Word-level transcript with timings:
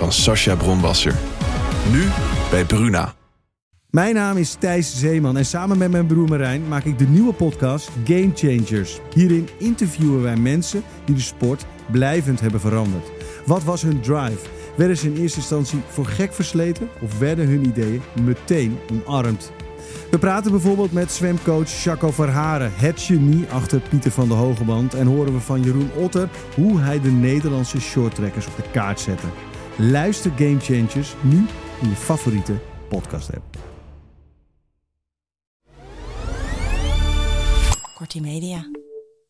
van 0.00 0.12
Sascha 0.12 0.54
Bronwasser. 0.54 1.14
Nu 1.92 2.08
bij 2.50 2.64
Bruna. 2.64 3.14
Mijn 3.90 4.14
naam 4.14 4.36
is 4.36 4.56
Thijs 4.58 4.98
Zeeman 4.98 5.36
en 5.36 5.46
samen 5.46 5.78
met 5.78 5.90
mijn 5.90 6.06
broer 6.06 6.28
Marijn 6.28 6.68
maak 6.68 6.84
ik 6.84 6.98
de 6.98 7.06
nieuwe 7.06 7.32
podcast 7.32 7.90
Game 8.04 8.30
Changers. 8.34 8.98
Hierin 9.14 9.48
interviewen 9.58 10.22
wij 10.22 10.36
mensen 10.36 10.82
die 11.04 11.14
de 11.14 11.20
sport 11.20 11.66
blijvend 11.90 12.40
hebben 12.40 12.60
veranderd. 12.60 13.10
Wat 13.46 13.64
was 13.64 13.82
hun 13.82 14.00
drive? 14.00 14.38
Werden 14.76 14.96
ze 14.96 15.06
in 15.06 15.20
eerste 15.20 15.38
instantie 15.38 15.80
voor 15.88 16.06
gek 16.06 16.34
versleten 16.34 16.88
of 17.00 17.18
werden 17.18 17.48
hun 17.48 17.66
ideeën 17.66 18.02
meteen 18.22 18.78
omarmd? 18.90 19.52
We 20.10 20.18
praten 20.18 20.50
bijvoorbeeld 20.50 20.92
met 20.92 21.12
zwemcoach 21.12 21.82
Jaco 21.82 22.10
Verharen, 22.10 22.72
het 22.74 23.00
genie 23.00 23.46
achter 23.50 23.80
Pieter 23.80 24.10
van 24.10 24.28
de 24.28 24.34
Hogeband. 24.34 24.94
En 24.94 25.06
horen 25.06 25.32
we 25.32 25.40
van 25.40 25.62
Jeroen 25.62 25.90
Otter 25.96 26.28
hoe 26.54 26.80
hij 26.80 27.00
de 27.00 27.10
Nederlandse 27.10 27.80
shorttrekkers 27.80 28.46
op 28.46 28.56
de 28.56 28.70
kaart 28.72 29.00
zette. 29.00 29.26
Luister 29.82 30.32
Game 30.36 30.60
Changers 30.60 31.14
nu 31.20 31.36
in 31.82 31.88
je 31.88 31.94
favoriete 31.94 32.54
podcast 32.88 33.30
app. 33.34 33.56
Kortie 37.94 38.20
Media. 38.20 38.70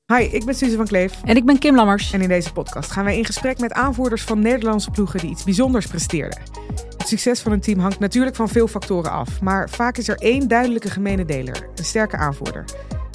Hi, 0.06 0.22
ik 0.22 0.44
ben 0.44 0.54
Suze 0.54 0.76
van 0.76 0.86
Kleef. 0.86 1.22
En 1.24 1.36
ik 1.36 1.44
ben 1.44 1.58
Kim 1.58 1.74
Lammers. 1.74 2.12
En 2.12 2.20
in 2.20 2.28
deze 2.28 2.52
podcast 2.52 2.90
gaan 2.90 3.04
wij 3.04 3.18
in 3.18 3.24
gesprek 3.24 3.58
met 3.58 3.72
aanvoerders 3.72 4.22
van 4.22 4.40
Nederlandse 4.40 4.90
ploegen 4.90 5.20
die 5.20 5.30
iets 5.30 5.44
bijzonders 5.44 5.86
presteerden. 5.86 6.40
Het 6.98 7.08
succes 7.08 7.40
van 7.40 7.52
een 7.52 7.60
team 7.60 7.78
hangt 7.78 7.98
natuurlijk 7.98 8.36
van 8.36 8.48
veel 8.48 8.66
factoren 8.66 9.10
af, 9.10 9.40
maar 9.40 9.70
vaak 9.70 9.96
is 9.96 10.08
er 10.08 10.18
één 10.18 10.48
duidelijke 10.48 10.90
gemene 10.90 11.24
deler: 11.24 11.68
een 11.74 11.84
sterke 11.84 12.16
aanvoerder. 12.16 12.64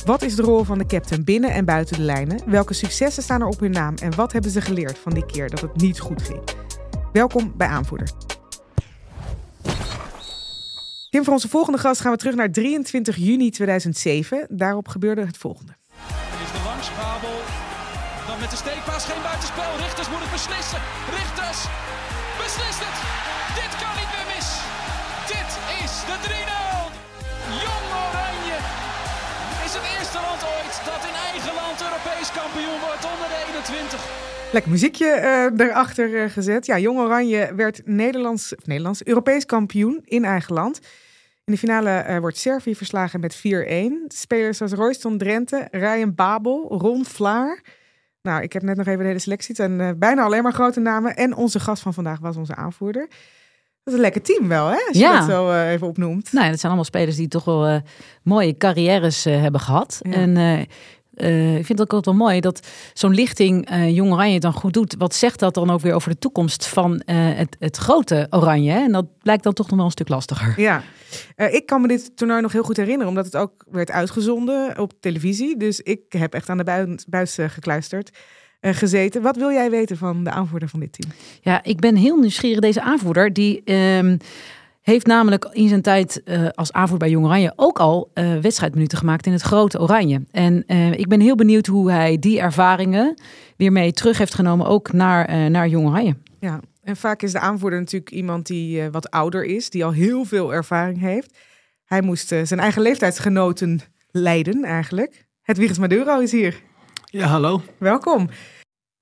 Wat 0.06 0.22
is 0.22 0.36
de 0.36 0.42
rol 0.42 0.64
van 0.64 0.78
de 0.78 0.86
captain 0.86 1.24
binnen 1.24 1.52
en 1.52 1.66
buiten 1.66 1.98
de 1.98 2.04
lijnen? 2.04 2.42
Welke 2.46 2.74
successen 2.74 3.24
staan 3.24 3.42
er 3.42 3.48
op 3.48 3.60
hun 3.60 3.72
naam 3.72 3.96
en 3.96 4.16
wat 4.16 4.32
hebben 4.32 4.52
ze 4.52 4.62
geleerd 4.62 4.98
van 4.98 5.14
die 5.14 5.26
keer 5.26 5.50
dat 5.50 5.62
het 5.62 5.76
niet 5.76 6.00
goed 6.00 6.22
ging? 6.22 6.65
Welkom 7.22 7.54
bij 7.62 7.68
Aanvoerder. 7.68 8.10
Kim, 11.10 11.24
voor 11.24 11.34
onze 11.34 11.50
volgende 11.50 11.80
gast 11.86 12.02
gaan 12.02 12.12
we 12.12 12.18
terug 12.18 12.36
naar 12.36 12.52
23 12.52 13.16
juni 13.16 13.50
2007. 13.50 14.48
Daarop 14.50 14.88
gebeurde 14.88 15.24
het 15.26 15.38
volgende. 15.38 15.74
is 16.46 16.52
de 16.56 16.62
langs, 16.70 16.88
Babel. 17.00 17.38
Dan 18.28 18.38
met 18.44 18.52
de 18.54 18.60
steekpaas 18.64 19.04
geen 19.10 19.24
buitenspel. 19.30 19.72
Richters 19.86 20.10
moet 20.12 20.24
het 20.26 20.34
beslissen. 20.38 20.82
Richters 21.20 21.60
beslist 22.44 22.82
het. 22.88 22.98
Dit 23.60 23.72
kan 23.82 23.94
niet 24.00 24.12
meer 24.16 24.28
mis. 24.36 24.48
Dit 25.34 25.50
is 25.84 25.94
de 26.10 26.18
3-0. 26.26 26.84
Jong 27.64 27.88
Oranje 28.04 28.58
is 29.66 29.74
het 29.78 29.86
eerste 29.96 30.20
land 30.28 30.42
ooit 30.56 30.76
dat 30.90 31.02
in 31.10 31.16
eigen 31.30 31.54
land 31.62 31.78
Europees 31.88 32.28
kampioen 32.40 32.80
wordt 32.86 33.04
onder 33.12 33.28
de 33.34 33.38
21. 33.48 34.35
Lekker 34.56 34.74
muziekje 34.74 35.08
eh, 35.10 35.68
erachter 35.68 36.24
eh, 36.24 36.30
gezet. 36.30 36.66
Ja, 36.66 36.80
Jong 36.80 37.00
Oranje 37.00 37.54
werd 37.56 37.82
Nederlands, 37.86 38.56
of 38.56 38.66
Nederlands 38.66 39.04
Europees 39.04 39.46
kampioen 39.46 40.02
in 40.04 40.26
eigen 40.26 40.54
land. 40.54 40.80
In 41.44 41.54
de 41.54 41.58
finale 41.58 41.90
eh, 41.90 42.20
wordt 42.20 42.38
Servië 42.38 42.76
verslagen 42.76 43.20
met 43.20 43.38
4-1. 43.38 43.42
Spelers 44.08 44.62
als 44.62 44.72
Royston 44.72 45.18
Drenthe, 45.18 45.68
Ryan 45.72 46.16
Babel, 46.16 46.68
Ron 46.78 47.06
Vlaar. 47.06 47.62
Nou, 48.22 48.42
ik 48.42 48.54
heb 48.54 48.62
net 48.62 48.78
nog 48.78 48.88
even 48.88 49.00
de 49.00 49.06
hele 49.06 49.20
selectie. 49.20 49.56
Het 49.58 49.58
zijn 49.58 50.00
bijna 50.00 50.24
alleen 50.24 50.44
maar 50.44 50.54
grote 50.54 50.80
namen. 50.80 51.16
En 51.16 51.36
onze 51.36 51.60
gast 51.60 51.82
van 51.82 51.94
vandaag 51.94 52.20
was 52.20 52.38
onze 52.38 52.56
aanvoerder. 52.56 53.08
Dat 53.84 53.94
is 53.94 53.94
een 53.94 54.00
lekker 54.00 54.22
team 54.22 54.48
wel, 54.48 54.68
hè? 54.68 54.76
Als 54.88 54.98
je 54.98 55.00
Ja. 55.00 55.20
dat 55.20 55.30
zo 55.30 55.64
even 55.64 55.88
opnoemt. 55.88 56.32
Nou, 56.32 56.44
ja, 56.46 56.52
dat 56.52 56.60
zijn 56.60 56.72
allemaal 56.72 56.92
spelers 56.92 57.16
die 57.16 57.28
toch 57.28 57.46
wel 57.46 57.82
mooie 58.24 58.58
carrières 58.58 59.24
hebben 59.24 59.62
gehad. 59.62 60.00
Ja. 60.02 60.12
En 60.12 60.68
eh, 61.16 61.58
ik 61.58 61.66
vind 61.66 61.80
het 61.80 61.82
ook 61.82 61.94
altijd 61.94 62.16
wel 62.18 62.26
mooi 62.26 62.40
dat 62.40 62.68
zo'n 62.94 63.14
lichting 63.14 63.70
eh, 63.70 63.96
Jong 63.96 64.12
Oranje 64.12 64.40
dan 64.40 64.54
goed 64.54 64.74
doet. 64.74 64.96
Wat 64.98 65.16
zegt 65.16 65.40
dat 65.40 65.54
dan 65.54 65.70
ook 65.70 65.82
weer 65.82 65.94
over 65.94 66.10
de 66.10 66.20
toekomst 66.20 66.68
van 66.68 67.00
eh, 67.00 67.16
het, 67.18 67.56
het 67.60 67.78
grote 67.78 68.28
Oranje? 68.30 68.72
Hè? 68.72 68.80
En 68.80 68.92
dat 68.92 69.06
blijkt 69.22 69.44
dan 69.44 69.54
toch 69.54 69.68
nog 69.68 69.76
wel 69.76 69.86
een 69.86 69.92
stuk 69.92 70.10
lastiger. 70.10 70.54
Ja, 70.62 70.84
ik 71.36 71.66
kan 71.66 71.82
me 71.82 71.88
dit 71.88 72.18
toernooi 72.18 72.42
nog 72.42 72.52
heel 72.52 72.64
goed 72.64 72.78
herinneren, 72.78 73.08
omdat 73.08 73.26
het 73.26 73.36
ook 73.36 73.66
werd 73.72 73.92
uitgezonden 73.92 74.80
op 74.80 74.94
televisie. 75.00 75.58
Dus 75.58 75.80
ik 75.80 76.02
heb 76.10 76.34
echt 76.34 76.50
aan 76.50 76.58
de 76.58 76.64
bui- 76.64 76.96
buis 77.08 77.38
gekluisterd 77.48 78.18
gezeten. 78.62 79.22
Wat 79.22 79.36
wil 79.36 79.52
jij 79.52 79.70
weten 79.70 79.98
van 79.98 80.24
de 80.24 80.30
aanvoerder 80.30 80.70
van 80.70 80.80
dit 80.80 80.92
team? 80.92 81.12
Ja, 81.42 81.64
ik 81.64 81.80
ben 81.80 81.96
heel 81.96 82.18
nieuwsgierig. 82.18 82.60
Deze 82.60 82.82
aanvoerder, 82.82 83.34
die 83.34 83.62
ehm, 83.64 84.18
heeft 84.86 85.06
namelijk 85.06 85.50
in 85.52 85.68
zijn 85.68 85.82
tijd 85.82 86.24
eh, 86.24 86.48
als 86.50 86.72
aanvoerder 86.72 87.08
bij 87.08 87.10
Jong 87.10 87.26
Oranje 87.26 87.54
ook 87.56 87.80
al 87.80 88.12
eh, 88.14 88.38
wedstrijdminuten 88.38 88.98
gemaakt 88.98 89.26
in 89.26 89.32
het 89.32 89.42
grote 89.42 89.80
Oranje. 89.80 90.22
En 90.32 90.64
eh, 90.68 90.92
ik 90.92 91.08
ben 91.08 91.20
heel 91.20 91.36
benieuwd 91.36 91.66
hoe 91.66 91.92
hij 91.92 92.20
die 92.20 92.40
ervaringen 92.40 93.16
weer 93.58 93.72
mee 93.72 93.92
terug 93.92 94.18
heeft 94.18 94.34
genomen, 94.34 94.68
ook 94.68 94.94
naar, 94.94 95.26
eh, 95.26 95.46
naar 95.46 95.68
Jong 95.68 95.88
Oranje. 95.88 96.16
Ja, 96.40 96.60
en 96.84 96.96
vaak 96.96 97.22
is 97.22 97.32
de 97.32 97.40
aanvoerder 97.40 97.80
natuurlijk 97.80 98.12
iemand 98.12 98.48
die 98.48 98.82
eh, 98.82 98.88
wat 98.92 99.10
ouder 99.10 99.44
is, 99.44 99.70
die 99.70 99.86
al 99.86 99.92
heel 99.92 100.26
veel 100.26 100.54
ervaring 100.54 101.00
heeft. 101.00 101.38
Hij 101.86 102.02
moest 102.02 102.28
zijn 102.28 102.60
eigen 102.60 102.82
leeftijdsgenoten 102.82 103.80
leiden 104.12 104.64
eigenlijk. 104.64 105.26
Hedwiges 105.42 105.78
Maduro 105.78 106.20
is 106.20 106.32
hier. 106.32 106.62
Ja, 107.06 107.28
hallo. 107.28 107.62
Welkom. 107.78 108.30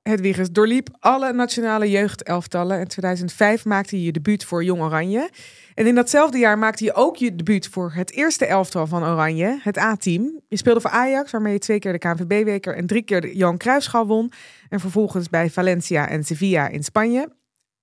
Hedwiges 0.02 0.52
doorliep 0.52 0.90
alle 1.00 1.34
nationale 1.34 1.90
jeugdelftallen. 1.90 2.80
In 2.80 2.88
2005 2.88 3.66
maakte 3.66 3.98
je 3.98 4.04
je 4.04 4.12
debuut 4.12 4.46
voor 4.46 4.64
Jong 4.64 4.82
Oranje. 4.82 5.30
En 5.74 5.88
in 5.88 5.96
datzelfde 5.96 6.38
jaar 6.38 6.58
maakte 6.58 6.84
je 6.84 6.94
ook 6.94 7.16
je 7.16 7.36
debuut 7.36 7.68
voor 7.68 7.92
het 7.94 8.12
eerste 8.12 8.46
elftal 8.46 8.88
van 8.88 9.04
Oranje, 9.04 9.60
het 9.62 9.78
A-team. 9.78 10.42
Je 10.48 10.58
speelde 10.58 10.82
voor 10.82 10.90
Ajax, 10.90 11.32
waarmee 11.32 11.54
je 11.54 11.60
twee 11.60 11.80
keer 11.80 11.92
de 11.92 11.98
KNVB-weker 11.98 12.76
en 12.76 12.88
drie 12.88 13.02
keer 13.02 13.22
de 13.22 13.36
Johan 13.36 13.58
Cruijffschaal 13.58 14.08
won. 14.08 14.32
En 14.70 14.80
vervolgens 14.80 15.30
bij 15.30 15.50
Valencia 15.50 16.10
en 16.10 16.24
Sevilla 16.24 16.68
in 16.68 16.84
Spanje. 16.84 17.30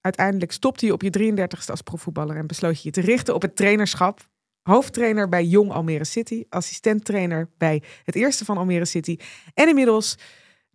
Uiteindelijk 0.01 0.53
stopte 0.53 0.87
je 0.87 0.93
op 0.93 1.03
je 1.03 1.33
33ste 1.33 1.71
als 1.71 1.83
profvoetballer 1.83 2.37
en 2.37 2.47
besloot 2.47 2.77
je 2.77 2.81
je 2.83 2.91
te 2.91 3.01
richten 3.01 3.35
op 3.35 3.43
het 3.43 3.57
trainerschap. 3.57 4.29
Hoofdtrainer 4.63 5.29
bij 5.29 5.45
Jong 5.45 5.71
Almere 5.73 6.05
City, 6.05 6.45
assistenttrainer 6.49 7.51
bij 7.59 7.83
het 8.05 8.15
eerste 8.15 8.45
van 8.45 8.57
Almere 8.57 8.85
City. 8.85 9.17
En 9.55 9.69
inmiddels, 9.69 10.19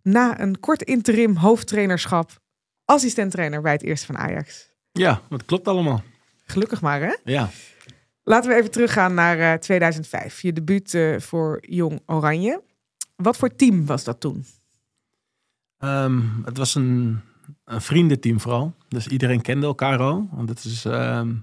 na 0.02 0.40
een 0.40 0.60
kort 0.60 0.82
interim 0.82 1.36
hoofdtrainerschap, 1.36 2.30
assistenttrainer 2.84 3.62
bij 3.62 3.72
het 3.72 3.82
eerste 3.82 4.06
van 4.06 4.18
Ajax. 4.18 4.74
Ja, 4.92 5.22
dat 5.28 5.44
klopt 5.44 5.68
allemaal. 5.68 6.02
Gelukkig 6.46 6.80
maar, 6.80 7.00
hè? 7.00 7.14
Ja. 7.24 7.50
Laten 8.22 8.50
we 8.50 8.56
even 8.56 8.70
teruggaan 8.70 9.14
naar 9.14 9.38
eh, 9.38 9.58
2005. 9.58 10.42
Je 10.42 10.52
debuut 10.52 10.94
eh, 10.94 11.18
voor 11.18 11.58
Jong 11.60 12.02
Oranje. 12.06 12.62
Wat 13.16 13.36
voor 13.36 13.56
team 13.56 13.86
was 13.86 14.04
dat 14.04 14.20
toen? 14.20 14.44
Ehm, 15.78 16.20
het 16.44 16.56
was 16.56 16.74
een, 16.74 17.20
een 17.64 17.80
vriendenteam 17.80 18.40
vooral. 18.40 18.74
Dus 18.88 19.06
iedereen 19.06 19.40
kende 19.40 19.66
elkaar 19.66 19.98
al. 19.98 20.28
Want 20.32 20.48
het 20.48 20.64
is 20.64 20.84
ehm, 20.84 21.34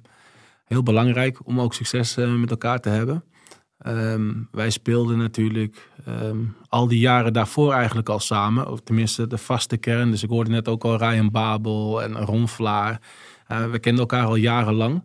heel 0.66 0.84
belangrijk 0.84 1.48
om 1.48 1.60
ook 1.60 1.74
succes 1.74 2.18
eh, 2.18 2.34
met 2.34 2.50
elkaar 2.50 2.80
te 2.80 2.90
hebben. 2.90 3.24
Ehm, 3.78 4.32
wij 4.52 4.70
speelden 4.70 5.18
natuurlijk 5.18 5.90
ehm, 6.06 6.40
al 6.68 6.88
die 6.88 7.00
jaren 7.00 7.34
daarvoor 7.34 7.74
eigenlijk 7.74 8.10
al 8.10 8.20
samen. 8.20 8.72
Of 8.72 8.82
tenminste 8.82 9.28
de 9.28 9.38
vaste 9.38 9.78
kern. 9.78 10.12
Dus 10.12 10.24
ik 10.24 10.30
hoorde 10.30 10.50
net 10.50 10.68
ook 10.68 10.84
al 10.84 10.98
Ryan 10.98 11.32
Babel 11.32 12.04
en 12.04 12.18
Ron 12.18 12.48
Vlaar. 12.48 13.02
Eh, 13.48 13.70
we 13.72 13.80
kenden 13.80 14.02
elkaar 14.02 14.26
al 14.26 14.36
jarenlang. 14.36 15.04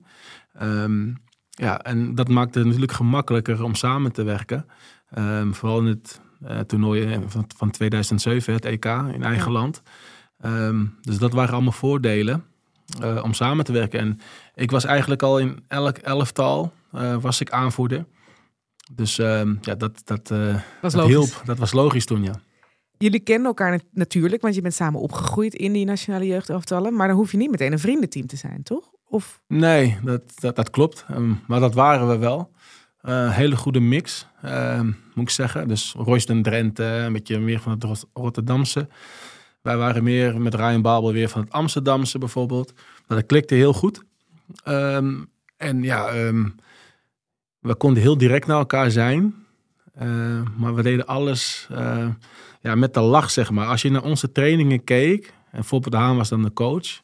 Ehm, 0.52 1.08
ja, 1.50 1.81
en 1.82 2.14
dat 2.14 2.29
maakte 2.29 2.58
het 2.58 2.67
natuurlijk 2.67 2.93
gemakkelijker 2.93 3.62
om 3.62 3.75
samen 3.75 4.12
te 4.12 4.23
werken. 4.23 4.67
Ehm, 5.11 5.52
vooral 5.52 5.79
in 5.79 5.87
het 5.87 6.20
eh, 6.46 6.58
toernooi 6.61 7.19
van, 7.26 7.44
van 7.56 7.70
2007, 7.70 8.52
het 8.55 8.64
EK 8.64 8.85
in 8.85 9.23
eigen 9.23 9.52
Ja. 9.52 9.58
land. 9.58 9.82
Ehm, 10.40 10.85
dus 11.00 11.19
dat 11.19 11.32
waren 11.32 11.52
allemaal 11.55 11.73
voordelen. 11.73 12.44
eh, 13.00 13.20
om 13.23 13.32
samen 13.35 13.64
te 13.64 13.73
werken. 13.73 14.00
En 14.00 14.20
ik 14.55 14.70
was 14.70 14.84
eigenlijk 14.84 15.23
al 15.23 15.38
in 15.38 15.64
elk 15.69 15.96
elftal 15.96 16.73
eh, 16.93 17.17
was 17.20 17.41
ik 17.41 17.50
aanvoerder. 17.50 18.05
Dus 18.93 19.17
ja, 19.17 19.44
dat, 19.75 20.02
dat, 20.05 20.31
eh, 20.31 20.55
dat 20.81 20.93
hielp. 21.06 21.43
Dat 21.44 21.58
was 21.58 21.73
logisch 21.73 22.06
toen, 22.06 22.23
ja. 22.23 22.41
Jullie 22.98 23.20
kennen 23.20 23.46
elkaar 23.46 23.70
nat- 23.70 23.84
natuurlijk, 23.92 24.42
want 24.42 24.54
je 24.54 24.60
bent 24.60 24.74
samen 24.74 25.00
opgegroeid 25.00 25.54
in 25.54 25.72
die 25.72 25.84
nationale 25.84 26.26
jeugdelftallen. 26.26 26.94
Maar 26.94 27.08
dan 27.08 27.16
hoef 27.16 27.30
je 27.30 27.36
niet 27.36 27.50
meteen 27.50 27.72
een 27.72 27.78
vriendenteam 27.78 28.26
te 28.26 28.36
zijn, 28.36 28.62
toch? 28.62 28.90
Of 29.08 29.40
Nee, 29.46 29.98
dat, 30.04 30.22
dat, 30.40 30.56
dat 30.56 30.70
klopt. 30.70 31.04
Ehm, 31.08 31.32
maar 31.46 31.60
dat 31.60 31.74
waren 31.74 32.08
we 32.08 32.16
wel. 32.18 32.50
Eh, 33.00 33.32
hele 33.36 33.56
goede 33.56 33.80
mix, 33.80 34.26
ehm, 34.42 34.86
moet 34.86 35.24
ik 35.24 35.30
zeggen. 35.30 35.68
Dus 35.68 35.94
Royston 35.98 36.42
Drenthe, 36.42 36.84
een 36.84 37.12
beetje 37.12 37.38
meer 37.38 37.60
van 37.60 37.72
het 37.72 37.84
Rot- 37.84 38.06
Rotterdamse. 38.12 38.88
Wij 39.62 39.76
waren 39.76 40.02
meer 40.02 40.40
met 40.40 40.54
Ryan 40.54 40.82
Babel 40.82 41.12
weer 41.12 41.28
van 41.28 41.40
het 41.40 41.52
Amsterdamse 41.52 42.18
bijvoorbeeld. 42.18 42.72
Maar 43.06 43.18
dat 43.18 43.26
klikte 43.26 43.54
heel 43.54 43.72
goed. 43.72 44.02
Ehm, 44.64 45.14
en 45.56 45.82
ja, 45.82 46.12
we 47.60 47.74
konden 47.74 48.02
heel 48.02 48.18
direct 48.18 48.46
naar 48.46 48.58
elkaar 48.58 48.90
zijn. 48.90 49.34
Eh, 49.94 50.40
maar 50.56 50.74
we 50.74 50.82
deden 50.82 51.06
alles 51.06 51.68
eh, 51.70 52.08
ja, 52.69 52.75
met 52.75 52.94
de 52.94 53.00
lach, 53.00 53.31
zeg 53.31 53.50
maar. 53.50 53.67
Als 53.67 53.82
je 53.82 53.91
naar 53.91 54.03
onze 54.03 54.32
trainingen 54.32 54.85
keek, 54.85 55.35
en 55.50 55.65
Foppe 55.65 55.91
de 55.91 55.97
Haan 55.97 56.17
was 56.17 56.29
dan 56.29 56.43
de 56.43 56.53
coach... 56.53 57.00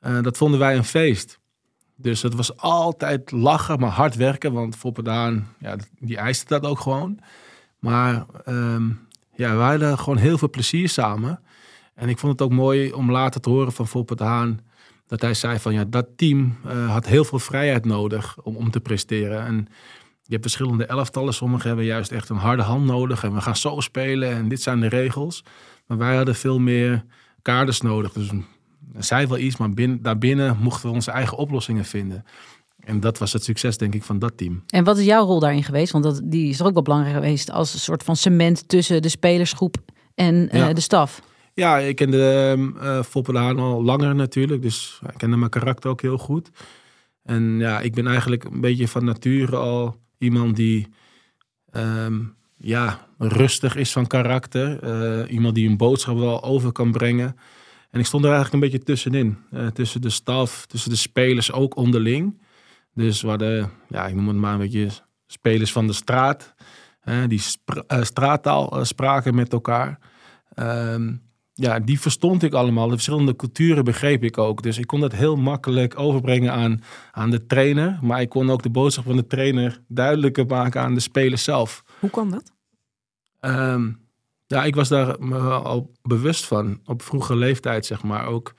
eh, 0.00 0.22
dat 0.22 0.36
vonden 0.36 0.60
wij 0.60 0.76
een 0.76 0.84
feest. 0.84 1.40
Dus 1.96 2.22
het 2.22 2.34
was 2.34 2.56
altijd 2.56 3.30
lachen, 3.30 3.80
maar 3.80 3.90
hard 3.90 4.16
werken. 4.16 4.52
Want 4.52 4.76
Foppe 4.76 5.02
de 5.02 5.10
Haan, 5.10 5.48
ja, 5.58 5.76
die 5.98 6.16
eiste 6.16 6.44
dat 6.48 6.64
ook 6.64 6.80
gewoon. 6.80 7.18
Maar 7.78 8.26
ehm, 8.44 8.88
ja, 9.34 9.56
wij 9.56 9.68
hadden 9.68 9.98
gewoon 9.98 10.18
heel 10.18 10.38
veel 10.38 10.50
plezier 10.50 10.88
samen. 10.88 11.40
En 11.94 12.08
ik 12.08 12.18
vond 12.18 12.32
het 12.32 12.42
ook 12.42 12.56
mooi 12.56 12.92
om 12.92 13.10
later 13.10 13.40
te 13.40 13.50
horen 13.50 13.72
van 13.72 13.88
Foppe 13.88 14.16
de 14.16 14.24
Haan... 14.24 14.60
dat 15.06 15.20
hij 15.20 15.34
zei 15.34 15.58
van, 15.58 15.72
ja, 15.72 15.84
dat 15.84 16.06
team 16.16 16.56
eh, 16.64 16.92
had 16.92 17.06
heel 17.06 17.24
veel 17.24 17.38
vrijheid 17.38 17.84
nodig 17.84 18.36
om, 18.42 18.56
om 18.56 18.70
te 18.70 18.80
presteren. 18.80 19.46
En 19.46 19.68
hebt 20.32 20.42
verschillende 20.42 20.84
elftallen. 20.84 21.34
Sommigen 21.34 21.66
hebben 21.66 21.84
juist 21.84 22.10
echt 22.10 22.28
een 22.28 22.36
harde 22.36 22.62
hand 22.62 22.84
nodig. 22.84 23.24
En 23.24 23.34
we 23.34 23.40
gaan 23.40 23.56
zo 23.56 23.80
spelen 23.80 24.30
en 24.30 24.48
dit 24.48 24.62
zijn 24.62 24.80
de 24.80 24.88
regels. 24.88 25.44
Maar 25.86 25.98
wij 25.98 26.16
hadden 26.16 26.34
veel 26.34 26.58
meer 26.58 27.04
kaders 27.42 27.80
nodig. 27.80 28.12
Dus 28.12 28.28
er 28.94 29.04
zei 29.04 29.26
wel 29.26 29.38
iets, 29.38 29.56
maar 29.56 29.70
binnen, 29.70 30.02
daarbinnen 30.02 30.56
mochten 30.60 30.88
we 30.88 30.94
onze 30.94 31.10
eigen 31.10 31.36
oplossingen 31.36 31.84
vinden. 31.84 32.24
En 32.84 33.00
dat 33.00 33.18
was 33.18 33.32
het 33.32 33.44
succes, 33.44 33.78
denk 33.78 33.94
ik, 33.94 34.02
van 34.02 34.18
dat 34.18 34.36
team. 34.36 34.62
En 34.66 34.84
wat 34.84 34.98
is 34.98 35.04
jouw 35.04 35.24
rol 35.24 35.40
daarin 35.40 35.64
geweest? 35.64 35.92
Want 35.92 36.04
dat, 36.04 36.20
die 36.24 36.48
is 36.48 36.60
er 36.60 36.66
ook 36.66 36.72
wel 36.72 36.82
belangrijk 36.82 37.14
geweest 37.14 37.50
als 37.50 37.74
een 37.74 37.80
soort 37.80 38.02
van 38.02 38.16
cement 38.16 38.68
tussen 38.68 39.02
de 39.02 39.08
spelersgroep 39.08 39.76
en 40.14 40.48
eh, 40.48 40.74
de 40.74 40.80
staf. 40.80 41.22
Ja, 41.54 41.78
ik 41.78 41.96
kende 41.96 42.54
uh, 42.82 43.02
Foppe 43.02 43.32
de 43.32 43.38
Haan 43.38 43.58
al 43.58 43.84
langer 43.84 44.14
natuurlijk. 44.14 44.62
Dus 44.62 45.00
ik 45.08 45.14
kende 45.16 45.36
mijn 45.36 45.50
karakter 45.50 45.90
ook 45.90 46.02
heel 46.02 46.18
goed. 46.18 46.50
En 47.22 47.58
ja, 47.58 47.80
ik 47.80 47.94
ben 47.94 48.06
eigenlijk 48.06 48.44
een 48.44 48.60
beetje 48.60 48.88
van 48.88 49.04
nature 49.04 49.56
al 49.56 49.96
iemand 50.22 50.56
die 50.56 50.88
ehm, 51.70 52.20
ja, 52.56 53.06
rustig 53.18 53.76
is 53.76 53.92
van 53.92 54.06
karakter. 54.06 54.82
Eh, 54.82 55.32
iemand 55.32 55.54
die 55.54 55.68
een 55.68 55.76
boodschap 55.76 56.18
wel 56.18 56.42
over 56.42 56.72
kan 56.72 56.92
brengen. 56.92 57.36
En 57.90 58.00
ik 58.00 58.06
stond 58.06 58.24
er 58.24 58.30
eigenlijk 58.30 58.62
een 58.62 58.70
beetje 58.70 58.84
tussenin. 58.84 59.38
Eh, 59.50 59.66
tussen 59.66 60.00
de 60.00 60.10
staf, 60.10 60.66
tussen 60.66 60.90
de 60.90 60.96
spelers 60.96 61.52
ook 61.52 61.76
onderling. 61.76 62.40
Dus 62.94 63.22
we 63.22 63.28
hadden, 63.28 63.70
ja, 63.88 64.06
ik 64.06 64.14
noem 64.14 64.28
het 64.28 64.36
maar 64.36 64.52
een 64.52 64.58
beetje 64.58 64.88
spelers 65.26 65.72
van 65.72 65.86
de 65.86 65.92
straat. 65.92 66.54
die 67.28 67.42
eh, 67.86 68.02
straattaal 68.02 68.84
spraken 68.84 69.34
met 69.34 69.52
elkaar. 69.52 69.98
Ehm, 70.54 71.14
ja, 71.62 71.80
die 71.80 72.00
verstond 72.00 72.42
ik 72.42 72.52
allemaal. 72.52 72.86
De 72.86 72.92
verschillende 72.92 73.36
culturen 73.36 73.84
begreep 73.84 74.24
ik 74.24 74.38
ook. 74.38 74.62
Dus 74.62 74.78
ik 74.78 74.86
kon 74.86 75.00
dat 75.00 75.12
heel 75.12 75.36
makkelijk 75.36 75.98
overbrengen 75.98 76.52
aan, 76.52 76.80
aan 77.12 77.30
de 77.30 77.46
trainer. 77.46 77.98
Maar 78.00 78.20
ik 78.20 78.28
kon 78.28 78.50
ook 78.50 78.62
de 78.62 78.70
boodschap 78.70 79.04
van 79.04 79.16
de 79.16 79.26
trainer 79.26 79.82
duidelijker 79.88 80.46
maken 80.46 80.80
aan 80.80 80.94
de 80.94 81.00
spelers 81.00 81.44
zelf. 81.44 81.84
hoe 81.98 82.10
kan 82.10 82.30
dat? 82.30 82.52
Ehm, 83.40 83.90
ja, 84.46 84.64
ik 84.64 84.74
was 84.74 84.88
daar 84.88 85.16
me 85.18 85.38
al 85.38 85.92
bewust 86.02 86.44
van. 86.44 86.80
Op 86.84 87.02
vroege 87.02 87.36
leeftijd, 87.36 87.86
zeg 87.86 88.02
maar. 88.02 88.26
Ook 88.26 88.54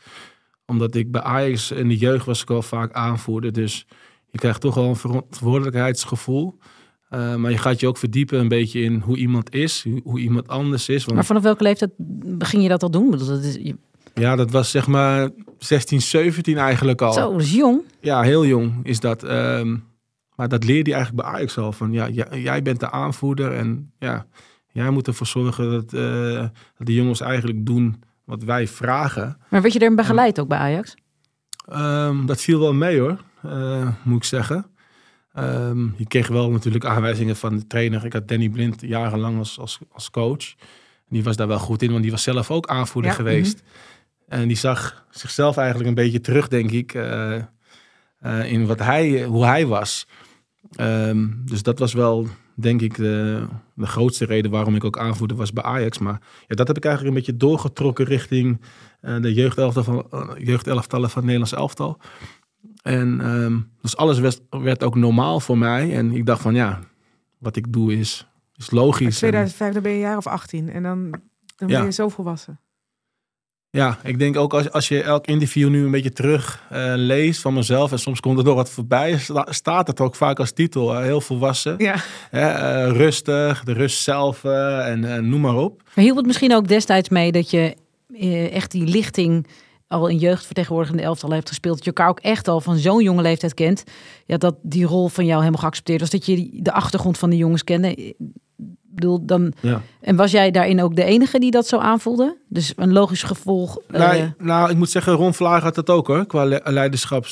omdat 0.65 0.95
ik 0.95 1.11
bij 1.11 1.21
Ajax 1.21 1.71
in 1.71 1.87
de 1.87 1.97
jeugd 1.97 2.25
was 2.25 2.41
ik 2.41 2.49
al 2.49 2.61
vaak 2.61 2.93
aanvoerder. 2.93 3.51
Dus 3.51 3.85
je 4.31 4.37
krijgt 4.37 4.61
toch 4.61 4.75
wel 4.75 4.89
een 4.89 4.95
verantwoordelijkheidsgevoel. 4.95 6.59
Eh, 7.13 7.35
maar 7.35 7.51
je 7.51 7.57
gaat 7.57 7.79
je 7.79 7.87
ook 7.87 7.97
verdiepen 7.97 8.39
een 8.39 8.47
beetje 8.47 8.81
in 8.81 8.99
hoe 8.99 9.17
iemand 9.17 9.53
is. 9.53 9.83
Hoe, 9.83 10.01
hoe 10.03 10.19
iemand 10.19 10.47
anders 10.47 10.89
is. 10.89 11.03
Want 11.03 11.15
Maar 11.15 11.25
vanaf 11.25 11.43
welke 11.43 11.63
leeftijd 11.63 11.91
begin 12.37 12.61
je 12.61 12.69
dat 12.69 12.83
al 12.83 12.91
doen? 12.91 13.11
Dat 13.11 13.43
is, 13.43 13.53
je- 13.55 13.77
Ja, 14.13 14.35
dat 14.35 14.51
was 14.51 14.71
zeg 14.71 14.87
maar 14.87 15.29
16, 15.57 16.01
17 16.01 16.57
eigenlijk 16.57 17.01
al. 17.01 17.13
Zo, 17.13 17.31
dat 17.31 17.41
is 17.41 17.53
jong. 17.53 17.81
Ja, 18.01 18.21
heel 18.21 18.45
jong 18.45 18.73
is 18.83 18.99
dat. 18.99 19.23
Ehm, 19.23 19.77
maar 20.35 20.47
dat 20.47 20.63
leerde 20.63 20.89
je 20.89 20.95
eigenlijk 20.95 21.25
bij 21.25 21.35
Ajax 21.35 21.57
al. 21.57 21.71
Van 21.71 21.91
ja, 21.91 22.09
jij, 22.31 22.61
bent 22.61 22.79
de 22.79 22.91
aanvoerder 22.91 23.51
en 23.53 23.91
ja, 23.99 24.25
jij 24.71 24.89
moet 24.89 25.07
ervoor 25.07 25.27
zorgen 25.27 25.71
dat, 25.71 25.89
dat 25.89 26.51
de 26.87 26.93
jongens 26.93 27.21
eigenlijk 27.21 27.65
doen 27.65 28.03
wat 28.25 28.43
wij 28.43 28.67
vragen. 28.67 29.37
Maar 29.49 29.61
werd 29.61 29.73
je 29.73 29.81
erin 29.81 29.95
begeleid 29.95 30.39
ook 30.39 30.47
bij 30.47 30.57
Ajax? 30.57 30.93
Ehm, 31.67 32.25
dat 32.25 32.41
viel 32.41 32.59
wel 32.59 32.73
mee 32.73 32.99
hoor, 32.99 33.17
eh, 33.43 33.87
moet 34.03 34.17
ik 34.17 34.23
zeggen. 34.23 34.65
Ehm, 35.33 35.85
je 35.95 36.07
kreeg 36.07 36.27
wel 36.27 36.51
natuurlijk 36.51 36.85
aanwijzingen 36.85 37.35
van 37.35 37.57
de 37.57 37.67
trainer. 37.67 38.05
Ik 38.05 38.13
had 38.13 38.27
Danny 38.27 38.49
Blind 38.49 38.81
jarenlang 38.81 39.37
als, 39.37 39.59
als, 39.59 39.79
als 39.91 40.09
coach. 40.09 40.53
Die 41.09 41.23
was 41.23 41.35
daar 41.35 41.47
wel 41.47 41.59
goed 41.59 41.81
in, 41.81 41.91
want 41.91 42.01
die 42.01 42.11
was 42.11 42.23
zelf 42.23 42.51
ook 42.51 42.67
aanvoerder 42.67 43.11
Ja, 43.11 43.17
geweest. 43.17 43.63
En 44.27 44.47
die 44.47 44.57
zag 44.57 45.05
zichzelf 45.09 45.57
eigenlijk 45.57 45.89
een 45.89 45.95
beetje 45.95 46.21
terug, 46.21 46.47
denk 46.47 46.71
ik, 46.71 46.93
eh, 46.93 47.35
eh, 47.35 48.51
in 48.51 48.65
wat 48.65 48.79
hij, 48.79 49.23
hoe 49.23 49.45
hij 49.45 49.65
was. 49.65 50.07
Ehm, 50.75 51.27
dus 51.45 51.63
dat 51.63 51.79
was 51.79 51.93
wel, 51.93 52.27
denk 52.55 52.81
ik, 52.81 52.95
de, 52.95 53.45
de 53.73 53.85
grootste 53.85 54.25
reden 54.25 54.51
waarom 54.51 54.75
ik 54.75 54.83
ook 54.83 54.97
aanvoerder 54.97 55.37
was 55.37 55.53
bij 55.53 55.63
Ajax. 55.63 55.97
Maar 55.97 56.21
ja, 56.47 56.55
dat 56.55 56.67
heb 56.67 56.77
ik 56.77 56.85
eigenlijk 56.85 57.15
een 57.15 57.21
beetje 57.23 57.37
doorgetrokken 57.37 58.05
richting 58.05 58.61
eh, 59.01 59.21
de 59.21 59.33
jeugdelftal 59.33 59.83
van, 59.83 60.05
jeugdelftallen 60.37 61.09
van 61.09 61.21
het 61.21 61.31
Nederlands 61.31 61.53
elftal. 61.53 61.99
En 62.83 63.21
ehm, 63.21 63.59
dus 63.81 63.97
alles 63.97 64.19
werd, 64.19 64.41
werd 64.49 64.83
ook 64.83 64.95
normaal 64.95 65.39
voor 65.39 65.57
mij. 65.57 65.95
En 65.97 66.11
ik 66.11 66.25
dacht 66.25 66.41
van 66.41 66.53
ja, 66.55 66.79
wat 67.37 67.55
ik 67.55 67.73
doe 67.73 67.97
is, 67.97 68.27
is 68.55 68.71
logisch. 68.71 69.05
En- 69.21 69.29
2005, 69.29 69.73
dan 69.73 69.81
ben 69.81 69.91
je 69.91 69.97
een 69.97 70.03
jaar 70.03 70.17
of 70.17 70.27
18 70.27 70.69
en 70.69 70.83
dan, 70.83 71.09
dan 71.55 71.67
Ja. 71.69 71.77
ben 71.77 71.85
je 71.85 71.91
zo 71.91 72.09
volwassen. 72.09 72.59
Ja, 73.69 73.97
ik 74.03 74.19
denk 74.19 74.37
ook 74.37 74.53
als, 74.53 74.71
als 74.71 74.87
je 74.87 75.01
elk 75.03 75.25
interview 75.27 75.69
nu 75.69 75.85
een 75.85 75.91
beetje 75.91 76.11
terug 76.13 76.63
eh, 76.69 76.93
leest 76.95 77.41
van 77.41 77.53
mezelf 77.53 77.91
en 77.91 77.99
soms 77.99 78.19
komt 78.19 78.37
er 78.37 78.43
nog 78.43 78.55
wat 78.55 78.69
voorbij, 78.69 79.17
sta- 79.17 79.51
staat 79.51 79.87
het 79.87 79.99
ook 80.01 80.15
vaak 80.15 80.39
als 80.39 80.51
titel. 80.51 80.95
eh, 80.95 81.01
heel 81.03 81.21
volwassen, 81.21 81.75
Ja, 81.77 81.95
hè, 82.29 82.47
eh, 82.49 82.91
rustig, 82.91 83.63
de 83.63 83.71
rust 83.73 84.01
zelf 84.01 84.43
eh, 84.43 84.87
en 84.91 85.29
noem 85.29 85.41
maar 85.41 85.55
op. 85.55 85.81
Maar 85.95 86.03
hielp 86.03 86.17
het 86.17 86.25
misschien 86.25 86.53
ook 86.55 86.67
destijds 86.67 87.09
mee 87.09 87.31
dat 87.31 87.49
je 87.49 87.75
eh, 88.13 88.53
echt 88.53 88.71
die 88.71 88.85
lichting 88.87 89.47
al 89.93 90.07
in 90.07 90.17
jeugdvertegenwoordigende 90.17 91.03
elftal 91.03 91.29
hebt 91.31 91.47
gespeeld. 91.47 91.75
Dat 91.75 91.83
je 91.85 91.89
elkaar 91.93 92.09
ook 92.09 92.19
echt 92.19 92.47
al 92.47 92.61
van 92.61 92.77
zo'n 92.77 93.03
jonge 93.03 93.21
leeftijd 93.21 93.53
kent. 93.53 93.83
Ja, 94.25 94.37
dat 94.37 94.55
die 94.61 94.85
rol 94.85 95.07
van 95.07 95.25
jou 95.25 95.39
helemaal 95.39 95.61
geaccepteerd 95.61 95.99
was. 95.99 96.09
Dat 96.09 96.25
je 96.25 96.35
die- 96.35 96.61
de 96.61 96.71
achtergrond 96.71 97.17
van 97.17 97.29
de 97.29 97.37
jongens 97.37 97.63
kende. 97.63 97.93
Ik 97.95 98.15
bedoel, 98.99 99.25
dan... 99.25 99.53
Ja. 99.61 99.81
En 100.01 100.15
was 100.15 100.31
jij 100.31 100.51
daarin 100.51 100.81
ook 100.81 100.95
de 100.95 101.03
enige 101.03 101.39
die 101.39 101.51
dat 101.51 101.67
zo 101.67 101.77
aanvoelde? 101.77 102.37
Dus 102.49 102.73
een 102.75 102.91
logisch 102.93 103.23
gevolg. 103.23 103.77
eh, 103.87 104.09
Nee, 104.09 104.33
nou, 104.37 104.69
ik 104.69 104.77
moet 104.77 104.89
zeggen, 104.89 105.13
Ron 105.13 105.33
Vlaar 105.33 105.61
had 105.61 105.75
dat 105.75 105.89
ook 105.89 106.07
hoor, 106.07 106.25
qua 106.25 106.43
le- 106.45 106.61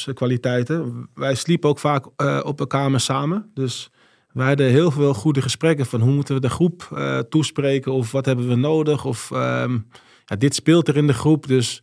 leiderschapskwaliteiten. 0.05 1.07
Wij 1.13 1.35
sliepen 1.35 1.69
ook 1.69 1.79
vaak 1.79 2.05
eh, 2.15 2.39
op 2.43 2.59
een 2.59 2.67
kamer 2.67 2.99
samen. 2.99 3.51
Dus 3.53 3.89
wij 4.33 4.47
hadden 4.47 4.67
heel 4.69 4.91
veel 4.91 5.13
goede 5.13 5.41
gesprekken 5.41 5.85
van 5.85 6.01
hoe 6.01 6.11
moeten 6.13 6.35
we 6.35 6.41
de 6.41 6.49
groep 6.49 6.89
eh, 6.95 7.19
toespreken 7.19 7.91
of 7.93 8.11
wat 8.11 8.25
hebben 8.25 8.47
we 8.47 8.55
nodig. 8.55 9.05
Of 9.05 9.31
ehm, 9.31 9.77
ja, 10.25 10.35
dit 10.35 10.55
speelt 10.55 10.87
er 10.87 10.97
in 10.97 11.07
de 11.07 11.13
groep. 11.13 11.47
Dus 11.47 11.81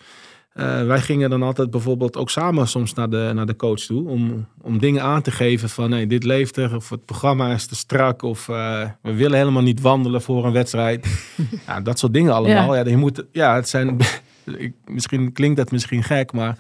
eh, 0.58 0.86
wij 0.86 1.00
gingen 1.00 1.30
dan 1.30 1.42
altijd 1.42 1.70
bijvoorbeeld 1.70 2.16
ook 2.16 2.30
samen 2.30 2.68
soms 2.68 2.94
naar 2.94 3.10
de, 3.10 3.30
naar 3.34 3.46
de 3.46 3.56
coach 3.56 3.80
toe. 3.80 4.08
Om, 4.08 4.46
om 4.62 4.78
dingen 4.78 5.02
aan 5.02 5.22
te 5.22 5.30
geven 5.30 5.68
van 5.68 5.90
nee, 5.90 6.06
dit 6.06 6.24
leeft 6.24 6.56
er. 6.56 6.76
Of 6.76 6.88
het 6.90 7.04
programma 7.04 7.52
is 7.52 7.66
te 7.66 7.76
strak. 7.76 8.22
Of 8.22 8.48
eh, 8.48 8.88
we 9.02 9.14
willen 9.14 9.38
helemaal 9.38 9.62
niet 9.62 9.80
wandelen 9.80 10.22
voor 10.22 10.46
een 10.46 10.52
wedstrijd. 10.52 11.06
ja, 11.66 11.80
dat 11.80 11.98
soort 11.98 12.12
dingen 12.12 12.32
allemaal. 12.34 12.74
Ja. 12.74 12.84
je 12.84 12.96
moet, 12.96 13.24
ja, 13.32 13.54
het 13.54 13.68
zijn, 13.68 13.96
ik- 14.44 14.74
misschien 14.86 15.32
klinkt 15.32 15.56
dat 15.56 15.70
misschien 15.70 16.02
gek, 16.02 16.32
maar 16.32 16.58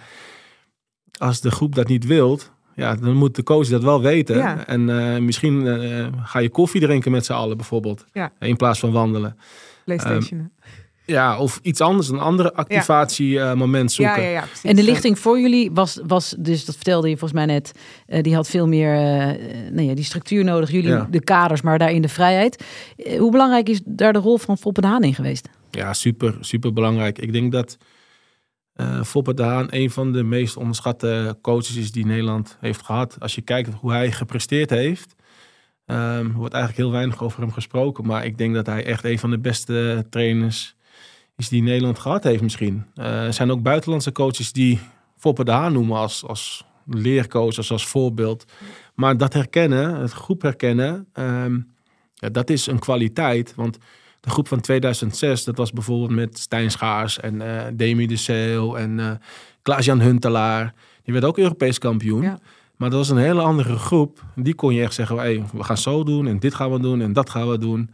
als 1.18 1.40
de 1.40 1.50
groep 1.50 1.74
dat 1.74 1.88
niet 1.88 2.06
wilt, 2.06 2.50
ja, 2.74 2.94
dan 2.94 3.14
moet 3.14 3.36
de 3.36 3.42
coach 3.42 3.68
dat 3.68 3.82
wel 3.82 4.00
weten. 4.00 4.36
Ja. 4.36 4.66
En 4.66 4.90
eh, 5.14 5.20
misschien 5.20 5.66
ga 6.24 6.38
je 6.38 6.48
koffie 6.50 6.80
drinken 6.80 7.10
met 7.10 7.24
z'n 7.24 7.32
allen 7.32 7.56
bijvoorbeeld. 7.56 8.04
In 8.40 8.56
plaats 8.56 8.78
van 8.78 8.92
wandelen. 8.92 9.36
PlayStation. 9.84 10.50
Ja, 11.10 11.38
of 11.38 11.58
iets 11.62 11.80
anders, 11.80 12.08
een 12.08 12.18
andere 12.18 12.52
activatiemoment 12.54 13.94
ja, 13.94 14.06
zoeken. 14.06 14.22
ja, 14.22 14.28
ja, 14.30 14.40
precies. 14.40 14.62
En 14.70 14.76
de 14.76 14.82
lichting 14.82 15.18
voor 15.18 15.40
jullie 15.40 15.70
was, 15.72 16.00
was 16.06 16.34
dus, 16.38 16.64
dat 16.64 16.74
vertelde 16.74 17.08
je 17.08 17.16
volgens 17.16 17.40
mij 17.44 17.54
net, 17.54 17.72
eh, 18.06 18.22
die 18.22 18.34
had 18.34 18.48
veel 18.48 18.66
meer 18.68 18.94
eh, 18.94 19.70
nou 19.72 19.88
ja, 19.88 19.94
die 19.94 20.04
structuur 20.04 20.44
nodig. 20.44 20.70
Jullie 20.70 20.88
Ja. 20.90 21.06
de 21.10 21.20
kaders, 21.20 21.62
maar 21.62 21.78
daarin 21.78 22.02
de 22.02 22.08
vrijheid. 22.08 22.64
Eh, 22.96 23.18
hoe 23.18 23.30
belangrijk 23.30 23.68
is 23.68 23.80
daar 23.84 24.12
de 24.12 24.18
rol 24.18 24.38
van 24.38 24.58
Foppe 24.58 24.80
de 24.80 24.86
Haan 24.86 25.04
in 25.04 25.14
geweest? 25.14 25.48
Ja, 25.70 25.92
super, 25.92 26.36
super 26.40 26.72
belangrijk. 26.72 27.18
Ik 27.18 27.32
denk 27.32 27.52
dat 27.52 27.76
eh 28.74 29.02
Foppe 29.02 29.34
de 29.34 29.42
Haan 29.42 29.66
een 29.70 29.90
van 29.90 30.12
de 30.12 30.22
meest 30.22 30.56
onderschatte 30.56 31.38
coaches 31.42 31.76
is 31.76 31.92
die 31.92 32.06
Nederland 32.06 32.56
heeft 32.60 32.82
gehad. 32.82 33.16
Als 33.18 33.34
je 33.34 33.40
kijkt 33.40 33.70
hoe 33.80 33.90
hij 33.92 34.12
gepresteerd 34.12 34.70
heeft, 34.70 35.14
ehm, 35.86 36.32
wordt 36.32 36.54
eigenlijk 36.54 36.82
heel 36.84 36.92
weinig 36.98 37.22
over 37.22 37.40
hem 37.40 37.52
gesproken. 37.52 38.06
Maar 38.06 38.24
ik 38.24 38.38
denk 38.38 38.54
dat 38.54 38.66
hij 38.66 38.84
echt 38.84 39.04
een 39.04 39.18
van 39.18 39.30
de 39.30 39.38
beste 39.38 40.06
trainers 40.10 40.76
is 41.38 41.48
die 41.48 41.62
Nederland 41.62 41.98
gehad 41.98 42.24
heeft 42.24 42.42
misschien. 42.42 42.84
Eh, 42.94 43.24
er 43.24 43.32
zijn 43.32 43.50
ook 43.50 43.62
buitenlandse 43.62 44.12
coaches 44.12 44.52
die 44.52 44.80
Foppe 45.16 45.44
de 45.44 45.50
Haan 45.50 45.72
noemen 45.72 45.96
als, 45.96 46.24
als 46.24 46.64
leercoach, 46.86 47.56
als, 47.56 47.70
als 47.70 47.86
voorbeeld. 47.86 48.44
Maar 48.94 49.16
dat 49.16 49.32
herkennen, 49.32 49.94
het 49.94 50.12
groep 50.12 50.42
herkennen, 50.42 51.06
ehm, 51.12 51.58
ja, 52.14 52.28
dat 52.28 52.50
is 52.50 52.66
een 52.66 52.78
kwaliteit. 52.78 53.54
Want 53.54 53.78
de 54.20 54.30
groep 54.30 54.48
van 54.48 54.60
2006, 54.60 55.44
dat 55.44 55.56
was 55.56 55.72
bijvoorbeeld 55.72 56.10
met 56.10 56.38
Stijn 56.38 56.70
Schaars 56.70 57.20
en 57.20 57.40
eh 57.40 57.66
Demi 57.74 58.06
de 58.06 58.16
Seel 58.16 58.78
en 58.78 59.00
eh 59.00 59.10
Klaas-Jan 59.62 60.00
Huntelaar. 60.00 60.74
Die 61.02 61.12
werd 61.12 61.26
ook 61.26 61.38
Europees 61.38 61.78
kampioen. 61.78 62.22
Ja. 62.22 62.38
Maar 62.76 62.90
dat 62.90 62.98
was 62.98 63.08
een 63.08 63.16
hele 63.16 63.40
andere 63.40 63.76
groep. 63.76 64.24
Die 64.34 64.54
kon 64.54 64.74
je 64.74 64.82
echt 64.82 64.94
zeggen, 64.94 65.16
hey, 65.16 65.44
we 65.52 65.64
gaan 65.64 65.78
zo 65.78 66.04
doen 66.04 66.26
en 66.26 66.38
dit 66.38 66.54
gaan 66.54 66.72
we 66.72 66.80
doen 66.80 67.00
en 67.00 67.12
dat 67.12 67.30
gaan 67.30 67.48
we 67.48 67.58
doen. 67.58 67.90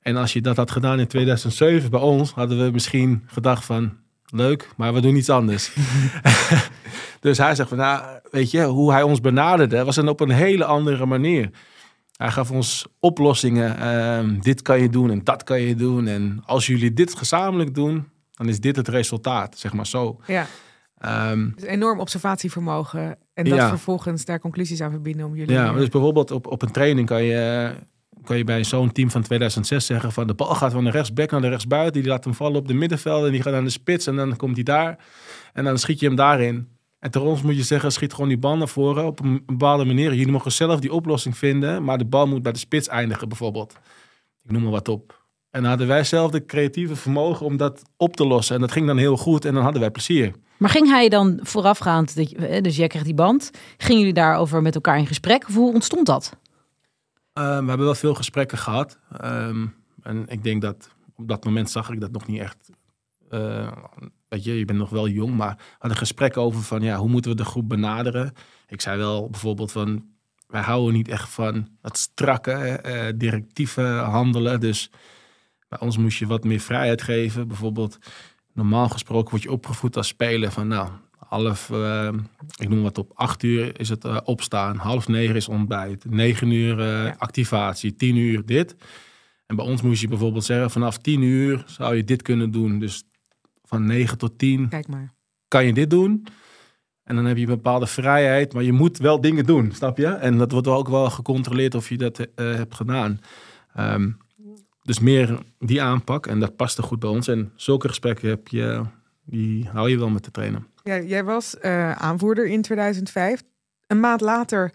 En 0.00 0.16
als 0.16 0.32
je 0.32 0.40
dat 0.40 0.56
had 0.56 0.70
gedaan 0.70 0.98
in 1.00 1.06
2007 1.06 1.90
bij 1.90 2.00
ons, 2.00 2.32
hadden 2.32 2.64
we 2.64 2.70
misschien 2.70 3.22
gedacht 3.26 3.64
van, 3.64 3.96
leuk, 4.30 4.68
maar 4.76 4.94
we 4.94 5.00
doen 5.00 5.16
iets 5.16 5.30
anders. 5.30 5.72
dus 7.20 7.38
hij 7.38 7.54
zegt 7.54 7.68
van, 7.68 7.78
nou, 7.78 8.02
weet 8.30 8.50
je, 8.50 8.62
hoe 8.64 8.92
hij 8.92 9.02
ons 9.02 9.20
benaderde, 9.20 9.84
was 9.84 9.94
dan 9.96 10.08
op 10.08 10.20
een 10.20 10.30
hele 10.30 10.64
andere 10.64 11.06
manier. 11.06 11.50
Hij 12.16 12.30
gaf 12.30 12.50
ons 12.50 12.86
oplossingen. 13.00 13.78
ehm, 13.78 14.38
dit 14.40 14.62
kan 14.62 14.80
je 14.80 14.88
doen 14.88 15.10
en 15.10 15.24
dat 15.24 15.42
kan 15.44 15.60
je 15.60 15.74
doen. 15.74 16.06
En 16.06 16.42
als 16.46 16.66
jullie 16.66 16.92
dit 16.92 17.14
gezamenlijk 17.14 17.74
doen, 17.74 18.08
dan 18.34 18.48
is 18.48 18.60
dit 18.60 18.76
het 18.76 18.88
resultaat, 18.88 19.58
zeg 19.58 19.72
maar 19.72 19.86
zo. 19.86 20.20
Ja, 20.26 20.46
Ehm, 20.98 21.50
dus 21.54 21.64
enorm 21.64 22.00
observatievermogen. 22.00 23.16
En 23.34 23.44
dat 23.44 23.58
Ja. 23.58 23.68
vervolgens 23.68 24.24
daar 24.24 24.40
conclusies 24.40 24.80
aan 24.80 24.90
verbinden 24.90 25.26
om 25.26 25.36
jullie... 25.36 25.54
ja, 25.54 25.68
weer- 25.70 25.80
dus 25.80 25.88
bijvoorbeeld 25.88 26.30
op, 26.30 26.46
op 26.46 26.62
een 26.62 26.70
training 26.70 27.06
kan 27.06 27.22
je, 27.24 27.72
kan 28.28 28.36
je 28.36 28.44
bij 28.44 28.64
zo'n 28.64 28.92
team 28.92 29.10
van 29.10 29.22
2006 29.22 29.86
zeggen 29.86 30.12
van 30.12 30.26
de 30.26 30.34
bal 30.34 30.54
gaat 30.54 30.72
van 30.72 30.84
de 30.84 30.90
rechtsback 30.90 31.30
naar 31.30 31.40
de 31.40 31.48
rechtsbuiten. 31.48 32.02
Die 32.02 32.10
laat 32.10 32.24
hem 32.24 32.34
vallen 32.34 32.56
op 32.56 32.68
de 32.68 32.74
middenveld 32.74 33.24
en 33.24 33.32
die 33.32 33.42
gaat 33.42 33.54
aan 33.54 33.64
de 33.64 33.70
spits 33.70 34.06
en 34.06 34.16
dan 34.16 34.36
komt 34.36 34.54
hij 34.54 34.64
daar. 34.64 34.98
En 35.52 35.64
dan 35.64 35.78
schiet 35.78 36.00
je 36.00 36.06
hem 36.06 36.16
daarin. 36.16 36.68
En 36.98 37.10
ter 37.10 37.22
ons 37.22 37.42
moet 37.42 37.56
je 37.56 37.62
zeggen, 37.62 37.92
schiet 37.92 38.12
gewoon 38.12 38.28
die 38.28 38.38
bal 38.38 38.56
naar 38.56 38.68
voren 38.68 39.06
op 39.06 39.20
een 39.20 39.42
bepaalde 39.46 39.84
manier. 39.84 40.14
Jullie 40.14 40.32
mogen 40.32 40.52
zelf 40.52 40.80
die 40.80 40.92
oplossing 40.92 41.36
vinden, 41.36 41.84
maar 41.84 41.98
de 41.98 42.04
bal 42.04 42.26
moet 42.26 42.42
bij 42.42 42.52
de 42.52 42.58
spits 42.58 42.88
eindigen 42.88 43.28
bijvoorbeeld. 43.28 43.74
Ik 44.44 44.50
noem 44.50 44.62
maar 44.62 44.70
wat 44.70 44.88
op. 44.88 45.26
En 45.50 45.60
dan 45.60 45.70
hadden 45.70 45.86
wij 45.86 46.04
zelf 46.04 46.30
de 46.30 46.44
creatieve 46.44 46.96
vermogen 46.96 47.46
om 47.46 47.56
dat 47.56 47.82
op 47.96 48.16
te 48.16 48.26
lossen. 48.26 48.54
En 48.54 48.60
dat 48.60 48.72
ging 48.72 48.86
dan 48.86 48.96
heel 48.96 49.16
goed 49.16 49.44
en 49.44 49.54
dan 49.54 49.62
hadden 49.62 49.80
wij 49.80 49.90
plezier. 49.90 50.32
Maar 50.56 50.70
ging 50.70 50.88
hij 50.88 51.08
dan 51.08 51.38
voorafgaand, 51.42 52.14
dus 52.62 52.76
jij 52.76 52.86
kreeg 52.86 53.02
die 53.02 53.14
band, 53.14 53.50
gingen 53.76 53.98
jullie 53.98 54.14
daarover 54.14 54.62
met 54.62 54.74
elkaar 54.74 54.98
in 54.98 55.06
gesprek? 55.06 55.42
Hoe 55.42 55.72
ontstond 55.72 56.06
dat? 56.06 56.36
Eh, 57.38 57.44
we 57.44 57.68
hebben 57.68 57.78
wel 57.78 57.94
veel 57.94 58.14
gesprekken 58.14 58.58
gehad. 58.58 58.98
Ehm, 59.20 59.66
en 60.02 60.28
ik 60.28 60.42
denk 60.42 60.62
dat 60.62 60.90
op 61.16 61.28
dat 61.28 61.44
moment 61.44 61.70
zag 61.70 61.90
ik 61.90 62.00
dat 62.00 62.10
nog 62.10 62.26
niet 62.26 62.40
echt. 62.40 62.70
Eh, 63.28 63.72
weet 64.28 64.44
je, 64.44 64.58
je 64.58 64.64
bent 64.64 64.78
nog 64.78 64.90
wel 64.90 65.08
jong, 65.08 65.36
maar 65.36 65.54
we 65.56 65.76
hadden 65.78 65.98
gesprekken 65.98 66.42
over 66.42 66.62
van 66.62 66.82
ja, 66.82 66.96
hoe 66.96 67.08
moeten 67.08 67.30
we 67.30 67.36
de 67.36 67.44
groep 67.44 67.68
benaderen. 67.68 68.32
Ik 68.66 68.80
zei 68.80 68.98
wel 68.98 69.30
bijvoorbeeld 69.30 69.72
van 69.72 70.06
wij 70.46 70.60
houden 70.60 70.94
niet 70.94 71.08
echt 71.08 71.28
van 71.28 71.68
het 71.82 71.98
strakke, 71.98 72.52
eh, 72.52 73.12
directieve 73.16 73.82
handelen. 73.82 74.60
Dus 74.60 74.90
bij 75.68 75.80
ons 75.80 75.98
moest 75.98 76.18
je 76.18 76.26
wat 76.26 76.44
meer 76.44 76.60
vrijheid 76.60 77.02
geven. 77.02 77.48
Bijvoorbeeld, 77.48 77.98
normaal 78.52 78.88
gesproken 78.88 79.30
word 79.30 79.42
je 79.42 79.52
opgevoed 79.52 79.96
als 79.96 80.08
speler 80.08 80.52
van 80.52 80.68
nou, 80.68 80.90
half, 81.28 81.70
eh, 81.70 82.08
ik 82.56 82.68
noem 82.68 82.82
wat 82.82 82.98
op, 82.98 83.10
acht 83.14 83.42
uur 83.42 83.80
is 83.80 83.88
het 83.88 84.04
eh, 84.04 84.16
opstaan, 84.24 84.76
half 84.76 85.08
negen 85.08 85.34
is 85.36 85.48
ontbijt, 85.48 86.04
negen 86.10 86.50
uur 86.50 86.78
eh, 86.80 86.86
Ja. 86.86 87.14
activatie, 87.18 87.96
tien 87.96 88.16
uur 88.16 88.46
dit. 88.46 88.76
En 89.46 89.56
bij 89.56 89.64
ons 89.64 89.82
moest 89.82 90.00
je 90.00 90.08
bijvoorbeeld 90.08 90.44
zeggen, 90.44 90.70
vanaf 90.70 90.98
tien 90.98 91.22
uur 91.22 91.62
zou 91.66 91.96
je 91.96 92.04
dit 92.04 92.22
kunnen 92.22 92.50
doen. 92.50 92.78
Dus 92.78 93.04
van 93.64 93.84
negen 93.86 94.18
tot 94.18 94.38
tien 94.38 94.68
Kijk 94.68 94.88
maar. 94.88 95.14
kan 95.48 95.66
je 95.66 95.72
dit 95.72 95.90
doen. 95.90 96.26
En 97.04 97.16
dan 97.16 97.24
heb 97.24 97.36
je 97.36 97.42
een 97.42 97.48
bepaalde 97.48 97.86
vrijheid, 97.86 98.52
maar 98.54 98.62
je 98.62 98.72
moet 98.72 98.98
wel 98.98 99.20
dingen 99.20 99.46
doen, 99.46 99.72
snap 99.72 99.96
je? 99.98 100.06
En 100.06 100.38
dat 100.38 100.52
wordt 100.52 100.66
ook 100.66 100.88
wel 100.88 101.10
gecontroleerd 101.10 101.74
of 101.74 101.88
je 101.88 101.96
dat 101.96 102.18
eh, 102.18 102.26
hebt 102.36 102.74
gedaan. 102.74 103.20
Ehm, 103.74 104.10
dus 104.82 104.98
meer 104.98 105.38
die 105.58 105.82
aanpak 105.82 106.26
en 106.26 106.40
dat 106.40 106.56
paste 106.56 106.82
goed 106.82 106.98
bij 106.98 107.10
ons. 107.10 107.28
En 107.28 107.52
zulke 107.56 107.88
gesprekken 107.88 108.28
heb 108.28 108.48
je, 108.48 108.82
die 109.24 109.68
hou 109.72 109.90
je 109.90 109.98
wel 109.98 110.10
met 110.10 110.24
de 110.24 110.30
trainer. 110.30 110.62
Ja, 110.88 111.00
jij 111.00 111.24
was 111.24 111.58
eh, 111.58 111.92
aanvoerder 111.92 112.46
in 112.46 112.62
2005. 112.62 113.42
Een 113.86 114.00
maand 114.00 114.20
later 114.20 114.72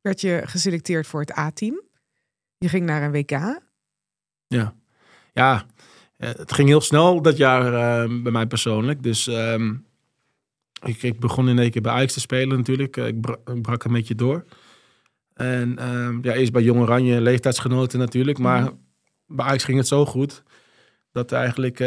werd 0.00 0.20
je 0.20 0.42
geselecteerd 0.44 1.06
voor 1.06 1.20
het 1.20 1.38
A-team. 1.38 1.80
Je 2.58 2.68
ging 2.68 2.86
naar 2.86 3.02
een 3.02 3.12
WK. 3.12 3.60
Ja, 4.46 4.74
ja 5.32 5.64
eh, 6.16 6.28
het 6.28 6.52
ging 6.52 6.68
heel 6.68 6.80
snel 6.80 7.22
dat 7.22 7.36
jaar 7.36 7.64
eh, 7.66 8.22
bij 8.22 8.32
mij 8.32 8.46
persoonlijk. 8.46 9.02
Dus 9.02 9.26
ehm, 9.26 9.74
ik, 10.84 11.02
ik 11.02 11.20
begon 11.20 11.48
in 11.48 11.58
één 11.58 11.70
keer 11.70 11.82
bij 11.82 11.92
Ajax 11.92 12.12
te 12.12 12.20
spelen 12.20 12.56
natuurlijk. 12.56 12.96
Eh, 12.96 13.06
Ik, 13.06 13.20
bra- 13.20 13.38
ik 13.54 13.62
brak 13.62 13.84
een 13.84 13.92
beetje 13.92 14.14
door. 14.14 14.44
En 15.34 15.78
ehm, 15.78 16.18
ja, 16.22 16.32
eerst 16.32 16.52
bij 16.52 16.62
Jong 16.62 16.80
Oranje, 16.80 17.20
leeftijdsgenoten 17.20 17.98
natuurlijk. 17.98 18.38
Maar 18.38 18.70
bij 19.26 19.46
Ajax 19.46 19.64
ging 19.64 19.78
het 19.78 19.88
zo 19.88 20.06
goed 20.06 20.42
dat 21.12 21.32
eigenlijk 21.32 21.78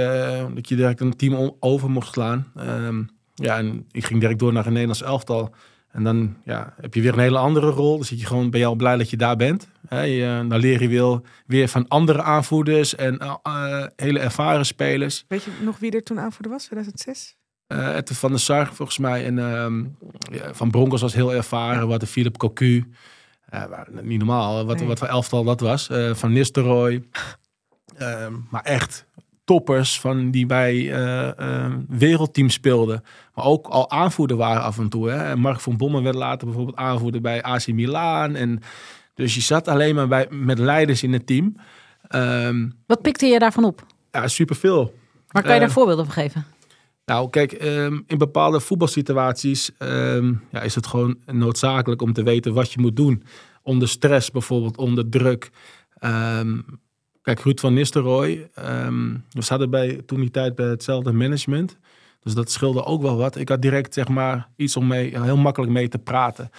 dat 0.53 0.69
je 0.69 0.75
direct 0.75 0.99
een 0.99 1.15
team 1.15 1.55
over 1.59 1.89
mocht 1.89 2.13
slaan. 2.13 2.51
Ehm, 2.55 3.03
ja, 3.43 3.57
en 3.57 3.85
ik 3.91 4.05
ging 4.05 4.19
direct 4.19 4.39
door 4.39 4.53
naar 4.53 4.65
een 4.65 4.71
Nederlands 4.71 5.01
elftal. 5.01 5.53
En 5.91 6.03
dan 6.03 6.38
ja, 6.43 6.73
heb 6.81 6.93
je 6.93 7.01
weer 7.01 7.13
een 7.13 7.19
hele 7.19 7.38
andere 7.38 7.69
rol. 7.69 7.95
Dan 7.95 8.05
zit 8.05 8.19
je 8.19 8.25
gewoon, 8.25 8.50
ben 8.50 8.59
je 8.59 8.65
al 8.65 8.75
blij 8.75 8.97
dat 8.97 9.09
je 9.09 9.17
daar 9.17 9.35
bent. 9.35 9.67
Hè, 9.88 10.01
je, 10.01 10.45
dan 10.47 10.59
leer 10.59 10.81
je 10.81 10.88
weer, 10.88 11.21
weer 11.45 11.67
van 11.67 11.88
andere 11.88 12.21
aanvoerders 12.21 12.95
en 12.95 13.17
eh, 13.19 13.35
eh, 13.43 13.85
hele 13.95 14.19
ervaren 14.19 14.65
spelers. 14.65 15.25
Weet 15.27 15.43
je 15.43 15.51
nog 15.62 15.79
wie 15.79 15.91
er 15.91 16.03
toen 16.03 16.19
aanvoerder 16.19 16.51
was, 16.51 16.63
2006? 16.65 17.35
Eh 17.67 17.95
Ette 17.95 18.15
van 18.15 18.29
der 18.29 18.39
Sar 18.39 18.73
volgens 18.73 18.97
mij. 18.97 19.25
En 19.25 19.39
ehm, 19.39 19.79
ja, 20.31 20.53
Van 20.53 20.71
Broncos 20.71 21.01
was 21.01 21.13
heel 21.13 21.33
ervaren. 21.33 21.88
Wat 21.88 22.00
de 22.00 22.07
Philip 22.07 22.38
Cocu. 22.38 22.91
Eh, 23.45 23.63
niet 24.01 24.17
normaal. 24.17 24.65
Wat, 24.65 24.77
Nee. 24.77 24.88
wat 24.88 25.00
voor 25.00 25.07
elftal 25.07 25.43
dat 25.43 25.59
was. 25.59 25.89
Eh, 25.89 26.13
van 26.13 26.31
Nistelrooy. 26.33 27.03
Ehm, 27.97 28.33
maar 28.50 28.62
echt 28.63 29.05
toppers 29.45 30.00
van 30.00 30.31
die 30.31 30.45
bij 30.45 30.91
eh 30.91 31.29
eh, 31.38 31.73
wereldteams 31.88 32.53
speelden. 32.53 33.03
Maar 33.35 33.45
ook 33.45 33.67
al 33.67 33.89
aanvoerder 33.91 34.38
waren 34.38 34.62
af 34.62 34.77
en 34.77 34.89
toe. 34.89 35.09
Hè. 35.09 35.35
Mark 35.35 35.59
van 35.59 35.77
Bommel 35.77 36.03
werd 36.03 36.15
later 36.15 36.47
bijvoorbeeld 36.47 36.77
aanvoerder 36.77 37.21
bij 37.21 37.41
AC 37.43 37.67
Milan. 37.67 38.35
En 38.35 38.59
dus 39.13 39.35
je 39.35 39.41
zat 39.41 39.67
alleen 39.67 39.95
maar 39.95 40.07
bij, 40.07 40.27
met 40.29 40.57
leiders 40.59 41.03
in 41.03 41.13
het 41.13 41.27
team. 41.27 41.55
Ehm 42.07 42.69
Wat 42.88 43.01
pikte 43.01 43.25
je 43.25 43.39
daarvan 43.39 43.63
op? 43.63 43.85
ja, 44.12 44.27
superveel. 44.27 44.93
Maar 45.31 45.43
kan 45.43 45.53
je 45.53 45.59
daar 45.59 45.67
Eh, 45.69 45.73
voorbeelden 45.75 46.05
van 46.05 46.13
geven? 46.13 46.45
Nou, 47.05 47.29
kijk, 47.29 47.51
ehm, 47.51 48.00
in 48.07 48.17
bepaalde 48.17 48.59
voetbalsituaties 48.59 49.71
ehm, 49.77 50.33
ja, 50.51 50.62
is 50.62 50.75
het 50.75 50.88
gewoon 50.88 51.17
noodzakelijk 51.25 52.01
om 52.01 52.13
te 52.13 52.23
weten 52.23 52.53
wat 52.53 52.71
je 52.71 52.79
moet 52.79 52.95
doen. 52.95 53.23
Onder 53.63 53.88
stress 53.88 54.31
bijvoorbeeld, 54.31 54.77
onder 54.77 55.09
druk. 55.09 55.50
Kijk, 57.23 57.39
Ruud 57.39 57.59
van 57.59 57.73
Nistelrooy, 57.73 58.49
ehm, 58.53 59.17
we 59.29 59.41
zaten 59.41 59.69
bij, 59.69 60.01
toen 60.05 60.19
die 60.19 60.31
tijd 60.31 60.55
bij 60.55 60.65
hetzelfde 60.65 61.11
management. 61.11 61.77
Dus 62.19 62.33
dat 62.33 62.51
scheelde 62.51 62.85
ook 62.85 63.01
wel 63.01 63.17
wat. 63.17 63.35
Ik 63.35 63.49
had 63.49 63.61
direct 63.61 63.93
zeg 63.93 64.07
maar 64.07 64.49
iets 64.55 64.75
om 64.77 64.87
mee, 64.87 65.21
heel 65.21 65.37
makkelijk 65.37 65.71
mee 65.71 65.87
te 65.87 65.99
praten. 65.99 66.49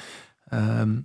Ehm, 0.49 1.01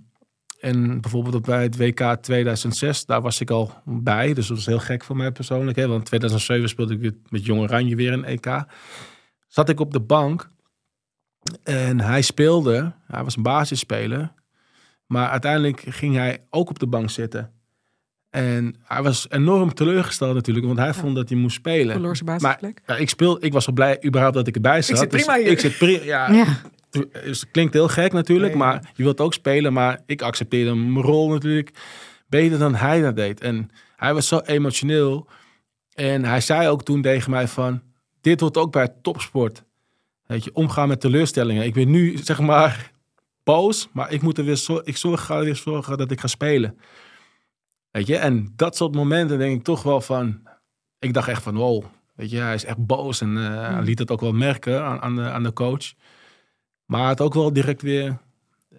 en 0.60 1.00
bijvoorbeeld 1.00 1.44
bij 1.44 1.62
het 1.62 1.76
WK 1.76 2.16
2006, 2.20 3.04
daar 3.04 3.20
was 3.22 3.40
ik 3.40 3.50
al 3.50 3.72
bij. 3.84 4.34
Dus 4.34 4.46
dat 4.46 4.56
was 4.56 4.66
heel 4.66 4.78
gek 4.78 5.04
voor 5.04 5.16
mij 5.16 5.32
persoonlijk. 5.32 5.76
Hè? 5.76 5.86
Want 5.88 6.04
2007 6.04 6.68
speelde 6.68 6.98
ik 6.98 7.14
met 7.28 7.44
Jong 7.44 7.60
Oranje 7.60 7.96
weer 7.96 8.12
een 8.12 8.24
EK 8.24 8.64
zat 9.50 9.68
ik 9.68 9.80
op 9.80 9.92
de 9.92 10.00
bank 10.00 10.50
en 11.62 12.00
hij 12.00 12.22
speelde. 12.22 12.92
Hij 13.06 13.24
was 13.24 13.36
een 13.36 13.42
basisspeler. 13.42 14.32
Maar 15.06 15.28
uiteindelijk 15.28 15.80
ging 15.88 16.14
hij 16.14 16.46
ook 16.50 16.68
op 16.70 16.78
de 16.78 16.86
bank 16.86 17.10
zitten. 17.10 17.52
En 18.30 18.74
hij 18.84 19.02
was 19.02 19.26
enorm 19.30 19.74
teleurgesteld 19.74 20.34
natuurlijk, 20.34 20.66
want 20.66 20.78
hij 20.78 20.94
vond 20.94 21.14
dat 21.14 21.28
hij 21.28 21.38
moest 21.38 21.56
spelen. 21.56 21.92
Verloor 21.92 22.16
zijn 22.16 22.28
Maar 22.28 22.38
basisplek. 22.40 22.82
ja, 22.86 22.96
ik, 22.96 23.08
speel, 23.08 23.44
ik 23.44 23.52
was 23.52 23.66
wel 23.66 23.74
blij 23.74 24.04
überhaupt 24.04 24.34
dat 24.36 24.46
ik 24.46 24.54
erbij 24.54 24.82
zat. 24.82 24.98
zit 24.98 25.08
prima 25.08 25.34
dus 25.34 25.42
hier. 25.42 25.52
Ik 25.52 25.60
zit 25.60 25.78
prima. 25.78 26.04
Ja, 26.04 26.32
Ja. 26.32 26.46
dus 27.24 27.40
het 27.40 27.50
klinkt 27.50 27.72
heel 27.74 27.88
gek 27.88 28.12
natuurlijk, 28.12 28.48
Nee, 28.52 28.58
maar 28.62 28.90
je 28.94 29.02
wilt 29.02 29.20
ook 29.20 29.34
spelen. 29.34 29.72
Maar 29.72 30.00
ik 30.06 30.22
accepteerde 30.22 30.74
mijn 30.74 31.04
rol 31.04 31.28
natuurlijk 31.30 31.70
beter 32.28 32.58
dan 32.58 32.74
hij 32.74 33.00
dat 33.00 33.16
deed. 33.16 33.40
En 33.40 33.70
hij 33.96 34.14
was 34.14 34.28
zo 34.28 34.38
emotioneel. 34.38 35.26
En 35.94 36.24
hij 36.24 36.40
zei 36.40 36.68
ook 36.68 36.82
toen 36.82 37.02
tegen 37.02 37.30
mij 37.30 37.48
van, 37.48 37.82
dit 38.20 38.40
hoort 38.40 38.56
ook 38.56 38.72
bij 38.72 38.88
topsport. 39.02 39.62
Weet 40.26 40.44
je, 40.44 40.50
omgaan 40.54 40.88
met 40.88 41.00
teleurstellingen. 41.00 41.64
Ik 41.64 41.74
ben 41.74 41.90
nu, 41.90 42.16
zeg 42.22 42.40
maar, 42.40 42.90
boos, 43.44 43.88
maar 43.92 44.12
ik 44.12 44.22
moet 44.22 44.38
er 44.38 44.44
weer 44.44 44.56
zo, 44.56 44.80
ik 44.84 44.96
zorg, 44.96 45.24
ga 45.24 45.36
er 45.38 45.44
weer 45.44 45.56
zorgen 45.56 45.98
dat 45.98 46.10
ik 46.10 46.20
ga 46.20 46.26
spelen. 46.26 46.78
Weet 47.90 48.06
je, 48.06 48.16
en 48.16 48.52
dat 48.56 48.76
soort 48.76 48.94
momenten 48.94 49.38
denk 49.38 49.56
ik 49.58 49.64
toch 49.64 49.82
wel 49.82 50.00
van, 50.00 50.40
ik 50.98 51.14
dacht 51.14 51.28
echt 51.28 51.42
van, 51.42 51.54
wow, 51.56 51.84
Weet 52.14 52.30
je, 52.30 52.38
hij 52.38 52.54
is 52.54 52.64
echt 52.64 52.86
boos 52.86 53.20
en 53.20 53.36
eh, 53.36 53.66
Hmm. 53.68 53.80
liet 53.80 53.98
het 53.98 54.10
ook 54.10 54.20
wel 54.20 54.32
merken 54.32 54.84
aan, 54.84 55.00
aan, 55.00 55.16
de, 55.16 55.22
aan 55.22 55.42
de 55.42 55.52
coach. 55.52 55.92
Maar 56.84 57.06
had 57.06 57.20
ook 57.20 57.34
wel 57.34 57.52
direct 57.52 57.82
weer, 57.82 58.18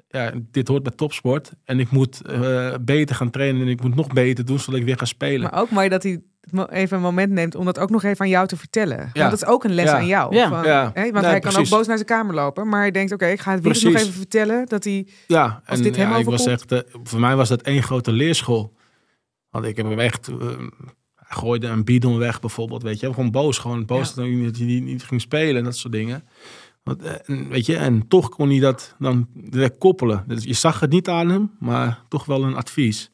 ja, 0.07 0.31
dit 0.51 0.67
hoort 0.67 0.83
bij 0.83 0.91
topsport. 0.95 1.51
En 1.63 1.79
ik 1.79 1.91
moet 1.91 2.21
eh, 2.25 2.73
beter 2.81 3.15
gaan 3.15 3.29
trainen 3.29 3.61
en 3.61 3.67
ik 3.67 3.81
moet 3.81 3.95
nog 3.95 4.07
beter 4.07 4.45
doen 4.45 4.59
zodat 4.59 4.79
ik 4.79 4.85
weer 4.85 4.97
ga 4.97 5.05
spelen. 5.05 5.41
Maar 5.51 5.61
ook 5.61 5.69
mooi 5.69 5.89
dat 5.89 6.03
hij 6.03 6.11
het 6.51 6.69
even 6.69 6.97
een 6.97 7.03
moment 7.03 7.31
neemt 7.31 7.55
om 7.55 7.65
dat 7.65 7.79
ook 7.79 7.89
nog 7.89 8.03
even 8.03 8.19
aan 8.25 8.29
jou 8.31 8.47
te 8.47 8.57
vertellen. 8.57 8.97
Want 8.97 9.13
dat 9.13 9.33
is 9.33 9.45
ook 9.45 9.63
een 9.63 9.73
les 9.73 9.85
Ja. 9.85 9.95
aan 9.97 10.05
jou. 10.07 10.35
Ja. 10.35 10.49
Van, 10.49 10.63
Ja. 10.63 10.91
hè, 10.93 11.01
want 11.01 11.13
Nee, 11.13 11.23
hij 11.31 11.39
kan 11.39 11.57
ook 11.57 11.69
boos 11.69 11.87
naar 11.87 11.97
zijn 11.97 12.07
kamer 12.09 12.35
lopen. 12.35 12.67
Maar 12.67 12.79
hij 12.79 12.91
denkt, 12.91 13.11
oké, 13.11 13.25
ik 13.27 13.39
ga 13.39 13.51
het 13.51 13.63
weer 13.63 13.83
nog 13.83 14.01
even 14.01 14.13
vertellen. 14.13 14.65
Dat 14.67 14.83
hij... 14.83 15.07
Ja, 15.27 15.61
Als 15.65 15.77
en 15.77 15.83
dit 15.83 15.95
hem 15.95 16.09
ja, 16.09 16.17
ik 16.17 16.25
was 16.25 16.45
echt, 16.45 16.71
eh, 16.71 16.79
voor 17.03 17.19
mij 17.19 17.35
was 17.35 17.49
dat 17.49 17.61
één 17.61 17.83
grote 17.83 18.11
leerschool. 18.11 18.73
Want 19.51 19.65
ik 19.65 19.77
heb 19.77 19.85
hem 19.85 19.99
echt, 19.99 20.25
hij 21.15 21.37
gooide 21.37 21.67
een 21.67 21.83
bidon 21.83 22.17
weg 22.17 22.39
bijvoorbeeld, 22.39 22.83
weet 22.83 22.99
je. 22.99 23.13
Gewoon 23.13 23.31
boos, 23.31 23.57
gewoon 23.57 23.85
boos 23.85 24.13
Ja. 24.15 24.23
dat 24.43 24.57
hij 24.57 24.65
niet, 24.65 25.03
ging 25.03 25.21
spelen 25.21 25.55
en 25.57 25.63
dat 25.63 25.77
soort 25.77 25.93
dingen. 25.93 26.23
Want, 26.83 27.01
eh, 27.03 27.13
en, 27.25 27.49
weet 27.49 27.65
je, 27.65 27.75
en 27.75 28.07
toch 28.07 28.29
kon 28.29 28.49
hij 28.49 28.59
dat 28.59 28.95
dan 28.99 29.27
direct 29.33 29.77
koppelen. 29.77 30.23
Dus 30.27 30.43
je 30.43 30.53
zag 30.53 30.79
het 30.79 30.91
niet 30.91 31.07
aan 31.09 31.29
hem, 31.29 31.51
maar 31.59 32.03
toch 32.07 32.25
wel 32.25 32.43
een 32.43 32.55
advies. 32.55 33.11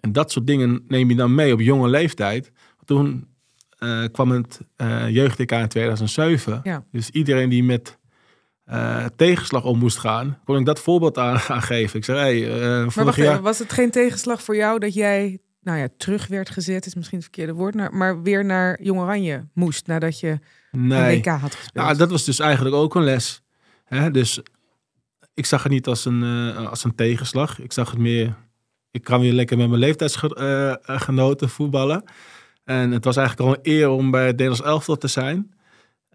En 0.00 0.12
dat 0.12 0.32
soort 0.32 0.46
dingen 0.46 0.84
neem 0.88 1.08
je 1.10 1.16
dan 1.16 1.34
mee 1.34 1.52
op 1.52 1.60
jonge 1.60 1.88
leeftijd. 1.88 2.52
Toen 2.84 3.26
eh, 3.78 4.04
kwam 4.12 4.30
het 4.30 4.60
eh 4.76 5.08
jeugd-EK 5.08 5.52
in 5.52 5.68
2007. 5.68 6.60
Ja. 6.62 6.84
Dus 6.92 7.10
iedereen 7.10 7.48
die 7.48 7.64
met 7.64 7.97
eh, 8.68 9.04
tegenslag 9.16 9.64
om 9.64 9.78
moest 9.78 9.98
gaan, 9.98 10.38
kon 10.44 10.58
ik 10.58 10.66
dat 10.66 10.80
voorbeeld 10.80 11.18
aan, 11.18 11.38
aan 11.54 11.62
geven. 11.62 11.98
Ik 11.98 12.04
zei, 12.04 12.18
hey, 12.18 12.60
eh, 12.60 12.94
Maar 12.94 13.04
wacht 13.04 13.16
jaar... 13.16 13.42
was 13.42 13.58
het 13.58 13.72
geen 13.72 13.90
tegenslag 13.90 14.42
voor 14.42 14.56
jou 14.56 14.78
dat 14.78 14.94
jij, 14.94 15.38
nou 15.60 15.78
ja, 15.78 15.88
terug 15.96 16.26
werd 16.26 16.50
gezet, 16.50 16.86
is 16.86 16.94
misschien 16.94 17.18
het 17.18 17.26
verkeerde 17.26 17.52
woord, 17.52 17.92
maar 17.92 18.22
weer 18.22 18.44
naar 18.44 18.82
Jong 18.82 19.00
Oranje 19.00 19.46
moest 19.54 19.86
nadat 19.86 20.20
je 20.20 20.38
een 20.72 20.86
Nee, 20.86 21.18
WK 21.18 21.26
had 21.26 21.54
gespeeld? 21.54 21.86
nou, 21.86 21.96
dat 21.96 22.10
was 22.10 22.24
dus 22.24 22.38
eigenlijk 22.38 22.74
ook 22.74 22.94
een 22.94 23.04
les. 23.04 23.42
Hè? 23.84 24.10
Dus 24.10 24.40
ik 25.34 25.46
zag 25.46 25.62
het 25.62 25.72
niet 25.72 25.86
als 25.86 26.04
een, 26.04 26.22
eh, 26.22 26.68
als 26.68 26.84
een 26.84 26.94
tegenslag. 26.94 27.60
Ik 27.60 27.72
zag 27.72 27.90
het 27.90 28.00
meer, 28.00 28.36
ik 28.90 29.04
kan 29.04 29.20
weer 29.20 29.32
lekker 29.32 29.56
met 29.56 29.68
mijn 29.68 29.80
leeftijdsgenoten 29.80 31.48
voetballen. 31.48 32.04
En 32.64 32.90
het 32.90 33.04
was 33.04 33.16
eigenlijk 33.16 33.48
al 33.48 33.54
een 33.54 33.72
eer 33.72 33.88
om 33.88 34.10
bij 34.10 34.26
het 34.26 34.36
Nederlands 34.36 34.62
elftal 34.62 34.96
te 34.96 35.08
zijn. 35.08 35.52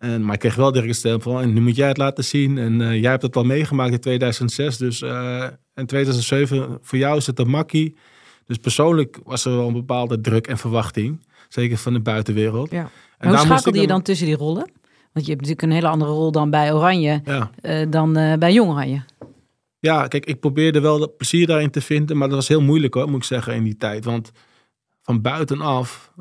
En, 0.04 0.24
maar 0.26 0.34
ik 0.34 0.40
kreeg 0.40 0.56
wel 0.56 0.72
direct 0.72 0.90
een 0.90 0.96
stempel 0.96 1.32
van, 1.32 1.42
en 1.42 1.54
nu 1.54 1.62
moet 1.62 1.76
jij 1.76 1.88
het 1.88 1.98
laten 1.98 2.24
zien. 2.24 2.58
En 2.58 2.82
eh, 2.82 3.02
jij 3.02 3.10
hebt 3.10 3.22
het 3.22 3.36
al 3.36 3.44
meegemaakt 3.44 3.92
in 3.92 4.00
2006. 4.00 4.78
Dus 4.78 5.02
eh 5.02 5.48
in 5.76 5.86
2007, 5.86 6.78
voor 6.82 6.98
jou 6.98 7.18
is 7.18 7.28
het 7.28 7.40
een 7.40 7.50
makkie. 7.50 7.96
Dus 8.46 8.58
persoonlijk 8.58 9.20
was 9.24 9.46
er 9.46 9.56
wel 9.56 9.68
een 9.68 9.74
bepaalde 9.74 10.22
druk 10.22 10.48
en 10.48 10.58
verwachting. 10.58 11.26
Zeker 11.50 11.78
van 11.78 11.94
de 11.94 12.00
buitenwereld. 12.00 12.72
Ja. 12.72 12.90
En 13.18 13.30
Maar 13.30 13.38
hoe 13.38 13.46
schakelde 13.46 13.80
je 13.82 13.88
dan 13.88 14.02
tussen 14.02 14.26
die 14.26 14.36
rollen? 14.36 14.72
Want 15.14 15.26
je 15.26 15.32
hebt 15.32 15.42
natuurlijk 15.42 15.62
een 15.62 15.72
hele 15.72 15.88
andere 15.88 16.12
rol 16.12 16.32
dan 16.32 16.50
bij 16.50 16.74
Oranje 16.74 17.22
Ja. 17.26 17.50
eh, 17.62 17.86
dan 17.90 18.14
bij 18.14 18.54
Jong 18.54 18.70
Oranje. 18.72 19.02
Ja, 19.80 20.08
kijk, 20.08 20.26
ik 20.26 20.40
probeerde 20.40 20.80
wel 20.80 21.14
plezier 21.18 21.48
daarin 21.48 21.70
te 21.72 21.82
vinden, 21.82 22.18
maar 22.18 22.28
dat 22.28 22.38
was 22.38 22.48
heel 22.48 22.62
moeilijk 22.62 22.94
hoor, 22.94 23.08
moet 23.08 23.16
ik 23.18 23.24
zeggen, 23.24 23.56
in 23.56 23.64
die 23.64 23.78
tijd. 23.78 24.06
Want 24.06 24.32
van 25.02 25.22
buitenaf 25.22 26.12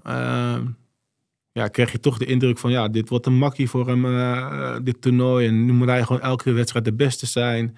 ja, 1.53 1.69
kreeg 1.69 1.93
je 1.93 2.01
toch 2.01 2.19
de 2.19 2.25
indruk 2.25 2.59
van, 2.59 2.71
ja, 2.71 2.89
dit 2.89 3.09
wordt 3.09 3.27
een 3.27 3.39
makkie 3.39 3.69
voor 3.71 3.89
hem, 3.89 4.05
eh, 4.19 4.77
dit 4.83 5.01
toernooi. 5.03 5.47
En 5.47 5.65
nu 5.65 5.73
moet 5.73 5.89
hij 5.89 6.03
gewoon 6.03 6.23
elke 6.23 6.53
wedstrijd 6.53 6.85
de 6.85 6.93
beste 6.95 7.27
zijn. 7.27 7.77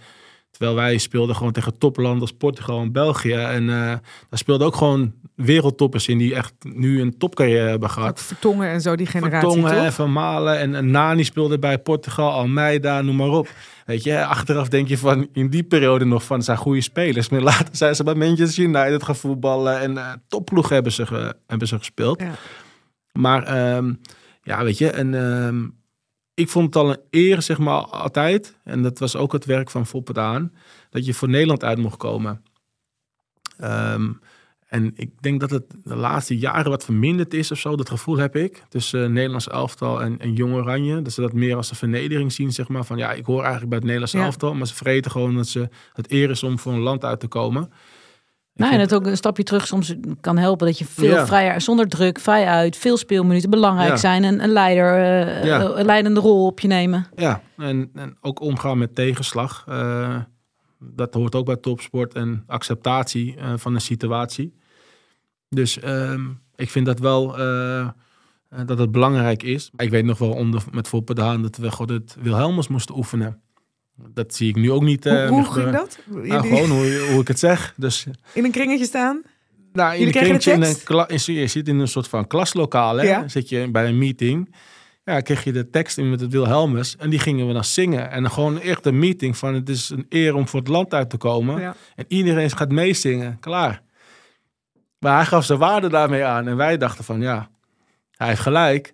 Terwijl 0.51 0.77
wij 0.77 0.99
speelden 0.99 1.37
gewoon 1.37 1.53
tegen 1.53 1.79
toplanden 1.79 2.21
als 2.21 2.33
Portugal 2.33 2.81
en 2.81 2.93
België. 2.93 3.33
En 3.33 3.69
eh, 3.69 3.77
daar 3.77 3.99
speelden 4.31 4.67
ook 4.67 4.77
gewoon 4.77 5.13
wereldtoppers 5.35 6.09
in 6.09 6.19
die 6.19 6.35
echt 6.35 6.53
nu 6.63 7.01
een 7.01 7.19
topcarrière 7.19 7.69
hebben 7.69 7.91
gehad. 7.91 8.21
Vertongen 8.23 8.69
en 8.69 8.81
zo, 8.81 8.97
die 8.97 9.07
generatie, 9.07 9.49
Vertongen 9.51 9.79
en 9.79 9.85
toch? 9.85 9.95
Van 9.95 10.13
Malen 10.13 10.59
en, 10.59 10.75
en 10.75 10.91
Nani 10.91 11.25
speelde 11.25 11.59
bij 11.59 11.79
Portugal, 11.79 12.31
Almeida, 12.31 13.03
noem 13.03 13.17
maar 13.17 13.29
op. 13.29 13.49
Weet 13.87 14.03
je, 14.03 14.25
achteraf 14.25 14.69
denk 14.69 14.89
je 14.89 14.99
van 14.99 15.29
in 15.33 15.49
die 15.51 15.63
periode 15.63 16.05
nog 16.05 16.25
van 16.25 16.43
zijn 16.43 16.57
goede 16.59 16.81
spelers. 16.81 17.29
Maar 17.29 17.41
later 17.41 17.69
zijn 17.77 17.95
ze 17.95 18.05
bij 18.05 18.15
Manchester 18.15 18.65
United 18.65 19.03
gaan 19.03 19.17
voetballen 19.17 19.81
en 19.81 20.23
topploeg 20.29 20.69
hebben 20.69 20.93
ze, 20.93 21.07
ge- 21.07 21.35
hebben 21.47 21.69
ze 21.69 21.79
gespeeld. 21.79 22.21
Ja. 22.21 22.33
Maar 23.19 23.43
ehm, 23.43 23.95
ja, 24.43 24.65
weet 24.65 24.79
je, 24.79 24.91
en 24.91 25.15
ehm, 25.15 25.69
ik 26.35 26.49
vond 26.49 26.75
het 26.75 26.77
al 26.85 26.91
een 26.91 27.01
eer, 27.11 27.43
zeg 27.43 27.59
maar, 27.59 27.81
altijd. 27.85 28.57
En 28.65 28.83
dat 28.83 28.99
was 28.99 29.17
ook 29.17 29.33
het 29.33 29.45
werk 29.45 29.71
van 29.71 29.87
Foppert 29.87 30.19
aan, 30.19 30.53
dat 30.91 31.07
je 31.07 31.15
voor 31.15 31.29
Nederland 31.29 31.65
uit 31.65 31.79
mocht 31.79 31.97
komen. 31.97 32.43
Ehm, 33.59 34.13
en 34.69 34.93
ik 34.95 35.11
denk 35.23 35.41
dat 35.41 35.51
het 35.51 35.65
de 35.85 35.97
laatste 35.97 36.39
jaren 36.39 36.71
wat 36.71 36.85
verminderd 36.85 37.35
is 37.35 37.51
of 37.51 37.59
zo. 37.59 37.77
Dat 37.77 37.89
gevoel 37.89 38.17
heb 38.17 38.37
ik. 38.37 38.63
Tussen 38.69 39.03
uh, 39.03 39.09
Nederlands 39.09 39.49
elftal 39.49 40.03
en, 40.03 40.19
en 40.19 40.33
Jong 40.33 40.55
Oranje. 40.55 41.03
Dat 41.03 41.13
ze 41.13 41.21
dat 41.21 41.33
meer 41.33 41.57
als 41.57 41.71
een 41.71 41.77
vernedering 41.77 42.33
zien, 42.33 42.53
zeg 42.53 42.69
maar. 42.69 42.85
Van 42.85 42.97
ja, 42.97 43.13
ik 43.13 43.25
hoor 43.27 43.41
eigenlijk 43.41 43.69
bij 43.69 43.79
het 43.79 43.87
Nederlands 43.87 44.13
Ja. 44.13 44.25
elftal. 44.25 44.55
Maar 44.55 44.67
ze 44.67 44.75
vergeten 44.75 45.11
gewoon 45.11 45.35
dat 45.35 45.47
ze 45.47 45.69
het 45.93 46.11
eer 46.11 46.31
is 46.31 46.43
om 46.43 46.59
voor 46.59 46.73
een 46.73 46.79
land 46.81 47.05
uit 47.05 47.21
te 47.21 47.29
komen. 47.29 47.73
Nou, 48.55 48.73
en 48.75 48.81
het 48.81 48.95
ook 48.95 49.07
een 49.07 49.17
stapje 49.17 49.43
terug 49.43 49.67
soms 49.67 49.95
kan 50.21 50.39
helpen 50.39 50.67
dat 50.67 50.79
je 50.79 50.85
veel 50.85 51.15
Ja. 51.15 51.27
vrijer, 51.27 51.61
zonder 51.61 51.89
druk, 51.89 52.19
vrij 52.21 52.47
uit, 52.47 52.77
veel 52.77 52.97
speelminuten 52.97 53.51
belangrijk 53.51 53.89
Ja. 53.89 53.97
zijn. 53.97 54.25
En 54.25 54.43
een 54.43 54.51
leider, 54.51 54.95
eh, 54.95 55.45
Ja. 55.45 55.61
een 55.61 55.85
leidende 55.85 56.21
rol 56.21 56.47
op 56.47 56.61
je 56.61 56.69
nemen. 56.69 57.07
Ja, 57.17 57.43
en, 57.57 57.91
en 57.95 58.17
ook 58.21 58.41
omgaan 58.41 58.79
met 58.79 58.95
tegenslag. 58.95 59.65
eh, 59.69 60.17
dat 60.79 61.15
hoort 61.15 61.35
ook 61.35 61.45
bij 61.47 61.57
topsport. 61.57 62.15
En 62.15 62.45
acceptatie 62.47 63.37
eh, 63.37 63.53
van 63.57 63.75
een 63.75 63.81
situatie. 63.81 64.55
Dus 65.49 65.81
ehm, 65.81 66.21
ik 66.57 66.71
vind 66.71 66.87
dat 66.87 66.99
wel 66.99 67.27
dat 68.67 68.79
het 68.79 68.91
belangrijk 68.93 69.43
is. 69.43 69.71
Ik 69.77 69.91
weet 69.91 70.05
nog 70.05 70.19
wel 70.19 70.33
onder, 70.33 70.63
met 70.71 70.91
Haan 71.15 71.43
dat 71.43 71.57
we 71.57 71.71
gewoon 71.71 71.97
het 71.97 72.17
Wilhelmus 72.21 72.69
moesten 72.69 72.97
oefenen. 72.97 73.41
Dat 73.97 74.35
zie 74.35 74.49
ik 74.49 74.57
nu 74.57 74.71
ook 74.73 74.83
niet. 74.83 75.07
eh, 75.07 75.13
hoe 75.13 75.29
hoe 75.29 75.39
nog, 75.41 75.55
ging 75.55 75.67
eh, 75.67 75.73
dat? 75.73 75.99
nou, 76.07 76.27
Jullie 76.27 76.41
gewoon 76.41 76.71
hoe, 76.71 77.07
hoe 77.11 77.21
ik 77.21 77.29
het 77.29 77.39
zeg. 77.39 77.75
Dus 77.77 78.07
In 78.33 78.45
een 78.45 78.51
kringetje 78.51 78.85
staan? 78.85 79.23
nou, 79.73 79.97
in 79.97 80.07
een 80.07 80.13
kringetje, 80.13 80.53
in 80.53 80.63
een 80.63 80.67
tekst? 80.69 80.83
kla- 80.85 81.09
in- 81.09 81.35
je 81.35 81.47
zit 81.47 81.69
in 81.69 81.79
een 81.79 81.89
soort 81.89 82.09
van 82.09 82.27
klaslokaal. 82.27 82.97
Hè? 82.97 83.03
Ja. 83.05 83.29
Zit 83.29 83.49
je 83.49 83.71
bij 83.71 83.89
een 83.89 83.99
meeting. 83.99 84.55
Ja, 85.05 85.21
kreeg 85.21 85.45
je 85.45 85.53
de 85.53 85.71
tekst 85.71 85.99
in 85.99 86.11
met 86.11 86.21
het 86.21 86.33
Wilhelmus. 86.33 86.97
En 86.97 87.11
die 87.11 87.19
gingen 87.19 87.47
we 87.47 87.53
dan 87.53 87.65
zingen. 87.65 88.11
En 88.11 88.23
dan 88.23 88.31
gewoon 88.31 88.61
echt 88.61 88.87
een 88.87 88.99
meeting 88.99 89.37
van 89.37 89.55
het 89.55 89.69
is 89.69 89.89
een 89.91 90.07
eer 90.09 90.35
om 90.35 90.49
voor 90.49 90.61
het 90.61 90.69
land 90.69 90.95
uit 90.95 91.11
te 91.11 91.17
komen. 91.17 91.61
Ja. 91.61 91.75
En 91.95 92.05
iedereen 92.09 92.51
gaat 92.51 92.71
meezingen. 92.73 93.39
Klaar. 93.41 93.83
Maar 94.99 95.17
hij 95.17 95.25
gaf 95.25 95.45
zijn 95.45 95.59
waarde 95.59 95.89
daarmee 95.89 96.25
aan. 96.25 96.49
En 96.49 96.57
wij 96.57 96.77
dachten 96.77 97.05
van 97.05 97.21
ja, 97.21 97.51
hij 98.11 98.29
heeft 98.29 98.41
gelijk. 98.41 98.93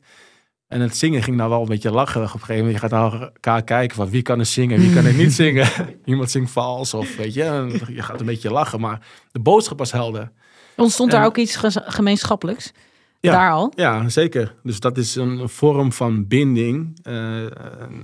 En 0.70 0.80
het 0.80 0.96
zingen 0.96 1.22
ging 1.22 1.36
nou 1.36 1.50
wel 1.50 1.60
een 1.60 1.68
beetje 1.68 1.90
lacherig 1.90 2.28
op 2.34 2.40
een 2.40 2.46
gegeven 2.46 2.64
moment. 2.64 2.82
Je 2.82 2.88
gaat 2.88 2.90
naar 3.12 3.22
elkaar 3.22 3.62
kijken 3.64 3.96
van 3.96 4.10
wie 4.10 4.22
kan 4.22 4.38
er 4.38 4.46
zingen 4.46 4.76
en 4.76 4.82
wie 4.82 4.94
kan 4.94 5.04
er 5.04 5.14
niet 5.14 5.32
zingen. 5.42 5.68
Iemand 6.04 6.30
zingt 6.30 6.50
vals 6.50 6.94
of 6.94 7.16
weet 7.16 7.34
je. 7.34 7.42
En 7.42 7.80
je 7.94 8.02
gaat 8.02 8.20
een 8.20 8.26
beetje 8.26 8.50
lachen. 8.50 8.80
Maar 8.80 9.06
de 9.32 9.38
boodschap 9.40 9.78
was 9.78 9.92
helder. 9.92 10.30
Ontstond 10.76 11.12
En- 11.12 11.16
daar 11.18 11.26
ook 11.26 11.36
iets 11.36 11.56
ge- 11.56 11.82
gemeenschappelijks? 11.86 12.72
Ja. 13.20 13.32
Daar 13.32 13.50
al? 13.52 13.72
Ja, 13.76 14.08
zeker. 14.08 14.54
Dus 14.62 14.80
dat 14.80 14.98
is 14.98 15.14
een 15.14 15.48
vorm 15.48 15.92
van 15.92 16.26
binding. 16.26 16.98
eh, 17.02 17.42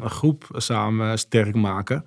een 0.03 0.11
groep 0.11 0.45
samen 0.53 1.19
sterk 1.19 1.55
maken. 1.55 2.05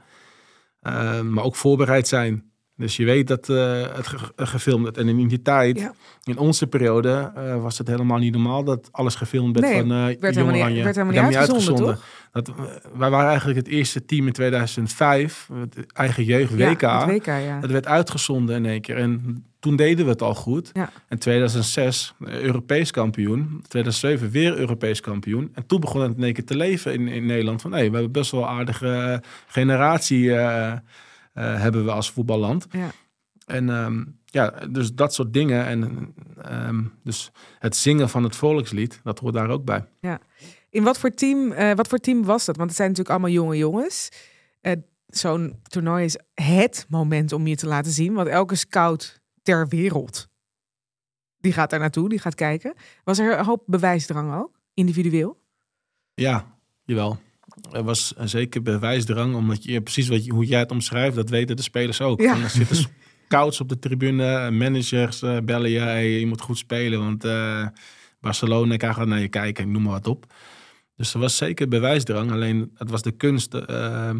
Eh, 0.82 1.22
maar 1.22 1.43
ook 1.43 1.56
voorbereid 1.56 2.08
zijn. 2.08 2.49
Dus 2.80 2.96
je 2.96 3.06
weet 3.06 3.28
dat 3.28 3.50
eh, 3.50 3.82
het 3.96 4.08
ge- 4.08 4.32
gefilmd 4.36 4.82
wordt. 4.82 4.98
En 4.98 5.08
in 5.08 5.28
die 5.28 5.42
tijd, 5.42 5.80
Ja. 5.80 5.94
in 6.24 6.38
onze 6.38 6.68
periode, 6.68 7.32
eh, 7.36 7.62
was 7.62 7.78
het 7.78 7.88
helemaal 7.88 8.18
niet 8.18 8.34
normaal 8.34 8.63
dat 8.63 8.89
alles 8.92 9.15
gefilmd 9.15 9.60
werd 9.60 9.72
Nee, 9.74 9.80
van 9.82 9.92
eh 9.92 9.98
werd 10.20 10.36
helemaal 10.36 10.46
niet- 10.54 10.62
Oranje. 10.63 10.84
werd 10.84 10.96
helemaal 10.96 11.24
niet 11.28 11.38
uitgezonden, 11.38 11.98
Dat, 12.32 12.52
wij 12.98 13.10
waren 13.10 13.28
eigenlijk 13.30 13.58
het 13.60 13.68
eerste 13.68 14.06
team 14.06 14.28
in 14.28 14.34
2005, 14.34 15.50
het 15.54 15.94
eigen 15.94 16.24
jeugd 16.24 16.52
WK. 16.56 16.82
Ja, 16.82 17.00
het 17.08 17.10
WK, 17.18 17.26
ja. 17.26 17.60
Dat 17.60 17.72
werd 17.72 17.88
uitgezonden 17.88 18.56
in 18.56 18.65
één 18.65 18.82
keer. 18.82 18.96
En 18.98 19.44
toen 19.60 19.76
deden 19.76 20.06
we 20.06 20.12
het 20.12 20.22
al 20.22 20.36
goed. 20.36 20.70
Ja. 20.74 20.89
En 21.08 21.20
2006 21.20 22.13
eh, 22.26 22.39
Europees 22.42 22.92
kampioen. 22.92 23.63
2007 23.68 24.30
weer 24.30 24.58
Europees 24.58 25.02
kampioen. 25.02 25.50
En 25.54 25.65
toen 25.65 25.80
begon 25.80 26.02
het 26.02 26.18
in 26.18 26.24
één 26.24 26.34
keer 26.34 26.46
te 26.46 26.56
leven 26.56 26.94
in, 26.94 27.08
in 27.08 27.26
Nederland. 27.26 27.62
Van 27.62 27.72
hey, 27.72 27.86
we 27.88 27.94
hebben 27.94 28.12
best 28.12 28.32
wel 28.32 28.42
een 28.42 28.48
aardige 28.48 29.22
generatie 29.48 30.32
hebben 31.34 31.86
we 31.86 31.92
als 31.92 32.12
voetballand. 32.12 32.68
Ja. 32.72 32.92
En 33.46 33.70
ehm, 33.70 34.04
ja, 34.26 34.50
dus 34.50 34.94
dat 34.94 35.13
soort 35.13 35.34
dingen. 35.34 35.65
En 35.65 36.13
ehm, 36.42 36.84
dus 37.04 37.32
het 37.60 37.76
zingen 37.76 38.10
van 38.10 38.24
het 38.24 38.36
volkslied, 38.36 39.00
dat 39.04 39.20
hoort 39.20 39.34
daar 39.34 39.50
ook 39.50 39.65
bij. 39.65 39.86
In 40.70 40.84
wat 40.84 41.00
voor, 41.00 41.10
team, 41.10 41.52
eh, 41.52 41.76
wat 41.76 41.88
voor 41.88 41.98
team 41.98 42.24
was 42.24 42.46
dat? 42.46 42.58
Want 42.58 42.68
het 42.68 42.78
zijn 42.78 42.89
natuurlijk 42.89 43.15
allemaal 43.18 43.36
jonge 43.36 43.58
jongens. 43.58 44.10
Eh, 44.62 44.74
Zo'n 45.10 45.60
toernooi 45.63 46.06
is 46.06 46.18
het 46.34 46.86
moment 46.89 47.34
om 47.34 47.48
je 47.48 47.56
te 47.56 47.68
laten 47.68 47.92
zien. 47.92 48.13
Want 48.13 48.28
elke 48.28 48.56
scout 48.56 49.22
ter 49.42 49.68
wereld, 49.68 50.30
die 51.38 51.54
gaat 51.54 51.70
daar 51.70 51.80
naartoe, 51.80 52.10
die 52.10 52.20
gaat 52.20 52.36
kijken. 52.36 52.74
Was 53.04 53.20
er 53.20 53.39
een 53.39 53.46
hoop 53.46 53.63
bewijsdrang 53.65 54.36
ook, 54.36 54.60
individueel? 54.74 55.42
Ja, 56.13 56.58
jawel. 56.84 57.20
Er 57.72 57.84
was 57.84 58.13
zeker 58.24 58.62
bewijsdrang, 58.62 59.36
omdat 59.36 59.63
je 59.63 59.82
precies 59.82 60.08
wat 60.08 60.26
je, 60.26 60.32
hoe 60.32 60.45
jij 60.45 60.60
het 60.60 60.72
omschrijft, 60.72 61.15
dat 61.15 61.30
weten 61.30 61.56
de 61.56 61.62
spelers 61.62 62.02
ook. 62.02 62.22
Ja. 62.22 62.36
En 62.36 62.41
er 62.41 62.50
zitten 62.50 62.78
scouts 63.26 63.62
op 63.62 63.69
de 63.69 63.80
tribune, 63.80 64.52
managers 64.52 65.22
eh, 65.22 65.38
bellen 65.43 65.69
je, 65.69 65.80
hey, 65.80 66.19
je 66.19 66.26
moet 66.26 66.41
goed 66.41 66.58
spelen, 66.58 67.00
want 67.00 67.24
eh, 67.24 67.67
Barcelona, 68.22 68.74
ik 68.74 68.84
ga 68.84 69.06
naar 69.06 69.19
je 69.19 69.28
kijken, 69.28 69.63
ik 69.63 69.69
noem 69.69 69.82
maar 69.82 69.91
wat 69.91 70.08
op. 70.08 70.26
Dus 70.95 71.13
er 71.13 71.19
was 71.19 71.38
zeker 71.38 71.67
bewijsdrang. 71.67 72.32
Alleen 72.32 72.72
het 72.76 72.89
was 72.89 73.02
de 73.02 73.12
kunst 73.12 73.54
eh, 73.54 74.12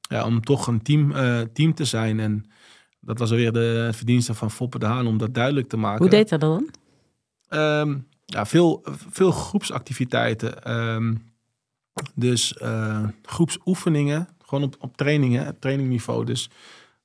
ja, 0.00 0.24
om 0.24 0.40
toch 0.40 0.66
een 0.66 0.82
team, 0.82 1.12
team 1.52 1.74
te 1.74 1.84
zijn. 1.84 2.20
En 2.20 2.44
dat 3.00 3.18
was 3.18 3.30
weer 3.30 3.52
de 3.52 3.88
verdienste 3.92 4.34
van 4.34 4.50
Foppe 4.50 4.78
de 4.78 4.86
Haan 4.86 5.06
om 5.06 5.18
dat 5.18 5.34
duidelijk 5.34 5.68
te 5.68 5.76
maken. 5.76 6.00
Hoe 6.00 6.10
deed 6.10 6.28
dat 6.28 6.40
dan? 6.40 6.70
Ehm, 7.48 7.98
ja, 8.24 8.46
veel, 8.46 8.84
veel 9.10 9.30
groepsactiviteiten. 9.30 10.62
Ehm, 10.62 11.14
dus 12.14 12.56
eh, 12.56 13.04
groepsoefeningen, 13.22 14.28
gewoon 14.46 14.64
op, 14.64 14.76
op 14.78 14.96
trainingen, 14.96 15.48
op 15.48 15.60
trainingniveau. 15.60 16.24
Dus 16.24 16.50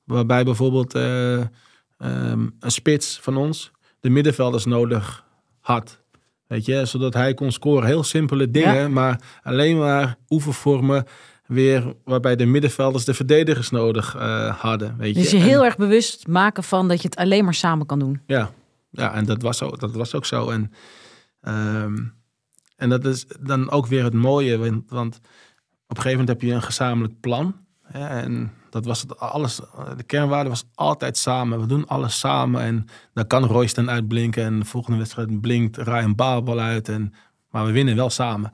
waarbij 0.04 0.44
bijvoorbeeld 0.44 0.94
eh, 0.94 1.40
ehm, 1.40 2.48
een 2.60 2.70
spits 2.70 3.18
van 3.22 3.36
ons 3.36 3.70
de 4.00 4.10
middenvelders 4.10 4.64
nodig 4.64 5.24
had. 5.60 5.98
Weet 6.46 6.64
je, 6.64 6.84
zodat 6.84 7.14
hij 7.14 7.34
kon 7.34 7.52
scoren. 7.52 7.86
Heel 7.86 8.02
simpele 8.04 8.50
dingen, 8.50 8.74
Ja. 8.74 8.88
maar 8.88 9.20
alleen 9.42 9.78
maar 9.78 10.16
oefenvormen 10.28 11.04
weer 11.46 11.94
waarbij 12.04 12.36
de 12.36 12.46
middenvelders 12.46 13.04
de 13.04 13.14
verdedigers 13.14 13.70
nodig 13.70 14.14
eh, 14.16 14.60
hadden. 14.60 14.94
Weet 14.98 15.14
je. 15.14 15.20
Dus 15.20 15.30
je 15.30 15.36
En- 15.36 15.42
heel 15.42 15.64
erg 15.64 15.76
bewust 15.76 16.26
maken 16.26 16.62
van 16.62 16.88
dat 16.88 17.02
je 17.02 17.08
het 17.08 17.16
alleen 17.16 17.44
maar 17.44 17.54
samen 17.54 17.86
kan 17.86 17.98
doen. 17.98 18.20
ja, 18.26 18.50
ja 18.90 19.14
en 19.14 19.24
dat 19.24 19.42
was, 19.42 19.62
ook, 19.62 19.80
dat 19.80 19.92
was 19.92 20.14
ook 20.14 20.26
zo. 20.26 20.50
En, 20.50 20.72
ehm, 21.40 21.96
en 22.80 22.88
dat 22.88 23.04
is 23.04 23.26
dan 23.40 23.70
ook 23.70 23.86
weer 23.86 24.04
het 24.04 24.14
mooie, 24.14 24.58
want, 24.88 25.16
op 25.86 25.96
een 25.96 26.02
gegeven 26.02 26.10
moment 26.10 26.28
heb 26.28 26.40
je 26.40 26.54
een 26.54 26.62
gezamenlijk 26.62 27.20
plan. 27.20 27.54
En 27.92 28.52
dat 28.70 28.84
was 28.84 29.00
het 29.00 29.18
alles, 29.18 29.60
de 29.96 30.02
kernwaarde 30.02 30.48
was 30.48 30.64
altijd 30.74 31.16
samen. 31.16 31.60
We 31.60 31.66
doen 31.66 31.86
alles 31.86 32.18
samen 32.18 32.62
en 32.62 32.86
dan 33.14 33.26
kan 33.26 33.44
Royston 33.44 33.90
uitblinken 33.90 34.44
en 34.44 34.58
de 34.58 34.64
volgende 34.64 34.98
wedstrijd 34.98 35.40
blinkt 35.40 35.76
Ryan 35.76 36.14
Babel 36.14 36.58
uit. 36.58 36.88
En, 36.88 37.14
maar 37.50 37.66
we 37.66 37.72
winnen 37.72 37.96
wel 37.96 38.10
samen. 38.10 38.50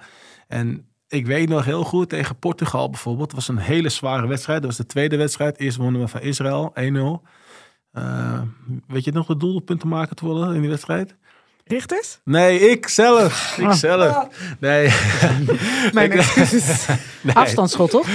En 0.49 0.87
ik 1.09 1.27
weet 1.27 1.49
nog 1.49 1.65
heel 1.65 1.85
goed 1.85 2.09
tegen 2.09 2.39
Portugal 2.39 2.91
bijvoorbeeld. 2.91 3.27
Het 3.27 3.37
was 3.37 3.49
een 3.49 3.63
hele 3.63 3.89
zware 3.89 4.27
wedstrijd. 4.27 4.59
Dat 4.59 4.71
was 4.71 4.79
de 4.79 4.87
tweede 4.87 5.17
wedstrijd. 5.17 5.59
Eerst 5.59 5.77
wonnen 5.77 6.01
we 6.01 6.09
van 6.09 6.21
Israël 6.21 6.73
1-0. 6.75 7.29
Eh, 7.93 8.43
weet 8.87 9.05
je 9.05 9.13
nog 9.13 9.27
de 9.27 9.37
doelpunten 9.37 9.89
maken 9.89 10.17
te 10.17 10.25
worden 10.25 10.55
in 10.55 10.61
die 10.61 10.71
wedstrijd? 10.71 11.17
Richters? 11.69 12.19
Nee, 12.25 12.59
ik 12.71 12.89
zelf. 12.89 13.57
Ik 13.61 13.73
zelf. 13.73 14.27
Nee. 14.61 14.93
Mijn 15.93 16.13
excuses. 16.13 16.87
nee. 17.23 17.35
Afstandsschot, 17.35 17.91
toch? 17.91 18.07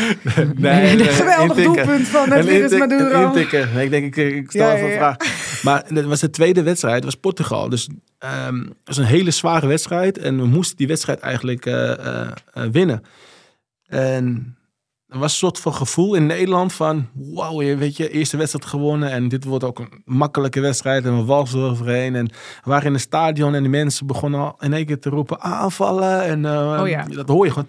Nee, 0.56 0.96
nee, 0.96 1.06
Geweldig 1.08 1.58
intikken. 1.58 1.74
doelpunt 1.86 2.08
van 2.08 2.34
intik- 2.34 2.80
Maduro. 2.80 3.20
Een 3.22 3.26
intikker. 3.28 3.70
Nee, 3.74 3.84
ik 3.86 3.92
denk, 3.92 4.16
ik, 4.16 4.34
ik 4.36 4.50
stel 4.50 4.68
Ja, 4.68 4.74
even 4.74 4.86
een 4.86 4.92
ja. 4.92 4.98
vraag. 4.98 5.18
Maar 5.64 5.84
dat 5.94 6.06
was 6.06 6.20
de 6.20 6.30
tweede 6.30 6.64
wedstrijd. 6.64 6.96
Het 6.96 7.04
was 7.04 7.16
Portugal. 7.16 7.70
Dus 7.70 7.88
ehm 8.20 8.58
het 8.60 8.74
was 8.84 8.98
een 8.98 9.04
hele 9.04 9.32
zware 9.32 9.68
wedstrijd. 9.68 10.18
En 10.18 10.38
we 10.38 10.46
moesten 10.46 10.78
die 10.78 10.88
wedstrijd 10.88 11.20
eigenlijk 11.20 11.66
eh, 11.66 11.92
eh, 11.92 12.28
eh, 12.54 12.64
winnen. 12.72 13.04
En 13.88 14.58
er 15.12 15.20
was 15.20 15.32
een 15.32 15.38
soort 15.38 15.60
van 15.60 15.74
gevoel 15.74 16.16
in 16.16 16.26
Nederland 16.26 16.74
van... 16.74 17.08
Wauw, 17.14 17.62
je 17.62 17.76
weet 17.76 17.98
je, 17.98 18.10
eerste 18.10 18.38
wedstrijd 18.38 18.66
gewonnen. 18.66 19.12
En 19.12 19.28
dit 19.28 19.44
wordt 19.44 19.64
ook 19.64 19.80
een 19.80 20.02
makkelijke 20.06 20.60
wedstrijd. 20.60 21.06
En 21.06 21.18
we 21.18 21.24
walsen 21.24 21.60
eroverheen. 21.60 22.16
En 22.16 22.26
we 22.26 22.70
waren 22.70 22.86
in 22.86 22.94
het 22.94 23.02
stadion 23.02 23.56
en 23.56 23.62
die 23.62 23.70
mensen 23.70 24.08
begonnen 24.08 24.40
al 24.40 24.56
in 24.60 24.74
één 24.74 24.86
keer 24.86 25.00
te 25.00 25.10
roepen... 25.10 25.42
Aanvallen. 25.42 26.24
En 26.24 26.46
eh, 26.46 26.80
Oh 26.82 26.88
ja. 26.88 27.04
dat 27.04 27.28
hoor 27.28 27.46
je 27.46 27.52
gewoon. 27.52 27.66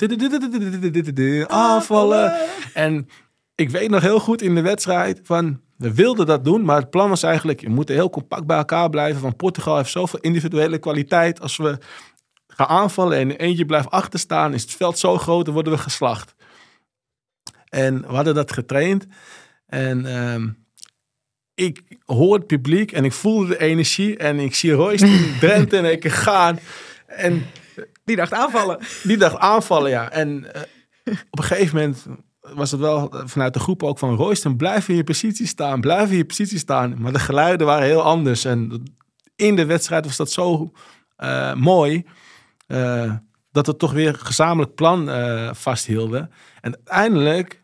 Aanvallen. 1.48 2.35
En 2.74 3.09
ik 3.55 3.70
weet 3.70 3.90
nog 3.90 4.02
heel 4.02 4.20
goed 4.20 4.42
in 4.42 4.55
de 4.55 4.62
wedstrijd 4.62 5.20
van... 5.22 5.61
We 5.76 5.94
wilden 5.94 6.26
dat 6.26 6.44
doen, 6.44 6.64
maar 6.64 6.76
het 6.76 6.90
plan 6.90 7.09
was 7.09 7.22
eigenlijk... 7.22 7.61
Je 7.61 7.68
moet 7.68 7.88
heel 7.88 8.11
compact 8.11 8.46
bij 8.46 8.57
elkaar 8.57 8.90
blijven. 8.90 9.22
Want 9.22 9.37
Portugal 9.37 9.76
heeft 9.76 9.90
zoveel 9.90 10.18
individuele 10.20 10.78
kwaliteit. 10.78 11.40
Als 11.40 11.57
we 11.57 11.78
gaan 12.46 12.66
aanvallen 12.66 13.18
en 13.18 13.31
eentje 13.31 13.66
blijft 13.66 13.90
achterstaan... 13.90 14.55
is 14.55 14.62
het 14.62 14.70
veld 14.70 14.98
zo 14.98 15.18
groot, 15.18 15.44
dan 15.44 15.55
worden 15.55 15.72
we 15.72 15.78
geslacht. 15.78 16.35
En 17.72 18.00
we 18.00 18.14
hadden 18.14 18.35
dat 18.35 18.52
getraind. 18.52 19.06
En 19.66 20.06
ehm, 20.06 20.48
ik 21.54 21.82
hoor 22.04 22.35
het 22.35 22.46
publiek 22.46 22.92
en 22.92 23.04
ik 23.04 23.12
voelde 23.12 23.48
de 23.48 23.58
energie. 23.58 24.16
En 24.16 24.38
ik 24.38 24.54
zie 24.54 24.72
Royce 24.72 25.28
Drenthe 25.40 25.76
en 25.76 25.92
ik 25.92 26.08
gaan. 26.08 26.58
En 27.06 27.46
Die 28.04 28.16
dacht 28.16 28.32
aanvallen. 28.32 28.78
die 29.02 29.16
dacht 29.16 29.37
aanvallen, 29.37 29.90
ja. 29.90 30.11
En 30.11 30.54
eh, 30.54 30.62
op 31.30 31.38
een 31.38 31.44
gegeven 31.44 31.76
moment 31.76 32.06
was 32.40 32.70
het 32.70 32.80
wel 32.80 33.12
vanuit 33.24 33.54
de 33.54 33.61
groep 33.61 33.82
ook 33.82 33.98
van 33.98 34.14
Royston, 34.14 34.56
blijf 34.56 34.88
in 34.88 34.96
je 34.96 35.04
positie 35.04 35.46
staan, 35.46 35.80
blijf 35.80 36.11
in 36.11 36.16
je 36.16 36.24
positie 36.24 36.58
staan. 36.58 37.00
Maar 37.00 37.12
de 37.12 37.18
geluiden 37.18 37.66
waren 37.66 37.87
heel 37.87 38.02
anders. 38.02 38.44
En 38.44 38.82
in 39.37 39.56
de 39.56 39.66
wedstrijd 39.66 40.04
was 40.04 40.16
dat 40.16 40.30
zo 40.30 40.72
eh, 41.16 41.54
mooi, 41.54 42.06
eh, 42.66 43.14
dat 43.52 43.66
we 43.66 43.76
toch 43.76 43.92
weer 43.92 44.08
een 44.08 44.26
gezamenlijk 44.26 44.74
plan 44.74 45.11
eh, 45.11 45.50
vasthielden. 45.52 46.30
En 46.61 46.74
uiteindelijk 46.74 47.62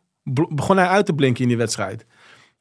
begon 0.48 0.76
hij 0.76 0.86
uit 0.86 1.06
te 1.06 1.12
blinken 1.12 1.42
in 1.42 1.48
die 1.48 1.56
wedstrijd. 1.56 2.06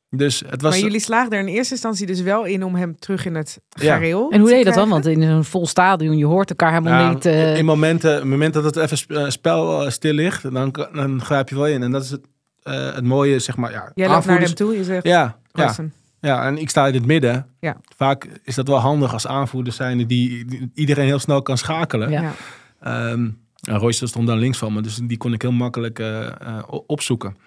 Dus 0.09 0.43
het 0.49 0.61
was... 0.61 0.71
Maar 0.73 0.83
jullie 0.83 0.99
slaagden 0.99 1.39
er 1.39 1.47
in 1.47 1.53
eerste 1.53 1.73
instantie 1.73 2.05
dus 2.05 2.21
wel 2.21 2.45
in 2.45 2.63
om 2.63 2.75
hem 2.75 2.99
terug 2.99 3.25
in 3.25 3.35
het 3.35 3.59
Ja. 3.69 3.93
gareel 3.93 4.31
En 4.31 4.39
hoe 4.39 4.49
deed 4.49 4.57
je 4.57 4.63
dat 4.65 4.73
dan? 4.73 4.89
Want 4.89 5.05
in 5.05 5.21
een 5.21 5.43
vol 5.43 5.67
stadion, 5.67 6.17
je 6.17 6.25
hoort 6.25 6.49
elkaar 6.49 6.69
helemaal 6.73 7.01
Ja, 7.01 7.09
niet. 7.13 7.25
eh, 7.25 7.57
In 7.57 7.65
momenten, 7.65 8.27
momenten 8.27 8.63
dat 8.63 8.75
het 8.75 8.91
even 8.91 9.15
eh, 9.17 9.29
spel 9.29 9.83
eh, 9.85 9.89
stil 9.89 10.13
ligt, 10.13 10.53
dan, 10.53 10.71
dan 10.93 11.21
grijp 11.23 11.49
je 11.49 11.55
wel 11.55 11.67
in. 11.67 11.83
En 11.83 11.91
dat 11.91 12.03
is 12.03 12.09
het, 12.11 12.21
eh, 12.63 12.93
het 12.93 13.03
mooie, 13.03 13.39
zeg 13.39 13.57
maar. 13.57 13.71
Ja, 13.71 13.91
Jij 13.95 14.07
loopt 14.07 14.25
naar 14.25 14.39
hem 14.41 14.53
toe, 14.53 14.77
je 14.77 14.83
zegt, 14.83 15.03
Ja, 15.07 15.37
ja, 15.53 15.75
ja, 16.19 16.45
en 16.45 16.57
ik 16.57 16.69
sta 16.69 16.87
in 16.87 16.93
het 16.93 17.05
midden. 17.05 17.45
Ja. 17.59 17.77
Vaak 17.95 18.27
is 18.43 18.55
dat 18.55 18.67
wel 18.67 18.77
handig 18.79 19.13
als 19.13 19.27
aanvoerder 19.27 19.73
zijnde 19.73 20.05
die, 20.05 20.45
die 20.45 20.71
iedereen 20.73 21.05
heel 21.05 21.19
snel 21.19 21.41
kan 21.41 21.57
schakelen. 21.57 22.09
Ja. 22.11 22.21
Ja. 22.21 22.31
Ehm 22.79 23.29
en 23.61 23.77
Royce 23.77 24.07
stond 24.07 24.27
dan 24.27 24.37
links 24.37 24.57
van 24.57 24.73
me, 24.73 24.81
dus 24.81 24.95
die 25.03 25.17
kon 25.17 25.33
ik 25.33 25.41
heel 25.41 25.51
makkelijk 25.51 26.01
opzoeken. 26.85 27.37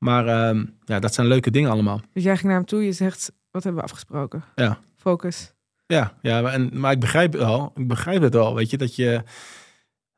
Maar 0.00 0.26
ehm, 0.26 0.64
ja, 0.84 0.98
dat 0.98 1.14
zijn 1.14 1.26
leuke 1.26 1.50
dingen 1.50 1.70
allemaal. 1.70 2.00
Dus 2.12 2.22
jij 2.22 2.34
ging 2.36 2.46
naar 2.46 2.56
hem 2.56 2.66
toe, 2.66 2.84
je 2.84 2.92
zegt, 2.92 3.32
wat 3.50 3.62
hebben 3.62 3.82
we 3.82 3.88
afgesproken? 3.88 4.44
Ja. 4.54 4.78
Focus. 4.96 5.52
Ja, 5.86 6.12
ja 6.22 6.40
maar, 6.40 6.52
en, 6.52 6.70
maar 6.72 6.92
ik 6.92 7.00
begrijp 7.00 7.32
het 7.32 7.42
wel. 7.42 7.72
Ik 7.76 7.88
begrijp 7.88 8.22
het 8.22 8.34
wel, 8.34 8.54
weet 8.54 8.70
je, 8.70 8.76
dat 8.76 8.96
je... 8.96 9.22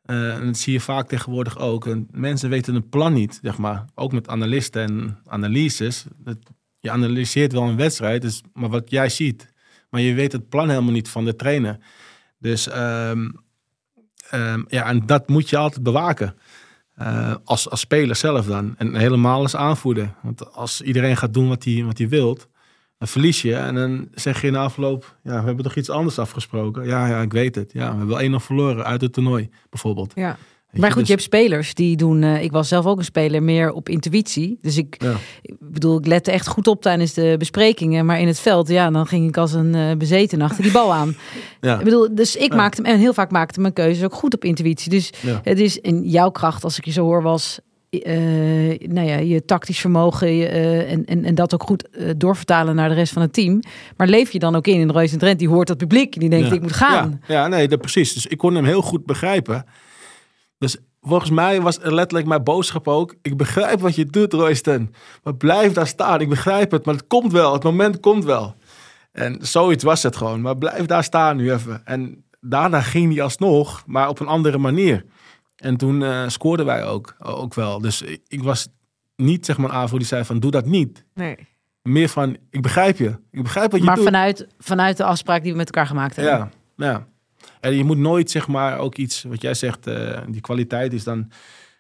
eh, 0.02 0.34
en 0.34 0.46
dat 0.46 0.56
zie 0.56 0.72
je 0.72 0.80
vaak 0.80 1.08
tegenwoordig 1.08 1.58
ook. 1.58 1.86
En 1.86 2.08
mensen 2.10 2.50
weten 2.50 2.74
een 2.74 2.88
plan 2.88 3.12
niet, 3.12 3.38
zeg 3.42 3.58
maar. 3.58 3.84
Ook 3.94 4.12
met 4.12 4.28
analisten 4.28 4.82
en 4.82 5.18
analyses. 5.26 6.04
Dat, 6.16 6.36
je 6.80 6.90
analyseert 6.90 7.52
wel 7.52 7.62
een 7.62 7.76
wedstrijd, 7.76 8.22
dus, 8.22 8.42
maar 8.52 8.68
wat 8.68 8.90
jij 8.90 9.08
ziet. 9.08 9.52
Maar 9.90 10.00
je 10.00 10.14
weet 10.14 10.32
het 10.32 10.48
plan 10.48 10.68
helemaal 10.68 10.92
niet 10.92 11.08
van 11.08 11.24
de 11.24 11.36
trainer. 11.36 11.78
Dus 12.38 12.68
ehm, 12.68 13.30
ehm, 14.30 14.62
ja, 14.68 14.84
en 14.86 15.06
dat 15.06 15.28
moet 15.28 15.50
je 15.50 15.56
altijd 15.56 15.82
bewaken. 15.82 16.34
Eh, 17.02 17.34
als, 17.44 17.70
als 17.70 17.80
speler 17.80 18.16
zelf 18.16 18.46
dan. 18.46 18.74
En 18.78 18.94
helemaal 18.94 19.40
als 19.40 19.56
aanvoerder. 19.56 20.14
Want 20.22 20.52
als 20.54 20.80
iedereen 20.80 21.16
gaat 21.16 21.34
doen 21.34 21.48
wat 21.48 21.64
hij 21.64 21.84
wat 21.84 21.98
wilt, 21.98 22.48
dan 22.98 23.08
verlies 23.08 23.42
je. 23.42 23.54
En 23.54 23.74
dan 23.74 24.08
zeg 24.14 24.40
je 24.40 24.46
in 24.46 24.52
de 24.52 24.58
afloop, 24.58 25.16
ja, 25.22 25.38
we 25.40 25.46
hebben 25.46 25.64
toch 25.64 25.76
iets 25.76 25.90
anders 25.90 26.18
afgesproken. 26.18 26.86
Ja, 26.86 27.06
ja, 27.06 27.20
ik 27.20 27.32
weet 27.32 27.54
het. 27.54 27.72
Ja, 27.72 27.90
we 27.90 27.98
hebben 27.98 28.30
wel 28.30 28.40
1-0 28.40 28.44
verloren 28.44 28.84
uit 28.84 29.00
het 29.00 29.12
toernooi, 29.12 29.50
bijvoorbeeld. 29.70 30.12
Ja. 30.14 30.36
Maar 30.72 30.88
goed, 30.90 30.98
dus- 30.98 31.06
je 31.08 31.12
hebt 31.14 31.24
spelers 31.26 31.74
die 31.74 31.96
doen. 31.96 32.22
eh, 32.22 32.42
ik 32.42 32.52
was 32.52 32.68
zelf 32.68 32.86
ook 32.86 32.98
een 32.98 33.04
speler 33.04 33.42
meer 33.42 33.72
op 33.72 33.88
intuïtie. 33.88 34.58
Dus 34.60 34.76
ik, 34.76 34.96
Ja. 35.02 35.14
ik 35.42 35.54
bedoel, 35.60 35.98
ik 35.98 36.06
lette 36.06 36.30
echt 36.30 36.46
goed 36.46 36.66
op 36.66 36.82
tijdens 36.82 37.12
de 37.14 37.34
besprekingen. 37.38 38.06
Maar 38.06 38.20
in 38.20 38.26
het 38.26 38.38
veld, 38.40 38.68
ja, 38.68 38.90
dan 38.90 39.06
ging 39.06 39.28
ik 39.28 39.36
als 39.36 39.52
een 39.52 39.74
eh, 39.74 39.96
bezeten 39.96 40.40
achter 40.42 40.62
die 40.62 40.72
bal 40.72 40.92
aan. 40.94 41.16
Ja. 41.60 41.78
Ik 41.78 41.84
bedoel, 41.84 42.14
dus 42.14 42.36
ik 42.36 42.50
Ja. 42.50 42.56
maakte 42.56 42.82
en 42.82 42.98
heel 42.98 43.14
vaak 43.14 43.30
maakte 43.30 43.60
mijn 43.60 43.72
keuzes 43.72 44.04
ook 44.04 44.14
goed 44.14 44.34
op 44.34 44.44
intuïtie. 44.44 44.90
Dus 44.90 45.10
het 45.42 45.58
is 45.60 45.78
in 45.78 46.02
jouw 46.08 46.30
kracht, 46.30 46.64
als 46.64 46.78
ik 46.78 46.84
je 46.84 46.90
zo 46.92 47.04
hoor, 47.04 47.22
was. 47.22 47.58
eh, 47.90 48.12
nou 48.88 49.06
ja, 49.06 49.16
je 49.18 49.44
tactisch 49.44 49.78
vermogen 49.80 50.32
je, 50.34 50.46
en, 50.46 51.04
en, 51.04 51.24
en 51.24 51.34
dat 51.34 51.54
ook 51.54 51.62
goed 51.62 51.88
doorvertalen 52.16 52.74
naar 52.74 52.88
de 52.88 52.94
rest 52.94 53.12
van 53.12 53.22
het 53.22 53.32
team. 53.32 53.60
Maar 53.96 54.06
leef 54.08 54.30
je 54.30 54.38
dan 54.38 54.56
ook 54.56 54.66
in 54.66 54.80
in 54.80 54.86
de 54.86 54.92
Reus 54.92 55.12
en 55.12 55.18
Trent, 55.18 55.38
die 55.38 55.48
hoort 55.48 55.66
dat 55.66 55.76
publiek, 55.76 56.20
die 56.20 56.28
denkt 56.30 56.52
ik 56.52 56.62
moet 56.62 56.72
gaan. 56.72 57.20
Ja, 57.26 57.34
ja 57.34 57.48
nee, 57.48 57.68
dat, 57.68 57.80
precies. 57.80 58.12
Dus 58.12 58.26
ik 58.26 58.38
kon 58.38 58.54
hem 58.54 58.64
heel 58.64 58.82
goed 58.82 59.06
begrijpen. 59.06 59.64
Dus 60.62 60.76
volgens 61.00 61.30
mij 61.30 61.60
was 61.60 61.78
er 61.78 61.94
letterlijk 61.94 62.28
mijn 62.28 62.42
boodschap 62.42 62.88
ook. 62.88 63.14
Ik 63.22 63.36
begrijp 63.36 63.80
wat 63.80 63.94
je 63.94 64.06
doet, 64.06 64.32
Royston. 64.32 64.94
Maar 65.22 65.34
blijf 65.34 65.72
daar 65.72 65.86
staan. 65.86 66.20
Ik 66.20 66.28
begrijp 66.28 66.70
het, 66.70 66.84
maar 66.84 66.94
het 66.94 67.06
komt 67.06 67.32
wel. 67.32 67.52
Het 67.52 67.62
moment 67.62 68.00
komt 68.00 68.24
wel. 68.24 68.54
En 69.12 69.38
zoiets 69.40 69.84
was 69.84 70.02
het 70.02 70.16
gewoon. 70.16 70.40
Maar 70.40 70.56
blijf 70.58 70.86
daar 70.86 71.04
staan 71.04 71.36
nu 71.36 71.52
even. 71.52 71.80
En 71.84 72.24
daarna 72.40 72.80
ging 72.80 73.14
hij 73.14 73.22
alsnog, 73.22 73.82
maar 73.86 74.08
op 74.08 74.20
een 74.20 74.26
andere 74.26 74.58
manier. 74.58 75.04
En 75.56 75.76
toen 75.76 76.02
eh, 76.02 76.28
scoorden 76.28 76.66
wij 76.66 76.86
ook, 76.86 77.16
ook 77.18 77.54
wel. 77.54 77.80
Dus 77.80 78.02
ik, 78.02 78.20
ik 78.28 78.42
was 78.42 78.68
niet 79.16 79.46
zeg 79.46 79.58
maar 79.58 79.70
aanvoer 79.70 79.98
die 79.98 80.08
zei 80.08 80.24
van 80.24 80.40
doe 80.40 80.50
dat 80.50 80.66
niet. 80.66 81.04
Nee. 81.14 81.36
Meer 81.82 82.08
van 82.08 82.36
ik 82.50 82.62
begrijp 82.62 82.96
je. 82.98 83.18
Ik 83.30 83.42
begrijp 83.42 83.70
wat 83.70 83.80
je 83.80 83.86
Maar 83.86 83.96
doet. 83.96 84.04
vanuit, 84.04 84.46
vanuit 84.58 84.96
de 84.96 85.04
afspraak 85.04 85.42
die 85.42 85.52
we 85.52 85.56
met 85.58 85.66
elkaar 85.66 85.86
gemaakt 85.86 86.16
hebben. 86.16 86.50
Ja, 86.76 86.86
ja. 86.86 87.06
En 87.62 87.74
je 87.74 87.84
moet 87.84 87.98
nooit, 87.98 88.30
zeg 88.30 88.48
maar, 88.48 88.78
ook 88.78 88.96
iets, 88.96 89.22
wat 89.22 89.42
jij 89.42 89.54
zegt, 89.54 89.86
eh, 89.86 90.20
die 90.28 90.40
kwaliteit 90.40 90.92
is 90.92 91.04
dan, 91.04 91.30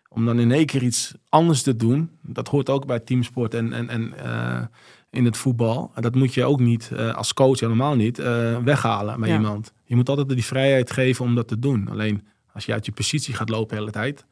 om 0.08 0.24
dan 0.26 0.38
in 0.40 0.52
één 0.52 0.66
keer 0.66 0.82
iets 0.82 1.14
anders 1.28 1.62
te 1.62 1.76
doen. 1.76 2.10
Dat 2.22 2.48
hoort 2.48 2.70
ook 2.70 2.86
bij 2.86 3.00
teamsport 3.00 3.54
en, 3.54 3.72
en, 3.72 3.88
en 3.88 4.14
eh, 4.18 4.62
in 5.10 5.24
het 5.24 5.36
voetbal. 5.36 5.90
En 5.94 6.02
dat 6.02 6.14
moet 6.14 6.34
je 6.34 6.44
ook 6.44 6.60
niet, 6.60 6.90
eh, 6.96 7.14
als 7.14 7.34
coach 7.34 7.60
helemaal 7.60 7.94
niet, 7.94 8.16
weghalen 8.64 9.20
bij 9.20 9.28
Ja. 9.28 9.34
iemand. 9.36 9.72
Je 9.84 9.96
moet 9.96 10.08
altijd 10.08 10.28
die 10.28 10.44
vrijheid 10.44 10.90
geven 10.90 11.24
om 11.24 11.34
dat 11.34 11.48
te 11.48 11.58
doen. 11.58 11.88
Alleen 11.88 12.26
als 12.52 12.64
je 12.66 12.72
uit 12.72 12.86
je 12.86 12.92
positie 12.92 13.34
gaat 13.34 13.48
lopen 13.48 13.68
de 13.68 13.80
hele 13.80 13.90
tijd, 13.90 14.24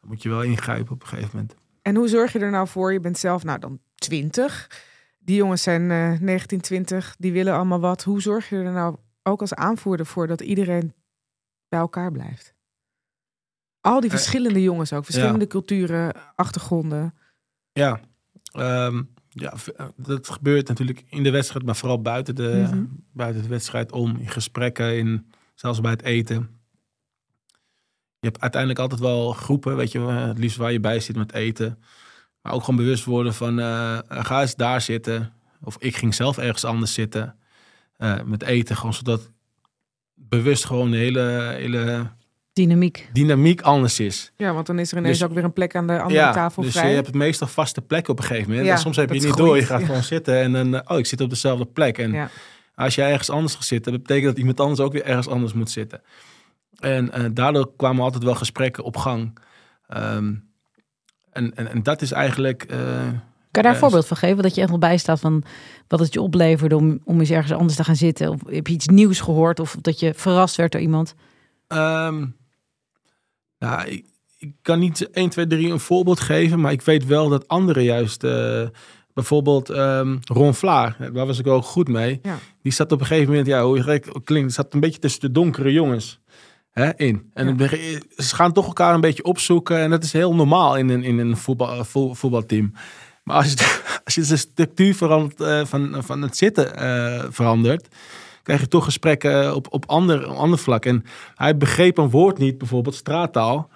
dan 0.00 0.08
moet 0.10 0.22
je 0.22 0.28
wel 0.28 0.42
ingrijpen 0.42 0.92
op 0.92 1.02
een 1.02 1.08
gegeven 1.08 1.30
moment. 1.32 1.54
En 1.82 1.94
hoe 1.96 2.08
zorg 2.08 2.32
je 2.32 2.38
er 2.38 2.50
nou 2.50 2.68
voor? 2.68 2.92
Je 2.92 3.00
bent 3.00 3.18
zelf 3.18 3.44
nou 3.44 3.58
dan 3.58 3.78
20. 3.94 4.70
Die 5.18 5.36
jongens 5.36 5.62
zijn 5.62 5.90
eh 5.90 6.20
19, 6.20 6.60
20. 6.60 7.14
Die 7.18 7.32
willen 7.32 7.54
allemaal 7.54 7.80
wat. 7.80 8.02
Hoe 8.04 8.20
zorg 8.22 8.48
je 8.48 8.56
er 8.56 8.72
nou 8.72 8.96
ook 9.28 9.40
als 9.40 9.54
aanvoerder 9.54 10.06
voor 10.06 10.26
dat 10.26 10.40
iedereen 10.40 10.94
bij 11.68 11.78
elkaar 11.78 12.12
blijft? 12.12 12.54
Al 13.80 14.00
die 14.00 14.10
Eh, 14.10 14.16
verschillende 14.16 14.62
jongens 14.62 14.92
ook. 14.92 15.04
Verschillende 15.04 15.46
culturen, 15.46 16.12
achtergronden. 16.34 17.14
Ja, 17.72 18.00
ehm, 18.52 19.02
ja, 19.28 19.54
eh, 19.76 19.86
dat 19.96 20.28
gebeurt 20.28 20.68
natuurlijk 20.68 21.04
in 21.08 21.22
de 21.22 21.30
wedstrijd, 21.30 21.64
maar 21.64 21.76
vooral 21.76 22.02
buiten 22.02 22.34
de, 22.34 22.66
Mhm. 22.70 22.84
buiten 23.12 23.42
de 23.42 23.48
wedstrijd 23.48 23.92
om. 23.92 24.16
In 24.16 24.28
gesprekken, 24.28 24.96
in, 24.98 25.30
zelfs 25.54 25.80
bij 25.80 25.90
het 25.90 26.02
eten. 26.02 26.60
Je 28.20 28.26
hebt 28.26 28.40
uiteindelijk 28.40 28.80
altijd 28.80 29.00
wel 29.00 29.32
groepen, 29.32 29.76
weet 29.76 29.92
je, 29.92 29.98
eh, 29.98 30.26
het 30.26 30.38
liefst 30.38 30.56
waar 30.56 30.72
je 30.72 30.80
bij 30.80 31.00
zit 31.00 31.16
met 31.16 31.32
eten. 31.32 31.82
Maar 32.42 32.52
ook 32.52 32.60
gewoon 32.64 32.80
bewust 32.80 33.04
worden 33.04 33.34
van, 33.34 33.58
ga 34.08 34.40
eens 34.40 34.54
daar 34.54 34.80
zitten. 34.80 35.32
Of 35.62 35.76
ik 35.78 35.96
ging 35.96 36.14
zelf 36.14 36.38
ergens 36.38 36.64
anders 36.64 36.92
zitten 36.92 37.38
eh, 37.98 38.22
met 38.24 38.42
eten. 38.42 38.76
Gewoon 38.76 38.94
zodat 38.94 39.30
bewust 40.14 40.64
gewoon 40.64 40.90
de 40.90 40.96
hele, 40.96 41.54
hele 41.56 42.10
Dynamiek. 42.52 43.08
dynamiek 43.12 43.60
anders 43.60 44.00
is. 44.00 44.32
Ja, 44.36 44.52
want 44.52 44.66
dan 44.66 44.78
is 44.78 44.92
er 44.92 44.98
ineens 44.98 45.18
Dus- 45.18 45.28
ook 45.28 45.34
weer 45.34 45.44
een 45.44 45.52
plek 45.52 45.76
aan 45.76 45.86
de 45.86 45.92
andere 46.00 46.20
Ja, 46.20 46.32
tafel 46.32 46.62
dus 46.62 46.72
vrij. 46.72 46.88
je 46.88 46.94
hebt 46.94 47.14
meestal 47.14 47.46
vaste 47.46 47.80
plekken 47.80 48.12
op 48.12 48.18
een 48.18 48.24
gegeven 48.24 48.48
moment. 48.48 48.66
Ja, 48.66 48.72
en 48.72 48.78
soms 48.78 48.96
heb 48.96 49.08
je 49.08 49.14
het 49.14 49.24
niet 49.24 49.32
groeit, 49.32 49.48
door. 49.48 49.56
Je 49.58 49.66
gaat 49.66 49.80
ja. 49.80 49.86
gewoon 49.86 50.02
zitten 50.02 50.34
en 50.40 50.52
dan, 50.52 50.74
eh, 50.74 50.92
oh, 50.92 50.98
ik 50.98 51.06
zit 51.06 51.20
op 51.20 51.30
dezelfde 51.30 51.64
plek. 51.66 51.98
En 51.98 52.12
Ja. 52.12 52.30
als 52.74 52.94
jij 52.94 53.10
ergens 53.10 53.30
anders 53.30 53.54
gaat 53.54 53.64
zitten, 53.64 53.92
dat 53.92 54.00
betekent 54.02 54.26
dat 54.26 54.38
iemand 54.38 54.60
anders 54.60 54.80
ook 54.80 54.92
weer 54.92 55.04
ergens 55.04 55.28
anders 55.28 55.52
moet 55.52 55.70
zitten. 55.70 56.00
En 56.78 57.12
eh, 57.12 57.24
daardoor 57.32 57.72
kwamen 57.76 58.02
altijd 58.04 58.24
wel 58.24 58.34
gesprekken 58.34 58.84
op 58.84 58.96
gang. 58.96 59.38
Ehm, 59.86 60.34
en, 61.32 61.54
en, 61.56 61.68
en 61.70 61.82
dat 61.82 62.02
is 62.02 62.12
eigenlijk... 62.12 62.62
eh, 62.62 63.08
Kan 63.50 63.62
je 63.62 63.68
daar 63.68 63.72
een 63.72 63.78
voorbeeld 63.78 64.06
van 64.06 64.16
geven? 64.16 64.42
Dat 64.42 64.54
je 64.54 64.60
echt 64.60 64.70
wel 64.70 64.78
bij 64.78 64.96
staat 64.98 65.20
van 65.20 65.42
wat 65.88 66.00
het 66.00 66.12
je 66.12 66.20
opleverde 66.20 66.76
om, 66.76 67.00
om 67.04 67.20
eens 67.20 67.30
ergens 67.30 67.52
anders 67.52 67.76
te 67.76 67.84
gaan 67.84 67.96
zitten? 67.96 68.28
Of 68.30 68.40
heb 68.46 68.66
je 68.66 68.72
iets 68.74 68.86
nieuws 68.88 69.20
gehoord? 69.20 69.60
Of 69.60 69.76
dat 69.80 70.00
je 70.00 70.14
verrast 70.14 70.56
werd 70.56 70.72
door 70.72 70.80
iemand? 70.80 71.14
Ja, 73.58 73.84
ik, 73.84 74.04
ik 74.38 74.52
kan 74.62 74.78
niet 74.78 75.10
1, 75.10 75.28
2, 75.30 75.46
3 75.46 75.70
een 75.70 75.80
voorbeeld 75.80 76.20
geven, 76.20 76.60
maar 76.60 76.72
ik 76.72 76.82
weet 76.82 77.06
wel 77.06 77.28
dat 77.28 77.48
anderen 77.48 77.82
juist, 77.82 78.24
eh, 78.24 78.62
bijvoorbeeld 79.14 79.70
ehm, 79.70 80.16
Ron 80.22 80.54
Vlaar, 80.54 80.96
daar 81.12 81.26
was 81.26 81.38
ik 81.38 81.46
ook 81.46 81.64
goed 81.64 81.88
mee. 81.88 82.18
Ja. 82.22 82.36
Die 82.62 82.72
zat 82.72 82.92
op 82.92 83.00
een 83.00 83.06
gegeven 83.06 83.28
moment, 83.28 83.46
ja, 83.46 83.64
hoe 83.64 83.82
gek 83.82 84.06
klinkt, 84.24 84.52
zat 84.52 84.74
een 84.74 84.80
beetje 84.80 84.98
tussen 84.98 85.20
de 85.20 85.30
donkere 85.32 85.72
jongens 85.72 86.20
hè, 86.70 86.96
in. 86.96 87.30
En 87.34 87.56
Ja. 87.58 87.68
ze 88.22 88.34
gaan 88.34 88.52
toch 88.52 88.66
elkaar 88.66 88.94
een 88.94 89.00
beetje 89.00 89.24
opzoeken 89.24 89.78
en 89.78 89.90
dat 89.90 90.04
is 90.04 90.12
heel 90.12 90.34
normaal 90.34 90.76
in 90.76 90.88
een, 90.88 91.02
in 91.04 91.18
een 91.18 91.36
voetbal, 91.36 91.84
vo- 91.84 92.14
voetbalteam. 92.14 92.72
Maar 93.28 93.36
als 93.36 93.52
je, 93.52 93.80
als 94.04 94.14
je 94.14 94.20
de 94.20 94.36
structuur 94.36 94.94
verandert, 94.94 95.40
eh, 95.40 95.64
van, 95.64 95.96
van 96.04 96.22
het 96.22 96.36
zitten 96.36 96.76
eh, 96.76 97.24
verandert, 97.30 97.88
krijg 98.42 98.60
je 98.60 98.68
toch 98.68 98.84
gesprekken 98.84 99.54
op, 99.54 99.66
op 99.70 99.84
ander, 99.86 100.30
op 100.30 100.36
ander 100.36 100.58
vlak. 100.58 100.84
En 100.84 101.04
hij 101.34 101.56
begreep 101.56 101.98
een 101.98 102.10
woord 102.10 102.38
niet, 102.38 102.58
bijvoorbeeld 102.58 102.94
straattaal. 102.94 103.70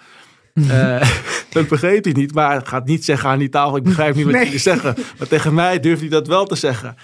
Eh, 0.55 1.09
dat 1.51 1.69
begreep 1.69 2.05
hij 2.05 2.13
niet, 2.13 2.35
maar 2.35 2.51
hij 2.51 2.61
gaat 2.65 2.87
niet 2.87 3.05
zeggen 3.05 3.29
aan 3.29 3.39
die 3.39 3.49
tafel, 3.49 3.77
ik 3.77 3.83
begrijp 3.83 4.15
niet 4.15 4.25
wat 4.25 4.35
Nee. 4.35 4.45
jullie 4.45 4.59
zeggen. 4.61 4.95
Maar 5.19 5.29
tegen 5.29 5.55
mij 5.55 5.81
durft 5.81 6.01
hij 6.01 6.11
dat 6.11 6.27
wel 6.27 6.47
te 6.47 6.57
zeggen. 6.57 6.97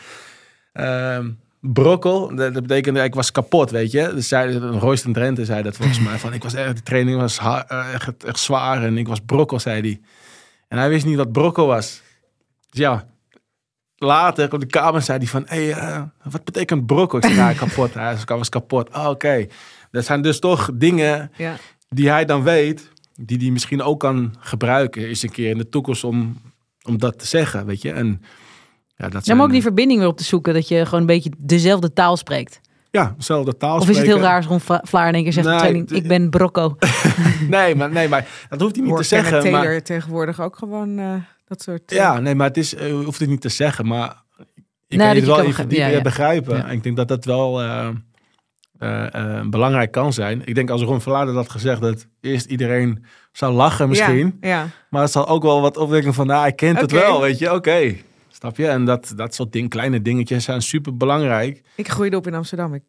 Ehm 0.73 1.27
brokkel, 1.61 2.35
dat, 2.35 2.55
dat 2.55 2.63
betekende 2.67 3.03
ik 3.03 3.15
was 3.15 3.33
kapot, 3.33 3.71
weet 3.71 3.91
je. 3.91 4.13
Dus 4.15 4.29
zei, 4.29 4.59
Royce 4.59 5.05
en 5.05 5.13
Drenthe 5.13 5.45
zei 5.45 5.63
dat 5.63 5.77
volgens 5.77 6.01
mij. 6.01 6.19
Van, 6.19 6.33
ik 6.33 6.43
was 6.43 6.55
echt, 6.55 6.77
de 6.77 6.83
training 6.83 7.21
was 7.21 7.39
eh, 7.39 7.95
echt, 7.95 8.25
echt 8.25 8.39
zwaar 8.39 8.83
en 8.83 8.99
ik 8.99 9.09
was 9.09 9.21
brokkel, 9.27 9.61
zei 9.61 9.81
hij. 9.81 10.01
En 10.69 10.79
hij 10.79 10.89
wist 10.89 11.05
niet 11.05 11.17
wat 11.17 11.33
brokkel 11.33 11.67
was. 11.67 12.03
Dus 12.71 12.81
ja, 12.81 13.07
later 13.97 14.53
op 14.53 14.61
de 14.61 14.67
kamer 14.67 15.03
zei 15.03 15.19
hij 15.19 15.27
van, 15.27 15.43
hey, 15.47 15.73
eh, 15.73 16.03
wat 16.23 16.45
betekent 16.45 16.87
brokkel? 16.87 17.19
Ik 17.19 17.25
zei, 17.25 17.35
ja, 17.37 17.53
kapot. 17.53 17.95
Hij 17.95 18.11
zei, 18.11 18.21
ik 18.23 18.29
was 18.29 18.49
kapot. 18.49 18.95
Oh, 18.97 19.09
Oké, 19.09 19.47
dat 19.91 20.05
zijn 20.05 20.23
dus 20.23 20.39
toch 20.39 20.71
dingen 20.75 21.31
Ja. 21.37 21.55
die 21.89 22.11
hij 22.11 22.25
dan 22.25 22.43
weet, 22.43 22.91
die 23.21 23.39
hij 23.39 23.51
misschien 23.51 23.83
ook 23.83 24.01
kan 24.01 24.35
gebruiken 24.39 25.07
eens 25.07 25.23
een 25.23 25.31
keer 25.31 25.51
in 25.51 25.59
de 25.59 25.69
toekomst 25.69 26.05
om, 26.05 26.37
om 26.83 26.99
dat 26.99 27.19
te 27.19 27.27
zeggen, 27.27 27.67
weet 27.67 27.83
je. 27.83 27.93
En 27.93 28.07
ja, 28.97 29.05
dat 29.05 29.13
Ja, 29.13 29.21
zijn, 29.21 29.37
maar 29.37 29.47
ook 29.47 29.53
die 29.53 29.63
verbinding 29.63 29.99
weer 30.01 30.09
op 30.09 30.17
te 30.17 30.25
zoeken. 30.25 30.55
Dat 30.55 30.69
je 30.69 30.85
gewoon 30.85 31.01
een 31.01 31.07
beetje 31.07 31.31
dezelfde 31.39 31.93
taal 31.93 32.17
spreekt. 32.17 32.61
ja, 32.91 33.15
dezelfde 33.17 33.57
taal 33.57 33.79
Of 33.79 33.89
is 33.89 33.97
het 33.97 34.07
heel 34.07 34.19
raar 34.21 34.37
als 34.37 34.47
Ron 34.47 34.61
Vla- 34.61 34.83
Vlaar 34.85 35.09
in 35.09 35.15
één 35.15 35.23
keer 35.23 35.33
zegt 35.33 35.47
Nee, 35.47 35.59
training, 35.59 35.91
ik 35.91 36.09
ben 36.09 36.31
Brocco. 36.31 36.77
Nee, 37.49 37.75
maar, 37.75 37.91
nee, 37.91 38.09
maar 38.09 38.29
dat 38.49 38.61
hoeft 38.61 38.73
hij 38.75 38.83
niet 38.85 38.93
Hoor 38.93 39.01
te 39.03 39.09
zeggen. 39.09 39.33
Maar, 39.51 39.63
Taylor 39.63 39.83
tegenwoordig 39.83 40.41
ook 40.41 40.57
gewoon 40.57 40.99
eh, 40.99 41.15
dat 41.49 41.63
soort... 41.63 41.91
eh, 41.93 41.97
ja, 41.99 42.21
nee, 42.21 42.35
maar 42.35 42.47
het 42.47 42.57
is, 42.57 42.75
eh, 42.75 42.87
je 42.87 42.93
hoeft 42.93 43.21
het 43.21 43.29
niet 43.29 43.41
te 43.41 43.49
zeggen, 43.49 43.87
maar 43.87 44.23
je 44.87 44.97
Nou, 44.97 45.09
kan 45.09 45.15
je 45.15 45.21
je 45.21 45.27
wel 45.27 45.37
even 45.45 45.47
begrijpen. 45.49 45.69
dieper 45.69 45.91
Ja, 45.91 45.97
ja. 45.97 46.03
begrijpen. 46.03 46.57
Ja. 46.57 46.69
Ik 46.71 46.83
denk 46.83 46.97
dat 46.97 47.09
dat 47.09 47.25
wel 47.25 47.63
eh, 47.63 49.41
belangrijk 49.51 49.91
kan 49.91 50.13
zijn. 50.13 50.43
Ik 50.45 50.55
denk 50.55 50.71
als 50.71 50.83
Ron 50.83 51.01
Verlader 51.01 51.35
dat 51.35 51.43
had 51.43 51.53
gezegd, 51.53 51.81
dat 51.81 52.07
eerst 52.21 52.47
iedereen 52.47 53.05
zou 53.33 53.53
lachen 53.55 53.89
misschien. 53.89 54.37
Maar 54.91 55.03
het 55.03 55.11
zal 55.11 55.29
ook 55.29 55.43
wel 55.43 55.61
wat 55.61 55.77
opwekken 55.77 56.15
van, 56.15 56.27
nou, 56.27 56.41
hij 56.41 56.53
kent 56.53 56.81
het 56.81 56.91
wel, 56.91 57.21
weet 57.21 57.39
je. 57.39 57.53
Oké, 57.55 57.97
snap 58.29 58.57
je? 58.57 58.69
En 58.69 58.85
dat, 58.85 59.13
dat 59.17 59.35
soort 59.35 59.53
ding, 59.53 59.69
kleine 59.69 60.03
dingetjes 60.03 60.45
zijn 60.45 60.63
super 60.63 60.97
belangrijk. 60.97 61.63
Ik 61.77 61.89
groeide 61.89 62.17
op 62.17 62.27
in 62.27 62.35
Amsterdam. 62.35 62.75
Ik 62.75 62.83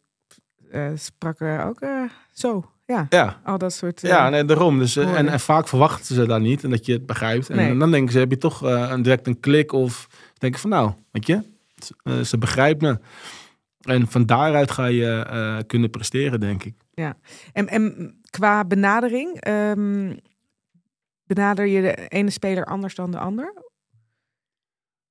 sprak 0.94 1.40
er 1.40 1.64
ook 1.66 1.78
zo. 2.32 2.70
Ja, 2.90 3.06
Ja, 3.10 3.40
al 3.44 3.58
dat 3.58 3.72
soort... 3.72 4.04
eh, 4.04 4.10
ja 4.10 4.28
nee, 4.28 4.44
daarom. 4.44 4.78
Dus, 4.78 4.96
eh, 4.96 5.18
en, 5.18 5.28
en 5.28 5.40
vaak 5.40 5.68
verwachten 5.68 6.14
ze 6.14 6.26
dat 6.26 6.40
niet 6.40 6.64
en 6.64 6.70
dat 6.70 6.86
je 6.86 6.92
het 6.92 7.06
begrijpt. 7.06 7.50
En, 7.50 7.56
Nee. 7.56 7.76
dan 7.78 7.90
denken 7.90 8.12
ze, 8.12 8.18
heb 8.18 8.30
je 8.30 8.38
toch 8.38 8.64
eh, 8.64 8.88
een, 8.90 9.02
direct 9.02 9.26
een 9.26 9.40
klik 9.40 9.72
of 9.72 10.08
denken 10.38 10.60
van, 10.60 10.70
nou, 10.70 10.92
weet 11.10 11.26
je, 11.26 11.42
eh, 12.02 12.20
ze 12.20 12.38
begrijpen 12.38 12.88
me. 12.88 12.98
En 13.92 14.06
van 14.08 14.26
daaruit 14.26 14.70
ga 14.70 14.84
je 14.86 15.24
eh, 15.30 15.58
kunnen 15.66 15.90
presteren, 15.90 16.40
denk 16.40 16.64
ik. 16.64 16.74
En, 17.52 17.68
en 17.68 18.14
qua 18.30 18.64
benadering, 18.64 19.40
ehm, 19.40 20.16
benader 21.24 21.66
je 21.66 21.80
de 21.82 22.08
ene 22.08 22.30
speler 22.30 22.64
anders 22.64 22.94
dan 22.94 23.10
de 23.10 23.18
ander? 23.18 23.54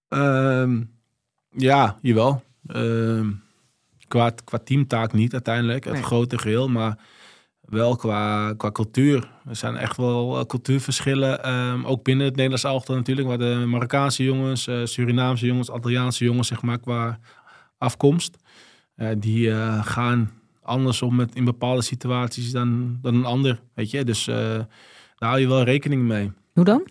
Ehm, 0.08 0.84
ja, 1.50 1.98
jawel. 2.02 2.44
Ehm, 2.68 3.32
qua, 4.08 4.30
qua 4.44 4.58
teamtaak 4.58 5.14
niet 5.14 5.34
uiteindelijk, 5.34 5.84
het 5.84 5.94
Nee. 5.94 6.04
grote 6.04 6.38
geheel, 6.38 6.70
maar 6.70 6.98
wel 7.70 7.96
qua, 7.96 8.54
qua 8.54 8.72
cultuur. 8.72 9.32
Er 9.48 9.56
zijn 9.56 9.76
echt 9.76 9.98
wel 9.98 10.46
cultuurverschillen, 10.46 11.44
ehm, 11.44 11.86
ook 11.86 12.04
binnen 12.04 12.26
het 12.26 12.36
Nederlands 12.36 12.64
elftal 12.64 12.96
natuurlijk, 12.96 13.28
waar 13.28 13.38
de 13.38 13.64
Marokkaanse 13.68 14.24
jongens, 14.24 14.68
eh, 14.68 14.86
Surinaamse 14.86 15.46
jongens, 15.46 15.70
Italiaanse 15.70 16.24
jongens, 16.24 16.48
zeg 16.48 16.62
maar, 16.62 16.80
qua 16.80 17.20
afkomst, 17.78 18.38
eh, 18.96 19.10
die 19.18 19.52
eh, 19.52 19.86
gaan 19.86 20.32
anders 20.62 21.02
om 21.02 21.16
met 21.16 21.36
in 21.36 21.46
bepaalde 21.46 21.82
situaties 21.82 22.52
dan, 22.52 22.98
dan 23.02 23.16
een 23.16 23.26
ander, 23.26 23.62
weet 23.74 23.92
je. 23.92 24.04
Dus 24.04 24.26
daar 24.26 24.68
hou 25.30 25.40
je 25.40 25.48
wel 25.48 25.64
rekening 25.64 26.04
mee. 26.04 26.32
Hoe 26.54 26.64
dan? 26.64 26.88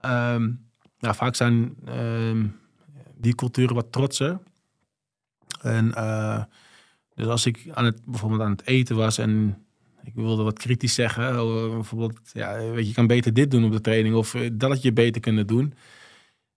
Ehm, 0.00 0.50
nou, 0.98 1.14
vaak 1.14 1.34
zijn 1.34 1.74
ehm, 1.84 2.46
die 3.16 3.34
culturen 3.34 3.74
wat 3.74 3.92
trotser. 3.92 4.38
En 5.60 5.92
dus 7.14 7.26
als 7.26 7.46
ik 7.46 7.66
aan 7.72 7.84
het, 7.84 8.04
bijvoorbeeld 8.04 8.40
aan 8.40 8.50
het 8.50 8.66
eten 8.66 8.96
was 8.96 9.18
en 9.18 9.63
ik 10.04 10.12
wilde 10.14 10.42
wat 10.42 10.58
kritisch 10.58 10.94
zeggen, 10.94 11.42
oh, 11.42 11.74
bijvoorbeeld, 11.74 12.20
ja, 12.32 12.56
weet 12.58 12.78
je, 12.82 12.86
je 12.88 12.94
kan 12.94 13.06
beter 13.06 13.34
dit 13.34 13.50
doen 13.50 13.64
op 13.64 13.72
de 13.72 13.80
training 13.80 14.14
of 14.14 14.34
eh, 14.34 14.50
dat 14.52 14.70
had 14.70 14.82
je 14.82 14.92
beter 14.92 15.20
kunnen 15.20 15.46
doen. 15.46 15.74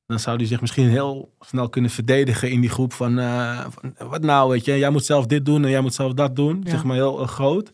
Dan 0.05 0.19
zou 0.19 0.37
die 0.37 0.47
zich 0.47 0.61
misschien 0.61 0.87
heel 0.89 1.33
snel 1.39 1.69
kunnen 1.69 1.91
verdedigen 1.91 2.51
in 2.51 2.61
die 2.61 2.69
groep 2.69 2.93
van, 2.93 3.19
eh, 3.19 3.65
van, 3.69 3.95
wat 4.09 4.21
nou, 4.21 4.49
weet 4.49 4.65
je, 4.65 4.77
jij 4.77 4.89
moet 4.89 5.05
zelf 5.05 5.25
dit 5.25 5.45
doen 5.45 5.63
en 5.63 5.69
jij 5.69 5.81
moet 5.81 5.93
zelf 5.93 6.13
dat 6.13 6.35
doen. 6.35 6.61
Ja. 6.63 6.69
Zeg 6.69 6.83
maar 6.83 6.95
heel 6.95 7.21
eh, 7.21 7.27
groot. 7.27 7.71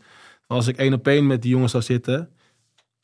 Maar 0.47 0.57
als 0.57 0.67
ik 0.67 0.77
één 0.77 0.93
op 0.93 1.07
één 1.07 1.27
met 1.27 1.41
die 1.41 1.51
jongens 1.51 1.71
zou 1.71 1.83
zitten, 1.83 2.29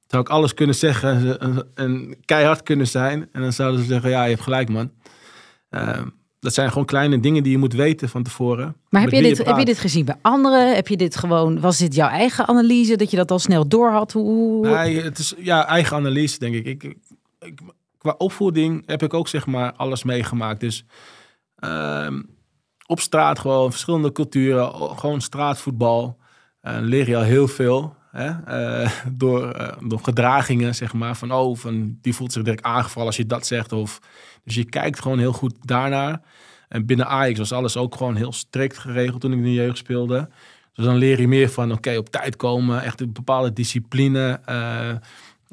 zou 0.07 0.21
ik 0.23 0.29
alles 0.29 0.53
kunnen 0.53 0.75
zeggen 0.75 1.09
en, 1.09 1.21
ze- 1.21 1.37
en, 1.37 1.67
en 1.75 2.15
keihard 2.25 2.63
kunnen 2.63 2.87
zijn. 2.87 3.29
En 3.31 3.41
dan 3.41 3.53
zouden 3.53 3.79
ze 3.79 3.85
zeggen, 3.85 4.09
ja, 4.09 4.23
je 4.23 4.29
hebt 4.29 4.43
gelijk, 4.43 4.69
man. 4.69 4.91
Ehm, 5.69 6.07
dat 6.39 6.53
zijn 6.53 6.69
gewoon 6.69 6.85
kleine 6.85 7.19
dingen 7.19 7.43
die 7.43 7.51
je 7.51 7.57
moet 7.57 7.73
weten 7.73 8.09
van 8.09 8.23
tevoren. 8.23 8.75
Maar 8.89 9.01
heb 9.01 9.11
je, 9.11 9.21
dit, 9.21 9.45
heb 9.45 9.57
je 9.57 9.65
dit 9.65 9.79
gezien 9.79 10.05
bij 10.05 10.15
anderen? 10.21 10.75
Heb 10.75 10.87
je 10.87 10.97
dit 10.97 11.15
gewoon, 11.15 11.59
was 11.59 11.77
dit 11.77 11.95
jouw 11.95 12.09
eigen 12.09 12.47
analyse 12.47 12.95
dat 12.95 13.11
je 13.11 13.17
dat 13.17 13.31
al 13.31 13.39
snel 13.39 13.67
door 13.67 13.91
had? 13.91 14.11
Hoe, 14.11 14.67
Nee, 14.67 15.01
het 15.01 15.17
is 15.17 15.33
ja, 15.37 15.67
eigen 15.67 15.97
analyse, 15.97 16.39
denk 16.39 16.55
ik. 16.55 16.83
Ik, 16.83 16.95
Qua 17.97 18.15
opvoeding 18.17 18.83
heb 18.85 19.03
ik 19.03 19.13
ook 19.13 19.27
zeg 19.27 19.45
maar 19.45 19.73
alles 19.73 20.03
meegemaakt. 20.03 20.59
Dus 20.59 20.85
ehm, 21.55 22.21
op 22.85 22.99
straat 22.99 23.39
gewoon 23.39 23.71
verschillende 23.71 24.11
culturen, 24.11 24.73
gewoon 24.97 25.21
straatvoetbal. 25.21 26.17
eh, 26.61 26.77
leer 26.81 27.09
je 27.09 27.15
al 27.15 27.21
heel 27.23 27.47
veel. 27.47 27.95
Hè? 28.11 28.29
eh, 28.29 28.91
door, 29.11 29.51
eh, 29.51 29.77
door 29.87 29.99
gedragingen, 29.99 30.75
zeg 30.75 30.93
maar. 30.93 31.15
Van, 31.15 31.33
oh, 31.33 31.57
van, 31.57 31.97
die 32.01 32.15
voelt 32.15 32.31
zich 32.31 32.43
direct 32.43 32.63
aangevallen 32.63 33.07
als 33.07 33.17
je 33.17 33.25
dat 33.25 33.47
zegt. 33.47 33.71
Of 33.71 33.99
Dus 34.43 34.55
je 34.55 34.65
kijkt 34.65 35.01
gewoon 35.01 35.19
heel 35.19 35.33
goed 35.33 35.53
daarnaar. 35.61 36.21
En 36.67 36.85
binnen 36.85 37.07
Ajax 37.07 37.39
was 37.39 37.51
alles 37.51 37.77
ook 37.77 37.95
gewoon 37.95 38.15
heel 38.15 38.31
strikt 38.31 38.77
geregeld 38.77 39.21
toen 39.21 39.31
ik 39.31 39.37
in 39.37 39.43
de 39.43 39.53
jeugd 39.53 39.77
speelde. 39.77 40.29
Dus 40.73 40.85
dan 40.85 40.95
leer 40.95 41.19
je 41.21 41.27
meer 41.27 41.49
van, 41.49 41.71
oké, 41.71 41.97
op 41.97 42.09
tijd 42.09 42.35
komen, 42.35 42.81
echt 42.83 43.01
een 43.01 43.13
bepaalde 43.13 43.53
discipline. 43.53 44.39
eh, 44.45 44.89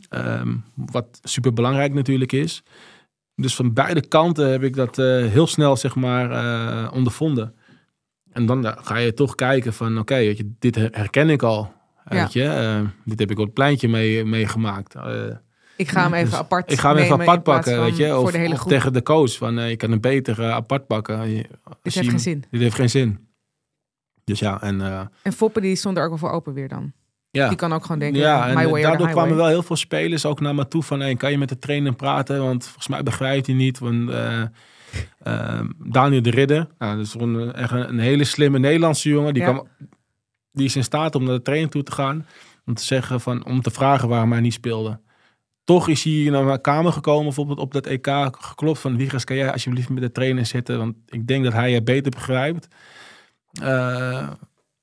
ehm, 0.08 0.54
wat 0.74 1.20
super 1.22 1.52
belangrijk 1.52 1.94
natuurlijk 1.94 2.32
is. 2.32 2.62
Dus 3.34 3.54
van 3.54 3.72
beide 3.72 4.06
kanten 4.08 4.50
heb 4.50 4.62
ik 4.62 4.76
dat 4.76 4.98
eh, 4.98 5.06
heel 5.06 5.46
snel, 5.46 5.76
zeg 5.76 5.94
maar, 5.94 6.30
eh, 6.30 6.92
ondervonden. 6.92 7.54
En 8.32 8.46
dan 8.46 8.76
ga 8.82 8.96
je 8.96 9.14
toch 9.14 9.34
kijken 9.34 9.72
van, 9.72 9.98
oké, 9.98 10.14
weet 10.14 10.36
je, 10.36 10.52
dit 10.58 10.74
her- 10.74 10.88
herken 10.92 11.30
ik 11.30 11.42
al. 11.42 11.72
Weet 12.04 12.32
je, 12.32 12.42
dit 13.04 13.18
heb 13.18 13.30
ik 13.30 13.38
op 13.38 13.44
het 13.44 13.54
pleintje 13.54 13.88
mee, 13.88 14.24
meegemaakt. 14.24 14.94
Eh, 14.94 15.02
Ik 15.76 15.88
ga 15.88 16.02
hem 16.02 16.14
even 16.14 16.30
dus 16.30 16.38
apart 16.38 16.72
ik 16.72 16.78
ga 16.78 16.88
hem 16.94 16.98
even 17.04 17.20
apart 17.20 17.42
pakken, 17.42 17.80
weet 17.80 17.96
je. 17.96 18.16
Of, 18.18 18.30
de 18.30 18.58
tegen 18.66 18.92
de 18.92 19.02
coach 19.02 19.36
van, 19.36 19.58
eh, 19.58 19.68
je 19.70 19.76
kan 19.76 19.90
hem 19.90 20.00
beter 20.00 20.42
eh, 20.42 20.50
apart 20.50 20.86
pakken. 20.86 21.30
Je- 21.30 21.46
Dit 21.82 21.94
heeft 21.94 22.08
geen 22.08 22.18
zin. 22.20 22.44
Dit 22.50 22.60
heeft 22.60 22.74
geen 22.74 22.90
zin. 22.90 23.28
Dus 24.24 24.38
ja, 24.38 24.62
en 24.62 24.80
eh, 24.80 25.00
En 25.22 25.32
Foppe 25.32 25.60
die 25.60 25.76
stond 25.76 25.96
er 25.96 26.02
ook 26.02 26.08
wel 26.08 26.18
voor 26.18 26.30
open 26.30 26.52
weer 26.52 26.68
dan. 26.68 26.92
ja. 27.30 27.48
Die 27.48 27.56
kan 27.56 27.72
ook 27.72 27.82
gewoon 27.82 27.98
denken, 27.98 28.20
Ja, 28.20 28.48
en 28.48 28.70
way 28.70 28.82
daardoor 28.82 29.08
kwamen 29.08 29.36
wel 29.36 29.46
heel 29.46 29.62
veel 29.62 29.76
spelers 29.76 30.26
ook 30.26 30.40
naar 30.40 30.54
me 30.54 30.68
toe 30.68 30.82
van... 30.82 31.00
Hey, 31.00 31.14
kan 31.14 31.30
je 31.30 31.38
met 31.38 31.48
de 31.48 31.58
trainer 31.58 31.94
praten? 31.94 32.42
Want 32.42 32.64
volgens 32.64 32.88
mij 32.88 33.02
begrijpt 33.02 33.46
hij 33.46 33.54
niet. 33.54 33.78
Want, 33.78 34.10
eh, 34.10 34.42
ehm, 35.22 35.66
Daniel 35.78 36.22
de 36.22 36.30
Ridder, 36.30 36.66
nou, 36.78 36.96
dat 36.96 37.06
is 37.06 37.12
gewoon 37.12 37.34
een, 37.34 37.52
echt 37.52 37.72
een, 37.72 37.88
een 37.88 37.98
hele 37.98 38.24
slimme 38.24 38.58
Nederlandse 38.58 39.08
jongen. 39.08 39.34
Die, 39.34 39.42
Ja. 39.42 39.52
kan, 39.52 39.68
die 40.52 40.64
is 40.64 40.76
in 40.76 40.84
staat 40.84 41.14
om 41.14 41.24
naar 41.24 41.34
de 41.34 41.42
trainer 41.42 41.70
toe 41.70 41.82
te 41.82 41.92
gaan. 41.92 42.26
Om 42.66 42.74
te 42.74 42.84
zeggen 42.84 43.20
van, 43.20 43.44
om 43.44 43.62
te 43.62 43.70
vragen 43.70 44.08
waarom 44.08 44.32
hij 44.32 44.40
niet 44.40 44.52
speelde. 44.52 45.00
Toch 45.66 45.88
is 45.88 46.04
hij 46.04 46.28
naar 46.30 46.44
mijn 46.44 46.60
kamer 46.60 46.92
gekomen, 46.92 47.24
bijvoorbeeld 47.24 47.58
op 47.58 47.72
dat 47.72 47.86
EK, 47.86 48.08
geklopt 48.30 48.78
van 48.78 48.96
Wiegers, 48.96 49.24
kan 49.24 49.36
jij 49.36 49.52
alsjeblieft 49.52 49.88
met 49.88 50.02
de 50.02 50.12
trainer 50.12 50.46
zitten? 50.46 50.78
Want 50.78 50.96
ik 51.06 51.26
denk 51.26 51.44
dat 51.44 51.52
hij 51.52 51.70
je 51.70 51.82
beter 51.82 52.10
begrijpt. 52.10 52.68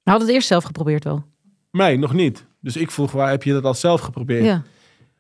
Hij 0.04 0.14
had 0.14 0.22
het 0.22 0.30
eerst 0.30 0.48
zelf 0.48 0.64
geprobeerd 0.64 1.04
wel. 1.04 1.24
nee, 1.72 1.98
nog 1.98 2.14
niet. 2.14 2.46
Dus 2.60 2.78
ik 2.78 2.92
vroeg, 2.92 3.12
waar 3.12 3.30
heb 3.30 3.44
je 3.44 3.54
dat 3.54 3.64
al 3.64 3.74
zelf 3.74 4.02
geprobeerd? 4.02 4.44
Ja. 4.44 4.64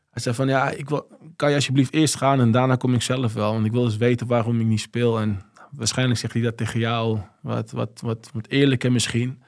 Hij 0.10 0.22
zei 0.22 0.36
van, 0.36 0.48
ja, 0.48 0.70
ik 0.70 0.90
wil, 0.90 1.08
kan 1.36 1.50
je 1.50 1.56
alsjeblieft 1.56 1.94
eerst 1.94 2.16
gaan 2.16 2.40
en 2.40 2.52
daarna 2.52 2.76
kom 2.76 2.94
ik 2.94 3.02
zelf 3.02 3.34
wel. 3.34 3.54
Want 3.54 3.66
ik 3.66 3.72
wil 3.72 3.86
eens 3.86 3.98
weten 3.98 4.28
waarom 4.28 4.60
ik 4.60 4.66
niet 4.66 4.82
speel. 4.82 5.20
En 5.20 5.42
waarschijnlijk 5.72 6.20
zegt 6.20 6.34
hij 6.34 6.42
dat 6.42 6.58
tegen 6.58 6.80
jou, 6.80 7.20
wat, 7.42 7.72
wat, 7.72 8.02
wat, 8.02 8.30
wat 8.34 8.48
eerlijker 8.48 8.92
misschien. 8.92 9.43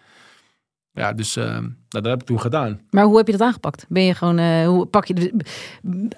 Ja, 0.96 1.14
dus 1.14 1.36
nou, 1.36 1.74
dat 1.88 2.06
heb 2.06 2.22
ik 2.22 2.26
toen 2.28 2.40
gedaan. 2.42 2.80
Maar 2.90 3.04
hoe 3.06 3.18
heb 3.18 3.26
je 3.26 3.32
dat 3.32 3.42
aangepakt? 3.42 3.86
Ben 3.90 4.04
je 4.04 4.14
gewoon, 4.14 4.38
eh, 4.38 4.68
hoe 4.68 4.86
pak 4.86 5.06
je, 5.06 5.14
de- 5.14 5.46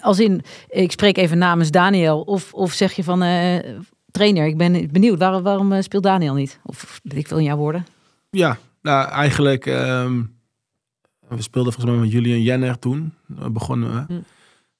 als 0.00 0.20
in, 0.20 0.42
ik 0.68 0.92
spreek 0.92 1.16
even 1.16 1.38
namens 1.38 1.70
Daniel, 1.70 2.20
of, 2.20 2.54
of 2.54 2.72
zeg 2.72 2.92
je 2.92 3.04
van, 3.04 3.22
eh, 3.22 3.72
trainer, 4.10 4.46
ik 4.46 4.56
ben 4.56 4.88
benieuwd, 4.92 5.18
waarom, 5.18 5.42
waarom 5.42 5.82
speelt 5.82 6.02
Daniel 6.02 6.34
niet? 6.34 6.60
Of 6.62 7.00
ik 7.02 7.28
wil 7.28 7.38
in 7.38 7.44
jouw 7.44 7.56
woorden. 7.56 7.86
Ja, 8.30 8.58
nou 8.82 9.08
eigenlijk, 9.08 9.66
ehm, 9.66 10.22
we 11.28 11.42
speelden 11.42 11.72
volgens 11.72 11.94
mij 11.94 12.04
met 12.04 12.12
Julian 12.12 12.42
Jenner 12.42 12.78
toen, 12.78 13.14
begonnen 13.26 13.92
we. 13.94 14.14
Hm. 14.14 14.20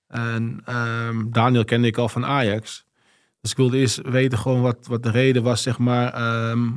En 0.08 0.60
ehm, 0.64 1.24
Daniel 1.30 1.64
kende 1.64 1.86
ik 1.86 1.96
al 1.96 2.08
van 2.08 2.24
Ajax. 2.24 2.84
Dus 3.40 3.50
ik 3.50 3.56
wilde 3.56 3.76
eerst 3.78 4.00
weten 4.08 4.38
gewoon 4.38 4.60
wat, 4.60 4.86
wat 4.86 5.02
de 5.02 5.10
reden 5.10 5.42
was, 5.42 5.62
zeg 5.62 5.78
maar, 5.78 6.12
ehm, 6.12 6.68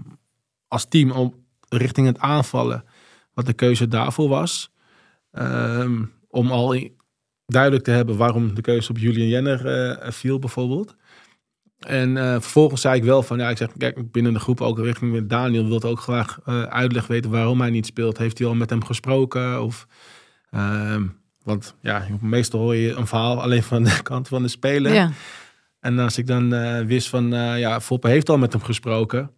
als 0.68 0.86
team 0.86 1.12
om 1.12 1.34
richting 1.70 2.08
het 2.08 2.20
aanvallen. 2.20 2.84
Wat 3.34 3.46
de 3.46 3.54
keuze 3.54 3.88
daarvoor 3.88 4.30
was. 4.30 4.72
Ehm, 5.32 6.04
om 6.30 6.52
al 6.52 6.90
duidelijk 7.46 7.84
te 7.84 7.92
hebben 7.92 8.18
waarom 8.18 8.56
de 8.56 8.62
keuze 8.62 8.90
op 8.90 8.98
Julian 8.98 9.28
Jenner 9.28 9.68
eh, 9.68 10.12
viel 10.12 10.40
bijvoorbeeld. 10.40 10.96
En 11.80 12.18
eh, 12.18 12.32
vervolgens 12.32 12.82
zei 12.82 12.96
ik 12.96 13.04
wel 13.04 13.24
van, 13.24 13.38
ja, 13.38 13.50
ik 13.50 13.58
zeg, 13.58 13.70
kijk, 13.78 14.12
binnen 14.12 14.34
de 14.34 14.40
groep 14.40 14.62
ook 14.62 14.80
richting 14.80 15.12
met 15.12 15.30
Daniel 15.30 15.68
wilde 15.68 15.88
ook 15.88 16.00
graag 16.00 16.40
eh, 16.46 16.64
uitleg 16.64 17.08
weten 17.08 17.32
waarom 17.32 17.62
hij 17.62 17.70
niet 17.70 17.86
speelt. 17.86 18.18
Heeft 18.18 18.38
hij 18.38 18.48
al 18.48 18.56
met 18.56 18.70
hem 18.70 18.84
gesproken? 18.84 19.64
Of, 19.64 19.88
ehm, 20.50 21.06
want 21.44 21.76
ja, 21.82 22.08
meestal 22.20 22.60
hoor 22.60 22.76
je 22.76 22.94
een 22.94 23.08
verhaal 23.08 23.42
alleen 23.42 23.64
van 23.64 23.84
de 23.84 24.02
kant 24.04 24.28
van 24.28 24.42
de 24.42 24.48
speler. 24.48 24.94
Ja. 24.94 25.12
En 25.82 26.00
als 26.00 26.18
ik 26.18 26.28
dan 26.28 26.54
eh, 26.54 26.86
wist 26.86 27.10
van, 27.10 27.34
eh, 27.34 27.60
ja, 27.60 27.82
Foppe 27.82 28.08
heeft 28.08 28.30
al 28.30 28.38
met 28.38 28.54
hem 28.54 28.64
gesproken. 28.64 29.32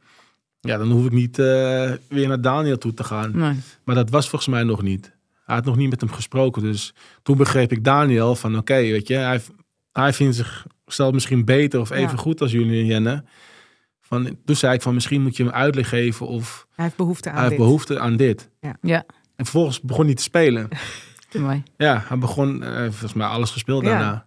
Ja, 0.68 0.78
dan 0.78 0.92
hoef 0.92 1.06
ik 1.06 1.12
niet 1.12 1.40
eh, 1.40 1.92
weer 2.10 2.28
naar 2.28 2.42
Daniel 2.42 2.78
toe 2.78 2.94
te 2.94 3.04
gaan. 3.04 3.32
Nee. 3.38 3.56
Maar 3.84 3.96
dat 3.96 4.10
was 4.10 4.30
volgens 4.30 4.50
mij 4.52 4.64
nog 4.64 4.82
niet. 4.82 5.12
Hij 5.46 5.56
had 5.56 5.66
nog 5.66 5.76
niet 5.76 5.90
met 5.90 6.02
hem 6.02 6.12
gesproken. 6.12 6.62
Dus 6.62 6.94
toen 7.24 7.38
begreep 7.38 7.72
ik 7.72 7.84
Daniel 7.84 8.36
van 8.36 8.58
oké, 8.58 8.74
weet 8.76 9.08
je, 9.08 9.16
hij, 9.16 9.42
hij 9.92 10.14
vindt 10.14 10.36
zichzelf 10.86 11.14
misschien 11.14 11.46
beter 11.46 11.80
of 11.80 11.90
even 11.90 12.10
Ja. 12.16 12.22
goed 12.22 12.42
als 12.42 12.52
jullie 12.52 12.80
en 12.80 12.86
Jenne. 12.86 13.24
Van, 14.02 14.38
toen 14.46 14.56
zei 14.56 14.74
ik 14.74 14.82
van 14.82 14.94
misschien 14.94 15.22
moet 15.22 15.38
je 15.38 15.44
hem 15.44 15.52
uitleg 15.54 15.90
geven 15.90 16.28
of 16.28 16.68
Hij 16.76 16.86
heeft 16.86 16.98
behoefte 16.98 17.30
aan 17.30 17.36
hij 17.36 17.44
heeft 17.44 17.56
dit. 17.58 17.66
behoefte 17.66 18.00
aan 18.00 18.16
dit. 18.18 18.50
Ja, 18.82 19.04
En 19.36 19.46
vervolgens 19.46 19.82
begon 19.82 20.06
hij 20.06 20.14
te 20.16 20.24
spelen. 20.24 20.68
mooi. 21.34 21.64
ja, 21.78 22.04
hij 22.08 22.18
begon, 22.18 22.64
eh, 22.64 22.82
volgens 22.82 23.14
mij 23.14 23.28
alles 23.28 23.52
gespeeld 23.52 23.84
Ja. 23.84 23.90
daarna. 23.90 24.26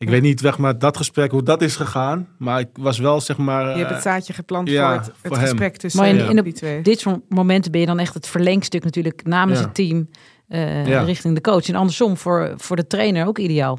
Ik 0.00 0.06
Ja. 0.06 0.12
weet 0.12 0.22
niet, 0.22 0.40
weg 0.40 0.58
maar 0.58 0.78
dat 0.78 0.96
gesprek, 0.96 1.30
hoe 1.30 1.42
dat 1.42 1.62
is 1.62 1.76
gegaan. 1.76 2.28
Maar 2.38 2.60
ik 2.60 2.68
was 2.72 2.98
wel, 2.98 3.20
zeg 3.20 3.36
maar... 3.38 3.64
Je 3.70 3.76
hebt 3.76 3.88
eh, 3.88 3.94
het 3.94 4.02
zaadje 4.02 4.32
geplant 4.32 4.68
ja, 4.68 4.86
voor 4.88 4.96
het, 4.98 5.06
het 5.06 5.16
voor 5.22 5.36
hem. 5.36 5.46
gesprek 5.46 5.76
tussen 5.76 6.00
Maar 6.00 6.10
in- 6.10 6.18
eh, 6.18 6.28
in 6.30 6.36
de- 6.36 6.42
die 6.42 6.52
twee. 6.52 6.82
Dit 6.82 7.00
soort 7.00 7.20
momenten 7.28 7.70
ben 7.70 7.80
je 7.80 7.86
dan 7.86 7.98
echt 7.98 8.14
het 8.14 8.26
verlengstuk 8.26 8.84
natuurlijk 8.84 9.26
namens 9.26 9.58
Ja. 9.58 9.64
het 9.64 9.74
team 9.74 10.08
eh, 10.48 10.86
Ja. 10.86 11.02
richting 11.02 11.34
de 11.34 11.40
coach. 11.40 11.68
En 11.68 11.74
andersom 11.74 12.16
voor, 12.16 12.52
voor 12.56 12.76
de 12.76 12.86
trainer 12.86 13.26
ook 13.26 13.38
ideaal. 13.38 13.78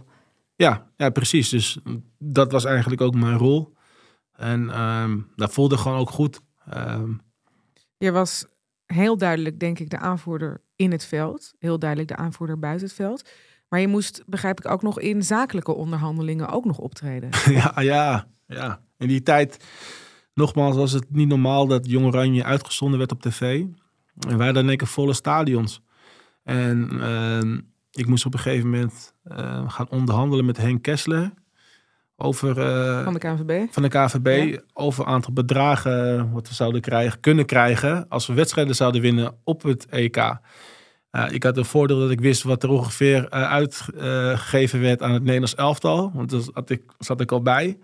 Ja, 0.55 0.88
ja, 0.95 1.10
precies. 1.10 1.49
Dus 1.49 1.79
dat 2.17 2.51
was 2.51 2.65
eigenlijk 2.65 3.01
ook 3.01 3.15
mijn 3.15 3.38
rol. 3.38 3.73
En 4.36 4.69
ehm, 4.69 5.17
dat 5.36 5.53
voelde 5.53 5.77
gewoon 5.77 5.97
ook 5.97 6.10
goed. 6.10 6.39
Ehm, 6.69 7.10
Je 7.97 8.12
was 8.12 8.45
heel 8.86 9.17
duidelijk, 9.17 9.60
denk 9.60 9.79
ik, 9.79 9.89
de 9.89 9.97
aanvoerder 9.97 10.62
in 10.75 10.91
het 10.91 11.05
veld. 11.05 11.53
Heel 11.60 11.79
duidelijk 11.79 12.10
de 12.10 12.15
aanvoerder 12.15 12.60
buiten 12.60 12.88
het 12.88 12.95
veld. 12.95 13.29
Maar 13.71 13.79
je 13.79 13.88
moest, 13.88 14.23
begrijp 14.25 14.60
ik, 14.60 14.71
ook 14.71 14.81
nog 14.81 14.99
in 14.99 15.23
zakelijke 15.23 15.73
onderhandelingen 15.73 16.49
ook 16.49 16.65
nog 16.65 16.77
optreden. 16.77 17.29
ja, 17.60 17.81
ja, 17.81 18.27
ja. 18.47 18.81
In 18.97 19.07
die 19.07 19.23
tijd, 19.23 19.65
nogmaals, 20.34 20.75
was 20.75 20.91
het 20.91 21.05
niet 21.10 21.27
normaal 21.27 21.67
dat 21.67 21.89
Jong 21.89 22.05
Oranje 22.05 22.43
uitgezonden 22.43 22.99
werd 22.99 23.12
op 23.12 23.21
tv. 23.21 23.63
En 24.27 24.38
wij 24.38 24.51
dan 24.51 24.75
keer 24.75 24.88
volle 24.88 25.13
stadions. 25.13 25.81
En 26.43 27.01
ehm, 27.01 27.60
ik 27.91 28.07
moest 28.07 28.25
op 28.25 28.34
een 28.34 28.39
gegeven 28.39 28.69
moment 28.69 29.13
eh, 29.23 29.69
gaan 29.69 29.89
onderhandelen 29.89 30.45
met 30.45 30.57
Henk 30.57 30.81
Kessler. 30.81 31.34
Over, 32.15 32.60
eh, 32.60 33.03
Van 33.03 33.13
de 33.13 33.19
KNVB. 33.19 33.73
van 33.73 33.84
de 33.84 33.89
KVB 33.89 34.51
Ja. 34.51 34.60
over 34.73 35.05
aantal 35.05 35.34
bedragen 35.34 36.31
wat 36.31 36.47
we 36.47 36.53
zouden 36.53 36.81
krijgen, 36.81 37.19
kunnen 37.19 37.45
krijgen 37.45 38.05
als 38.10 38.27
we 38.27 38.34
wedstrijden 38.34 38.75
zouden 38.75 39.01
winnen 39.01 39.36
op 39.43 39.63
het 39.63 39.86
EK. 39.89 40.17
Uh, 41.12 41.26
ik 41.32 41.43
had 41.43 41.58
een 41.58 41.65
voordeel 41.65 42.00
dat 42.00 42.12
ik 42.12 42.19
wist 42.19 42.43
wat 42.43 42.63
er 42.63 42.69
ongeveer 42.69 43.17
uh, 43.34 43.52
uitgegeven 43.52 44.82
werd 44.82 45.02
aan 45.02 45.12
het 45.12 45.24
Nederlands 45.24 45.56
elftal, 45.56 46.12
want 46.13 46.30
daar 46.30 46.41
zat 46.54 46.69
ik, 46.69 46.82
zat 47.00 47.21
ik 47.21 47.32
al 47.32 47.41
bij. 47.41 47.78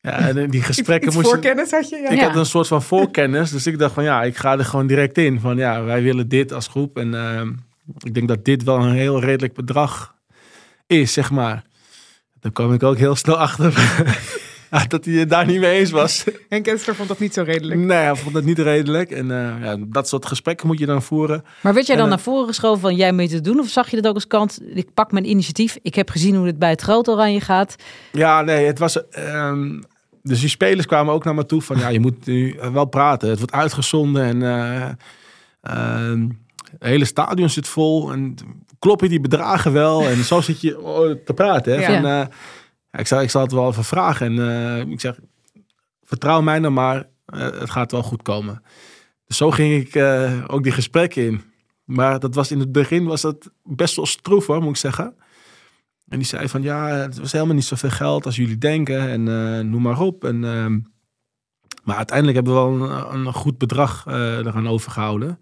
Ja, 0.00 0.10
en 0.18 0.36
in 0.36 0.50
die 0.50 0.62
gesprekken 0.72 1.06
Iets 1.08 1.16
moest 1.16 1.26
je- 1.28 1.32
voorkennis 1.32 1.70
had 1.70 1.88
je? 1.88 1.96
Ja. 1.96 2.08
ik 2.10 2.18
Ja. 2.18 2.26
had 2.26 2.36
een 2.36 2.46
soort 2.46 2.66
van 2.66 2.82
voorkennis, 2.82 3.50
dus 3.50 3.66
ik 3.66 3.78
dacht 3.78 3.94
van 3.94 4.04
ja, 4.04 4.22
ik 4.22 4.36
ga 4.36 4.58
er 4.58 4.64
gewoon 4.64 4.86
direct 4.86 5.18
in. 5.18 5.40
Van 5.40 5.56
ja, 5.56 5.82
wij 5.82 6.02
willen 6.02 6.28
dit 6.28 6.52
als 6.52 6.68
groep 6.68 6.98
en 6.98 7.14
ehm, 7.14 7.52
ik 7.98 8.14
denk 8.14 8.28
dat 8.28 8.44
dit 8.44 8.62
wel 8.62 8.78
een 8.82 8.94
heel 8.94 9.20
redelijk 9.20 9.54
bedrag 9.54 10.14
is, 10.86 11.12
zeg 11.12 11.30
maar. 11.30 11.62
Dan 12.40 12.52
kwam 12.52 12.72
ik 12.72 12.82
ook 12.82 12.96
heel 12.96 13.16
snel 13.16 13.36
achter 13.38 13.72
ja, 14.04 14.12
dat 14.88 15.04
hij 15.04 15.14
het 15.14 15.30
daar 15.30 15.46
niet 15.46 15.60
mee 15.60 15.78
eens 15.78 15.90
was. 15.90 16.24
En 16.48 16.62
Kessler 16.62 16.94
vond 16.94 17.08
dat 17.08 17.18
niet 17.18 17.34
zo 17.34 17.42
redelijk. 17.42 17.80
nee, 17.80 17.98
hij 17.98 18.16
vond 18.16 18.34
het 18.34 18.44
niet 18.44 18.58
redelijk. 18.58 19.10
En 19.10 19.30
eh, 19.30 19.64
ja, 19.64 19.76
dat 19.78 20.08
soort 20.08 20.26
gesprekken 20.26 20.66
moet 20.66 20.78
je 20.78 20.86
dan 20.86 21.02
voeren. 21.02 21.44
Maar 21.60 21.74
werd 21.74 21.86
jij 21.86 21.96
dan 21.96 22.04
En, 22.04 22.10
eh, 22.10 22.16
naar 22.16 22.24
voren 22.24 22.46
geschoven 22.46 22.80
van 22.80 22.94
jij 22.94 23.12
moet 23.12 23.30
het 23.30 23.44
doen? 23.44 23.58
Of 23.58 23.68
zag 23.68 23.90
je 23.90 23.96
dat 23.96 24.06
ook 24.06 24.14
als 24.14 24.26
kant? 24.26 24.60
Ik 24.74 24.94
pak 24.94 25.12
mijn 25.12 25.28
initiatief. 25.28 25.78
Ik 25.82 25.94
heb 25.94 26.10
gezien 26.10 26.34
hoe 26.34 26.46
het 26.46 26.58
bij 26.58 26.70
het 26.70 26.80
groot 26.80 27.08
oranje 27.08 27.40
gaat. 27.40 27.76
Ja, 28.12 28.42
nee, 28.42 28.66
het 28.66 28.78
was. 28.78 29.08
ehm, 29.08 29.80
dus 30.22 30.40
die 30.40 30.48
spelers 30.48 30.86
kwamen 30.86 31.14
ook 31.14 31.24
naar 31.24 31.34
me 31.34 31.46
toe 31.46 31.62
van 31.62 31.78
ja, 31.78 31.88
je 31.88 32.00
moet 32.00 32.26
nu 32.26 32.58
wel 32.72 32.84
praten. 32.84 33.28
Het 33.28 33.38
wordt 33.38 33.52
uitgezonden 33.52 34.22
en 34.24 34.42
eh, 34.42 34.90
ehm, 35.62 36.28
het 36.70 36.82
hele 36.88 37.04
stadion 37.04 37.50
zit 37.50 37.68
vol. 37.68 38.12
En 38.12 38.34
kloppen 38.78 39.08
die 39.08 39.20
bedragen 39.20 39.72
wel? 39.72 40.06
En 40.06 40.24
zo 40.24 40.40
zit 40.40 40.60
je 40.60 40.80
oh, 40.80 41.10
te 41.24 41.34
praten. 41.34 41.72
Hè? 41.72 41.78
Ja. 41.80 41.86
Van, 41.86 42.10
eh, 42.10 42.10
ja, 42.10 42.28
ik, 42.98 43.06
zal, 43.06 43.22
ik 43.22 43.30
zal 43.30 43.42
het 43.42 43.52
wel 43.52 43.68
even 43.68 43.84
vragen. 43.84 44.26
En 44.26 44.48
eh, 44.48 44.92
ik 44.92 45.00
zeg, 45.00 45.18
vertrouw 46.02 46.40
mij 46.40 46.58
nou 46.58 46.72
maar, 46.72 47.08
eh, 47.26 47.40
het 47.40 47.70
gaat 47.70 47.92
wel 47.92 48.02
goed 48.02 48.22
komen. 48.22 48.62
Dus 49.26 49.36
zo 49.36 49.50
ging 49.50 49.86
ik 49.86 49.94
eh, 49.94 50.44
ook 50.46 50.62
die 50.62 50.72
gesprekken 50.72 51.26
in. 51.26 51.42
Maar 51.84 52.20
dat 52.20 52.34
was 52.34 52.50
in 52.50 52.58
het 52.58 52.72
begin 52.72 53.04
was 53.04 53.20
dat 53.20 53.50
best 53.62 53.96
wel 53.96 54.06
stroef 54.06 54.46
hoor, 54.46 54.60
moet 54.60 54.70
ik 54.70 54.76
zeggen. 54.76 55.16
En 56.08 56.18
die 56.18 56.26
zei 56.26 56.48
van 56.48 56.62
ja, 56.62 56.86
het 56.86 57.18
was 57.18 57.32
helemaal 57.32 57.54
niet 57.54 57.64
zoveel 57.64 57.90
geld 57.90 58.26
als 58.26 58.36
jullie 58.36 58.58
denken. 58.58 59.08
En 59.08 59.70
noem 59.70 59.82
maar 59.82 60.00
op. 60.00 60.24
En, 60.24 60.44
ehm, 60.44 60.78
maar 61.84 61.96
uiteindelijk 61.96 62.36
hebben 62.36 62.54
we 62.54 62.60
wel 62.60 62.90
een, 62.90 63.26
een 63.26 63.32
goed 63.32 63.58
bedrag 63.58 64.04
eh 64.06 64.36
eraan 64.36 64.68
overgehouden. 64.68 65.38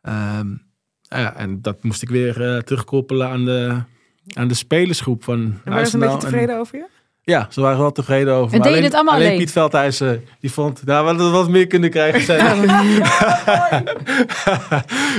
Ehm, 0.00 0.56
en 1.08 1.62
dat 1.62 1.82
moest 1.82 2.02
ik 2.02 2.08
weer 2.08 2.64
terugkoppelen 2.64 3.28
aan 3.28 3.44
de, 3.44 3.82
aan 4.36 4.48
de 4.48 4.54
spelersgroep. 4.54 5.24
Van, 5.24 5.38
En 5.64 5.72
waren 5.72 5.86
ze 5.86 5.94
een 5.94 6.00
beetje 6.00 6.14
en- 6.14 6.20
tevreden 6.20 6.58
over 6.58 6.78
je? 6.78 6.84
Ja, 7.22 7.46
ze 7.50 7.60
waren 7.60 7.78
wel 7.78 7.92
tevreden 7.92 8.34
over. 8.34 8.52
En 8.52 8.58
Maar 8.58 8.58
deed 8.58 8.66
je 8.66 8.68
alleen, 8.70 8.82
dit 8.82 8.94
allemaal 8.94 9.14
alleen 9.14 9.26
alleen? 9.26 9.38
Piet 9.38 9.52
Veldhuis, 9.52 10.00
eh, 10.00 10.10
die 10.40 10.52
vond, 10.52 10.84
nou, 10.84 11.02
we 11.04 11.08
hadden 11.10 11.32
wat 11.32 11.48
meer 11.48 11.66
kunnen 11.66 11.90
krijgen. 11.90 12.34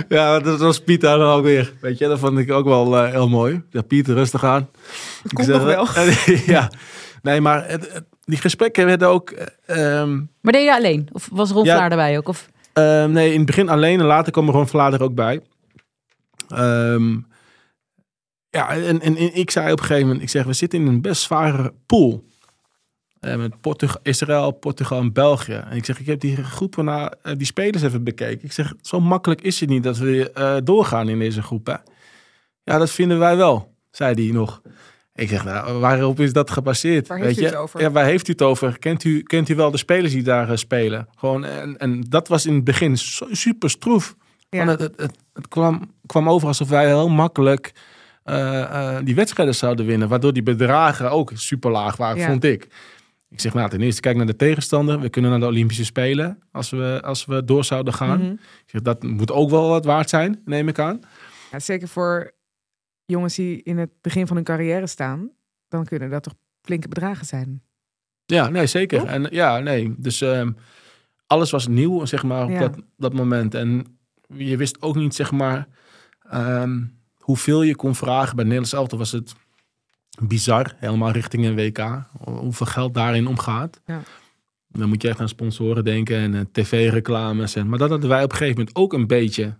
Ja, 0.09 0.39
dat 0.49 0.59
was 0.59 0.79
Piet 0.79 1.01
daar 1.01 1.17
dan 1.17 1.31
ook 1.31 1.43
weer. 1.43 1.73
Weet 1.81 1.97
je, 1.97 2.07
dat 2.07 2.19
vond 2.19 2.37
ik 2.37 2.51
ook 2.51 2.65
wel 2.65 2.97
eh, 2.97 3.11
heel 3.11 3.29
mooi. 3.29 3.61
Ja, 3.69 3.81
Piet, 3.81 4.07
rustig 4.07 4.43
aan. 4.43 4.69
Het 5.23 5.33
komt 5.33 5.47
nog 5.47 5.63
wel. 5.63 5.87
ja, 6.55 6.71
nee, 7.21 7.41
maar 7.41 7.67
het- 7.67 7.93
het- 7.93 8.05
die 8.25 8.37
gesprekken 8.37 8.85
werden 8.85 9.07
ook... 9.07 9.29
eh, 9.29 9.99
ehm, 10.01 10.15
Maar 10.41 10.53
deed 10.53 10.63
je 10.63 10.75
alleen? 10.75 11.09
Of 11.11 11.29
was 11.31 11.51
Rolf 11.51 11.65
Ja. 11.65 11.75
Vlaar 11.75 11.89
erbij 11.91 12.17
ook? 12.17 12.27
Of... 12.27 12.47
Ehm, 12.73 13.11
nee, 13.11 13.29
in 13.31 13.37
het 13.37 13.45
begin 13.45 13.69
alleen 13.69 13.99
en 13.99 14.05
later 14.05 14.31
kwam 14.31 14.45
er 14.45 14.51
gewoon 14.51 14.67
Vlaar 14.67 14.93
er 14.93 15.03
ook 15.03 15.15
bij. 15.15 15.41
Ehm, 16.47 17.17
ja, 18.51 18.69
en, 18.69 19.01
en, 19.01 19.15
en 19.15 19.35
ik 19.35 19.51
zei 19.51 19.71
op 19.71 19.79
een 19.79 19.85
gegeven 19.85 20.07
moment, 20.07 20.23
ik 20.23 20.29
zeg, 20.29 20.43
we 20.43 20.53
zitten 20.53 20.79
in 20.79 20.87
een 20.87 21.01
best 21.01 21.21
zware 21.21 21.73
pool. 21.85 22.23
Eh, 23.19 23.35
met 23.35 23.61
Portug 23.61 23.97
Israël, 24.03 24.51
Portugal 24.51 24.99
en 24.99 25.13
België. 25.13 25.53
En 25.53 25.77
ik 25.77 25.85
zeg, 25.85 25.99
ik 25.99 26.05
heb 26.05 26.19
die 26.19 26.43
groepen 26.43 26.85
naar 26.85 27.13
eh, 27.21 27.33
die 27.37 27.45
spelers 27.45 27.83
even 27.83 28.03
bekeken. 28.03 28.45
Ik 28.45 28.51
zeg, 28.51 28.73
zo 28.81 28.99
makkelijk 28.99 29.41
is 29.41 29.59
het 29.59 29.69
niet 29.69 29.83
dat 29.83 29.97
we 29.97 30.31
eh, 30.31 30.55
doorgaan 30.63 31.09
in 31.09 31.19
deze 31.19 31.41
groepen. 31.41 31.81
Ja, 32.63 32.77
dat 32.77 32.91
vinden 32.91 33.19
wij 33.19 33.37
wel, 33.37 33.73
zei 33.91 34.25
hij 34.25 34.33
nog. 34.33 34.61
Ik 35.15 35.29
zeg, 35.29 35.43
nou, 35.43 35.79
waarop 35.79 36.19
is 36.19 36.33
dat 36.33 36.51
gebaseerd? 36.51 37.07
Waar 37.07 37.17
heeft 37.17 37.29
weet 37.29 37.37
u 37.37 37.41
je? 37.41 37.47
het 37.47 37.57
over? 37.57 37.81
Ja, 37.81 37.91
waar 37.91 38.05
heeft 38.05 38.27
u 38.27 38.31
het 38.31 38.41
over? 38.41 38.79
Kent 38.79 39.03
u, 39.03 39.23
kent 39.23 39.49
u 39.49 39.55
wel 39.55 39.71
de 39.71 39.77
spelers 39.77 40.13
die 40.13 40.23
daar 40.23 40.57
spelen? 40.57 41.07
Gewoon, 41.15 41.45
en, 41.45 41.77
en 41.77 42.01
dat 42.09 42.27
was 42.27 42.45
in 42.45 42.53
het 42.53 42.63
begin 42.63 42.97
super 43.31 43.69
stroef. 43.69 44.15
Ja. 44.49 44.65
Want 44.65 44.79
Het, 44.79 44.93
het, 44.97 45.17
het, 45.33 45.47
kwam, 45.47 45.91
kwam 46.05 46.29
over 46.29 46.47
alsof 46.47 46.69
wij 46.69 46.85
heel 46.85 47.09
makkelijk 47.09 47.73
die 49.03 49.15
wedstrijden 49.15 49.55
zouden 49.55 49.85
winnen. 49.85 50.07
Waardoor 50.07 50.33
die 50.33 50.43
bedragen 50.43 51.11
ook 51.11 51.31
super 51.33 51.71
laag 51.71 51.95
waren, 51.97 52.17
Ja. 52.19 52.27
vond 52.27 52.43
ik. 52.43 52.67
Ik 53.29 53.39
zeg, 53.39 53.53
nou, 53.53 53.69
ten 53.69 53.81
eerste 53.81 54.01
kijk 54.01 54.15
naar 54.17 54.25
de 54.25 54.35
tegenstander. 54.35 54.99
We 54.99 55.09
kunnen 55.09 55.31
naar 55.31 55.39
de 55.39 55.45
Olympische 55.45 55.85
Spelen 55.85 56.39
als 56.51 56.69
we, 56.69 56.99
als 57.03 57.25
we 57.25 57.43
door 57.45 57.63
zouden 57.63 57.93
gaan. 57.93 58.19
Mhm. 58.19 58.31
Ik 58.31 58.63
zeg, 58.65 58.81
dat 58.81 59.03
moet 59.03 59.31
ook 59.31 59.49
wel 59.49 59.69
wat 59.69 59.85
waard 59.85 60.09
zijn, 60.09 60.41
neem 60.45 60.67
ik 60.67 60.79
aan. 60.79 60.99
Ja, 61.51 61.59
zeker 61.59 61.87
voor 61.87 62.31
jongens 63.05 63.35
die 63.35 63.63
in 63.63 63.77
het 63.77 63.89
begin 64.01 64.27
van 64.27 64.35
hun 64.35 64.45
carrière 64.45 64.87
staan, 64.87 65.29
dan 65.67 65.85
kunnen 65.85 66.09
dat 66.09 66.23
toch 66.23 66.33
flinke 66.61 66.87
bedragen 66.87 67.25
zijn. 67.25 67.61
Ja, 68.25 68.49
nee, 68.49 68.65
zeker. 68.67 69.05
En 69.05 69.27
ja, 69.29 69.59
nee. 69.59 69.93
Dus 69.97 70.21
ehm, 70.21 70.51
alles 71.27 71.51
was 71.51 71.67
nieuw, 71.67 72.05
zeg 72.05 72.23
maar, 72.23 72.43
op 72.43 72.49
Ja. 72.49 72.59
dat, 72.59 72.77
dat 72.97 73.13
moment. 73.13 73.53
En 73.55 73.97
je 74.27 74.57
wist 74.57 74.81
ook 74.81 74.95
niet, 74.95 75.15
zeg 75.15 75.31
maar, 75.31 75.67
ehm, 76.29 76.81
hoeveel 77.21 77.61
je 77.61 77.75
kon 77.75 77.95
vragen. 77.95 78.35
Bij 78.35 78.43
Nederlands 78.43 78.73
elftal 78.73 78.97
was 78.97 79.11
het 79.11 79.33
bizar, 80.19 80.75
helemaal 80.77 81.11
richting 81.11 81.45
een 81.45 81.55
WK. 81.55 82.03
Hoeveel 82.23 82.65
geld 82.65 82.93
daarin 82.93 83.27
omgaat. 83.27 83.81
Ja. 83.85 84.01
Dan 84.67 84.89
moet 84.89 85.01
je 85.01 85.07
echt 85.07 85.19
aan 85.19 85.29
sponsoren 85.29 85.83
denken 85.83 86.17
en 86.17 86.35
eh, 86.35 86.41
tv-reclames. 86.51 87.55
En, 87.55 87.69
maar 87.69 87.79
dat 87.79 87.89
hadden 87.89 88.09
wij 88.09 88.23
op 88.23 88.31
een 88.31 88.37
gegeven 88.37 88.57
moment 88.59 88.75
ook 88.75 88.93
een 88.93 89.07
beetje. 89.07 89.53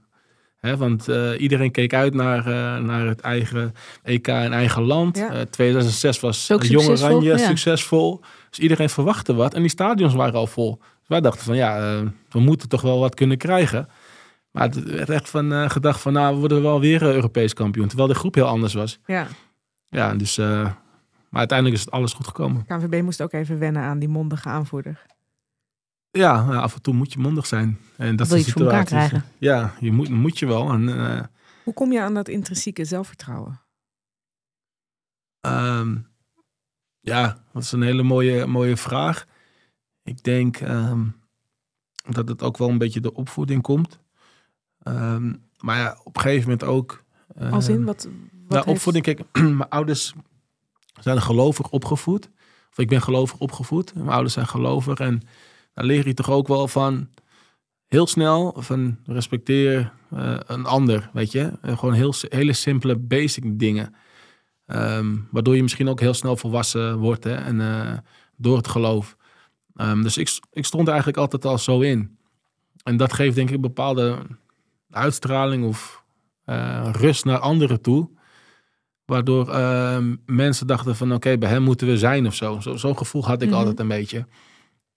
Hè, 0.62 0.78
want 0.78 1.08
eh, 1.08 1.30
iedereen 1.38 1.72
keek 1.72 1.94
uit 1.94 2.14
naar, 2.14 2.40
eh, 2.40 2.84
naar 2.84 3.08
het 3.08 3.20
eigen 3.20 3.74
EK 4.04 4.28
in 4.28 4.54
eigen 4.54 4.84
land. 4.84 5.18
Ja. 5.18 5.34
Eh, 5.34 5.42
2006 5.42 6.20
was 6.20 6.48
Jong 6.48 6.64
succesvol, 6.64 7.08
Oranje 7.08 7.30
ja. 7.30 7.38
succesvol. 7.38 8.22
Dus 8.50 8.60
iedereen 8.60 8.90
verwachtte 8.90 9.34
wat. 9.34 9.54
En 9.54 9.62
die 9.62 9.70
stadions 9.70 10.14
waren 10.14 10.34
al 10.34 10.48
vol. 10.48 10.78
Dus 10.78 11.08
wij 11.08 11.22
dachten 11.22 11.46
van 11.46 11.56
ja, 11.56 12.04
we 12.30 12.40
moeten 12.40 12.70
toch 12.70 12.82
wel 12.82 13.00
wat 13.00 13.16
kunnen 13.16 13.38
krijgen. 13.38 13.88
Maar 14.52 14.64
het 14.64 14.84
werd 14.84 15.10
echt 15.10 15.30
van 15.30 15.54
eh, 15.54 15.70
gedacht 15.70 16.02
van 16.02 16.14
nou, 16.14 16.34
we 16.34 16.40
worden 16.40 16.62
wel 16.62 16.80
weer 16.80 17.02
eh, 17.02 17.14
Europees 17.14 17.54
kampioen. 17.54 17.88
Terwijl 17.88 18.08
de 18.10 18.16
groep 18.16 18.36
heel 18.36 18.48
anders 18.48 18.74
was. 18.74 19.00
Ja, 19.06 19.28
Ja, 19.90 20.16
dus... 20.16 20.38
eh, 20.38 20.74
maar 21.30 21.40
uiteindelijk 21.40 21.78
is 21.78 21.86
het 21.86 21.94
alles 21.94 22.14
goed 22.14 22.28
gekomen. 22.28 22.66
KNVB 22.66 23.02
moest 23.02 23.22
ook 23.22 23.34
even 23.34 23.60
wennen 23.60 23.82
aan 23.82 24.00
die 24.00 24.10
mondige 24.10 24.50
aanvoerder. 24.50 25.06
Ja, 26.10 26.46
nou, 26.46 26.58
af 26.58 26.76
en 26.76 26.82
toe 26.82 26.94
moet 26.94 27.14
je 27.14 27.20
mondig 27.20 27.46
zijn. 27.46 27.78
En 27.98 28.16
dat 28.16 28.28
Wil 28.28 28.38
je 28.38 28.44
iets 28.44 28.52
voor 28.52 28.62
elkaar 28.62 28.86
krijgen? 28.86 29.24
Ja, 29.38 29.74
je 29.80 29.92
moet, 29.92 30.10
moet 30.10 30.40
je 30.40 30.46
wel. 30.46 30.70
En, 30.72 31.30
Hoe 31.64 31.74
kom 31.74 31.92
je 31.92 32.02
aan 32.02 32.14
dat 32.14 32.28
intrinsieke 32.28 32.86
zelfvertrouwen? 32.86 33.62
Ehm, 35.40 35.98
ja, 37.00 37.44
dat 37.54 37.64
is 37.64 37.72
een 37.72 37.82
hele 37.82 38.04
mooie, 38.04 38.46
mooie 38.46 38.78
vraag. 38.78 39.26
Ik 40.04 40.24
denk 40.24 40.58
ehm, 40.58 41.08
dat 42.10 42.28
het 42.28 42.44
ook 42.44 42.58
wel 42.58 42.70
een 42.70 42.78
beetje 42.78 43.02
de 43.02 43.14
opvoeding 43.14 43.62
komt. 43.62 44.00
Ehm, 44.84 45.34
maar 45.60 45.78
ja, 45.78 45.98
op 46.04 46.16
een 46.16 46.22
gegeven 46.22 46.50
moment 46.50 46.64
ook. 46.64 47.04
Als 47.52 47.68
in, 47.68 47.76
ehm, 47.76 47.84
wat, 47.84 48.04
wat 48.04 48.14
nou, 48.48 48.64
heeft- 48.66 48.68
opvoeding, 48.68 49.04
kijk, 49.06 49.22
mijn 49.58 49.70
ouders 49.70 50.14
zijn 51.00 51.22
gelovig 51.22 51.70
opgevoed. 51.70 52.30
Of 52.72 52.78
ik 52.78 52.88
ben 52.88 53.02
gelovig 53.02 53.38
opgevoed. 53.38 53.96
Mijn 53.96 54.10
ouders 54.10 54.34
zijn 54.34 54.48
gelovig. 54.48 55.00
En 55.00 55.22
dan 55.74 55.86
leer 55.86 56.08
je 56.08 56.14
toch 56.14 56.30
ook 56.30 56.48
wel 56.48 56.68
van 56.68 57.10
heel 57.88 58.08
snel 58.08 58.56
van 58.58 58.98
respecteer 59.06 59.94
eh, 60.10 60.38
een 60.46 60.66
ander, 60.66 61.10
weet 61.14 61.32
je. 61.32 61.52
En 61.62 61.78
gewoon 61.78 61.94
heel, 61.94 62.14
hele 62.30 62.54
simpele 62.54 62.96
basic 62.96 63.60
dingen. 63.60 63.96
Ehm, 64.66 65.18
waardoor 65.32 65.56
je 65.56 65.62
misschien 65.62 65.90
ook 65.90 66.00
heel 66.00 66.14
snel 66.14 66.38
volwassen 66.38 66.98
wordt 66.98 67.24
hè, 67.24 67.36
en 67.36 67.62
eh, 67.62 67.98
door 68.36 68.58
het 68.58 68.68
geloof. 68.68 69.18
Dus 70.02 70.18
ik, 70.18 70.40
ik 70.52 70.66
stond 70.66 70.84
er 70.84 70.94
eigenlijk 70.94 71.18
altijd 71.22 71.46
al 71.46 71.58
zo 71.58 71.80
in. 71.80 72.18
En 72.84 72.98
dat 72.98 73.14
geeft 73.14 73.36
denk 73.36 73.50
ik 73.50 73.62
bepaalde 73.62 74.18
uitstraling 74.92 75.66
of 75.66 76.04
eh, 76.46 76.90
rust 76.92 77.26
naar 77.26 77.38
anderen 77.40 77.82
toe. 77.82 78.10
Waardoor 79.06 79.50
ehm, 79.50 80.16
mensen 80.26 80.68
dachten 80.68 80.96
van 80.96 81.14
oké, 81.14 81.38
bij 81.38 81.50
hem 81.50 81.64
moeten 81.64 81.88
we 81.88 81.98
zijn 81.98 82.28
of 82.28 82.36
zo. 82.36 82.60
Zo- 82.60 82.76
Zo'n 82.76 82.98
gevoel 82.98 83.26
had 83.26 83.42
ik 83.42 83.48
Mhm. 83.50 83.58
altijd 83.58 83.80
een 83.80 83.88
beetje. 83.88 84.28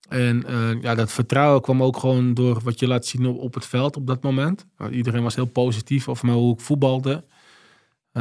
En 0.08 0.46
eh, 0.46 0.82
ja, 0.82 0.94
dat 0.94 1.12
vertrouwen 1.12 1.62
kwam 1.62 1.82
ook 1.82 1.96
gewoon 1.96 2.34
door 2.34 2.60
wat 2.64 2.78
je 2.78 2.86
laat 2.86 3.06
zien 3.06 3.26
op, 3.26 3.38
op 3.38 3.54
het 3.54 3.66
veld 3.66 3.96
op 3.96 4.06
dat 4.06 4.22
moment. 4.22 4.66
Iedereen 4.90 5.22
was 5.22 5.34
heel 5.34 5.44
positief 5.46 6.08
over 6.08 6.28
hoe 6.28 6.52
ik 6.54 6.60
voetbalde. 6.60 7.24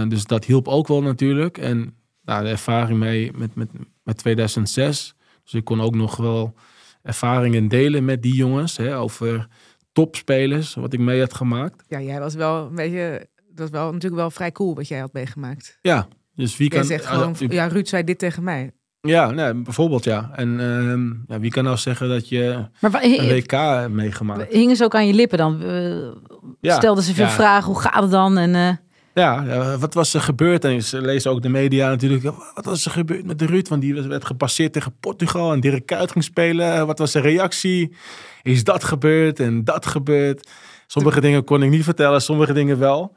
Dus 0.08 0.26
dat 0.26 0.46
hielp 0.46 0.68
ook 0.68 0.88
wel 0.88 1.02
natuurlijk. 1.02 1.58
En 1.58 1.96
nou, 2.26 2.44
de 2.44 2.50
ervaring 2.50 3.00
mee 3.00 3.32
met, 3.36 3.56
met, 3.56 3.70
met 4.04 4.18
2006. 4.18 5.16
Dus 5.44 5.54
ik 5.54 5.64
kon 5.64 5.82
ook 5.82 5.96
nog 5.96 6.16
wel 6.16 6.54
ervaringen 7.02 7.68
delen 7.68 8.06
met 8.06 8.22
die 8.22 8.36
jongens. 8.36 8.78
Hè, 8.78 8.98
over 8.98 9.48
topspelers, 9.94 10.74
wat 10.76 10.94
ik 10.94 11.00
mee 11.00 11.20
had 11.20 11.34
gemaakt. 11.34 11.84
Ja, 11.88 12.02
jij 12.02 12.20
was 12.20 12.34
wel 12.36 12.66
een 12.66 12.76
beetje... 12.76 13.28
Dat 13.56 13.70
was 13.70 13.82
wel 13.82 13.92
natuurlijk 13.92 14.22
wel 14.22 14.32
vrij 14.32 14.52
cool 14.52 14.76
wat 14.76 14.88
jij 14.88 15.00
had 15.00 15.14
meegemaakt. 15.14 15.78
Ja, 15.82 16.08
dus 16.36 16.58
wie 16.58 16.70
Jij 16.70 16.78
kan... 16.80 16.88
zegt 16.88 17.06
gewoon, 17.06 17.36
ja, 17.40 17.48
ja, 17.50 17.68
Ruud 17.68 17.88
zei 17.88 18.04
dit 18.04 18.20
tegen 18.20 18.44
mij. 18.44 18.72
Ja, 19.02 19.32
nee, 19.32 19.54
bijvoorbeeld 19.54 20.04
ja. 20.04 20.32
En 20.36 20.60
ehm, 20.60 21.34
ja, 21.34 21.40
wie 21.40 21.52
kan 21.52 21.64
nou 21.64 21.78
zeggen 21.78 22.10
dat 22.10 22.30
je 22.30 22.66
Maar 22.80 23.04
een 23.04 23.28
WK 23.28 23.52
hebt 23.52 23.92
meegemaakt? 23.94 24.52
hingen 24.54 24.76
ze 24.76 24.84
ook 24.84 24.96
aan 24.96 25.08
je 25.08 25.14
lippen 25.14 25.38
dan? 25.38 25.62
Eh, 25.64 26.12
Ja, 26.62 26.76
Stelden 26.76 27.04
ze 27.04 27.14
veel 27.14 27.26
ja. 27.26 27.32
vragen, 27.32 27.72
hoe 27.72 27.82
gaat 27.82 28.02
het 28.02 28.12
dan? 28.12 28.38
En, 28.38 28.56
eh, 28.56 28.70
Ja, 29.14 29.44
ja, 29.48 29.78
wat 29.78 29.94
was 29.94 30.14
er 30.14 30.22
gebeurd? 30.22 30.66
En 30.66 30.84
ze 30.84 31.02
lezen 31.02 31.32
ook 31.32 31.42
de 31.42 31.50
media 31.50 31.90
natuurlijk. 31.90 32.24
Wat 32.54 32.66
was 32.66 32.86
er 32.86 32.92
gebeurd 32.92 33.26
met 33.26 33.40
de 33.40 33.46
Ruud? 33.46 33.68
Want 33.68 33.82
die 33.82 34.02
werd 34.02 34.26
gepasseerd 34.26 34.74
tegen 34.74 34.96
Portugal 35.00 35.54
en 35.54 35.60
Dirk 35.60 35.86
Kuyt 35.86 36.12
ging 36.12 36.24
spelen. 36.24 36.88
Wat 36.88 37.00
was 37.00 37.12
de 37.12 37.20
reactie? 37.20 37.96
Is 38.42 38.64
dat 38.64 38.84
gebeurd 38.84 39.40
en 39.40 39.64
dat 39.64 39.86
gebeurd? 39.86 40.50
Sommige 40.88 41.22
dingen 41.22 41.44
kon 41.44 41.64
ik 41.64 41.70
niet 41.70 41.84
vertellen, 41.84 42.22
sommige 42.22 42.54
dingen 42.54 42.80
wel. 42.80 43.16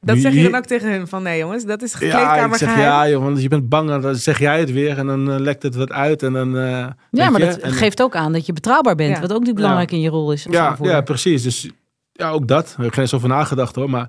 Dat 0.00 0.18
zeg 0.18 0.34
je 0.34 0.42
dan 0.42 0.54
ook 0.54 0.64
tegen 0.66 0.90
hun 0.92 1.08
van 1.08 1.22
nee 1.22 1.38
jongens, 1.38 1.64
dat 1.64 1.82
is 1.82 1.92
Ja, 1.92 1.98
gekleedkamer 1.98 2.50
ik 2.50 2.54
zeg 2.56 2.76
ja, 2.76 3.08
joh, 3.08 3.22
want 3.22 3.42
je 3.42 3.48
bent 3.48 3.68
bang, 3.68 3.90
en 3.90 4.00
dan 4.00 4.14
zeg 4.14 4.38
jij 4.38 4.58
het 4.60 4.72
weer 4.72 4.98
en 4.98 5.06
dan 5.06 5.30
eh, 5.30 5.38
lekt 5.38 5.62
het 5.62 5.74
wat 5.74 5.92
uit. 5.92 6.22
En 6.22 6.32
dan, 6.32 6.56
eh, 6.58 6.86
ja, 7.10 7.30
maar 7.30 7.40
je, 7.40 7.46
dat 7.46 7.56
en- 7.56 7.72
geeft 7.72 8.02
ook 8.02 8.14
aan 8.14 8.32
dat 8.32 8.46
je 8.46 8.52
betrouwbaar 8.52 8.94
bent. 8.94 9.08
Ja. 9.14 9.14
Wat 9.20 9.22
ook 9.32 9.38
natuurlijk 9.38 9.56
belangrijk 9.56 9.90
in 9.92 10.00
je 10.00 10.08
rol 10.08 10.32
is. 10.32 10.46
Ja, 10.50 10.76
ja, 10.80 11.00
precies. 11.00 11.42
Dus 11.42 11.70
ja, 12.12 12.30
ook 12.30 12.48
dat. 12.48 12.64
Daar 12.66 12.76
heb 12.76 12.86
ik 12.86 12.92
geen 12.92 13.02
eens 13.02 13.14
over 13.14 13.28
nagedacht 13.28 13.74
hoor. 13.74 13.90
Maar 13.90 14.08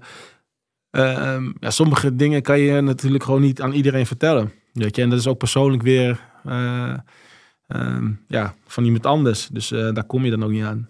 ehm, 1.01 1.51
ja, 1.59 1.69
sommige 1.69 2.15
dingen 2.15 2.41
kan 2.41 2.59
je 2.59 2.81
natuurlijk 2.81 3.23
gewoon 3.23 3.41
niet 3.41 3.61
aan 3.61 3.71
iedereen 3.71 4.05
vertellen. 4.05 4.51
Weet 4.73 4.95
je? 4.95 5.01
En 5.01 5.09
dat 5.09 5.19
is 5.19 5.27
ook 5.27 5.37
persoonlijk 5.37 5.83
weer 5.83 6.29
eh, 6.43 6.97
ehm, 7.67 8.11
ja, 8.27 8.55
van 8.65 8.83
iemand 8.83 9.05
anders. 9.05 9.47
Dus 9.47 9.71
eh, 9.71 9.93
daar 9.93 10.03
kom 10.03 10.25
je 10.25 10.31
dan 10.31 10.43
ook 10.43 10.49
niet 10.49 10.63
aan. 10.63 10.89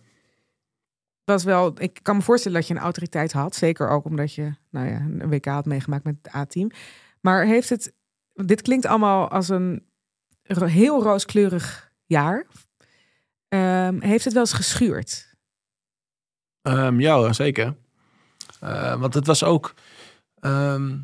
was 1.23 1.43
wel, 1.43 1.73
ik 1.77 1.99
kan 2.01 2.15
me 2.15 2.21
voorstellen 2.21 2.57
dat 2.57 2.67
je 2.67 2.73
een 2.73 2.79
autoriteit 2.79 3.31
had. 3.31 3.55
Zeker 3.55 3.89
ook 3.89 4.05
omdat 4.05 4.33
je 4.33 4.53
nou 4.69 4.87
ja, 4.87 4.99
een 4.99 5.29
WK 5.29 5.45
had 5.45 5.65
meegemaakt 5.65 6.03
met 6.03 6.15
het 6.21 6.35
A-team. 6.35 6.71
Maar 7.21 7.45
heeft 7.45 7.69
het, 7.69 7.93
dit 8.33 8.61
klinkt 8.61 8.85
allemaal 8.85 9.29
als 9.29 9.49
een 9.49 9.85
heel 10.43 11.03
rooskleurig 11.03 11.91
jaar. 12.05 12.45
Ehm, 13.47 14.01
heeft 14.01 14.23
het 14.23 14.33
wel 14.33 14.41
eens 14.41 14.53
geschuurd? 14.53 15.35
Ja, 16.97 17.33
zeker. 17.33 17.75
Eh, 18.59 18.99
want 18.99 19.13
het 19.13 19.27
was 19.27 19.43
ook. 19.43 19.73
Ehm, 20.43 20.97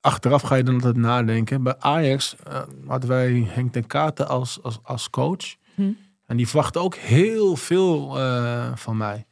achteraf 0.00 0.42
ga 0.42 0.54
je 0.54 0.62
dan 0.62 0.74
altijd 0.74 0.96
nadenken. 0.96 1.62
Bij 1.62 1.74
Ajax 1.78 2.36
eh, 2.36 2.62
hadden 2.86 3.08
wij 3.08 3.46
Henk 3.48 3.72
ten 3.72 3.86
Katen 3.86 4.28
als, 4.28 4.62
als, 4.62 4.78
als 4.82 5.10
coach. 5.10 5.56
Hm. 5.74 5.90
En 6.26 6.36
die 6.36 6.48
verwachtte 6.48 6.78
ook 6.78 6.94
heel 6.94 7.56
veel 7.56 8.18
eh, 8.18 8.70
van 8.74 8.96
mij. 8.96 9.26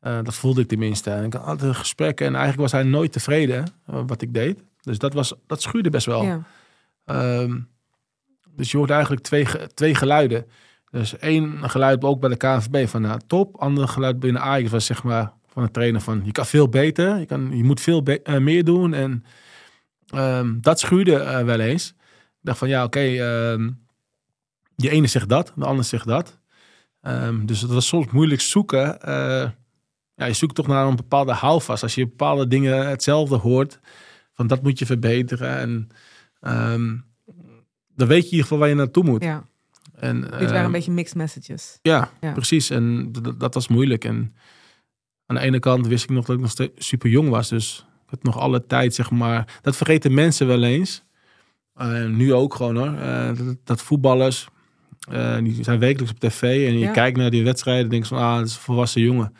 Eh, 0.00 0.18
dat 0.22 0.34
voelde 0.34 0.60
ik 0.60 0.68
tenminste. 0.68 1.10
En 1.10 1.24
ik 1.24 1.32
had 1.32 1.44
altijd 1.44 1.76
gesprekken 1.76 2.26
en 2.26 2.34
eigenlijk 2.34 2.62
was 2.62 2.80
hij 2.80 2.90
nooit 2.90 3.12
tevreden 3.12 3.64
wat 3.84 4.22
ik 4.22 4.34
deed. 4.34 4.62
Dus 4.80 4.98
dat, 4.98 5.12
was, 5.12 5.34
dat 5.46 5.62
schuurde 5.62 5.90
best 5.90 6.06
wel. 6.06 6.24
Ja. 6.24 6.42
Ehm, 7.04 7.60
Dus 8.50 8.70
je 8.70 8.76
hoort 8.76 8.90
eigenlijk 8.90 9.22
twee, 9.22 9.46
twee 9.74 9.94
geluiden. 9.94 10.46
Dus 10.90 11.18
één 11.18 11.70
geluid 11.70 12.04
ook 12.04 12.20
bij 12.20 12.28
de 12.28 12.36
KNVB 12.36 12.88
van 12.88 13.02
nou, 13.02 13.20
top. 13.26 13.56
Ander 13.56 13.88
geluid 13.88 14.18
binnen 14.18 14.42
Ajax 14.42 14.70
was 14.70 14.86
zeg 14.86 15.02
maar 15.02 15.32
van 15.56 15.64
de 15.64 15.70
trainer 15.70 16.00
van 16.00 16.20
je 16.24 16.32
kan 16.32 16.46
veel 16.46 16.68
beter. 16.68 17.18
Je, 17.18 17.26
kan, 17.26 17.56
je 17.56 17.64
moet 17.64 17.80
veel 17.80 18.02
eh, 18.04 18.38
meer 18.38 18.64
doen. 18.64 18.94
En 18.94 19.24
ehm, 20.06 20.60
dat 20.60 20.80
schuurde 20.80 21.16
eh, 21.16 21.44
wel 21.44 21.60
eens. 21.60 21.88
Ik 22.28 22.42
dacht 22.42 22.58
van 22.58 22.68
ja, 22.68 22.84
oké. 22.84 23.00
ehm, 23.00 23.70
de 24.74 24.90
ene 24.90 25.06
zegt 25.06 25.28
dat, 25.28 25.52
de 25.56 25.64
ander 25.64 25.84
zegt 25.84 26.06
dat. 26.06 26.38
Ehm, 27.00 27.46
dus 27.46 27.60
het 27.60 27.70
was 27.70 27.86
soms 27.86 28.06
moeilijk 28.10 28.40
zoeken. 28.40 29.00
eh, 29.02 29.50
ja, 30.14 30.24
je 30.26 30.32
zoekt 30.32 30.54
toch 30.54 30.66
naar 30.66 30.86
een 30.86 30.96
bepaalde 30.96 31.32
houvast. 31.32 31.82
Als 31.82 31.94
je 31.94 32.06
bepaalde 32.08 32.46
dingen 32.48 32.88
hetzelfde 32.88 33.36
hoort, 33.36 33.80
van 34.32 34.46
dat 34.46 34.62
moet 34.62 34.78
je 34.78 34.86
verbeteren. 34.86 35.56
En 35.56 35.88
dan 37.94 38.08
weet 38.08 38.22
je 38.22 38.24
in 38.24 38.30
ieder 38.30 38.42
geval 38.42 38.58
waar 38.58 38.68
je 38.68 38.74
naartoe 38.74 39.04
moet. 39.04 39.22
Ja, 39.22 39.44
En, 39.94 40.20
dit 40.20 40.30
waren 40.30 40.64
een 40.64 40.72
beetje 40.72 40.92
mixed 40.92 41.16
messages. 41.16 41.78
ja, 41.82 42.10
Ja. 42.20 42.32
precies. 42.32 42.70
En 42.70 43.12
dat, 43.12 43.40
dat 43.40 43.54
was 43.54 43.68
moeilijk. 43.68 44.04
En 44.04 44.34
aan 45.26 45.36
de 45.36 45.42
ene 45.42 45.58
kant 45.58 45.86
wist 45.86 46.04
ik 46.04 46.10
nog 46.10 46.24
dat 46.24 46.34
ik 46.36 46.42
nog 46.42 46.50
steeds 46.50 46.86
super 46.86 47.10
jong 47.10 47.28
was. 47.28 47.48
Dus 47.48 47.86
ik 48.04 48.10
had 48.10 48.22
nog 48.22 48.38
alle 48.38 48.66
tijd, 48.66 48.94
zeg 48.94 49.10
maar. 49.10 49.58
Dat 49.62 49.76
vergeten 49.76 50.14
mensen 50.14 50.46
wel 50.46 50.62
eens. 50.62 51.02
Eh, 51.74 52.04
nu 52.04 52.34
ook 52.34 52.54
gewoon 52.54 52.76
hoor. 52.76 52.98
Eh, 52.98 53.26
dat, 53.36 53.56
dat 53.64 53.82
voetballers, 53.82 54.48
eh, 55.10 55.38
die 55.38 55.64
zijn 55.64 55.78
wekelijks 55.78 56.12
op 56.12 56.20
tv. 56.20 56.42
En 56.42 56.72
je 56.72 56.78
Ja. 56.78 56.90
kijkt 56.92 57.16
naar 57.16 57.30
die 57.30 57.44
wedstrijden 57.44 57.84
en 57.84 57.90
denkt 57.90 58.06
van, 58.08 58.18
ah, 58.18 58.36
dat 58.36 58.46
is 58.46 58.54
een 58.54 58.60
volwassen 58.60 59.00
jongen. 59.00 59.34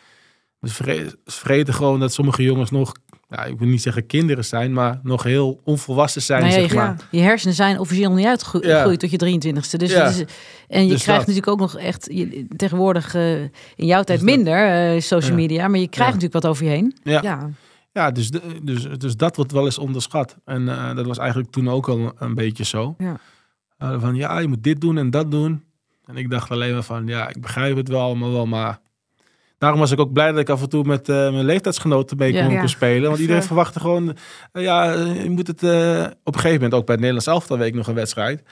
Dus 0.61 0.75
ze 0.77 1.17
vergeten 1.25 1.75
gewoon 1.75 2.01
dat 2.01 2.13
sommige 2.13 2.43
jongens 2.43 2.71
nog, 2.71 2.93
ja, 3.29 3.45
ik 3.45 3.59
wil 3.59 3.69
niet 3.69 3.83
zeggen 3.83 4.07
kinderen 4.07 4.45
zijn, 4.45 4.73
maar 4.73 5.01
nog 5.03 5.23
heel 5.23 5.61
onvolwassen 5.65 6.23
zijn, 6.23 6.41
Nou 6.43 6.53
ja, 6.55 6.61
zeg 6.61 6.71
je, 6.71 6.77
maar. 6.77 6.97
je 7.11 7.21
hersenen 7.21 7.55
zijn 7.55 7.79
officieel 7.79 8.13
niet 8.13 8.27
uitgegroeid 8.27 8.65
Ja. 8.67 8.97
tot 8.97 9.11
je 9.11 9.17
23ste. 9.17 9.77
Dus, 9.79 9.93
Ja. 9.93 10.05
het 10.05 10.15
is- 10.15 10.35
en 10.69 10.83
je 10.85 10.91
Dus 10.91 11.03
krijgt 11.03 11.27
dat. 11.27 11.35
natuurlijk 11.35 11.49
ook 11.49 11.59
nog 11.59 11.77
echt 11.77 12.09
je- 12.13 12.47
tegenwoordig 12.57 13.15
eh, 13.15 13.41
in 13.43 13.87
jouw 13.87 14.03
tijd 14.03 14.21
Dus 14.21 14.31
minder 14.35 14.69
eh, 14.95 15.01
social 15.01 15.31
Ja. 15.31 15.37
media, 15.37 15.69
maar 15.69 15.81
je 15.81 15.89
krijgt 15.89 16.13
Ja. 16.13 16.17
natuurlijk 16.19 16.33
wat 16.43 16.47
over 16.47 16.65
je 16.65 16.71
heen. 16.71 16.97
Ja. 17.03 17.21
Ja, 17.23 17.51
Ja, 17.93 18.11
dus, 18.11 18.31
dus, 18.63 18.83
dus 18.97 19.17
dat 19.17 19.37
wordt 19.37 19.53
wel 19.53 19.65
eens 19.65 19.79
onderschat. 19.79 20.37
En 20.45 20.69
eh, 20.69 20.95
dat 20.95 21.07
was 21.07 21.19
eigenlijk 21.19 21.51
toen 21.51 21.69
ook 21.71 21.89
al 21.89 22.13
een 22.19 22.35
beetje 22.35 22.65
zo. 22.65 22.95
Ja. 22.99 23.19
Van 23.99 24.15
ja, 24.15 24.39
je 24.39 24.49
moet 24.49 24.63
dit 24.63 24.81
doen 24.81 24.99
en 24.99 25.11
dat 25.11 25.31
doen. 25.31 25.65
En 26.05 26.17
ik 26.17 26.31
dacht 26.31 26.51
alleen 26.51 26.73
maar 26.73 26.83
van, 26.83 27.07
ja, 27.07 27.29
ik 27.29 27.41
begrijp 27.41 27.77
het 27.77 27.89
wel 27.89 28.01
allemaal 28.01 28.33
wel, 28.33 28.47
maar... 28.47 28.81
Daarom 29.59 29.81
was 29.81 29.91
ik 29.91 29.99
ook 30.01 30.13
blij 30.13 30.31
dat 30.31 30.41
ik 30.41 30.49
af 30.49 30.63
en 30.63 30.69
toe 30.69 30.85
met 30.85 31.09
eh, 31.09 31.17
mijn 31.17 31.45
leeftijdsgenoten 31.45 32.17
mee 32.17 32.33
kon, 32.33 32.51
Ja. 32.51 32.67
spelen. 32.67 33.09
Want 33.09 33.21
iedereen 33.21 33.43
verwachtte 33.43 33.81
gewoon, 33.81 34.17
eh, 34.53 34.63
ja, 34.63 34.95
eh, 34.95 35.23
je 35.23 35.31
moet 35.31 35.47
het... 35.47 35.63
op 36.25 36.35
een 36.35 36.41
gegeven 36.41 36.53
moment, 36.55 36.75
ook 36.75 36.87
bij 36.87 36.95
het 36.95 37.05
Nederlands 37.05 37.27
elftal 37.27 37.59
week 37.59 37.75
nog 37.75 37.87
een 37.87 37.95
wedstrijd. 37.95 38.43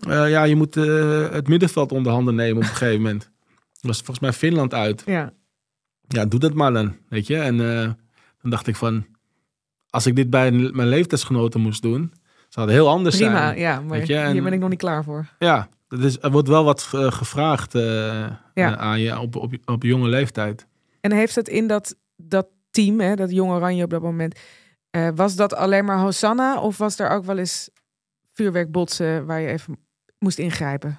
Ja, 0.00 0.42
je 0.44 0.56
moet 0.56 0.74
het 0.74 1.48
middenveld 1.48 1.92
onder 1.92 2.12
handen 2.12 2.34
nemen 2.34 2.56
op 2.56 2.62
een 2.62 2.68
gegeven 2.68 3.02
moment. 3.02 3.20
Dat 3.72 3.80
was 3.82 3.96
volgens 3.96 4.18
mij 4.18 4.32
Finland 4.32 4.74
uit 4.74 5.02
ja. 5.06 5.32
ja, 6.08 6.24
doe 6.24 6.40
dat 6.40 6.54
maar 6.54 6.72
dan, 6.72 6.96
weet 7.08 7.26
je. 7.26 7.36
En 7.38 7.56
dan 8.42 8.50
dacht 8.50 8.66
ik 8.66 8.76
van, 8.76 9.06
als 9.90 10.06
ik 10.06 10.16
dit 10.16 10.30
bij 10.30 10.50
mijn 10.50 10.88
leeftijdsgenoten 10.88 11.60
moest 11.60 11.82
doen, 11.82 12.12
zou 12.48 12.66
het 12.66 12.74
heel 12.76 12.88
anders 12.88 13.16
prima. 13.16 13.46
zijn. 13.46 13.58
Ja, 13.58 13.80
maar 13.80 13.98
Weet 13.98 14.06
je, 14.06 14.16
en- 14.16 14.32
hier 14.32 14.42
ben 14.42 14.52
ik 14.52 14.60
nog 14.60 14.68
niet 14.68 14.78
klaar 14.78 15.04
voor. 15.04 15.26
Ja, 15.38 15.68
is, 15.88 16.18
er 16.20 16.30
wordt 16.30 16.48
wel 16.48 16.64
wat 16.64 16.88
eh, 16.92 17.12
gevraagd 17.12 17.74
eh, 17.74 17.82
Ja. 17.82 18.36
eh, 18.54 18.72
aan 18.72 19.00
je 19.00 19.18
op, 19.18 19.36
op, 19.36 19.54
op 19.64 19.82
jonge 19.82 20.08
leeftijd. 20.08 20.66
En 21.00 21.12
heeft 21.12 21.34
het 21.34 21.48
in 21.48 21.66
dat, 21.66 21.96
dat 22.16 22.46
team, 22.70 23.00
hè, 23.00 23.14
dat 23.16 23.30
Jong 23.30 23.50
Oranje 23.52 23.84
op 23.84 23.90
dat 23.90 24.02
moment, 24.02 24.38
was 25.14 25.36
dat 25.36 25.54
alleen 25.54 25.84
maar 25.84 25.98
Hosanna 25.98 26.60
of 26.60 26.78
was 26.78 26.98
er 26.98 27.10
ook 27.10 27.24
wel 27.24 27.38
eens 27.38 27.70
vuurwerkbotsen 28.32 29.26
waar 29.26 29.40
je 29.40 29.48
even 29.48 29.76
moest 30.18 30.38
ingrijpen? 30.38 30.98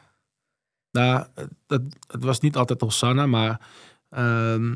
Nou, 0.92 1.26
dat, 1.66 1.82
het 2.08 2.24
was 2.24 2.40
niet 2.40 2.56
altijd 2.56 2.82
Hosanna, 2.82 3.26
maar 3.26 3.62
ehm, 4.10 4.76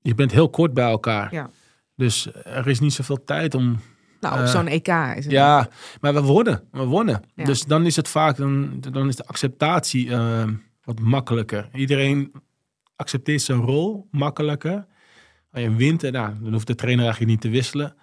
je 0.00 0.14
bent 0.14 0.32
heel 0.32 0.50
kort 0.50 0.74
bij 0.74 0.88
elkaar. 0.90 1.32
Ja. 1.32 1.50
Dus 1.96 2.28
er 2.44 2.66
is 2.68 2.80
niet 2.80 2.92
zoveel 2.92 3.24
tijd 3.24 3.54
om 3.54 3.80
Nou, 4.30 4.40
op 4.40 4.46
Eh, 4.46 4.52
zo'n 4.52 4.66
EK 4.66 4.88
is 4.88 5.24
het. 5.24 5.32
Ja, 5.32 5.68
maar 6.00 6.14
we 6.14 6.22
wonnen. 6.22 6.62
We 6.70 6.84
wonnen. 6.84 7.22
Ja. 7.34 7.44
Dus 7.44 7.64
dan 7.64 7.86
is 7.86 7.96
het 7.96 8.08
vaak, 8.08 8.36
dan, 8.36 8.80
dan 8.80 9.08
is 9.08 9.16
de 9.16 9.26
acceptatie 9.26 10.10
eh, 10.10 10.48
wat 10.84 11.00
makkelijker. 11.00 11.68
Iedereen 11.72 12.32
accepteert 12.96 13.42
zijn 13.42 13.60
rol 13.60 14.08
makkelijker. 14.10 14.86
Als 15.52 15.62
je 15.62 15.74
wint, 15.74 16.02
en 16.02 16.12
nou, 16.12 16.34
dan 16.42 16.52
hoeft 16.52 16.66
de 16.66 16.74
trainer 16.74 17.04
eigenlijk 17.04 17.32
niet 17.32 17.42
te 17.42 17.48
wisselen. 17.48 17.96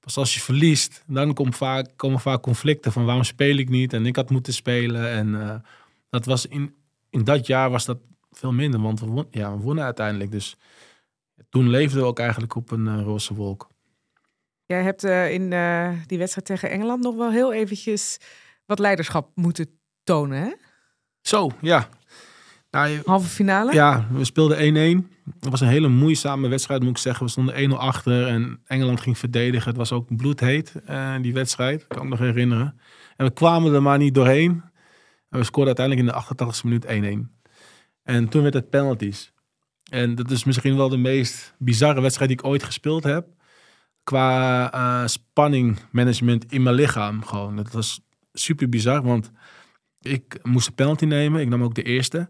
Pas 0.00 0.16
als 0.16 0.34
je 0.34 0.40
verliest, 0.40 1.02
dan 1.06 1.34
komt 1.34 1.56
vaak, 1.56 1.88
komen 1.96 2.20
vaak 2.20 2.42
conflicten 2.42 2.92
van 2.92 3.04
waarom 3.04 3.24
speel 3.24 3.56
ik 3.56 3.68
niet 3.68 3.92
en 3.92 4.06
ik 4.06 4.16
had 4.16 4.30
moeten 4.30 4.52
spelen. 4.52 5.10
En 5.10 5.40
eh, 5.42 5.54
dat 6.10 6.24
was 6.24 6.46
in, 6.46 6.74
in 7.10 7.24
dat 7.24 7.46
jaar 7.46 7.70
was 7.70 7.84
dat 7.84 7.98
veel 8.32 8.52
minder, 8.52 8.80
want 8.80 9.00
we, 9.00 9.06
won, 9.06 9.26
ja, 9.30 9.56
we 9.56 9.62
wonnen 9.62 9.84
uiteindelijk. 9.84 10.30
Dus 10.30 10.56
toen 11.48 11.68
leefden 11.68 12.00
we 12.00 12.06
ook 12.06 12.18
eigenlijk 12.18 12.54
op 12.54 12.70
een 12.70 13.02
roze 13.02 13.34
wolk. 13.34 13.68
Jij 14.66 14.82
hebt 14.82 15.04
eh, 15.04 15.32
in 15.32 15.52
eh, 15.52 15.90
die 16.06 16.18
wedstrijd 16.18 16.46
tegen 16.46 16.70
Engeland 16.70 17.02
nog 17.02 17.14
wel 17.16 17.30
heel 17.30 17.52
eventjes 17.52 18.18
wat 18.66 18.78
leiderschap 18.78 19.30
moeten 19.34 19.66
tonen, 20.02 20.42
hè? 20.42 20.52
Zo, 21.20 21.50
ja. 21.60 21.88
Nou, 22.70 22.88
je- 22.88 23.00
Halve 23.04 23.28
finale. 23.28 23.72
Ja, 23.72 24.06
we 24.12 24.24
speelden 24.24 24.58
1-1. 24.58 25.08
Het 25.40 25.50
was 25.50 25.60
een 25.60 25.68
hele 25.68 25.88
moeizame 25.88 26.48
wedstrijd, 26.48 26.80
moet 26.82 26.90
ik 26.90 26.98
zeggen. 26.98 27.24
We 27.24 27.30
stonden 27.30 27.54
1-0 27.54 27.78
achter 27.78 28.26
en 28.26 28.60
Engeland 28.66 29.00
ging 29.00 29.18
verdedigen. 29.18 29.68
Het 29.68 29.76
was 29.76 29.92
ook 29.92 30.16
bloedheet, 30.16 30.72
eh, 30.86 31.14
die 31.20 31.32
wedstrijd. 31.32 31.86
Kan 31.86 31.96
ik 31.96 32.02
me 32.04 32.08
nog 32.08 32.18
herinneren. 32.18 32.80
En 33.16 33.26
we 33.26 33.32
kwamen 33.32 33.74
er 33.74 33.82
maar 33.82 33.98
niet 33.98 34.14
doorheen. 34.14 34.62
En 35.30 35.38
we 35.38 35.44
scoorden 35.44 35.76
uiteindelijk 35.76 36.06
in 36.06 36.12
de 36.12 36.18
88e 36.20 36.64
minuut 36.64 36.84
1-1. 36.86 37.32
En 38.02 38.28
toen 38.28 38.42
werd 38.42 38.54
het 38.54 38.70
penalties. 38.70 39.32
En 39.90 40.14
dat 40.14 40.30
is 40.30 40.44
misschien 40.44 40.76
wel 40.76 40.88
de 40.88 40.96
meest 40.96 41.54
bizarre 41.58 42.00
wedstrijd 42.00 42.30
die 42.30 42.38
ik 42.38 42.46
ooit 42.46 42.62
gespeeld 42.62 43.04
heb. 43.04 43.26
Qua 44.04 44.72
eh, 44.72 45.06
spanning 45.06 45.78
management 45.90 46.52
in 46.52 46.62
mijn 46.62 46.74
lichaam 46.74 47.24
gewoon. 47.24 47.56
Dat 47.56 47.72
was 47.72 48.00
super 48.32 48.68
bizar, 48.68 49.02
want 49.02 49.30
ik 50.00 50.38
moest 50.42 50.66
een 50.66 50.74
penalty 50.74 51.04
nemen. 51.04 51.40
Ik 51.40 51.48
nam 51.48 51.62
ook 51.62 51.74
de 51.74 51.82
eerste. 51.82 52.28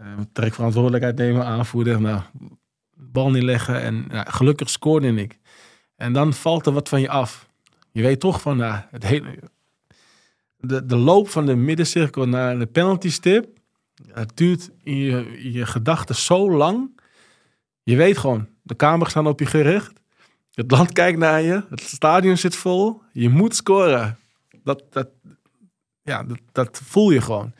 Uh, 0.00 0.06
trek 0.32 0.54
verantwoordelijkheid 0.54 1.16
nemen, 1.16 1.44
aanvoerder. 1.44 2.00
Nou, 2.00 2.20
bal 2.94 3.30
neerleggen 3.30 3.82
en 3.82 4.06
gelukkig 4.10 4.70
scoorde 4.70 5.14
ik. 5.14 5.38
En 5.96 6.12
dan 6.12 6.34
valt 6.34 6.66
er 6.66 6.72
wat 6.72 6.88
van 6.88 7.00
je 7.00 7.08
af. 7.08 7.48
Je 7.92 8.02
weet 8.02 8.20
toch 8.20 8.40
van 8.40 8.56
nou, 8.56 8.80
het 8.90 9.02
hele, 9.02 9.38
de, 10.56 10.86
de 10.86 10.96
loop 10.96 11.28
van 11.28 11.46
de 11.46 11.54
middencirkel 11.54 12.28
naar 12.28 12.58
de 12.58 12.66
penalty 12.66 13.10
stip. 13.10 13.46
Het 14.12 14.36
duurt 14.36 14.70
in 14.82 14.96
je, 14.96 15.50
je 15.52 15.66
gedachten 15.66 16.14
zo 16.14 16.50
lang. 16.50 17.00
Je 17.82 17.96
weet 17.96 18.18
gewoon, 18.18 18.48
de 18.62 18.76
camera's 18.76 19.10
staan 19.10 19.26
op 19.26 19.38
je 19.38 19.46
gericht. 19.46 20.01
Het 20.54 20.70
land 20.70 20.92
kijkt 21.02 21.18
naar 21.18 21.42
je. 21.42 21.62
Het 21.70 21.80
stadion 21.80 22.36
zit 22.36 22.56
vol. 22.56 23.02
Je 23.12 23.28
moet 23.28 23.54
scoren. 23.56 24.18
Dat, 24.64 24.82
dat, 24.90 25.08
ja, 26.02 26.22
dat, 26.22 26.38
dat 26.52 26.80
voel 26.84 27.10
je 27.10 27.20
gewoon. 27.20 27.52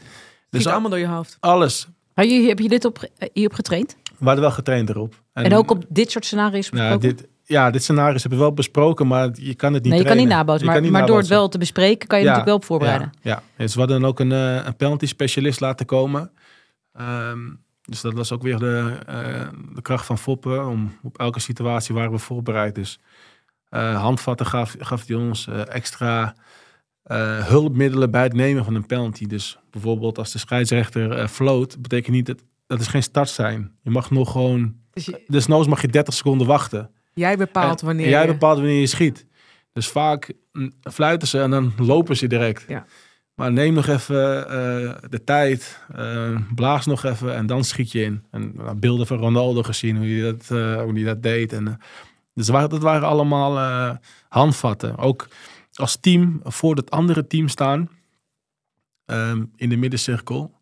Dus 0.50 0.66
allemaal 0.66 0.90
door 0.90 0.98
je 0.98 1.06
hoofd. 1.06 1.36
Alles. 1.40 1.88
Maar 2.14 2.24
je, 2.24 2.48
heb 2.48 2.58
je 2.58 2.68
dit 2.68 2.84
op, 2.84 3.08
hierop 3.32 3.54
getraind? 3.54 3.96
We 4.18 4.24
hadden 4.24 4.44
wel 4.44 4.50
getraind 4.54 4.88
erop. 4.88 5.22
En, 5.32 5.54
ook 5.54 5.70
op 5.70 5.84
dit 5.88 6.10
soort 6.10 6.24
scenario's 6.24 6.70
nou, 6.70 6.82
besproken? 6.82 7.16
dit, 7.16 7.28
ja, 7.44 7.70
dit 7.70 7.82
scenario 7.82 8.12
hebben 8.12 8.30
we 8.30 8.44
wel 8.44 8.52
besproken, 8.52 9.06
maar 9.06 9.30
je 9.32 9.54
kan 9.54 9.74
het 9.74 9.82
niet 9.82 9.92
nee, 9.92 10.02
je 10.02 10.08
kan 10.08 10.16
niet 10.16 10.28
nabootsen. 10.28 10.66
Maar, 10.66 10.80
niet 10.80 10.90
maar 10.90 11.06
door 11.06 11.18
het 11.18 11.26
wel 11.26 11.48
te 11.48 11.58
bespreken, 11.58 12.08
kan 12.08 12.18
je 12.18 12.24
Ja, 12.24 12.30
natuurlijk 12.30 12.46
wel 12.46 12.56
op 12.56 12.64
voorbereiden. 12.64 13.12
Ja, 13.20 13.30
ja. 13.30 13.64
Dus 13.64 13.74
we 13.74 13.78
hadden 13.78 14.00
dan 14.00 14.08
ook 14.10 14.20
een, 14.20 14.32
eh, 14.32 14.66
een 14.66 14.76
penalty 14.76 15.06
specialist 15.06 15.60
laten 15.60 15.86
komen. 15.86 16.30
Ehm, 16.92 17.38
dus 17.82 18.00
dat 18.00 18.12
was 18.12 18.32
ook 18.32 18.42
weer 18.42 18.58
de, 18.58 18.98
eh, 19.06 19.48
de 19.74 19.82
kracht 19.82 20.06
van 20.06 20.18
Foppen. 20.18 20.66
Om, 20.66 20.98
op 21.02 21.18
elke 21.18 21.40
situatie 21.40 21.94
waren 21.94 22.10
we 22.10 22.18
voorbereid. 22.18 22.74
Dus 22.74 22.98
handvatten 23.94 24.46
gaf, 24.46 24.74
gaf 24.78 25.06
hij 25.06 25.16
ons 25.16 25.46
eh, 25.46 25.74
extra 25.74 26.34
hulpmiddelen 27.42 28.10
bij 28.10 28.22
het 28.22 28.32
nemen 28.34 28.64
van 28.64 28.74
een 28.74 28.86
penalty. 28.86 29.26
Dus 29.26 29.58
bijvoorbeeld 29.70 30.18
als 30.18 30.32
de 30.32 30.38
scheidsrechter 30.38 31.28
floot, 31.28 31.82
betekent 31.82 32.14
niet 32.14 32.26
dat 32.26 32.42
dat 32.66 32.80
is 32.80 32.86
geen 32.86 33.02
start 33.02 33.28
zijn. 33.28 33.72
Je 33.82 33.90
mag 33.90 34.10
nog 34.10 34.30
gewoon, 34.32 34.74
Dus 34.90 35.04
je- 35.04 35.42
noods 35.46 35.68
mag 35.68 35.80
je 35.80 35.88
30 35.88 36.14
seconden 36.14 36.46
wachten. 36.46 36.90
jij 37.14 37.36
bepaalt 37.36 37.80
En 37.80 37.86
wanneer 37.86 38.08
Jij 38.08 38.26
bepaalt 38.26 38.58
wanneer 38.58 38.80
je 38.80 38.86
schiet. 38.86 39.26
Dus 39.72 39.88
vaak 39.88 40.32
mm, 40.52 40.72
fluiten 40.90 41.28
ze 41.28 41.40
en 41.40 41.50
dan 41.50 41.72
lopen 41.78 42.16
ze 42.16 42.26
direct. 42.26 42.64
Ja. 42.68 42.84
Maar 43.34 43.52
neem 43.52 43.74
nog 43.74 43.86
even 43.86 44.48
eh, 44.48 44.94
de 45.10 45.24
tijd, 45.24 45.80
eh, 45.94 46.36
blaas 46.54 46.86
nog 46.86 47.04
even 47.04 47.34
en 47.34 47.46
dan 47.46 47.64
schiet 47.64 47.92
je 47.92 48.02
in. 48.02 48.22
En 48.30 48.52
nou, 48.54 48.74
beelden 48.76 49.06
van 49.06 49.18
Ronaldo 49.18 49.62
gezien, 49.62 49.96
hoe 49.96 50.06
hij 50.06 50.20
dat, 50.20 50.50
eh, 50.50 50.82
hoe 50.82 50.94
die 50.94 51.04
dat 51.04 51.22
deed. 51.22 51.52
En, 51.52 51.78
dus 52.34 52.48
wa- 52.48 52.66
dat 52.66 52.82
waren 52.82 53.08
allemaal 53.08 53.98
handvatten. 54.28 54.98
Ook 54.98 55.28
als 55.72 55.96
team 56.00 56.40
voor 56.44 56.76
het 56.76 56.90
andere 56.90 57.26
team 57.26 57.48
staan 57.48 57.88
ehm, 59.04 59.44
in 59.56 59.68
de 59.68 59.76
middencirkel. 59.76 60.58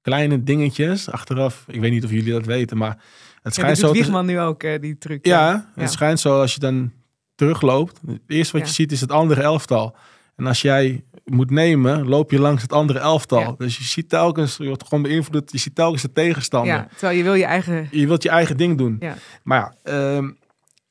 Kleine 0.00 0.42
dingetjes 0.42 1.10
achteraf. 1.10 1.64
Ik 1.68 1.80
weet 1.80 1.90
niet 1.90 2.04
of 2.04 2.10
jullie 2.10 2.32
dat 2.32 2.46
weten, 2.46 2.76
maar 2.76 2.90
het 2.90 3.00
Ja, 3.42 3.50
schijnt 3.50 3.68
dat 3.68 3.78
zo 3.78 3.86
te 3.92 3.98
Wiegman 3.98 4.26
nu 4.26 4.40
ook, 4.40 4.60
die 4.80 4.98
truc. 4.98 5.26
ja, 5.26 5.50
Ja. 5.50 5.82
het 5.82 5.92
schijnt 5.92 6.20
zo 6.20 6.40
als 6.40 6.54
je 6.54 6.60
dan 6.60 6.92
terugloopt. 7.34 8.00
Het 8.06 8.20
eerste 8.26 8.52
wat 8.52 8.60
Ja. 8.62 8.66
je 8.68 8.74
ziet 8.74 8.92
is 8.92 9.00
het 9.00 9.10
andere 9.12 9.42
elftal. 9.42 9.96
En 10.36 10.46
als 10.46 10.62
jij 10.62 11.04
moet 11.24 11.50
nemen, 11.50 12.08
loop 12.08 12.30
je 12.30 12.38
langs 12.38 12.62
het 12.62 12.72
andere 12.72 12.98
elftal. 12.98 13.40
Ja. 13.40 13.54
Dus 13.58 13.78
je 13.78 13.84
ziet 13.84 14.08
telkens, 14.08 14.56
je 14.56 14.66
wordt 14.66 14.84
gewoon 14.88 15.02
beïnvloed, 15.02 15.52
je 15.52 15.58
ziet 15.58 15.74
telkens 15.74 16.02
de 16.02 16.12
tegenstander. 16.12 16.74
Ja, 16.74 16.88
terwijl 16.90 17.18
je 17.18 17.22
wil 17.22 17.34
je 17.34 17.44
eigen... 17.44 17.88
Je 17.90 18.06
wilt 18.06 18.22
je 18.22 18.28
eigen 18.28 18.56
ding 18.56 18.78
doen. 18.78 18.96
Ja. 19.00 19.14
Maar 19.42 19.74
ja, 19.82 19.92
ehm, 19.92 20.30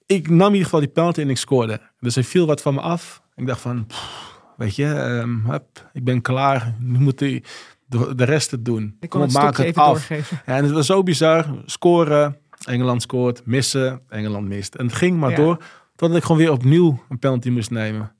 ik 0.05 0.29
nam 0.29 0.39
in 0.39 0.51
ieder 0.51 0.63
geval 0.63 0.79
die 0.79 0.89
penalty 0.89 1.21
en 1.21 1.29
ik 1.29 1.37
scoorde. 1.37 1.81
Dus 1.99 2.15
er 2.15 2.23
viel 2.23 2.45
wat 2.45 2.61
van 2.61 2.73
me 2.73 2.81
af. 2.81 3.21
Ik 3.35 3.47
dacht 3.47 3.61
van, 3.61 3.85
pff, 3.85 4.41
weet 4.57 4.75
je, 4.75 4.93
ehm, 4.93 5.51
hup, 5.51 5.89
ik 5.93 6.03
ben 6.03 6.21
klaar. 6.21 6.75
Nu 6.79 6.99
moet 6.99 7.17
die, 7.17 7.43
de, 7.85 8.15
de 8.15 8.23
rest 8.23 8.51
het 8.51 8.65
doen. 8.65 8.97
Ik 8.99 9.09
kon 9.09 9.21
het 9.21 9.33
maak 9.33 9.57
het 9.57 9.65
even 9.65 9.81
af. 9.81 9.87
doorgeven. 9.87 10.41
Ja, 10.45 10.55
en 10.55 10.63
het 10.63 10.73
was 10.73 10.85
zo 10.85 11.03
bizar. 11.03 11.45
Scoren, 11.65 12.37
Engeland 12.65 13.01
scoort, 13.01 13.45
missen, 13.45 14.01
Engeland 14.09 14.47
mist. 14.47 14.75
En 14.75 14.85
het 14.85 14.95
ging 14.95 15.17
maar 15.17 15.35
door 15.35 15.57
totdat 15.95 16.17
ik 16.17 16.23
gewoon 16.23 16.37
weer 16.37 16.51
opnieuw 16.51 17.03
een 17.09 17.19
penalty 17.19 17.49
moest 17.49 17.71
nemen. 17.71 18.15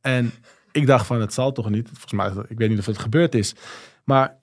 En 0.00 0.32
ik 0.76 0.86
dacht 0.86 1.06
van, 1.06 1.20
het 1.20 1.34
zal 1.34 1.52
toch 1.52 1.70
niet. 1.70 1.88
Volgens 1.92 2.12
mij, 2.12 2.44
ik 2.48 2.58
weet 2.58 2.68
niet 2.68 2.78
of 2.78 2.86
het 2.86 2.98
gebeurd 2.98 3.34
is. 3.34 3.54
Maar 4.04 4.36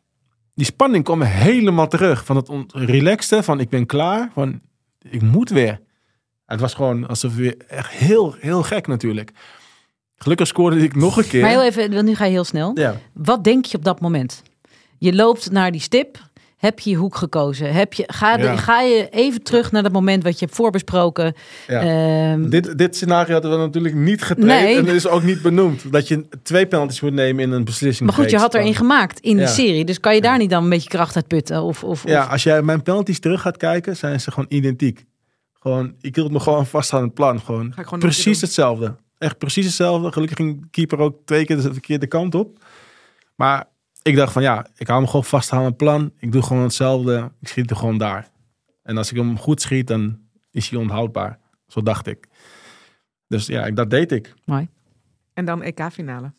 die 0.54 0.66
spanning 0.66 1.04
kwam 1.04 1.22
helemaal 1.22 1.88
terug. 1.88 2.26
Van 2.26 2.36
het 2.36 2.50
relaxte, 2.74 3.44
van 3.44 3.60
ik 3.60 3.70
ben 3.70 3.86
klaar, 3.86 4.30
van 4.34 4.62
ik 5.10 5.22
moet 5.22 5.50
weer. 5.50 5.80
Het 6.46 6.60
was 6.60 6.74
gewoon 6.74 7.08
alsof 7.08 7.36
weer 7.36 7.58
echt 7.68 7.92
heel, 7.92 8.36
heel 8.40 8.64
gek 8.64 8.88
natuurlijk. 8.88 9.32
Gelukkig 10.16 10.48
scoorde 10.48 10.80
ik 10.80 10.96
nog 10.96 11.18
een 11.18 11.28
keer. 11.28 11.42
Maar 11.42 11.50
heel 11.50 11.64
even, 11.64 11.94
want 11.94 12.06
nu 12.06 12.16
ga 12.16 12.26
je 12.26 12.32
heel 12.32 12.44
snel. 12.44 12.72
Ja. 12.80 12.96
Wat 13.14 13.44
denk 13.44 13.66
je 13.66 13.78
op 13.78 13.84
dat 13.84 14.02
moment? 14.02 14.44
Je 14.98 15.16
loopt 15.16 15.52
naar 15.52 15.72
die 15.72 15.82
stip. 15.82 16.18
Heb 16.64 16.80
je 16.80 16.90
je 16.90 16.96
hoek 16.96 17.16
gekozen? 17.16 17.74
Heb 17.74 17.94
je, 17.94 18.04
ga, 18.08 18.38
de- 18.38 18.44
Ja. 18.44 18.56
ga 18.58 18.82
je 18.82 19.08
even 19.10 19.44
terug 19.44 19.72
naar 19.72 19.84
dat 19.84 19.92
moment 19.92 20.24
wat 20.24 20.40
je 20.40 20.46
hebt 20.46 20.58
voorbesproken? 20.58 21.34
Ja. 21.68 21.82
Ehm, 21.82 22.50
Dit, 22.50 22.78
dit 22.78 22.96
scenario 22.96 23.34
hadden 23.34 23.52
we 23.52 23.58
natuurlijk 23.58 23.96
niet 23.96 24.22
getraind. 24.24 24.64
Nee. 24.64 24.78
En 24.78 24.86
is 24.88 25.08
ook 25.08 25.24
niet 25.24 25.42
benoemd. 25.42 25.92
Dat 25.92 26.08
je 26.08 26.26
twee 26.44 26.66
penalties 26.68 27.02
moet 27.02 27.14
nemen 27.14 27.44
in 27.44 27.52
een 27.52 27.64
beslissing. 27.64 28.10
maar 28.10 28.20
goed, 28.20 28.30
je 28.32 28.38
had 28.38 28.54
er 28.54 28.62
één 28.62 28.76
gemaakt 28.76 29.20
in 29.20 29.38
Ja. 29.38 29.42
de 29.46 29.52
serie. 29.52 29.86
Dus 29.86 30.00
kan 30.00 30.16
je 30.16 30.22
daar 30.22 30.38
niet 30.38 30.50
dan 30.50 30.64
een 30.64 30.70
beetje 30.70 30.90
kracht 30.90 31.16
uit 31.16 31.28
putten? 31.28 31.62
Of, 31.62 31.84
of, 31.84 32.08
Ja, 32.08 32.24
of- 32.26 32.32
als 32.32 32.44
jij 32.44 32.62
mijn 32.62 32.84
penalties 32.84 33.20
terug 33.20 33.42
gaat 33.42 33.58
kijken, 33.58 33.96
zijn 33.98 34.20
ze 34.20 34.32
gewoon 34.32 34.50
identiek. 34.50 35.06
Gewoon, 35.60 35.94
ik 36.02 36.16
hield 36.16 36.32
me 36.32 36.40
gewoon 36.40 36.66
vast 36.66 36.94
aan 36.94 37.04
het 37.04 37.14
plan. 37.14 37.40
Gewoon, 37.40 37.74
precies 38.00 38.42
hetzelfde. 38.42 38.96
Echt 39.18 39.38
precies 39.38 39.66
hetzelfde. 39.66 40.12
Gelukkig 40.12 40.38
ging 40.38 40.62
de 40.62 40.68
keeper 40.72 40.98
ook 41.00 41.16
twee 41.26 41.46
keer 41.46 41.56
de 41.56 41.74
verkeerde 41.74 42.08
kant 42.08 42.36
op. 42.36 42.58
Maar 43.36 43.66
ik 44.04 44.16
dacht 44.16 44.34
van 44.34 44.42
ja, 44.42 44.66
ik 44.78 44.88
hou 44.88 45.02
me 45.02 45.08
gewoon 45.08 45.24
vast 45.24 45.52
aan 45.52 45.62
mijn 45.62 45.76
plan. 45.76 46.12
Ik 46.20 46.32
doe 46.32 46.42
gewoon 46.42 46.64
hetzelfde. 46.64 47.32
Ik 47.42 47.48
schiet 47.48 47.70
er 47.70 47.76
gewoon 47.76 47.98
daar. 47.98 48.28
En 48.84 48.98
als 48.98 49.12
ik 49.12 49.18
hem 49.18 49.38
goed 49.40 49.62
schiet, 49.62 49.88
dan 49.88 50.20
is 50.52 50.70
hij 50.70 50.80
onhoudbaar. 50.80 51.40
Zo 51.68 51.82
dacht 51.82 52.08
ik. 52.08 52.28
Dus 53.28 53.46
ja, 53.46 53.66
ik- 53.66 53.76
dat 53.76 53.90
deed 53.90 54.12
ik. 54.12 54.34
Mooi. 54.46 54.68
En 55.34 55.46
dan 55.46 55.62
EK-finale. 55.64 56.34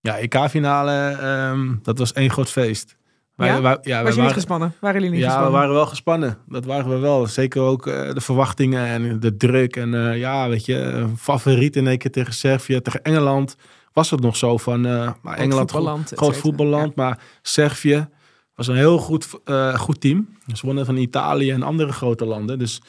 Ja, 0.00 0.18
EK-finale, 0.18 1.16
ehm, 1.20 1.74
dat 1.82 1.98
was 1.98 2.12
één 2.12 2.30
groot 2.30 2.50
feest. 2.50 2.96
Wij, 3.36 3.48
Ja? 3.48 3.60
wij- 3.60 3.70
ja, 3.70 3.76
Was 3.76 3.84
wij 3.84 4.00
je 4.02 4.06
niet 4.06 4.16
waren- 4.16 4.32
gespannen? 4.34 4.74
Waren 4.80 5.00
jullie 5.00 5.10
niet 5.16 5.20
Ja, 5.20 5.26
we 5.26 5.32
gespannen? 5.32 5.60
waren 5.60 5.74
wel 5.74 5.86
gespannen. 5.86 6.38
Dat 6.48 6.64
waren 6.64 6.90
we 6.90 6.98
wel. 6.98 7.26
Zeker 7.26 7.62
ook 7.62 7.86
eh, 7.86 8.12
de 8.14 8.20
verwachtingen 8.20 8.86
en 8.86 9.20
de 9.20 9.36
druk. 9.36 9.76
En 9.76 9.94
eh, 9.94 10.18
ja, 10.18 10.48
weet 10.48 10.64
je, 10.64 11.06
favoriet 11.16 11.76
in 11.76 11.86
één 11.86 11.98
keer 11.98 12.10
tegen 12.10 12.32
Servië, 12.34 12.80
tegen 12.80 13.02
Engeland. 13.02 13.56
Was 13.92 14.10
het 14.10 14.20
nog 14.20 14.36
zo 14.36 14.56
van, 14.56 14.86
eh 14.86 15.12
maar 15.22 15.36
Engeland, 15.36 15.70
voetballand, 15.70 16.12
groot 16.14 16.36
voetballand. 16.36 16.94
Maar 16.94 17.18
Servië 17.42 18.08
was 18.54 18.66
een 18.66 18.76
heel 18.76 18.98
goed, 18.98 19.28
eh, 19.44 19.74
goed 19.74 20.00
team. 20.00 20.36
Ze 20.54 20.66
wonnen 20.66 20.86
van 20.86 20.96
Italië 20.96 21.50
en 21.50 21.62
andere 21.62 21.92
grote 21.92 22.24
landen. 22.24 22.58
Dus 22.58 22.82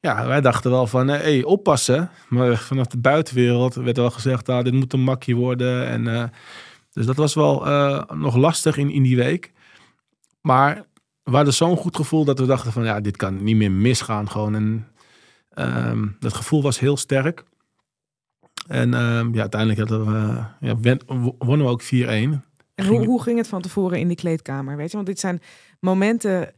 ja, 0.00 0.26
wij 0.26 0.40
dachten 0.40 0.70
wel 0.70 0.86
van, 0.86 1.08
hé, 1.08 1.16
hey, 1.16 1.44
oppassen. 1.44 2.10
Maar 2.28 2.56
vanaf 2.56 2.86
de 2.86 2.98
buitenwereld 2.98 3.74
werd 3.74 3.96
wel 3.96 4.10
gezegd, 4.10 4.48
ah, 4.48 4.64
dit 4.64 4.72
moet 4.72 4.92
een 4.92 5.02
makkie 5.02 5.36
worden. 5.36 5.86
En, 5.86 6.08
eh, 6.08 6.24
dus 6.92 7.06
dat 7.06 7.16
was 7.16 7.34
wel 7.34 7.66
eh, 7.66 8.02
nog 8.14 8.36
lastig 8.36 8.76
in, 8.76 8.90
in 8.90 9.02
die 9.02 9.16
week. 9.16 9.52
Maar 10.40 10.84
we 11.22 11.36
hadden 11.36 11.54
zo'n 11.54 11.76
goed 11.76 11.96
gevoel 11.96 12.24
dat 12.24 12.38
we 12.38 12.46
dachten 12.46 12.72
van, 12.72 12.84
ja, 12.84 13.00
dit 13.00 13.16
kan 13.16 13.44
niet 13.44 13.56
meer 13.56 13.70
misgaan 13.70 14.30
gewoon. 14.30 14.54
En 14.54 14.88
ehm, 15.50 16.06
dat 16.18 16.34
gevoel 16.34 16.62
was 16.62 16.78
heel 16.78 16.96
sterk. 16.96 17.44
En 18.68 18.94
ehm, 18.94 19.34
ja, 19.34 19.40
uiteindelijk 19.40 19.80
hadden 19.90 20.06
we, 20.06 20.42
ja, 20.66 20.80
wen- 20.80 21.00
wonnen 21.38 21.66
we 21.66 21.72
ook 21.72 21.82
4-1. 21.82 21.86
En 22.74 22.86
hoe, 22.86 23.04
hoe 23.04 23.22
ging 23.22 23.38
het 23.38 23.48
van 23.48 23.62
tevoren 23.62 23.98
in 23.98 24.08
die 24.08 24.16
kleedkamer? 24.16 24.76
Weet 24.76 24.88
je, 24.90 24.94
want 24.96 25.08
dit 25.08 25.20
zijn 25.20 25.40
momenten 25.80 26.52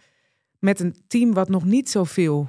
met 0.59 0.81
een 0.81 0.97
team 1.07 1.33
wat 1.35 1.49
nog 1.49 1.65
niet 1.65 1.91
zoveel 1.91 2.49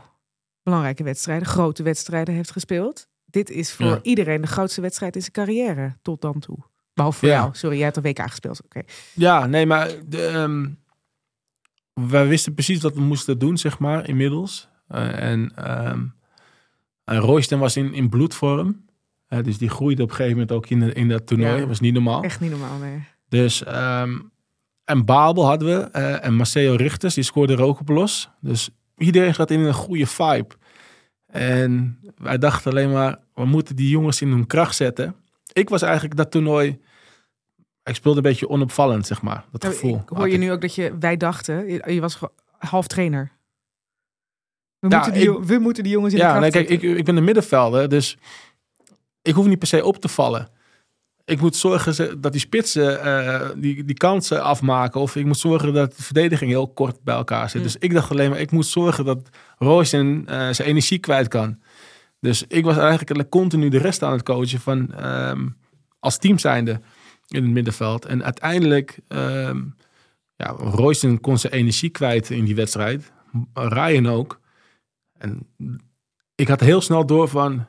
belangrijke 0.64 1.04
wedstrijden, 1.04 1.48
grote 1.48 1.84
wedstrijden 1.84 2.34
heeft 2.36 2.52
gespeeld. 2.52 3.08
Dit 3.26 3.50
is 3.50 3.74
voor 3.74 3.86
Ja. 3.86 4.00
iedereen 4.02 4.42
de 4.42 4.48
grootste 4.48 4.82
wedstrijd 4.82 5.16
in 5.16 5.22
zijn 5.22 5.34
carrière 5.34 5.96
tot 6.02 6.22
dan 6.22 6.40
toe. 6.40 6.58
Behalve 6.94 7.20
voor 7.20 7.28
Ja. 7.28 7.34
jou. 7.40 7.50
Sorry, 7.54 7.76
jij 7.76 7.86
hebt 7.86 7.98
een 7.98 8.04
WK 8.04 8.20
gespeeld. 8.30 8.64
Oké. 8.64 8.82
Ja, 9.14 9.46
nee, 9.46 9.66
maar 9.66 9.92
de, 10.08 10.26
ehm, 10.26 10.68
wij 12.10 12.28
wisten 12.28 12.54
precies 12.54 12.82
wat 12.82 12.94
we 12.94 13.02
moesten 13.02 13.40
doen, 13.40 13.58
zeg 13.58 13.80
maar, 13.80 14.08
inmiddels. 14.08 14.70
Eh, 14.88 15.20
en 15.32 15.52
ehm 15.56 16.04
en 17.04 17.18
Royston 17.18 17.60
was 17.60 17.78
in, 17.78 17.94
in 17.94 18.10
bloedvorm. 18.10 18.86
Dus 19.44 19.58
die 19.58 19.70
groeide 19.70 20.04
op 20.04 20.10
een 20.10 20.16
gegeven 20.16 20.38
moment 20.38 20.58
ook 20.58 20.68
in, 20.70 20.80
de- 20.80 20.94
in 20.94 21.10
dat 21.10 21.28
toernooi. 21.28 21.52
Ja. 21.52 21.58
Dat 21.60 21.68
was 21.68 21.80
niet 21.80 21.94
normaal. 21.94 22.24
Echt 22.24 22.40
niet 22.40 22.50
normaal, 22.52 22.78
nee. 22.78 23.04
Dus, 23.30 23.64
ehm, 23.64 24.20
en 24.86 25.06
Babel 25.06 25.46
hadden 25.46 25.68
we. 25.68 25.84
eh, 25.92 26.26
en 26.26 26.36
Maceo 26.36 26.76
Richters, 26.76 27.14
die 27.14 27.24
scoorde 27.24 27.54
er 27.54 27.62
ook 27.62 27.80
op 27.80 27.90
los. 27.90 28.30
Dus 28.40 28.70
iedereen 28.98 29.34
gaat 29.36 29.52
in 29.52 29.60
een 29.60 29.74
goede 29.74 30.06
vibe. 30.08 30.48
En 31.26 32.00
wij 32.18 32.38
dachten 32.38 32.72
alleen 32.72 32.92
maar, 32.92 33.18
we 33.34 33.46
moeten 33.46 33.76
die 33.76 33.90
jongens 33.90 34.22
in 34.22 34.30
hun 34.30 34.48
kracht 34.48 34.76
zetten. 34.76 35.16
Ik 35.54 35.70
was 35.70 35.82
eigenlijk 35.82 36.16
dat 36.16 36.32
toernooi... 36.32 36.80
Ik 37.84 37.96
speelde 37.96 38.18
een 38.18 38.24
beetje 38.24 38.50
onopvallend, 38.50 39.06
zeg 39.08 39.22
maar. 39.22 39.46
Dat 39.52 39.62
Nou, 39.62 39.74
gevoel. 39.74 39.96
ik 39.96 40.10
hoor 40.10 40.28
je 40.28 40.34
ik. 40.34 40.40
nu 40.40 40.52
ook 40.52 40.62
dat 40.62 40.76
je, 40.76 40.98
wij 41.00 41.18
dachten, 41.18 41.68
je, 41.68 41.94
je 41.94 42.02
was 42.02 42.20
half 42.58 42.88
trainer. 42.88 43.32
We, 44.80 44.90
Ja, 44.90 44.96
moeten 44.96 45.14
die, 45.14 45.32
ik- 45.38 45.44
we 45.44 45.58
moeten 45.60 45.84
die 45.84 45.92
jongens 45.92 46.14
in 46.14 46.20
de 46.20 46.26
Ja, 46.26 46.30
kracht 46.32 46.42
nee, 46.44 46.52
kijk, 46.64 46.70
ik, 46.74 46.80
zetten. 46.82 46.98
ik 47.00 47.06
ben 47.06 47.16
de 47.16 47.22
middenvelder, 47.22 47.90
dus 47.90 48.18
ik 49.22 49.34
hoef 49.34 49.46
niet 49.46 49.60
per 49.60 49.68
se 49.68 49.86
op 49.86 49.98
te 49.98 50.08
vallen. 50.08 50.50
Ik 51.26 51.42
moet 51.42 51.56
zorgen 51.56 52.22
dat 52.22 52.32
die 52.32 52.42
spitsen 52.42 53.04
eh, 53.04 53.50
die, 53.56 53.84
die 53.84 53.96
kansen 53.96 54.44
afmaken. 54.44 55.02
Of 55.02 55.16
ik 55.16 55.26
moet 55.26 55.38
zorgen 55.38 55.74
dat 55.74 55.96
de 55.96 56.04
verdediging 56.04 56.52
heel 56.52 56.68
kort 56.68 57.04
bij 57.04 57.16
elkaar 57.16 57.50
zit. 57.50 57.58
Mm. 57.58 57.64
Dus 57.64 57.76
ik 57.78 57.94
dacht 57.94 58.12
alleen 58.12 58.30
maar, 58.30 58.40
ik 58.40 58.52
moet 58.52 58.66
zorgen 58.66 59.06
dat 59.06 59.30
Royce 59.58 60.22
zijn 60.26 60.70
energie 60.70 61.00
kwijt 61.00 61.28
kan. 61.28 61.60
Dus 62.20 62.46
ik 62.48 62.64
was 62.64 62.78
eigenlijk 62.78 63.30
continu 63.30 63.70
de 63.70 63.78
rest 63.78 64.04
aan 64.04 64.12
het 64.12 64.24
coachen 64.24 64.60
van 64.60 64.94
ehm, 64.94 65.48
als 66.00 66.18
team 66.18 66.38
zijnde 66.38 66.82
in 67.28 67.44
het 67.44 67.52
middenveld. 67.52 68.06
En 68.06 68.24
uiteindelijk, 68.24 69.00
ehm 69.08 69.60
ja, 70.36 70.48
Royce 70.48 71.18
kon 71.18 71.38
zijn 71.38 71.54
energie 71.54 71.90
kwijt 71.90 72.30
in 72.30 72.46
die 72.46 72.56
wedstrijd. 72.56 73.12
Ryan 73.54 74.08
ook. 74.08 74.40
En 75.18 75.48
ik 76.36 76.48
had 76.48 76.60
heel 76.60 76.82
snel 76.82 77.06
door 77.06 77.28
van, 77.28 77.66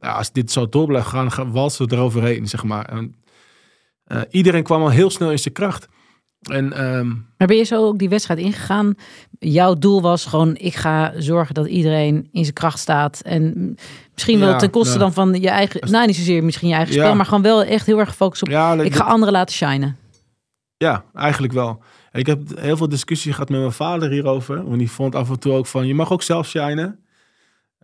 ja, 0.00 0.12
als 0.12 0.32
dit 0.32 0.52
zo 0.52 0.68
door 0.68 0.86
blijft 0.86 1.06
gaan, 1.08 1.32
gaan 1.32 1.52
walsen 1.52 1.88
we 1.88 1.94
eroverheen, 1.94 2.48
zeg 2.48 2.64
maar. 2.64 2.84
En, 2.84 3.14
eh, 4.04 4.20
iedereen 4.30 4.62
kwam 4.62 4.82
al 4.82 4.88
heel 4.90 5.10
snel 5.10 5.30
in 5.30 5.38
zijn 5.38 5.54
kracht. 5.54 5.88
En 6.50 6.72
ehm, 6.72 7.06
Maar 7.36 7.46
ben 7.46 7.56
je 7.56 7.62
zo 7.64 7.86
ook 7.86 7.98
die 7.98 8.08
wedstrijd 8.08 8.40
ingegaan? 8.40 8.94
Jouw 9.38 9.74
doel 9.74 10.02
was 10.02 10.24
gewoon, 10.26 10.56
ik 10.56 10.74
ga 10.74 11.12
zorgen 11.16 11.54
dat 11.54 11.66
iedereen 11.66 12.28
in 12.32 12.42
zijn 12.42 12.54
kracht 12.54 12.78
staat. 12.78 13.20
En 13.20 13.74
misschien 14.14 14.38
wel 14.38 14.48
Ja, 14.48 14.56
ten 14.56 14.70
koste 14.70 14.92
ja. 14.92 14.98
dan 14.98 15.12
van 15.12 15.40
je 15.40 15.48
eigen, 15.48 15.90
nou 15.90 16.06
niet 16.06 16.16
zozeer 16.16 16.44
misschien 16.44 16.68
je 16.68 16.74
eigen 16.74 16.94
Ja. 16.94 17.00
spel, 17.02 17.14
maar 17.14 17.24
gewoon 17.26 17.42
wel 17.42 17.62
echt 17.62 17.86
heel 17.86 17.98
erg 17.98 18.08
gefocust 18.08 18.42
op, 18.42 18.48
ja, 18.48 18.74
ik 18.74 18.94
ga 18.94 19.04
anderen 19.04 19.32
laten 19.34 19.54
shinen. 19.54 19.96
ja, 20.76 21.04
eigenlijk 21.14 21.52
wel. 21.52 21.82
Ik 22.12 22.26
heb 22.26 22.40
heel 22.58 22.76
veel 22.76 22.88
discussie 22.88 23.32
gehad 23.32 23.48
met 23.48 23.60
mijn 23.60 23.72
vader 23.72 24.10
hierover. 24.10 24.64
Want 24.64 24.78
die 24.78 24.90
vond 24.90 25.14
af 25.14 25.30
en 25.30 25.38
toe 25.38 25.52
ook 25.52 25.66
van, 25.66 25.86
je 25.86 25.94
mag 25.94 26.12
ook 26.12 26.22
zelf 26.22 26.46
shinen. 26.46 26.98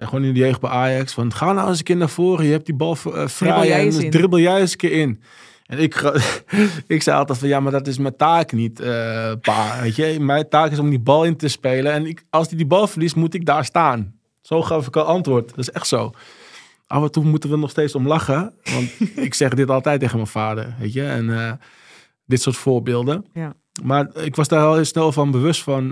En 0.02 0.08
gewoon 0.08 0.24
in 0.24 0.32
de 0.34 0.40
jeugd 0.40 0.60
bij 0.60 0.70
Ajax. 0.70 1.12
Van, 1.12 1.32
ga 1.32 1.52
nou 1.52 1.68
eens 1.68 1.78
een 1.78 1.84
keer 1.84 1.96
naar 1.96 2.08
voren. 2.08 2.44
Je 2.44 2.50
hebt 2.50 2.66
die 2.66 2.74
bal 2.74 2.96
eh, 3.04 3.28
vrij 3.28 3.72
en 3.72 3.90
dus 3.90 4.10
dribbel 4.10 4.38
jij 4.38 4.60
eens 4.60 4.70
een 4.70 4.76
keer 4.76 4.92
in. 4.92 5.22
En 5.66 5.78
ik, 5.78 5.94
ik 6.86 7.02
zei 7.02 7.18
altijd 7.18 7.38
van, 7.38 7.48
ja, 7.48 7.60
maar 7.60 7.72
dat 7.72 7.86
is 7.86 7.98
mijn 7.98 8.16
taak 8.16 8.52
niet, 8.52 8.74
pa. 9.40 9.80
Weet 9.80 9.96
je, 9.96 10.16
mijn 10.20 10.48
taak 10.48 10.70
is 10.70 10.78
om 10.78 10.90
die 10.90 10.98
bal 10.98 11.24
in 11.24 11.36
te 11.36 11.48
spelen. 11.48 11.92
En 11.92 12.06
ik, 12.06 12.24
als 12.30 12.48
hij 12.48 12.56
die 12.56 12.66
bal 12.66 12.86
verliest, 12.86 13.16
moet 13.16 13.34
ik 13.34 13.46
daar 13.46 13.64
staan. 13.64 14.14
Zo 14.40 14.62
gaf 14.62 14.86
ik 14.86 14.96
al 14.96 15.04
antwoord. 15.04 15.48
Dat 15.48 15.58
is 15.58 15.70
echt 15.70 15.86
zo. 15.86 16.10
Af 16.86 17.02
en 17.02 17.10
toe 17.10 17.24
moeten 17.24 17.50
we 17.50 17.56
nog 17.56 17.70
steeds 17.70 17.94
om 17.94 18.06
lachen. 18.06 18.54
Want 18.62 18.90
ik 19.26 19.34
zeg 19.34 19.54
dit 19.54 19.70
altijd 19.70 20.00
tegen 20.00 20.16
mijn 20.16 20.28
vader, 20.28 20.74
weet 20.78 20.92
je. 20.92 21.04
En 21.04 21.38
eh, 21.38 21.52
dit 22.24 22.42
soort 22.42 22.56
voorbeelden. 22.56 23.26
Ja. 23.32 23.54
Maar 23.82 24.16
ik 24.16 24.36
was 24.36 24.48
daar 24.48 24.64
al 24.64 24.74
heel 24.74 24.84
snel 24.84 25.12
van 25.12 25.30
bewust 25.30 25.62
van. 25.62 25.90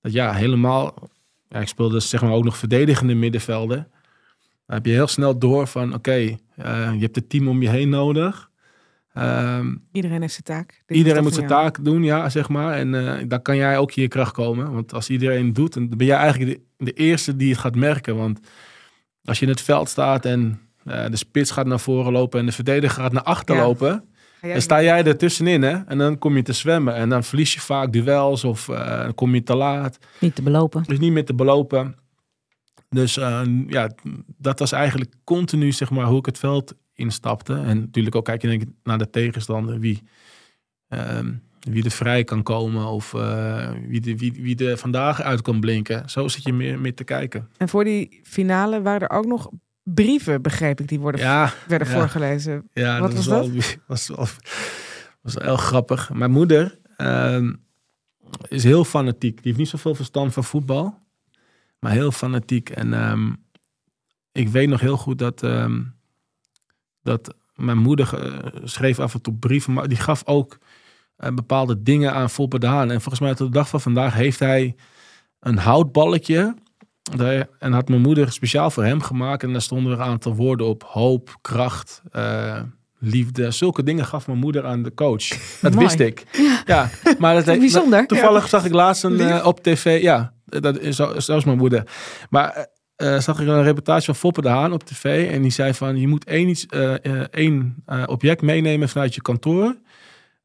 dat 0.00 0.12
ja, 0.12 0.32
helemaal... 0.32 0.94
Ja, 1.54 1.60
ik 1.60 1.68
speelde 1.68 2.00
zeg 2.00 2.22
maar 2.22 2.32
ook 2.32 2.44
nog 2.44 2.56
verdedigende 2.56 3.14
middenvelden. 3.14 3.88
Dan 4.66 4.76
heb 4.76 4.86
je 4.86 4.92
heel 4.92 5.06
snel 5.06 5.38
door 5.38 5.66
van, 5.66 5.94
oké, 5.94 6.10
eh, 6.12 6.36
je 6.92 6.98
hebt 7.00 7.16
het 7.16 7.28
team 7.28 7.48
om 7.48 7.62
je 7.62 7.68
heen 7.68 7.88
nodig. 7.88 8.50
Ehm, 9.12 9.74
Iedereen 9.92 10.20
heeft 10.20 10.32
zijn 10.32 10.44
taak. 10.44 10.82
Dit 10.86 10.96
iedereen 10.96 11.22
moet 11.22 11.34
zijn 11.34 11.48
jou. 11.48 11.62
taak 11.62 11.84
doen, 11.84 12.02
ja, 12.02 12.28
zeg 12.28 12.48
maar. 12.48 12.74
En 12.76 12.94
eh 12.94 13.24
dan 13.28 13.42
kan 13.42 13.56
jij 13.56 13.78
ook 13.78 13.92
in 13.94 14.02
je 14.02 14.08
kracht 14.08 14.32
komen. 14.32 14.72
Want 14.72 14.92
als 14.92 15.10
iedereen 15.10 15.52
doet, 15.52 15.72
dan 15.72 15.88
ben 15.88 16.06
jij 16.06 16.16
eigenlijk 16.16 16.50
de, 16.76 16.84
de 16.84 16.92
eerste 16.92 17.36
die 17.36 17.50
het 17.50 17.58
gaat 17.58 17.74
merken. 17.76 18.16
Want 18.16 18.40
als 19.24 19.38
je 19.38 19.44
in 19.44 19.50
het 19.50 19.60
veld 19.60 19.88
staat 19.88 20.24
en 20.24 20.60
eh, 20.84 21.06
de 21.10 21.16
spits 21.16 21.50
gaat 21.50 21.66
naar 21.66 21.80
voren 21.80 22.12
lopen 22.12 22.40
en 22.40 22.46
de 22.46 22.52
verdediger 22.52 23.02
gaat 23.02 23.12
naar 23.12 23.22
achter 23.22 23.54
Ja. 23.56 23.62
lopen. 23.62 24.04
Dan 24.52 24.60
sta 24.60 24.82
jij 24.82 25.04
er 25.04 25.16
tussenin, 25.16 25.62
hè? 25.62 25.84
En 25.86 25.98
dan 25.98 26.18
kom 26.18 26.36
je 26.36 26.42
te 26.42 26.52
zwemmen. 26.52 26.94
En 26.94 27.08
dan 27.08 27.24
verlies 27.24 27.54
je 27.54 27.60
vaak 27.60 27.92
duels 27.92 28.44
of 28.44 28.68
eh, 28.68 29.08
kom 29.14 29.34
je 29.34 29.42
te 29.42 29.56
laat. 29.56 29.98
Niet 30.20 30.34
te 30.34 30.42
belopen. 30.42 30.82
Dus 30.86 30.98
niet 30.98 31.12
meer 31.12 31.24
te 31.24 31.34
belopen. 31.34 31.96
Dus 32.88 33.16
eh, 33.16 33.42
ja, 33.66 33.90
dat 34.38 34.58
was 34.58 34.72
eigenlijk 34.72 35.14
continu, 35.24 35.72
zeg 35.72 35.90
maar, 35.90 36.06
hoe 36.06 36.18
ik 36.18 36.26
het 36.26 36.38
veld 36.38 36.74
instapte. 36.94 37.54
En 37.54 37.80
natuurlijk 37.80 38.14
ook 38.14 38.24
kijk 38.24 38.42
je 38.42 38.48
denk 38.48 38.62
ik, 38.62 38.68
naar 38.82 38.98
de 38.98 39.10
tegenstander. 39.10 39.78
Wie, 39.78 40.02
ehm, 40.88 41.32
wie 41.60 41.84
er 41.84 41.90
vrij 41.90 42.24
kan 42.24 42.42
komen 42.42 42.86
of 42.86 43.14
eh, 43.14 43.70
wie, 43.86 44.00
de, 44.00 44.16
wie, 44.16 44.32
wie 44.32 44.68
er 44.68 44.78
vandaag 44.78 45.22
uit 45.22 45.42
kan 45.42 45.60
blinken. 45.60 46.10
Zo 46.10 46.28
zit 46.28 46.42
je 46.42 46.52
meer, 46.52 46.78
meer 46.80 46.94
te 46.94 47.04
kijken. 47.04 47.48
En 47.56 47.68
voor 47.68 47.84
die 47.84 48.20
finale 48.22 48.82
waren 48.82 49.08
er 49.08 49.16
ook 49.16 49.26
nog 49.26 49.50
brieven, 49.84 50.42
begreep 50.42 50.80
ik, 50.80 50.88
die 50.88 51.00
worden, 51.00 51.20
Ja, 51.20 51.52
werden 51.68 51.88
ja. 51.88 51.94
voorgelezen. 51.94 52.68
Ja, 52.72 53.00
Wat 53.00 53.08
dat 53.14 53.16
was 53.16 53.26
wel, 53.26 53.50
was, 53.86 54.08
wel, 54.08 54.26
was 55.20 55.34
wel 55.34 55.44
heel 55.44 55.56
grappig. 55.56 56.12
Mijn 56.12 56.30
moeder 56.30 56.78
ehm, 56.96 57.52
is 58.48 58.64
heel 58.64 58.84
fanatiek. 58.84 59.36
Die 59.36 59.42
heeft 59.44 59.58
niet 59.58 59.68
zoveel 59.68 59.94
verstand 59.94 60.32
van 60.32 60.44
voetbal, 60.44 60.98
maar 61.78 61.92
heel 61.92 62.12
fanatiek. 62.12 62.70
En 62.70 62.94
ehm, 62.94 63.32
ik 64.32 64.48
weet 64.48 64.68
nog 64.68 64.80
heel 64.80 64.96
goed 64.96 65.18
dat, 65.18 65.42
ehm, 65.42 65.82
dat 67.02 67.34
mijn 67.54 67.78
moeder 67.78 68.18
eh, 68.18 68.60
schreef 68.64 68.98
af 68.98 69.14
en 69.14 69.22
toe 69.22 69.34
brieven, 69.34 69.72
maar 69.72 69.88
die 69.88 69.98
gaf 69.98 70.22
ook 70.26 70.58
eh, 71.16 71.34
bepaalde 71.34 71.82
dingen 71.82 72.12
aan 72.12 72.30
Foppe 72.30 72.58
de 72.58 72.66
Haan. 72.66 72.90
En 72.90 73.00
volgens 73.00 73.20
mij 73.20 73.34
tot 73.34 73.46
de 73.46 73.58
dag 73.58 73.68
van 73.68 73.80
vandaag 73.80 74.14
heeft 74.14 74.38
hij 74.38 74.76
een 75.40 75.58
houtballetje. 75.58 76.54
En 77.58 77.72
had 77.72 77.88
mijn 77.88 78.00
moeder 78.00 78.32
speciaal 78.32 78.70
voor 78.70 78.84
hem 78.84 79.00
gemaakt. 79.00 79.42
En 79.42 79.52
daar 79.52 79.62
stonden 79.62 79.92
er 79.92 79.98
een 79.98 80.04
aantal 80.04 80.34
woorden 80.34 80.66
op. 80.66 80.82
Hoop, 80.82 81.36
kracht, 81.40 82.02
eh, 82.12 82.60
liefde. 82.98 83.50
Zulke 83.50 83.82
dingen 83.82 84.06
gaf 84.06 84.26
mijn 84.26 84.38
moeder 84.38 84.64
aan 84.66 84.82
de 84.82 84.94
coach. 84.94 85.28
Dat 85.60 85.74
wist 85.74 86.00
ik. 86.00 86.24
Ja, 86.66 86.90
maar 87.18 87.34
dat, 87.34 87.58
Bijzonder. 87.58 88.06
Toevallig 88.06 88.48
zag 88.48 88.64
ik 88.64 88.72
laatst 88.72 89.04
een, 89.04 89.20
eh, 89.20 89.46
op 89.46 89.62
tv. 89.62 90.02
Ja, 90.02 90.32
dat 90.44 90.78
is 90.78 90.96
zelfs 91.16 91.44
mijn 91.44 91.58
moeder. 91.58 91.86
Maar 92.30 92.66
eh, 92.96 93.18
zag 93.18 93.40
ik 93.40 93.46
een 93.46 93.62
reportage 93.62 94.04
van 94.04 94.14
Foppe 94.14 94.42
de 94.42 94.48
Haan 94.48 94.72
op 94.72 94.84
tv. 94.84 95.30
En 95.30 95.42
die 95.42 95.50
zei 95.50 95.74
van, 95.74 95.96
je 95.96 96.08
moet 96.08 96.24
één, 96.24 96.48
iets, 96.48 96.66
één 97.30 97.84
object 98.06 98.42
meenemen 98.42 98.88
vanuit 98.88 99.14
je 99.14 99.22
kantoor. 99.22 99.76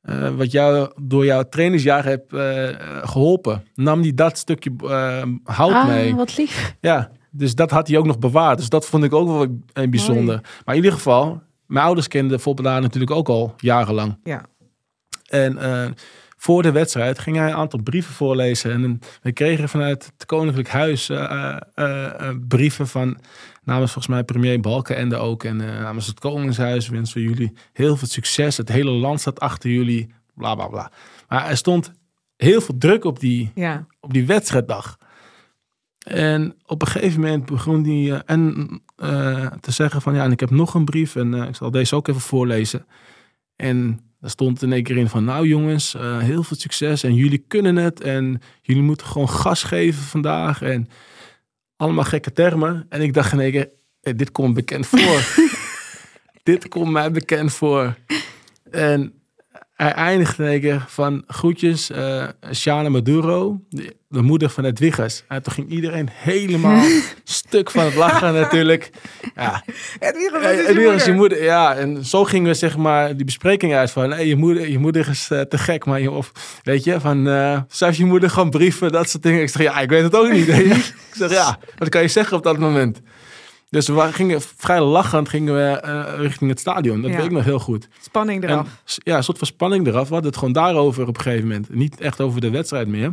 Eh, 0.01 0.29
wat 0.29 0.51
jou 0.51 0.91
door 1.01 1.25
jouw 1.25 1.43
trainersjaar 1.49 2.03
hebt 2.03 2.33
eh, 2.33 2.69
geholpen. 3.01 3.63
Nam 3.75 4.01
die 4.01 4.13
dat 4.13 4.37
stukje 4.37 4.71
eh, 4.81 5.23
hout 5.43 5.73
ah, 5.73 5.87
mee. 5.87 6.15
wat 6.15 6.37
lief. 6.37 6.75
Ja, 6.79 7.11
dus 7.31 7.55
dat 7.55 7.71
had 7.71 7.87
hij 7.87 7.97
ook 7.97 8.05
nog 8.05 8.19
bewaard. 8.19 8.57
Dus 8.57 8.69
dat 8.69 8.85
vond 8.85 9.03
ik 9.03 9.13
ook 9.13 9.27
wel 9.27 9.59
bijzonder. 9.89 10.41
Maar 10.65 10.75
in 10.75 10.81
ieder 10.81 10.97
geval, 10.97 11.41
mijn 11.65 11.85
ouders 11.85 12.07
kenden 12.07 12.39
Haan 12.63 12.81
natuurlijk 12.81 13.11
ook 13.11 13.29
al 13.29 13.53
jarenlang. 13.57 14.19
Ja. 14.23 14.45
En 15.29 15.57
voor 16.37 16.61
de 16.63 16.71
wedstrijd 16.71 17.19
ging 17.19 17.35
hij 17.35 17.47
een 17.47 17.55
aantal 17.55 17.79
brieven 17.83 18.13
voorlezen. 18.13 18.71
En 18.71 18.99
we 19.21 19.31
kregen 19.31 19.69
vanuit 19.69 20.11
het 20.13 20.25
Koninklijk 20.25 20.69
Huis 20.69 21.11
brieven 22.47 22.87
van 22.87 23.17
namens 23.69 23.91
volgens 23.91 24.13
mij 24.13 24.23
premier 24.23 24.59
Balkenende 24.59 25.15
ook. 25.15 25.43
En 25.43 25.61
eh, 25.61 25.81
namens 25.81 26.07
het 26.07 26.19
Koningshuis 26.19 26.89
wensen 26.89 27.17
we 27.17 27.27
jullie 27.27 27.53
heel 27.73 27.97
veel 27.97 28.07
succes. 28.07 28.57
Het 28.57 28.69
hele 28.69 28.91
land 28.91 29.19
staat 29.19 29.39
achter 29.39 29.69
jullie. 29.69 30.13
Bla 30.33 30.55
bla 30.55 30.67
bla. 30.67 30.91
Maar 31.27 31.45
er 31.49 31.57
stond 31.57 31.91
heel 32.35 32.61
veel 32.61 32.77
druk 32.77 33.03
op 33.05 33.19
die, 33.19 33.51
Ja. 33.55 33.85
op 33.99 34.13
die 34.13 34.25
wedstrijddag. 34.25 34.97
En 35.99 36.55
op 36.65 36.81
een 36.81 36.87
gegeven 36.87 37.21
moment 37.21 37.45
begon 37.45 37.83
hij 37.83 38.11
eh, 38.13 38.19
en, 38.25 38.69
eh, 38.95 39.47
te 39.59 39.71
zeggen 39.71 40.01
van 40.01 40.13
ja, 40.15 40.23
en 40.23 40.31
ik 40.31 40.39
heb 40.39 40.49
nog 40.49 40.73
een 40.73 40.85
brief 40.85 41.15
en 41.15 41.33
ik 41.33 41.55
zal 41.55 41.71
deze 41.71 41.95
ook 41.95 42.07
even 42.07 42.21
voorlezen. 42.21 42.85
En 43.55 43.99
daar 44.19 44.29
stond 44.29 44.61
in 44.61 44.73
één 44.73 44.83
keer 44.83 44.97
in 44.97 45.09
van 45.09 45.23
nou 45.23 45.47
jongens, 45.47 45.95
heel 45.99 46.43
veel 46.43 46.57
succes 46.57 47.03
en 47.03 47.13
jullie 47.15 47.43
kunnen 47.47 47.75
het 47.75 48.01
en 48.01 48.41
jullie 48.61 48.83
moeten 48.83 49.07
gewoon 49.07 49.29
gas 49.29 49.63
geven 49.63 50.03
vandaag 50.03 50.61
en 50.61 50.89
allemaal 51.79 52.03
gekke 52.03 52.31
termen. 52.31 52.85
En 52.89 53.01
ik 53.01 53.13
dacht 53.13 53.31
in 53.31 53.39
één 53.39 53.51
keer, 53.51 53.69
eh, 54.01 54.13
dit 54.17 54.31
komt 54.31 54.53
bekend 54.53 54.87
voor. 54.87 55.45
dit 56.43 56.67
komt 56.67 56.91
mij 56.91 57.11
bekend 57.11 57.53
voor. 57.53 57.97
En 58.71 59.18
hij 59.83 59.91
eindigde 59.91 60.43
in 60.43 60.49
één 60.49 60.61
keer 60.61 60.85
van 60.87 61.23
groetjes, 61.27 61.89
eh 61.89 62.27
Shana 62.53 62.89
Maduro, 62.89 63.59
de, 63.69 63.95
de 64.07 64.21
moeder 64.21 64.49
van 64.49 64.63
het 64.63 64.79
Wiggers. 64.79 65.23
En 65.27 65.43
toen 65.43 65.53
ging 65.53 65.69
iedereen 65.69 66.09
helemaal 66.11 66.83
stuk 67.23 67.71
van 67.71 67.85
het 67.85 67.95
lachen 67.95 68.33
natuurlijk. 68.33 68.89
Ja, 69.35 69.63
wat 69.99 70.41
en, 70.41 70.93
is 70.93 71.05
je 71.05 71.13
moeder? 71.13 71.43
ja, 71.43 71.75
en 71.75 72.05
zo 72.05 72.23
gingen 72.23 72.47
we 72.47 72.53
zeg 72.53 72.77
maar 72.77 73.15
die 73.15 73.25
bespreking 73.25 73.73
uit 73.73 73.91
van, 73.91 74.11
hey, 74.11 74.27
je 74.27 74.35
moeder, 74.35 74.69
je 74.69 74.79
moeder 74.79 75.09
is 75.09 75.27
eh, 75.29 75.41
te 75.41 75.57
gek, 75.57 75.85
maar 75.85 76.01
je, 76.01 76.11
of 76.11 76.31
weet 76.63 76.83
je, 76.83 76.99
van, 76.99 77.27
eh 77.27 77.61
schrijf 77.67 77.97
je 77.97 78.05
moeder 78.05 78.29
gewoon 78.29 78.49
brieven, 78.49 78.91
dat 78.91 79.09
soort 79.09 79.23
dingen. 79.23 79.41
Ik 79.41 79.49
zeg, 79.49 79.61
ja, 79.61 79.79
ik 79.79 79.89
weet 79.89 80.03
het 80.03 80.15
ook 80.15 80.31
niet. 80.31 80.47
ik 80.57 80.93
zeg, 81.11 81.31
ja, 81.31 81.59
wat 81.77 81.89
kan 81.89 82.01
je 82.01 82.07
zeggen 82.07 82.37
op 82.37 82.43
dat 82.43 82.57
moment? 82.57 83.01
Dus 83.69 83.87
we 83.87 84.13
gingen 84.13 84.41
vrij 84.41 84.81
lachend 84.81 85.29
gingen 85.29 85.53
we 85.53 85.79
eh, 85.79 86.13
richting 86.17 86.49
het 86.49 86.59
stadion. 86.59 87.01
Dat 87.01 87.11
Ja. 87.11 87.17
weet 87.17 87.25
ik 87.25 87.31
nog 87.31 87.43
heel 87.43 87.59
goed. 87.59 87.87
Spanning 88.01 88.43
eraf. 88.43 88.81
ja, 89.03 89.17
een 89.17 89.23
soort 89.23 89.37
van 89.37 89.47
spanning 89.47 89.87
eraf. 89.87 90.07
We 90.07 90.13
hadden 90.13 90.29
het 90.29 90.39
gewoon 90.39 90.53
daarover 90.53 91.07
op 91.07 91.17
een 91.17 91.23
gegeven 91.23 91.47
moment. 91.47 91.73
Niet 91.73 91.99
echt 92.01 92.21
over 92.21 92.41
de 92.41 92.49
wedstrijd 92.49 92.87
meer. 92.87 93.11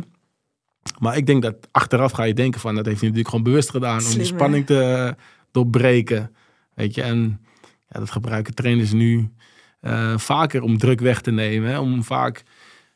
Maar 0.99 1.17
ik 1.17 1.25
denk 1.25 1.41
dat 1.41 1.55
achteraf 1.71 2.11
ga 2.11 2.23
je 2.23 2.33
denken 2.33 2.59
van... 2.59 2.75
dat 2.75 2.85
heeft 2.85 2.99
hij 2.99 3.09
natuurlijk 3.09 3.35
gewoon 3.35 3.51
bewust 3.51 3.69
gedaan... 3.69 4.05
om 4.05 4.11
die 4.11 4.23
spanning 4.23 4.65
te 4.65 4.81
eh, 4.81 5.23
doorbreken. 5.51 6.35
Weet 6.73 6.95
je, 6.95 7.01
en 7.01 7.41
ja, 7.89 7.99
dat 7.99 8.11
gebruiken 8.11 8.53
trainers 8.53 8.91
nu 8.91 9.31
eh, 9.79 10.17
vaker 10.17 10.61
om 10.61 10.77
druk 10.77 10.99
weg 10.99 11.21
te 11.21 11.31
nemen. 11.31 11.69
Hè? 11.69 11.79
Om 11.79 12.03
vaak 12.03 12.43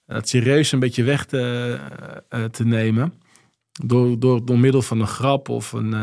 het 0.06 0.30
serieus 0.30 0.72
een 0.72 0.80
beetje 0.80 1.04
weg 1.04 1.26
te, 1.26 1.80
te 2.52 2.66
nemen. 2.66 3.14
Door, 3.86 4.20
door, 4.20 4.46
door 4.46 4.60
middel 4.60 4.82
van 4.82 5.00
een 5.00 5.08
grap 5.08 5.50
of 5.50 5.72
een 5.72 5.94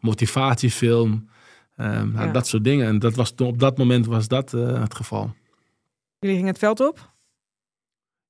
motivatiefilm. 0.00 1.28
Nou, 1.76 2.12
Ja. 2.12 2.26
Dat 2.32 2.46
soort 2.46 2.64
dingen. 2.64 2.86
En 2.86 2.98
dat 2.98 3.14
was, 3.14 3.30
toen- 3.34 3.46
op 3.46 3.58
dat 3.58 3.78
moment 3.78 4.06
was 4.06 4.28
dat 4.28 4.54
eh, 4.54 4.80
het 4.80 4.94
geval. 4.94 5.34
Jullie 6.18 6.36
gingen 6.36 6.50
het 6.50 6.58
veld 6.60 6.80
op? 6.80 7.12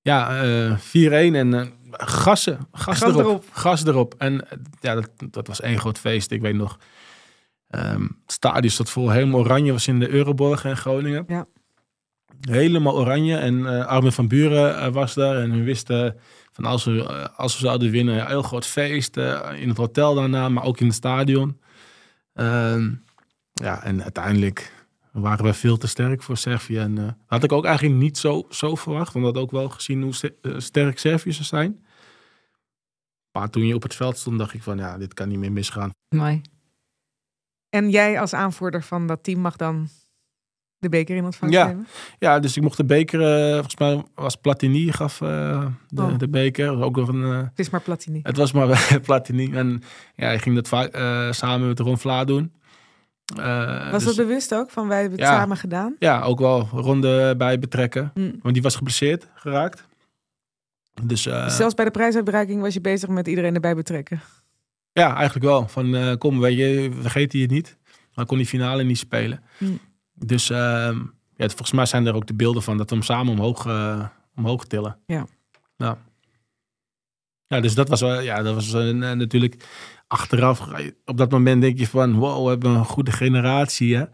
Ja, 0.02 0.42
eh 0.42 0.78
4-1 0.78 1.34
en 1.34 1.54
eh, 1.54 1.66
gassen. 1.90 2.58
Gas, 2.72 2.98
Gas 2.98 3.08
erop, 3.10 3.20
erop. 3.20 3.44
Gas 3.52 3.84
erop. 3.84 4.14
En 4.18 4.46
ja, 4.80 4.94
dat, 4.94 5.10
dat 5.30 5.46
was 5.46 5.60
één 5.60 5.78
groot 5.78 5.98
feest. 5.98 6.30
Ik 6.30 6.40
weet 6.40 6.54
nog, 6.54 6.78
ehm, 7.68 8.02
het 8.02 8.32
stadion 8.32 8.70
stond 8.70 8.90
vol. 8.90 9.10
Helemaal 9.10 9.40
oranje 9.40 9.72
was 9.72 9.88
in 9.88 9.98
de 9.98 10.08
Euroborg 10.08 10.64
in 10.64 10.76
Groningen. 10.76 11.24
Ja. 11.26 11.46
Helemaal 12.40 12.96
oranje. 12.98 13.36
En 13.36 13.86
Armin 13.86 14.12
van 14.12 14.28
Buren 14.28 14.92
was 14.92 15.14
daar. 15.14 15.36
En 15.36 15.50
we 15.50 15.62
wisten 15.62 16.16
van 16.58 16.66
als 16.70 16.84
we, 16.84 17.04
eh, 17.04 17.38
als 17.38 17.54
we 17.58 17.66
zouden 17.66 17.90
winnen, 17.90 18.18
een 18.20 18.26
heel 18.26 18.42
groot 18.42 18.66
feest. 18.66 19.16
eh, 19.16 19.50
in 19.60 19.68
het 19.68 19.76
hotel 19.76 20.14
daarna, 20.14 20.48
maar 20.48 20.64
ook 20.64 20.80
in 20.80 20.86
het 20.86 20.94
stadion. 20.94 21.60
Ehm, 22.32 22.94
ja, 23.52 23.82
en 23.82 24.02
uiteindelijk 24.02 24.72
waren 25.12 25.44
we 25.44 25.54
veel 25.54 25.76
te 25.76 25.86
sterk 25.86 26.22
voor 26.22 26.36
Servië. 26.36 26.78
En 26.78 26.98
eh, 26.98 27.08
had 27.26 27.44
ik 27.44 27.52
ook 27.52 27.64
eigenlijk 27.64 27.96
niet 27.96 28.18
zo, 28.18 28.46
zo 28.50 28.74
verwacht. 28.74 29.12
Want 29.12 29.24
had 29.24 29.36
ook 29.36 29.50
wel 29.50 29.68
gezien 29.68 30.02
hoe 30.02 30.14
st- 30.14 30.32
sterk 30.56 30.98
Servië 30.98 31.32
zou 31.32 31.44
zijn. 31.44 31.84
Maar 33.32 33.50
toen 33.50 33.66
je 33.66 33.74
op 33.74 33.82
het 33.82 33.94
veld 33.94 34.18
stond, 34.18 34.38
dacht 34.38 34.54
ik 34.54 34.62
van 34.62 34.78
ja, 34.78 34.98
dit 34.98 35.14
kan 35.14 35.28
niet 35.28 35.38
meer 35.38 35.52
misgaan. 35.52 35.90
Mooi. 36.08 36.40
En 37.68 37.90
jij 37.90 38.20
als 38.20 38.34
aanvoerder 38.34 38.82
van 38.82 39.06
dat 39.06 39.22
team 39.22 39.40
mag 39.40 39.56
dan 39.56 39.88
de 40.78 40.88
beker 40.88 41.16
in 41.16 41.24
ontvangst 41.24 41.56
Ja. 41.56 41.66
nemen? 41.66 41.86
Ja, 42.18 42.38
dus 42.38 42.56
ik 42.56 42.62
mocht 42.62 42.76
de 42.76 42.84
beker, 42.84 43.20
eh, 43.20 43.52
volgens 43.52 43.76
mij 43.76 44.02
was 44.14 44.36
Platini 44.36 44.92
gaf 44.92 45.20
eh, 45.20 45.66
de, 45.88 46.02
Oh. 46.02 46.18
de 46.18 46.28
beker. 46.28 46.82
Ook 46.82 46.96
nog 46.96 47.08
een, 47.08 47.22
eh, 47.24 47.38
Het 47.38 47.58
is 47.58 47.70
maar 47.70 47.80
Platini. 47.80 48.20
het 48.22 48.36
was 48.36 48.52
maar 48.52 48.88
Platini. 49.06 49.52
En 49.52 49.82
ja, 50.14 50.24
hij 50.26 50.38
ging 50.38 50.54
dat 50.54 50.68
vaak 50.68 50.96
samen 51.34 51.68
met 51.68 51.78
Ron 51.78 51.98
Vlaar 51.98 52.26
doen. 52.26 52.52
Was 53.34 53.90
dus- 53.92 54.04
dat 54.04 54.16
bewust 54.26 54.54
ook? 54.54 54.70
Van 54.70 54.88
wij 54.88 55.00
hebben 55.00 55.18
het 55.18 55.28
Ja. 55.28 55.34
samen 55.38 55.56
gedaan? 55.56 55.96
Ja, 55.98 56.22
ook 56.22 56.38
wel 56.38 56.68
ronde 56.72 57.34
bij 57.36 57.58
betrekken. 57.58 58.10
Hm. 58.14 58.30
Want 58.42 58.54
die 58.54 58.62
was 58.62 58.76
geblesseerd 58.76 59.28
geraakt. 59.34 59.86
Dus 61.02 61.26
eh, 61.26 61.48
Zelfs 61.48 61.74
bij 61.74 61.84
de 61.84 61.90
prijsuitreiking 61.90 62.60
was 62.60 62.74
je 62.74 62.80
bezig 62.80 63.08
met 63.08 63.26
iedereen 63.28 63.54
erbij 63.54 63.74
betrekken. 63.74 64.20
ja, 64.92 65.14
eigenlijk 65.14 65.44
wel. 65.46 65.68
Van 65.68 66.16
kom, 66.18 66.40
weet 66.40 66.56
je, 66.58 66.90
vergeet 67.00 67.32
hij 67.32 67.40
het 67.42 67.50
niet. 67.50 67.76
Maar 68.14 68.26
kon 68.26 68.36
die 68.36 68.46
finale 68.46 68.82
niet 68.84 68.98
spelen. 68.98 69.42
Hm. 69.58 69.64
Dus 70.26 70.50
ehm, 70.50 70.96
ja, 71.36 71.46
volgens 71.48 71.72
mij 71.72 71.86
zijn 71.86 72.06
er 72.06 72.14
ook 72.14 72.26
de 72.26 72.34
beelden 72.34 72.62
van 72.62 72.76
dat 72.76 72.88
we 72.90 72.96
hem 72.96 73.04
samen 73.04 73.32
omhoog, 73.32 73.66
eh, 73.66 74.06
omhoog 74.36 74.64
tillen. 74.64 74.98
Ja. 75.06 75.26
ja. 75.76 75.98
Ja, 77.46 77.60
dus 77.60 77.74
dat 77.74 77.88
was, 77.88 78.00
ja, 78.00 78.42
dat 78.42 78.54
was 78.54 78.72
eh, 78.74 78.90
natuurlijk 78.94 79.64
achteraf. 80.06 80.78
je- 80.78 80.94
Op 81.04 81.16
dat 81.16 81.30
moment 81.30 81.60
denk 81.62 81.78
je 81.78 81.86
van, 81.86 82.14
wow, 82.14 82.44
we 82.44 82.48
hebben 82.50 82.70
een 82.70 82.84
goede 82.84 83.12
generatie. 83.12 83.96
Hè? 83.96 84.04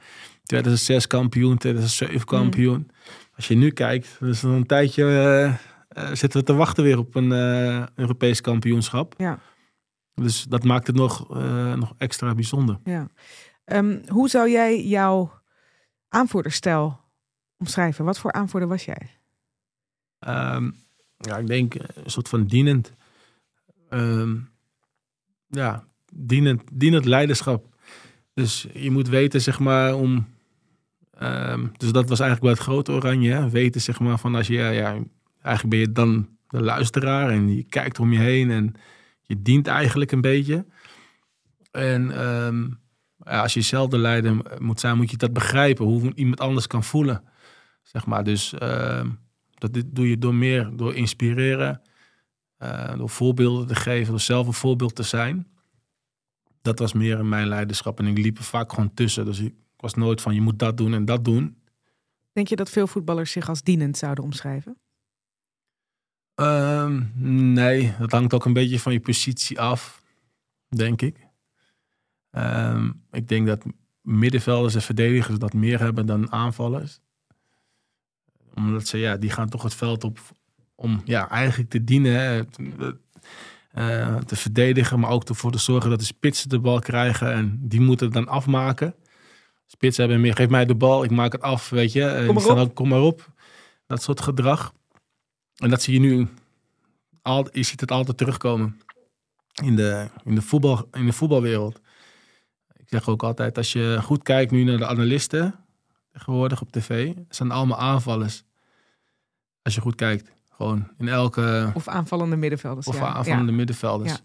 2006 0.45 1.07
kampioen, 1.07 1.57
2007 1.59 2.27
kampioen. 2.27 2.91
Als 3.37 3.49
je 3.49 3.55
nu 3.55 3.71
kijkt, 3.71 4.17
dus 4.21 4.43
een 4.43 4.67
tijdje 4.67 5.05
eh, 5.05 5.45
eh, 5.89 6.15
zitten 6.15 6.41
we 6.41 6.47
te 6.47 6.55
wachten 6.55 6.85
weer 6.85 6.99
op 6.99 7.15
een 7.15 7.33
eh, 7.33 7.87
Europees 7.95 8.41
kampioenschap. 8.41 9.15
Ja. 9.17 9.39
Dus 10.15 10.43
dat 10.45 10.65
maakt 10.65 10.87
het 10.87 10.97
nog, 10.97 11.37
eh, 11.37 11.73
nog 11.75 11.95
extra 11.99 12.35
bijzonder. 12.35 12.79
Ja. 12.85 13.07
Ehm, 13.65 13.99
hoe 14.09 14.29
zou 14.29 14.51
jij 14.51 14.85
jouw 14.87 15.33
aanvoerderstijl 16.15 17.01
omschrijven? 17.57 18.05
Wat 18.05 18.19
voor 18.19 18.33
aanvoerder 18.33 18.69
was 18.69 18.85
jij? 18.85 19.11
Ehm, 20.19 20.71
ja, 21.17 21.37
ik 21.39 21.47
denk 21.47 21.75
een 21.75 22.11
soort 22.11 22.29
van 22.29 22.45
dienend. 22.45 22.93
Ehm, 23.89 24.37
ja, 25.49 25.85
dienend, 26.13 26.63
dienend 26.73 27.05
leiderschap. 27.05 27.67
Dus 28.35 28.67
je 28.73 28.91
moet 28.91 29.09
weten, 29.09 29.41
zeg 29.41 29.59
maar, 29.59 29.95
om. 29.95 30.27
ehm, 31.11 31.67
dus 31.77 31.93
dat 31.93 32.09
was 32.09 32.21
eigenlijk 32.21 32.41
bij 32.41 32.51
het 32.51 32.61
grote 32.61 32.93
oranje. 32.93 33.33
Hè? 33.33 33.51
Weten, 33.51 33.81
zeg 33.81 34.01
maar, 34.01 34.19
van 34.19 34.35
als 34.35 34.47
je. 34.47 34.55
Ja, 34.55 34.69
ja, 34.69 34.99
eigenlijk 35.43 35.69
ben 35.69 35.79
je 35.79 35.93
dan 35.93 36.29
de 36.49 36.61
luisteraar 36.63 37.31
en 37.31 37.55
je 37.57 37.63
kijkt 37.63 37.99
om 37.99 38.13
je 38.13 38.19
heen 38.19 38.51
en 38.51 38.75
je 39.23 39.43
dient 39.43 39.67
eigenlijk 39.67 40.13
een 40.13 40.21
beetje. 40.21 40.67
En 41.71 42.11
als 43.25 43.55
je 43.55 43.61
zelf 43.61 43.89
de 43.89 43.99
leider 43.99 44.37
moet 44.59 44.81
zijn, 44.81 44.97
moet 44.97 45.11
je 45.11 45.17
dat 45.17 45.33
begrijpen. 45.33 45.85
Hoe 45.85 46.13
iemand 46.15 46.41
anders 46.41 46.67
kan 46.67 46.85
voelen. 46.85 47.23
Zeg 47.83 48.07
maar. 48.07 48.25
Dus 48.25 48.53
ehm, 48.53 49.11
dat 49.55 49.83
doe 49.87 50.09
je 50.09 50.19
door 50.19 50.35
meer, 50.35 50.71
door 50.77 50.95
inspireren. 50.95 51.81
eh, 52.57 52.97
door 52.97 53.11
voorbeelden 53.11 53.67
te 53.67 53.75
geven, 53.75 54.11
door 54.11 54.21
zelf 54.21 54.47
een 54.47 54.53
voorbeeld 54.53 54.95
te 54.95 55.03
zijn. 55.03 55.47
Dat 56.63 56.79
was 56.79 56.93
meer 56.93 57.19
in 57.19 57.29
mijn 57.29 57.47
leiderschap. 57.49 57.99
En 57.99 58.07
ik 58.07 58.19
liep 58.19 58.39
er 58.39 58.45
vaak 58.45 58.71
gewoon 58.73 58.95
tussen. 58.95 59.25
Dus 59.25 59.39
ik 59.39 59.55
was 59.77 59.95
nooit 59.95 60.21
van 60.21 60.35
je 60.35 60.41
moet 60.41 60.59
dat 60.59 60.77
doen 60.77 60.95
en 60.95 61.05
dat 61.05 61.25
doen. 61.25 61.57
Denk 62.33 62.49
je 62.49 62.57
dat 62.57 62.71
veel 62.71 62.87
voetballers 62.87 63.33
zich 63.33 63.49
als 63.49 63.63
dienend 63.63 63.97
zouden 63.97 64.25
omschrijven? 64.25 64.77
Ehm, 66.35 67.03
nee, 67.53 67.95
dat 67.99 68.11
hangt 68.11 68.35
ook 68.35 68.45
een 68.45 68.53
beetje 68.53 68.81
van 68.81 68.93
je 68.93 69.01
positie 69.01 69.61
af, 69.61 70.03
denk 70.69 71.03
ik. 71.03 71.24
Ehm, 72.35 72.91
ik 73.11 73.29
denk 73.29 73.47
dat 73.47 73.65
middenvelders 74.01 74.75
en 74.75 74.83
verdedigers 74.83 75.39
dat 75.39 75.53
meer 75.53 75.81
hebben 75.81 76.07
dan 76.07 76.33
aanvallers. 76.33 77.01
Omdat 78.55 78.87
ze, 78.87 78.99
ja, 78.99 79.17
die 79.17 79.31
gaan 79.31 79.49
toch 79.49 79.63
het 79.63 79.75
veld 79.75 80.05
op 80.05 80.19
om 80.75 81.03
ja, 81.05 81.29
eigenlijk 81.29 81.71
te 81.71 81.85
dienen. 81.85 82.13
Hè. 82.15 82.43
Eh, 83.75 84.17
te 84.17 84.37
verdedigen, 84.37 85.01
maar 85.01 85.11
ook 85.11 85.29
ervoor 85.29 85.53
te 85.53 85.59
zorgen 85.59 85.91
dat 85.91 85.99
de 85.99 86.05
spitsen 86.05 86.49
de 86.49 86.59
bal 86.59 86.79
krijgen. 86.79 87.33
En 87.33 87.59
die 87.61 87.81
moeten 87.81 88.07
het 88.07 88.15
dan 88.15 88.29
afmaken. 88.29 88.95
Spitsen 89.67 90.03
hebben 90.05 90.21
meer, 90.21 90.35
geef 90.35 90.49
mij 90.49 90.65
de 90.65 90.75
bal, 90.75 91.05
ik 91.05 91.11
maak 91.11 91.33
het 91.33 91.41
af, 91.41 91.71
weet 91.71 91.93
je. 91.93 92.05
En 92.05 92.25
Kom 92.27 92.35
maar 92.35 92.43
staan 92.43 92.59
ook, 92.59 92.75
kom 92.75 92.89
maar 92.89 93.01
op. 93.01 93.33
Dat 93.87 94.03
soort 94.03 94.21
gedrag. 94.21 94.73
En 95.57 95.71
dat 95.71 95.83
zie 95.83 95.95
je 95.95 96.01
nu, 96.01 96.29
al, 97.23 97.49
je 97.53 97.63
ziet 97.63 97.81
het 97.81 97.91
altijd 97.91 98.17
terugkomen 98.17 98.81
in 99.63 99.77
de, 99.77 100.09
in 100.25 100.35
de, 100.35 100.43
voetbal, 100.43 100.89
in 100.93 101.07
de 101.07 101.13
voetbalwereld. 101.13 101.81
Ik 102.85 102.91
zeg 102.91 103.09
ook 103.09 103.23
altijd, 103.23 103.57
als 103.57 103.73
je 103.73 103.99
goed 104.03 104.23
kijkt 104.23 104.51
nu 104.51 104.65
naar 104.65 104.79
de 104.79 104.87
analisten, 104.87 105.55
tegenwoordig 106.13 106.61
op 106.61 106.73
tv, 106.73 107.15
het 107.15 107.37
zijn 107.37 107.51
allemaal 107.51 107.79
aanvallers. 107.79 108.45
Als 109.63 109.75
je 109.75 109.81
goed 109.81 109.95
kijkt, 109.95 110.33
gewoon 110.51 110.89
in 110.99 111.09
elke, 111.09 111.71
Of 111.75 111.89
aanvallende 111.89 112.37
middenvelders? 112.37 112.87
of 112.87 112.97
ja. 112.97 113.13
aanvallende 113.13 113.53
middenvelders. 113.53 114.11
Ja. 114.11 114.19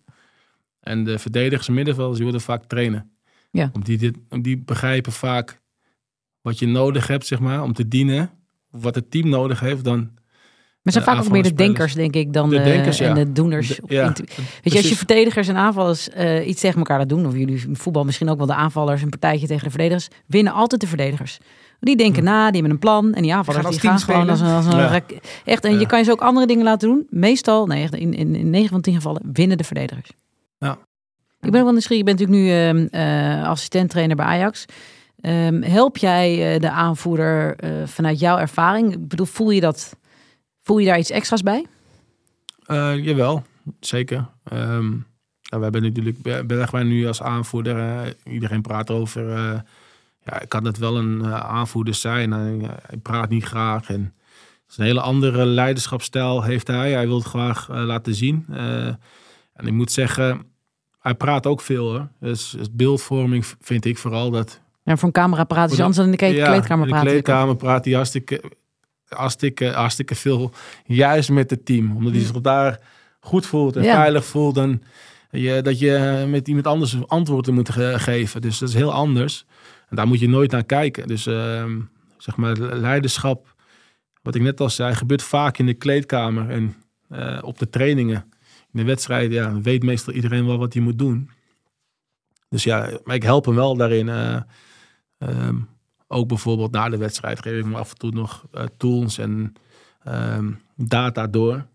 En 0.79 1.03
de 1.03 1.19
verdedigers 1.19 1.67
en 1.67 1.73
middenvelders, 1.73 2.15
die 2.15 2.25
worden 2.25 2.45
vaak 2.45 2.63
trainen. 2.65 3.11
Ja. 3.51 3.69
Om 3.73 3.83
die, 3.83 3.97
dit, 3.97 4.17
om 4.29 4.41
die 4.41 4.57
begrijpen 4.57 5.11
vaak 5.11 5.61
wat 6.41 6.59
je 6.59 6.67
nodig 6.67 7.07
hebt, 7.07 7.25
zeg 7.25 7.39
maar, 7.39 7.63
om 7.63 7.73
te 7.73 7.87
dienen. 7.87 8.31
Wat 8.69 8.95
het 8.95 9.11
team 9.11 9.29
nodig 9.29 9.59
heeft, 9.59 9.83
dan 9.83 10.11
Maar 10.93 11.03
zijn 11.03 11.15
De 11.15 11.21
vaak 11.21 11.25
ook 11.25 11.31
meer 11.31 11.43
de 11.43 11.63
denkers, 11.63 11.93
denk 11.93 12.15
ik, 12.15 12.33
dan 12.33 12.49
De 12.49 12.57
de, 12.57 12.63
denkers, 12.63 12.99
en 12.99 13.13
de 13.13 13.31
doeners. 13.31 13.67
De- 13.67 13.81
ja, 13.87 14.13
Weet 14.63 14.73
je, 14.73 14.77
als 14.77 14.89
je 14.89 14.95
verdedigers 14.95 15.47
en 15.47 15.55
aanvallers 15.55 16.09
eh, 16.09 16.47
iets 16.47 16.61
tegen 16.61 16.77
elkaar 16.77 16.97
laat 16.97 17.09
doen, 17.09 17.25
of 17.25 17.33
jullie 17.35 17.65
voetbal 17.71 18.03
misschien 18.03 18.29
ook 18.29 18.37
wel 18.37 18.47
de 18.47 18.53
aanvallers 18.53 19.01
een 19.01 19.09
partijtje 19.09 19.47
tegen 19.47 19.63
de 19.63 19.69
verdedigers, 19.69 20.07
winnen 20.25 20.53
altijd 20.53 20.81
de 20.81 20.87
verdedigers. 20.87 21.37
Die 21.79 21.95
denken 21.97 22.23
na, 22.23 22.45
die 22.45 22.53
hebben 22.53 22.71
een 22.71 22.79
plan 22.79 23.13
en 23.13 23.21
die 23.21 23.33
aanvallers 23.33 23.63
Gaan 23.63 23.71
die 23.71 23.81
gaan 23.89 23.99
gewoon 23.99 24.29
als 24.29 24.39
een, 24.39 24.47
als 24.47 24.65
een 24.65 24.77
Ja. 24.77 25.01
echt. 25.45 25.65
En 25.65 25.73
Ja. 25.73 25.79
je 25.79 25.85
kan 25.85 25.99
je 25.99 26.05
ze 26.05 26.11
ook 26.11 26.21
andere 26.21 26.47
dingen 26.47 26.63
laten 26.63 26.89
doen. 26.89 27.07
Meestal, 27.09 27.65
nee, 27.65 27.83
echt 27.83 27.95
in, 27.95 28.13
in, 28.13 28.35
in 28.35 28.49
9 28.49 28.69
van 28.69 28.81
10 28.81 28.93
gevallen 28.93 29.21
winnen 29.33 29.57
de 29.57 29.63
verdedigers. 29.63 30.09
Ja. 30.57 30.71
Ik 31.41 31.51
ben 31.51 31.59
ook 31.59 31.63
wel 31.65 31.71
nieuwsgierig. 31.71 32.07
Je 32.07 32.15
bent 32.15 32.19
natuurlijk 32.19 32.47
nu 32.89 32.89
eh 32.89 33.47
assistent-trainer 33.47 34.15
bij 34.15 34.25
Ajax. 34.25 34.65
Ehm, 35.21 35.61
help 35.61 35.97
jij 35.97 36.53
eh, 36.53 36.59
de 36.59 36.69
aanvoerder 36.71 37.55
eh, 37.55 37.69
vanuit 37.85 38.19
jouw 38.19 38.37
ervaring? 38.37 38.93
Ik 38.93 39.07
bedoel, 39.07 39.25
voel 39.25 39.49
je 39.49 39.61
dat? 39.61 39.95
Voel 40.69 40.77
je 40.77 40.85
daar 40.85 40.99
iets 40.99 41.09
extra's 41.09 41.41
bij? 41.43 41.65
Eh, 42.65 43.03
jawel, 43.05 43.43
zeker. 43.79 44.25
Ehm, 44.43 44.89
we 45.41 45.57
hebben 45.59 45.81
natuurlijk 45.81 46.21
Be- 46.21 46.43
Bergwijn 46.47 46.87
nu 46.87 47.07
als 47.07 47.21
aanvoerder. 47.21 47.77
eh, 47.77 48.33
iedereen 48.33 48.61
praat 48.61 48.89
over. 48.91 49.29
eh, 49.35 49.59
ja, 50.23 50.37
kan 50.47 50.65
het 50.65 50.77
wel 50.77 50.97
een 50.97 51.25
aanvoerder 51.33 51.93
zijn? 51.93 52.31
Hij, 52.31 52.57
hij 52.85 52.97
praat 52.97 53.29
niet 53.29 53.43
graag. 53.43 53.89
En 53.89 54.13
het 54.61 54.71
is 54.71 54.77
een 54.77 54.83
hele 54.85 55.01
andere 55.01 55.45
leiderschapsstijl 55.45 56.43
heeft 56.43 56.67
hij. 56.67 56.91
Hij 56.91 57.07
wil 57.07 57.17
het 57.17 57.25
graag 57.27 57.67
laten 57.69 58.15
zien. 58.15 58.45
En 59.53 59.67
ik 59.67 59.73
moet 59.73 59.91
zeggen, 59.91 60.41
hij 60.99 61.13
praat 61.15 61.45
ook 61.45 61.61
veel 61.61 61.89
hoor. 61.91 62.07
Dus, 62.19 62.49
dus 62.57 62.71
beeldvorming 62.71 63.45
vind 63.61 63.85
ik 63.85 63.97
vooral 63.97 64.29
dat 64.31 64.59
Ja, 64.83 64.97
voor 64.97 65.07
een 65.07 65.13
camera-apparaat 65.13 65.71
is 65.71 65.75
Voor 65.77 65.77
de- 65.77 65.83
anders 65.83 65.97
dan 66.01 66.05
in 66.05 66.11
de 66.11 66.17
kleedkamer 66.17 66.87
in 66.87 66.93
de 66.93 66.99
kleedkamer 67.01 67.55
praat 67.55 67.85
hij 67.85 67.93
hartstikke, 67.93 68.43
hartstikke, 69.09 69.67
hartstikke 69.71 70.15
veel. 70.15 70.51
Juist 70.85 71.29
met 71.29 71.49
het 71.49 71.65
team. 71.65 71.95
Omdat 71.97 72.11
hij 72.13 72.21
zich 72.21 72.41
daar 72.41 72.79
goed 73.19 73.45
voelt 73.45 73.75
en 73.75 73.83
Ja. 73.83 73.95
veilig 73.95 74.25
voelt. 74.25 74.57
En 74.57 74.81
je, 75.31 75.61
dat 75.61 75.79
je 75.79 76.25
met 76.29 76.47
iemand 76.47 76.67
anders 76.67 77.07
antwoorden 77.07 77.53
moet 77.53 77.69
ge- 77.69 77.99
geven. 77.99 78.41
Dus 78.41 78.57
dat 78.59 78.69
is 78.69 78.75
heel 78.75 78.93
anders. 78.93 79.45
En 79.89 79.95
daar 79.95 80.07
moet 80.07 80.19
je 80.19 80.29
nooit 80.29 80.51
naar 80.51 80.63
kijken. 80.63 81.07
Dus 81.07 81.25
ehm, 81.25 81.79
zeg 82.17 82.35
maar 82.35 82.57
leiderschap. 82.57 83.55
Wat 84.21 84.35
ik 84.35 84.41
net 84.41 84.59
al 84.59 84.69
zei, 84.69 84.95
gebeurt 84.95 85.23
vaak 85.23 85.57
in 85.57 85.65
de 85.65 85.73
kleedkamer. 85.73 86.49
En 86.49 86.75
eh, 87.09 87.37
op 87.41 87.59
de 87.59 87.69
trainingen. 87.69 88.31
In 88.71 88.79
de 88.79 88.83
wedstrijden 88.83 89.31
ja, 89.31 89.61
weet 89.61 89.83
meestal 89.83 90.13
iedereen 90.13 90.45
wel 90.45 90.57
wat 90.57 90.73
hij 90.73 90.81
moet 90.81 90.97
doen. 90.99 91.29
Dus 92.49 92.63
ja, 92.63 92.99
maar 93.03 93.15
ik 93.15 93.23
help 93.23 93.45
hem 93.45 93.55
wel 93.55 93.75
daarin. 93.75 94.09
eh, 94.09 94.41
Ehm, 95.17 95.55
ook 96.11 96.27
bijvoorbeeld 96.27 96.71
na 96.71 96.89
de 96.89 96.97
wedstrijd 96.97 97.41
geef 97.41 97.57
ik 97.57 97.63
hem 97.63 97.75
af 97.75 97.89
en 97.89 97.97
toe 97.97 98.11
nog 98.11 98.45
eh, 98.51 98.63
tools 98.77 99.17
en 99.17 99.53
ehm, 100.03 100.51
data 100.75 101.27
door. 101.27 101.65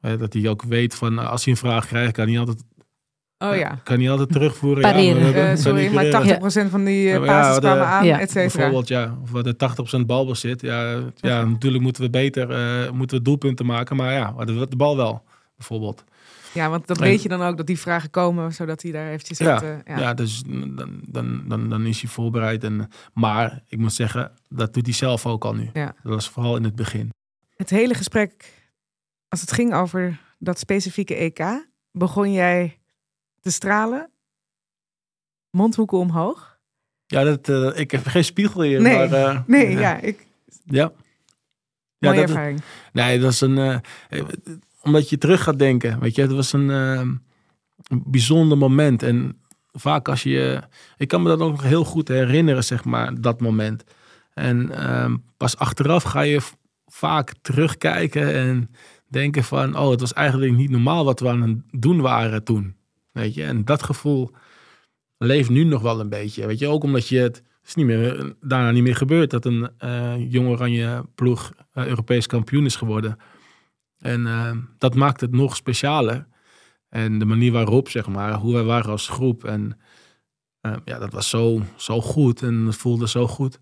Eh, 0.00 0.18
dat 0.18 0.32
hij 0.32 0.48
ook 0.48 0.62
weet 0.62 0.94
van 0.94 1.18
eh, 1.18 1.30
als 1.30 1.44
hij 1.44 1.52
een 1.52 1.58
vraag 1.58 1.86
krijgt, 1.86 2.12
kan 2.12 2.28
hij 2.28 2.38
altijd, 2.38 2.64
Oh 3.38 3.56
ja. 3.56 3.78
kan 3.82 4.00
hij 4.00 4.10
altijd 4.10 4.32
terugvoeren. 4.32 4.82
Pareren. 4.82 5.34
Eh, 5.34 5.46
kan 5.46 5.58
sorry, 5.58 5.94
maar 5.94 6.08
pareren. 6.08 6.66
80% 6.66 6.70
van 6.70 6.84
die 6.84 7.02
Ja, 7.02 7.18
uh, 7.18 7.24
ja, 7.24 7.26
basis 7.26 7.64
aan, 7.64 8.06
Ja, 8.06 8.20
et 8.20 8.30
cetera. 8.30 8.56
Bijvoorbeeld, 8.56 8.88
ja. 8.88 9.18
Of 9.22 9.30
wat 9.30 9.44
de 9.44 9.56
80% 10.02 10.06
balbezit. 10.06 10.60
Ja, 10.60 11.00
ja, 11.16 11.44
natuurlijk 11.44 11.82
moeten 11.82 12.02
we 12.02 12.10
beter 12.10 12.50
eh, 12.50 12.90
moeten 12.90 13.16
we 13.16 13.22
doelpunten 13.22 13.66
maken. 13.66 13.96
Maar 13.96 14.12
ja, 14.12 14.30
we 14.30 14.36
hadden 14.36 14.70
de 14.70 14.76
bal 14.76 14.96
wel, 14.96 15.22
bijvoorbeeld. 15.56 16.04
Ja, 16.54 16.70
want 16.70 16.86
dat 16.86 16.98
weet 16.98 17.22
je 17.22 17.28
dan 17.28 17.42
ook, 17.42 17.56
dat 17.56 17.66
die 17.66 17.78
vragen 17.78 18.10
komen, 18.10 18.52
zodat 18.52 18.82
hij 18.82 18.92
daar 18.92 19.10
eventjes 19.10 19.38
Ja, 19.38 19.62
eh, 19.62 19.76
ja. 19.84 19.98
ja. 19.98 20.14
dus 20.14 20.42
dan, 20.46 21.00
dan, 21.06 21.42
dan, 21.48 21.68
dan 21.68 21.86
is 21.86 22.00
hij 22.00 22.10
voorbereid. 22.10 22.64
En, 22.64 22.88
maar 23.12 23.62
ik 23.68 23.78
moet 23.78 23.92
zeggen, 23.92 24.32
dat 24.48 24.74
doet 24.74 24.84
hij 24.84 24.94
zelf 24.94 25.26
ook 25.26 25.44
al 25.44 25.54
nu. 25.54 25.70
Ja. 25.72 25.94
Dat 26.02 26.12
was 26.12 26.28
vooral 26.30 26.56
in 26.56 26.64
het 26.64 26.74
begin. 26.74 27.10
Het 27.56 27.70
hele 27.70 27.94
gesprek, 27.94 28.52
als 29.28 29.40
het 29.40 29.52
ging 29.52 29.74
over 29.74 30.20
dat 30.38 30.58
specifieke 30.58 31.14
EK, 31.14 31.66
begon 31.92 32.32
jij 32.32 32.78
te 33.40 33.50
stralen, 33.50 34.10
mondhoeken 35.50 35.98
omhoog. 35.98 36.58
Ja, 37.06 37.24
dat, 37.24 37.48
eh, 37.48 37.70
ik 37.80 37.90
heb 37.90 38.06
geen 38.06 38.24
spiegel 38.24 38.62
hier. 38.62 38.80
Nee, 38.80 39.08
maar, 39.08 39.12
eh, 39.12 39.40
Nee, 39.46 39.70
ja, 39.70 40.00
ik, 40.00 40.26
Ja. 40.64 40.92
Ja, 41.98 42.10
mooie 42.10 42.20
dat, 42.20 42.28
ervaring. 42.28 42.60
nee, 42.92 43.18
dat 43.20 43.32
is 43.32 43.40
een. 43.40 43.80
Omdat 44.84 45.08
je 45.08 45.18
terug 45.18 45.42
gaat 45.42 45.58
denken. 45.58 46.00
Weet 46.00 46.14
je, 46.14 46.22
het 46.22 46.32
was 46.32 46.52
een, 46.52 46.70
eh, 46.70 47.00
een 47.88 48.02
bijzonder 48.06 48.58
moment. 48.58 49.02
En 49.02 49.40
vaak 49.72 50.08
als 50.08 50.22
je. 50.22 50.60
Ik 50.96 51.08
kan 51.08 51.22
me 51.22 51.28
dat 51.28 51.40
ook 51.40 51.50
nog 51.50 51.62
heel 51.62 51.84
goed 51.84 52.08
herinneren, 52.08 52.64
zeg 52.64 52.84
maar, 52.84 53.20
dat 53.20 53.40
moment. 53.40 53.84
En 54.32 54.70
ehm, 54.70 55.16
pas 55.36 55.56
achteraf 55.56 56.02
ga 56.02 56.20
je 56.20 56.40
vaak 56.86 57.34
terugkijken 57.42 58.34
en 58.34 58.70
denken 59.08 59.44
van, 59.44 59.78
oh, 59.78 59.90
het 59.90 60.00
was 60.00 60.12
eigenlijk 60.12 60.52
niet 60.52 60.70
normaal 60.70 61.04
wat 61.04 61.20
we 61.20 61.28
aan 61.28 61.42
het 61.42 61.58
doen 61.70 62.00
waren 62.00 62.44
toen. 62.44 62.76
Weet 63.12 63.34
je, 63.34 63.44
en 63.44 63.64
dat 63.64 63.82
gevoel 63.82 64.30
leeft 65.18 65.50
nu 65.50 65.64
nog 65.64 65.82
wel 65.82 66.00
een 66.00 66.08
beetje. 66.08 66.46
Weet 66.46 66.58
je, 66.58 66.68
ook 66.68 66.82
omdat 66.82 67.08
je 67.08 67.18
het, 67.18 67.36
het 67.36 67.68
is 67.68 67.74
niet 67.74 67.86
meer, 67.86 68.34
daarna 68.40 68.70
niet 68.70 68.82
meer 68.82 68.96
gebeurd 68.96 69.30
dat 69.30 69.44
een 69.44 69.70
eh 69.78 70.30
jong 70.32 70.48
oranje 70.48 71.04
ploeg 71.14 71.52
eh, 71.72 71.86
Europees 71.86 72.26
kampioen 72.26 72.64
is 72.64 72.76
geworden. 72.76 73.18
En 74.04 74.26
eh, 74.26 74.50
dat 74.78 74.94
maakt 74.94 75.20
het 75.20 75.32
nog 75.32 75.56
specialer. 75.56 76.26
En 76.88 77.18
de 77.18 77.24
manier 77.24 77.52
waarop, 77.52 77.88
zeg 77.88 78.08
maar, 78.08 78.34
hoe 78.34 78.52
wij 78.52 78.62
waren 78.62 78.90
als 78.90 79.08
groep. 79.08 79.44
En 79.44 79.78
eh, 80.60 80.72
ja, 80.84 80.98
dat 80.98 81.12
was 81.12 81.28
zo, 81.28 81.62
zo 81.76 82.00
goed 82.00 82.42
en 82.42 82.66
het 82.66 82.76
voelde 82.76 83.08
zo 83.08 83.26
goed. 83.26 83.60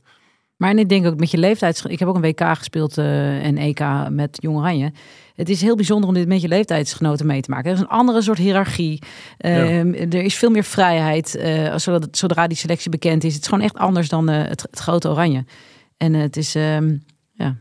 Maar 0.56 0.76
ik 0.76 0.88
denk 0.88 1.06
ook 1.06 1.18
met 1.18 1.30
je 1.30 1.38
leeftijd. 1.38 1.84
Ik 1.88 1.98
heb 1.98 2.08
ook 2.08 2.14
een 2.14 2.20
WK 2.20 2.40
gespeeld 2.40 2.98
uh, 2.98 3.44
en 3.44 3.56
EK 3.56 3.80
met 4.10 4.38
Jong 4.40 4.56
Oranje. 4.56 4.92
Het 5.34 5.48
is 5.48 5.60
heel 5.60 5.76
bijzonder 5.76 6.08
om 6.08 6.14
dit 6.14 6.28
met 6.28 6.40
je 6.40 6.48
leeftijdsgenoten 6.48 7.26
mee 7.26 7.40
te 7.40 7.50
maken. 7.50 7.70
Er 7.70 7.76
is 7.76 7.82
een 7.82 7.88
andere 7.88 8.22
soort 8.22 8.38
hiërarchie. 8.38 9.02
Ehm, 9.38 9.92
er 9.92 10.22
is 10.22 10.34
veel 10.34 10.50
meer 10.50 10.64
vrijheid 10.64 11.36
uh, 11.36 11.76
zodra, 11.76 12.08
zodra, 12.10 12.46
die 12.46 12.56
selectie 12.56 12.90
bekend 12.90 13.24
is. 13.24 13.32
Het 13.32 13.42
is 13.42 13.48
gewoon 13.48 13.64
echt 13.64 13.76
anders 13.76 14.08
dan 14.08 14.28
het, 14.28 14.62
het, 14.62 14.80
grote 14.80 15.08
Oranje. 15.08 15.44
En 15.96 16.14
het 16.14 16.36
is, 16.36 16.54
um, 16.54 17.04
ja, 17.32 17.56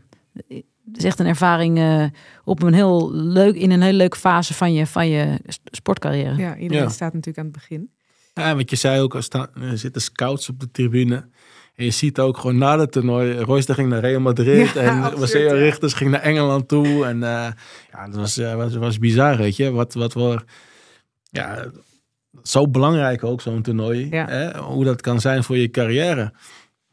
is 0.96 1.04
echt 1.04 1.18
een 1.18 1.26
ervaring 1.26 2.10
op 2.44 2.62
een 2.62 2.74
heel 2.74 3.12
leuk, 3.14 3.54
in 3.54 3.70
een 3.70 3.82
hele 3.82 3.96
leuke 3.96 4.16
fase 4.16 4.54
van 4.54 4.72
je, 4.72 4.86
van 4.86 5.08
je 5.08 5.38
sportcarrière. 5.64 6.36
Ja, 6.36 6.56
iedereen 6.56 6.90
staat 6.90 7.12
natuurlijk 7.12 7.38
aan 7.38 7.44
het 7.44 7.54
begin. 7.54 7.90
Ja, 8.34 8.56
wat 8.56 8.70
je 8.70 8.76
zei 8.76 9.00
ook, 9.00 9.14
er, 9.14 9.22
staan, 9.22 9.48
er 9.60 9.78
zitten 9.78 10.02
scouts 10.02 10.48
op 10.48 10.60
de 10.60 10.70
tribune. 10.70 11.28
En 11.74 11.84
je 11.84 11.90
ziet 11.90 12.18
ook 12.18 12.38
gewoon 12.38 12.58
na 12.58 12.78
het 12.78 12.92
toernooi, 12.92 13.38
Royster 13.38 13.74
ging 13.74 13.88
naar 13.88 14.00
Real 14.00 14.20
Madrid 14.20 14.76
en 14.76 14.98
Marcelo 14.98 15.54
ja. 15.54 15.60
Richters 15.60 15.92
ging 15.92 16.10
naar 16.10 16.20
Engeland 16.20 16.68
toe. 16.68 17.04
En 17.06 17.16
uh, 17.16 17.48
ja, 17.92 18.06
dat 18.06 18.14
was, 18.14 18.38
uh, 18.38 18.54
was, 18.54 18.74
was 18.74 18.98
bizar, 18.98 19.36
weet 19.36 19.56
je. 19.56 19.70
Wat, 19.70 19.94
wat 19.94 20.12
voor, 20.12 20.44
ja, 21.30 21.70
zo 22.42 22.68
belangrijk 22.68 23.24
ook 23.24 23.40
zo'n 23.40 23.62
toernooi. 23.62 24.08
Ja. 24.10 24.26
Hè? 24.26 24.58
Hoe 24.58 24.84
dat 24.84 25.00
kan 25.00 25.20
zijn 25.20 25.44
voor 25.44 25.56
je 25.56 25.70
carrière. 25.70 26.32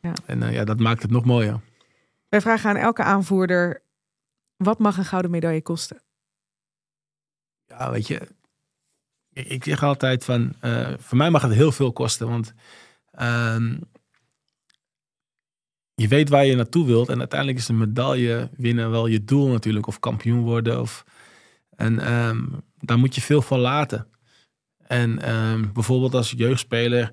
Ja. 0.02 0.14
En 0.26 0.41
uh, 0.41 0.54
ja, 0.54 0.64
dat 0.64 0.80
maakt 0.80 1.02
het 1.02 1.12
nog 1.12 1.26
mooier. 1.26 1.60
Wij 2.30 2.41
vragen 2.41 2.70
aan 2.70 2.76
elke 2.76 3.04
aanvoerder, 3.04 3.82
wat 4.64 4.80
mag 4.80 4.97
een 4.97 5.05
gouden 5.05 5.32
medaille 5.32 5.62
kosten? 5.62 6.01
Ja, 7.66 7.91
weet 7.91 8.07
je, 8.07 8.28
ik 9.34 9.64
zeg 9.64 9.84
altijd 9.84 10.26
van, 10.26 10.53
voor 10.97 11.18
mij 11.18 11.30
mag 11.30 11.41
het 11.41 11.53
heel 11.53 11.72
veel 11.72 11.91
kosten, 11.91 12.28
want 12.28 12.53
ehm, 13.12 13.76
je 15.99 16.07
weet 16.07 16.30
waar 16.30 16.45
je 16.45 16.55
naartoe 16.55 16.86
wilt. 16.86 17.10
En 17.10 17.20
uiteindelijk 17.20 17.60
is 17.60 17.68
een 17.68 17.78
medaille 17.78 18.49
winnen 18.57 18.91
wel 18.91 19.07
je 19.07 19.24
doel 19.24 19.47
natuurlijk. 19.47 19.88
Of 19.88 19.99
kampioen 19.99 20.41
worden. 20.41 20.82
Of, 20.82 21.03
en 21.76 22.14
um, 22.14 22.62
daar 22.78 22.99
moet 22.99 23.16
je 23.16 23.22
veel 23.22 23.41
van 23.41 23.60
laten. 23.60 24.07
En 24.88 25.36
um, 25.36 25.74
bijvoorbeeld 25.74 26.14
als 26.14 26.34
jeugdspeler. 26.38 27.12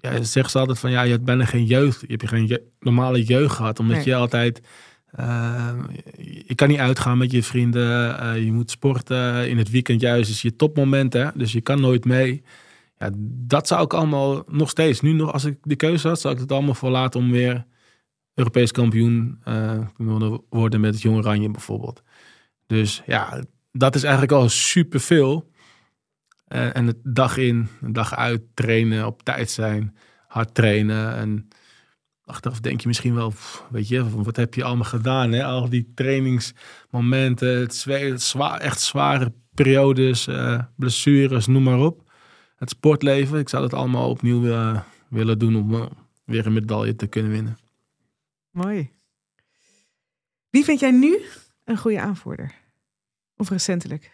Ja, 0.00 0.22
zeggen 0.22 0.50
ze 0.50 0.58
altijd 0.58 0.78
van 0.78 0.90
ja, 0.90 1.02
je 1.02 1.10
hebt 1.10 1.24
bijna 1.24 1.44
geen 1.44 1.64
jeugd. 1.64 2.00
Je 2.00 2.06
hebt 2.06 2.28
geen 2.28 2.46
je 2.46 2.66
normale 2.80 3.22
jeugd 3.22 3.54
gehad. 3.54 3.78
Omdat 3.78 4.04
je 4.04 4.14
altijd. 4.14 4.60
Uh, 5.20 5.78
je 6.46 6.54
kan 6.54 6.68
niet 6.68 6.78
uitgaan 6.78 7.18
met 7.18 7.30
je 7.30 7.42
vrienden. 7.42 8.20
Uh, 8.22 8.44
je 8.44 8.52
moet 8.52 8.70
sporten. 8.70 9.48
In 9.48 9.58
het 9.58 9.70
weekend 9.70 10.00
juist 10.00 10.30
is 10.30 10.42
je 10.42 10.56
topmoment. 10.56 11.12
Hè? 11.12 11.28
Dus 11.34 11.52
je 11.52 11.60
kan 11.60 11.80
nooit 11.80 12.04
mee. 12.04 12.42
Ja, 12.98 13.10
dat 13.46 13.66
zou 13.66 13.84
ik 13.84 13.94
allemaal 13.94 14.42
nog 14.46 14.70
steeds. 14.70 15.00
Nu 15.00 15.12
nog, 15.12 15.32
als 15.32 15.44
ik 15.44 15.58
de 15.62 15.76
keuze 15.76 16.08
had, 16.08 16.20
zou 16.20 16.34
ik 16.34 16.40
het 16.40 16.52
allemaal 16.52 16.74
voor 16.74 16.90
laten 16.90 17.20
om 17.20 17.30
weer 17.30 17.66
Europees 18.34 18.72
kampioen 18.72 19.38
te 19.44 20.40
worden 20.50 20.80
met 20.80 20.94
het 20.94 21.02
Jong 21.02 21.16
Oranje 21.16 21.50
bijvoorbeeld. 21.50 22.02
Dus 22.66 23.02
ja, 23.06 23.42
dat 23.72 23.94
is 23.94 24.02
eigenlijk 24.02 24.32
al 24.32 24.48
superveel. 24.48 25.50
Uh, 26.48 26.76
en 26.76 26.86
het 26.86 26.96
dag 27.02 27.36
in, 27.36 27.68
dag 27.80 28.14
uit 28.14 28.42
trainen, 28.54 29.06
op 29.06 29.22
tijd 29.22 29.50
zijn, 29.50 29.96
hard 30.26 30.54
trainen. 30.54 31.16
En 31.16 31.48
achteraf 32.28 32.60
denk 32.60 32.80
je 32.80 32.86
misschien 32.88 33.14
wel, 33.14 33.32
weet 33.70 33.88
je, 33.88 34.22
wat 34.22 34.36
heb 34.36 34.54
je 34.54 34.64
allemaal 34.64 34.84
gedaan? 34.84 35.32
Hè? 35.32 35.44
Al 35.44 35.68
die 35.68 35.92
trainingsmomenten, 35.94 37.60
het, 37.60 37.74
zwaar, 38.22 38.60
echt 38.60 38.80
zware 38.80 39.32
periodes, 39.54 40.26
uh, 40.26 40.62
blessures, 40.76 41.46
noem 41.46 41.62
maar 41.62 41.78
op 41.78 42.10
het 42.56 42.70
sportleven. 42.70 43.38
Ik 43.38 43.48
zou 43.48 43.62
het 43.62 43.74
allemaal 43.74 44.10
opnieuw 44.10 44.44
uh, 44.44 44.80
willen 45.08 45.38
doen 45.38 45.56
om 45.56 45.74
uh, 45.74 45.86
weer 46.24 46.46
een 46.46 46.52
medaille 46.52 46.96
te 46.96 47.06
kunnen 47.06 47.32
winnen. 47.32 47.58
Mooi. 48.50 48.90
Wie 50.50 50.64
vind 50.64 50.80
jij 50.80 50.90
nu 50.90 51.20
een 51.64 51.78
goede 51.78 52.00
aanvoerder? 52.00 52.54
Of 53.36 53.48
recentelijk? 53.48 54.10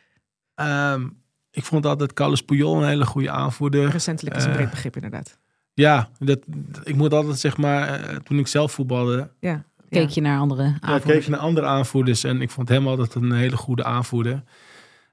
Um, 0.54 1.22
ik 1.50 1.64
vond 1.64 1.86
altijd 1.86 2.12
Carlos 2.12 2.42
Puyol 2.42 2.76
een 2.76 2.88
hele 2.88 3.06
goede 3.06 3.30
aanvoerder. 3.30 3.90
Recentelijk 3.90 4.36
is 4.36 4.44
een 4.44 4.52
breed 4.52 4.70
begrip 4.70 4.94
inderdaad. 4.94 5.38
Ja, 5.74 6.08
dat, 6.18 6.38
ik 6.82 6.94
moet 6.94 7.14
altijd 7.14 7.38
zeg 7.38 7.56
maar, 7.56 8.00
toen 8.22 8.38
ik 8.38 8.46
zelf 8.46 8.72
voetbalde... 8.72 9.30
Ja. 9.40 9.64
Keek 9.88 10.08
je 10.08 10.20
naar 10.20 10.38
andere 10.38 10.62
aanvoerders? 10.62 11.04
Ja, 11.04 11.12
keek 11.12 11.22
je 11.22 11.30
naar 11.30 11.40
andere 11.40 11.66
aanvoerders. 11.66 12.24
En 12.24 12.40
ik 12.40 12.50
vond 12.50 12.68
hem 12.68 12.88
altijd 12.88 13.14
een 13.14 13.32
hele 13.32 13.56
goede 13.56 13.84
aanvoerder. 13.84 14.42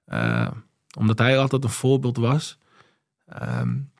Uh, 0.08 0.48
omdat 0.98 1.18
hij 1.18 1.40
altijd 1.40 1.64
een 1.64 1.70
voorbeeld 1.70 2.18
was. 2.18 2.58
Um, 3.42 3.92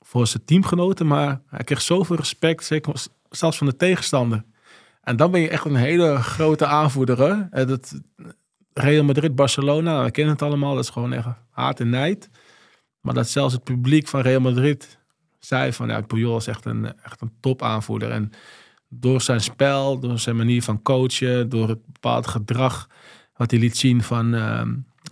voor 0.00 0.26
zijn 0.26 0.44
teamgenoten, 0.44 1.06
maar 1.06 1.40
hij 1.46 1.64
kreeg 1.64 1.80
zoveel 1.80 2.16
respect, 2.16 2.64
zeker 2.64 2.94
zelfs 3.30 3.58
van 3.58 3.66
de 3.66 3.76
tegenstander. 3.76 4.44
En 5.02 5.16
dan 5.16 5.30
ben 5.30 5.40
je 5.40 5.48
echt 5.48 5.64
een 5.64 5.76
hele 5.76 6.16
grote 6.16 6.66
aanvoerder. 6.66 7.48
Hè? 7.50 7.64
Dat, 7.66 8.00
Real 8.72 9.04
Madrid, 9.04 9.34
Barcelona, 9.34 10.04
we 10.04 10.10
kennen 10.10 10.32
het 10.32 10.42
allemaal, 10.42 10.74
dat 10.74 10.84
is 10.84 10.90
gewoon 10.90 11.12
echt 11.12 11.26
haat 11.50 11.80
en 11.80 11.90
nijd. 11.90 12.30
Maar 13.00 13.14
dat 13.14 13.28
zelfs 13.28 13.54
het 13.54 13.64
publiek 13.64 14.08
van 14.08 14.20
Real 14.20 14.40
Madrid 14.40 14.98
zei 15.44 15.72
van, 15.72 15.88
ja, 15.88 16.00
Puyol 16.00 16.36
is 16.36 16.46
echt 16.46 16.64
een, 16.64 16.92
echt 17.02 17.20
een 17.20 17.32
top 17.40 17.62
aanvoerder. 17.62 18.10
En 18.10 18.32
door 18.88 19.20
zijn 19.20 19.40
spel, 19.40 19.98
door 19.98 20.18
zijn 20.18 20.36
manier 20.36 20.62
van 20.62 20.82
coachen, 20.82 21.48
door 21.48 21.68
het 21.68 21.86
bepaald 21.86 22.26
gedrag 22.26 22.88
wat 23.36 23.50
hij 23.50 23.60
liet 23.60 23.76
zien 23.76 24.02
van, 24.02 24.34
uh, 24.34 24.62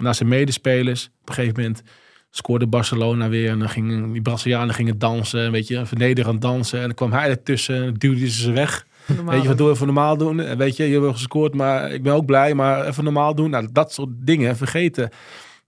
naar 0.01 0.14
zijn 0.14 0.28
medespelers. 0.28 1.11
Op 1.20 1.28
een 1.28 1.35
gegeven 1.35 1.61
moment 1.62 1.83
scoorde 2.31 2.66
Barcelona 2.66 3.28
weer. 3.28 3.51
En 3.51 3.59
dan 3.59 3.68
gingen 3.68 4.12
die 4.12 4.22
Brazilianen 4.22 4.74
gingen 4.74 4.99
dansen, 4.99 5.53
weet 5.53 5.68
je, 5.68 5.87
vernederend 5.87 6.43
dansen. 6.43 6.78
En 6.78 6.85
dan 6.85 6.95
kwam 6.95 7.12
hij 7.12 7.28
ertussen 7.28 7.85
en 7.85 7.95
duwde 7.95 8.31
ze 8.31 8.41
ze 8.41 8.53
weg. 8.53 8.87
weet 9.26 9.43
je, 9.43 9.49
wat 9.49 9.59
doe 9.59 9.70
even 9.70 9.87
normaal 9.87 10.16
doen? 10.16 10.41
En 10.41 10.59
weet 10.59 10.76
je, 10.76 10.85
je 10.85 11.01
hebt 11.01 11.12
gescoord, 11.12 11.55
maar 11.55 11.91
ik 11.91 12.03
ben 12.03 12.14
ook 12.14 12.26
blij, 12.26 12.55
maar 12.55 12.87
even 12.87 13.05
normaal 13.05 13.35
doen. 13.35 13.51
Nou, 13.51 13.68
dat 13.72 13.93
soort 13.93 14.11
dingen 14.12 14.57
vergeten 14.57 15.11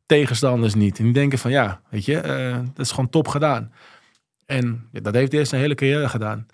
tegenstanders 0.07 0.75
niet. 0.75 0.99
En 0.99 1.05
die 1.05 1.13
denken 1.13 1.39
van, 1.39 1.51
ja, 1.51 1.81
weet 1.91 2.05
je, 2.05 2.23
uh, 2.27 2.57
dat 2.75 2.85
is 2.85 2.91
gewoon 2.91 3.11
top 3.11 3.29
gedaan. 3.29 3.73
En 4.53 4.89
ja, 4.93 5.01
dat 5.01 5.15
heeft 5.15 5.33
hij 5.33 5.45
zijn 5.45 5.61
hele 5.61 5.75
carrière 5.75 6.09
gedaan. 6.09 6.47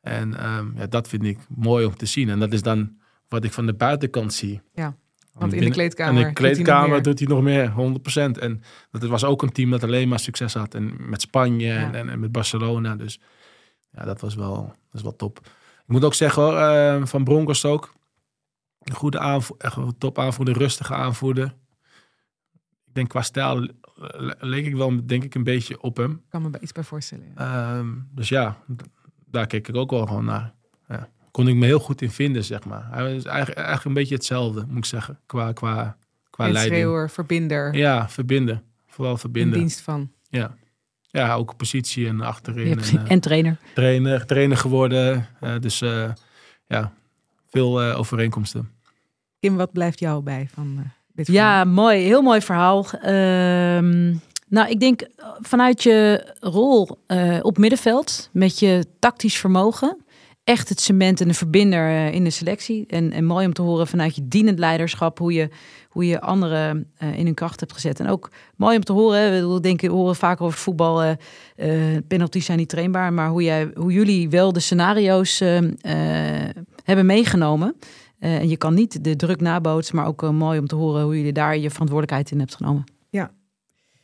En 0.00 0.46
um, 0.46 0.72
ja, 0.76 0.86
dat 0.86 1.08
vind 1.08 1.24
ik 1.24 1.38
mooi 1.48 1.86
om 1.86 1.96
te 1.96 2.06
zien. 2.06 2.28
En 2.28 2.38
dat 2.38 2.52
is 2.52 2.62
dan 2.62 2.98
wat 3.28 3.44
ik 3.44 3.52
van 3.52 3.66
de 3.66 3.74
buitenkant 3.74 4.34
zie. 4.34 4.60
Ja. 4.74 4.96
Want 5.32 5.52
in 5.52 5.60
de 5.60 5.70
kleedkamer, 5.70 6.20
in 6.20 6.26
de 6.28 6.32
kleedkamer 6.32 7.02
doet 7.02 7.18
hij 7.18 7.28
nog 7.28 7.42
meer, 7.42 7.70
100%. 7.70 8.38
En 8.40 8.62
dat 8.90 9.02
was 9.02 9.24
ook 9.24 9.42
een 9.42 9.52
team 9.52 9.70
dat 9.70 9.82
alleen 9.82 10.08
maar 10.08 10.18
succes 10.18 10.54
had. 10.54 10.74
En 10.74 10.96
met 10.98 11.20
Spanje 11.20 11.72
en, 11.72 12.08
en, 12.08 12.20
met 12.20 12.32
Barcelona. 12.32 12.96
Dus 12.96 13.20
ja, 13.90 14.04
dat 14.04 14.20
was 14.20 14.34
wel, 14.34 14.64
dat 14.64 14.94
is 14.94 15.02
wel 15.02 15.16
top. 15.16 15.38
Ik 15.82 15.92
moet 15.92 16.04
ook 16.04 16.14
zeggen 16.14 16.42
hoor, 16.42 16.52
uh, 16.52 17.06
van 17.06 17.24
Broncos 17.24 17.64
ook. 17.64 17.94
Een 18.78 18.94
goede 18.94 19.18
aanvoerder, 19.18 19.66
echt 19.66 19.76
een 19.76 19.98
top 19.98 20.18
aanvoerder, 20.18 20.58
rustige 20.58 20.94
aanvoerder. 20.94 21.54
Ik 22.86 22.94
denk 22.94 23.08
qua 23.08 23.22
stijl 23.22 23.68
leek 24.38 24.66
ik 24.66 24.74
wel, 24.74 25.06
denk 25.06 25.24
ik, 25.24 25.34
een 25.34 25.44
beetje 25.44 25.80
op 25.80 25.96
hem. 25.96 26.10
Ik 26.10 26.18
kan 26.28 26.42
me 26.42 26.50
iets 26.60 26.72
bij 26.72 26.82
voorstellen. 26.82 27.32
Ja. 27.36 27.78
Um, 27.78 28.08
dus 28.14 28.28
ja, 28.28 28.56
daar 29.30 29.46
keek 29.46 29.68
ik 29.68 29.76
ook 29.76 29.90
wel 29.90 30.06
gewoon 30.06 30.24
naar. 30.24 30.54
Ja 30.88 31.08
kon 31.36 31.48
ik 31.48 31.54
me 31.54 31.66
heel 31.66 31.78
goed 31.78 32.02
in 32.02 32.10
vinden, 32.10 32.44
zeg 32.44 32.64
maar. 32.64 32.88
Hij 32.90 33.16
is 33.16 33.24
eigenlijk, 33.24 33.56
eigenlijk 33.56 33.84
een 33.84 33.92
beetje 33.92 34.14
hetzelfde, 34.14 34.64
moet 34.68 34.76
ik 34.76 34.84
zeggen, 34.84 35.18
qua, 35.26 35.52
qua, 35.52 35.96
qua 36.30 36.44
leiding. 36.48 36.74
Schreeuwer, 36.74 37.10
verbinder. 37.10 37.74
Ja, 37.74 38.08
verbinden. 38.08 38.62
Vooral 38.86 39.16
verbinden. 39.16 39.52
In 39.52 39.58
dienst 39.58 39.80
van. 39.80 40.12
Ja. 40.28 40.56
Ja, 41.00 41.34
ook 41.34 41.56
positie 41.56 42.06
en 42.06 42.20
achterin. 42.20 42.78
En, 42.78 42.94
uh, 42.94 43.10
en, 43.10 43.20
trainer. 43.20 43.58
Trainer, 43.74 44.26
trainer 44.26 44.56
geworden. 44.56 45.26
Uh, 45.42 45.58
dus 45.58 45.82
uh, 45.82 46.12
ja, 46.66 46.92
veel 47.46 47.82
overeenkomsten. 47.82 48.70
Kim, 49.40 49.56
wat 49.56 49.72
blijft 49.72 49.98
jou 49.98 50.22
bij 50.22 50.48
van 50.52 50.92
dit 51.16 51.26
verhaal? 51.26 51.58
Ja, 51.58 51.64
mooi. 51.64 51.98
Heel 52.04 52.22
mooi 52.22 52.40
verhaal. 52.40 52.86
Ehm, 53.02 54.14
nou, 54.48 54.68
ik 54.68 54.80
denk 54.80 55.02
vanuit 55.40 55.82
je 55.82 56.26
rol 56.40 56.98
op 57.42 57.58
middenveld 57.58 58.28
met 58.32 58.58
je 58.58 58.86
tactisch 58.98 59.38
vermogen 59.38 59.96
echt 60.46 60.68
het 60.68 60.80
cement 60.80 61.20
en 61.20 61.28
de 61.28 61.34
verbinder 61.34 61.88
eh, 61.88 62.14
in 62.14 62.24
de 62.24 62.30
selectie. 62.30 62.84
En, 62.88 63.12
en 63.12 63.24
mooi 63.24 63.46
om 63.46 63.52
te 63.52 63.62
horen 63.62 63.86
vanuit 63.86 64.16
je 64.16 64.28
dienend 64.28 64.58
leiderschap 64.58 65.18
hoe 65.18 65.32
je, 65.32 65.48
hoe 65.88 66.06
je 66.06 66.20
anderen 66.20 66.90
uh, 67.02 67.18
in 67.18 67.24
hun 67.24 67.34
kracht 67.34 67.60
hebt 67.60 67.72
gezet. 67.72 68.00
En 68.00 68.08
ook 68.08 68.30
mooi 68.56 68.76
om 68.76 68.84
te 68.84 68.92
horen, 68.92 69.52
we 69.52 69.60
denken, 69.60 69.88
we 69.88 69.94
horen 69.94 70.16
vaak 70.16 70.40
over 70.40 70.58
voetbal, 70.58 71.16
penalties 72.08 72.44
zijn 72.44 72.58
niet 72.58 72.68
trainbaar, 72.68 73.12
maar 73.12 73.28
hoe, 73.28 73.42
jij, 73.42 73.70
hoe 73.74 73.92
jullie 73.92 74.30
wel 74.30 74.52
de 74.52 74.60
scenario's 74.60 75.38
hebben 76.84 77.06
meegenomen. 77.06 77.76
En 78.18 78.48
je 78.48 78.56
kan 78.56 78.74
niet 78.74 79.04
de 79.04 79.16
druk 79.16 79.40
nabootsen, 79.40 79.96
maar 79.96 80.06
ook 80.06 80.22
mooi 80.22 80.58
om 80.58 80.66
te 80.66 80.74
horen 80.74 81.02
hoe 81.02 81.16
jullie 81.16 81.32
daar 81.32 81.56
je 81.56 81.70
verantwoordelijkheid 81.70 82.30
in 82.30 82.38
hebt 82.38 82.54
genomen. 82.54 82.84
Ja. 83.08 83.30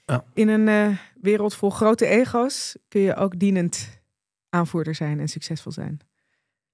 ja. 0.06 0.24
In 0.34 0.48
een 0.48 0.98
wereld 1.20 1.54
vol 1.54 1.70
grote 1.70 2.06
ego's 2.06 2.76
kun 2.88 3.00
je 3.00 3.16
ook 3.16 3.38
dienend 3.38 4.00
aanvoerder 4.48 4.94
zijn 4.94 5.20
en 5.20 5.28
succesvol 5.28 5.72
zijn. 5.72 6.00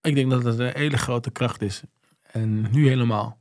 Ik 0.01 0.14
denk 0.14 0.30
dat 0.30 0.45
het 0.45 0.59
een 0.59 0.72
hele 0.74 0.99
grote 0.99 1.30
kracht 1.30 1.62
is. 1.62 1.82
En 2.22 2.70
nu 2.70 2.89
helemaal. 2.89 3.39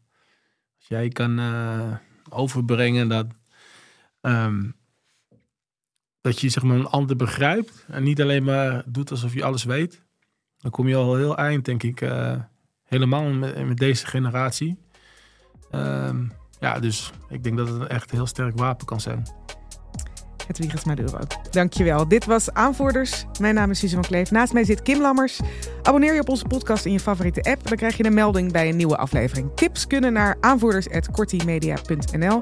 Als 0.77 0.87
jij 0.87 1.09
kan 1.09 1.39
uh, 1.39 1.95
overbrengen 2.29 3.07
dat, 3.07 3.25
um, 4.21 4.75
dat 6.21 6.39
je 6.39 6.49
zeg 6.49 6.63
maar, 6.63 6.77
een 6.77 6.87
ander 6.87 7.15
begrijpt. 7.15 7.85
En 7.87 8.03
niet 8.03 8.21
alleen 8.21 8.43
maar 8.43 8.83
doet 8.85 9.11
alsof 9.11 9.33
je 9.33 9.43
alles 9.43 9.63
weet. 9.63 10.05
dan 10.57 10.71
kom 10.71 10.87
je 10.87 10.95
al 10.95 11.15
heel 11.15 11.37
eind, 11.37 11.65
denk 11.65 11.83
ik. 11.83 12.01
eh, 12.01 12.39
helemaal 12.87 13.23
met, 13.23 13.77
deze 13.77 14.05
generatie. 14.05 14.77
Ehm, 15.71 16.23
ja, 16.59 16.79
dus 16.79 17.11
ik 17.29 17.43
denk 17.43 17.57
dat 17.57 17.67
het 17.67 17.81
een 17.81 17.87
echt 17.87 18.11
heel 18.11 18.25
sterk 18.25 18.57
wapen 18.57 18.85
kan 18.85 19.01
zijn. 19.01 19.25
Hedwiges 20.47 20.83
Maduro. 20.83 21.19
Dankjewel. 21.51 22.07
Dit 22.07 22.25
was 22.25 22.53
Aanvoerders. 22.53 23.25
Mijn 23.39 23.55
naam 23.55 23.71
is 23.71 23.93
van 23.93 24.01
Kleef. 24.01 24.31
Naast 24.31 24.53
mij 24.53 24.63
zit 24.63 24.81
Kim 24.81 25.01
Lammers. 25.01 25.39
Abonneer 25.83 26.13
je 26.13 26.21
op 26.21 26.29
onze 26.29 26.45
podcast 26.45 26.85
in 26.85 26.91
je 26.91 26.99
favoriete 26.99 27.41
app. 27.41 27.67
Dan 27.67 27.77
krijg 27.77 27.97
je 27.97 28.05
een 28.05 28.13
melding 28.13 28.51
bij 28.51 28.69
een 28.69 28.75
nieuwe 28.75 28.97
aflevering. 28.97 29.51
Tips 29.55 29.87
kunnen 29.87 30.13
naar 30.13 30.37
aanvoerders.kortimedia.nl. 30.39 32.41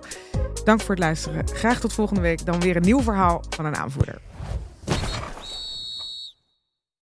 Dank 0.63 0.81
voor 0.81 0.89
het 0.89 1.03
luisteren. 1.03 1.47
Graag 1.47 1.79
tot 1.79 1.93
volgende 1.93 2.21
week. 2.21 2.45
Dan 2.45 2.59
weer 2.59 2.75
een 2.75 2.81
nieuw 2.81 3.01
verhaal 3.01 3.43
van 3.49 3.65
een 3.65 3.75
aanvoerder. 3.75 4.21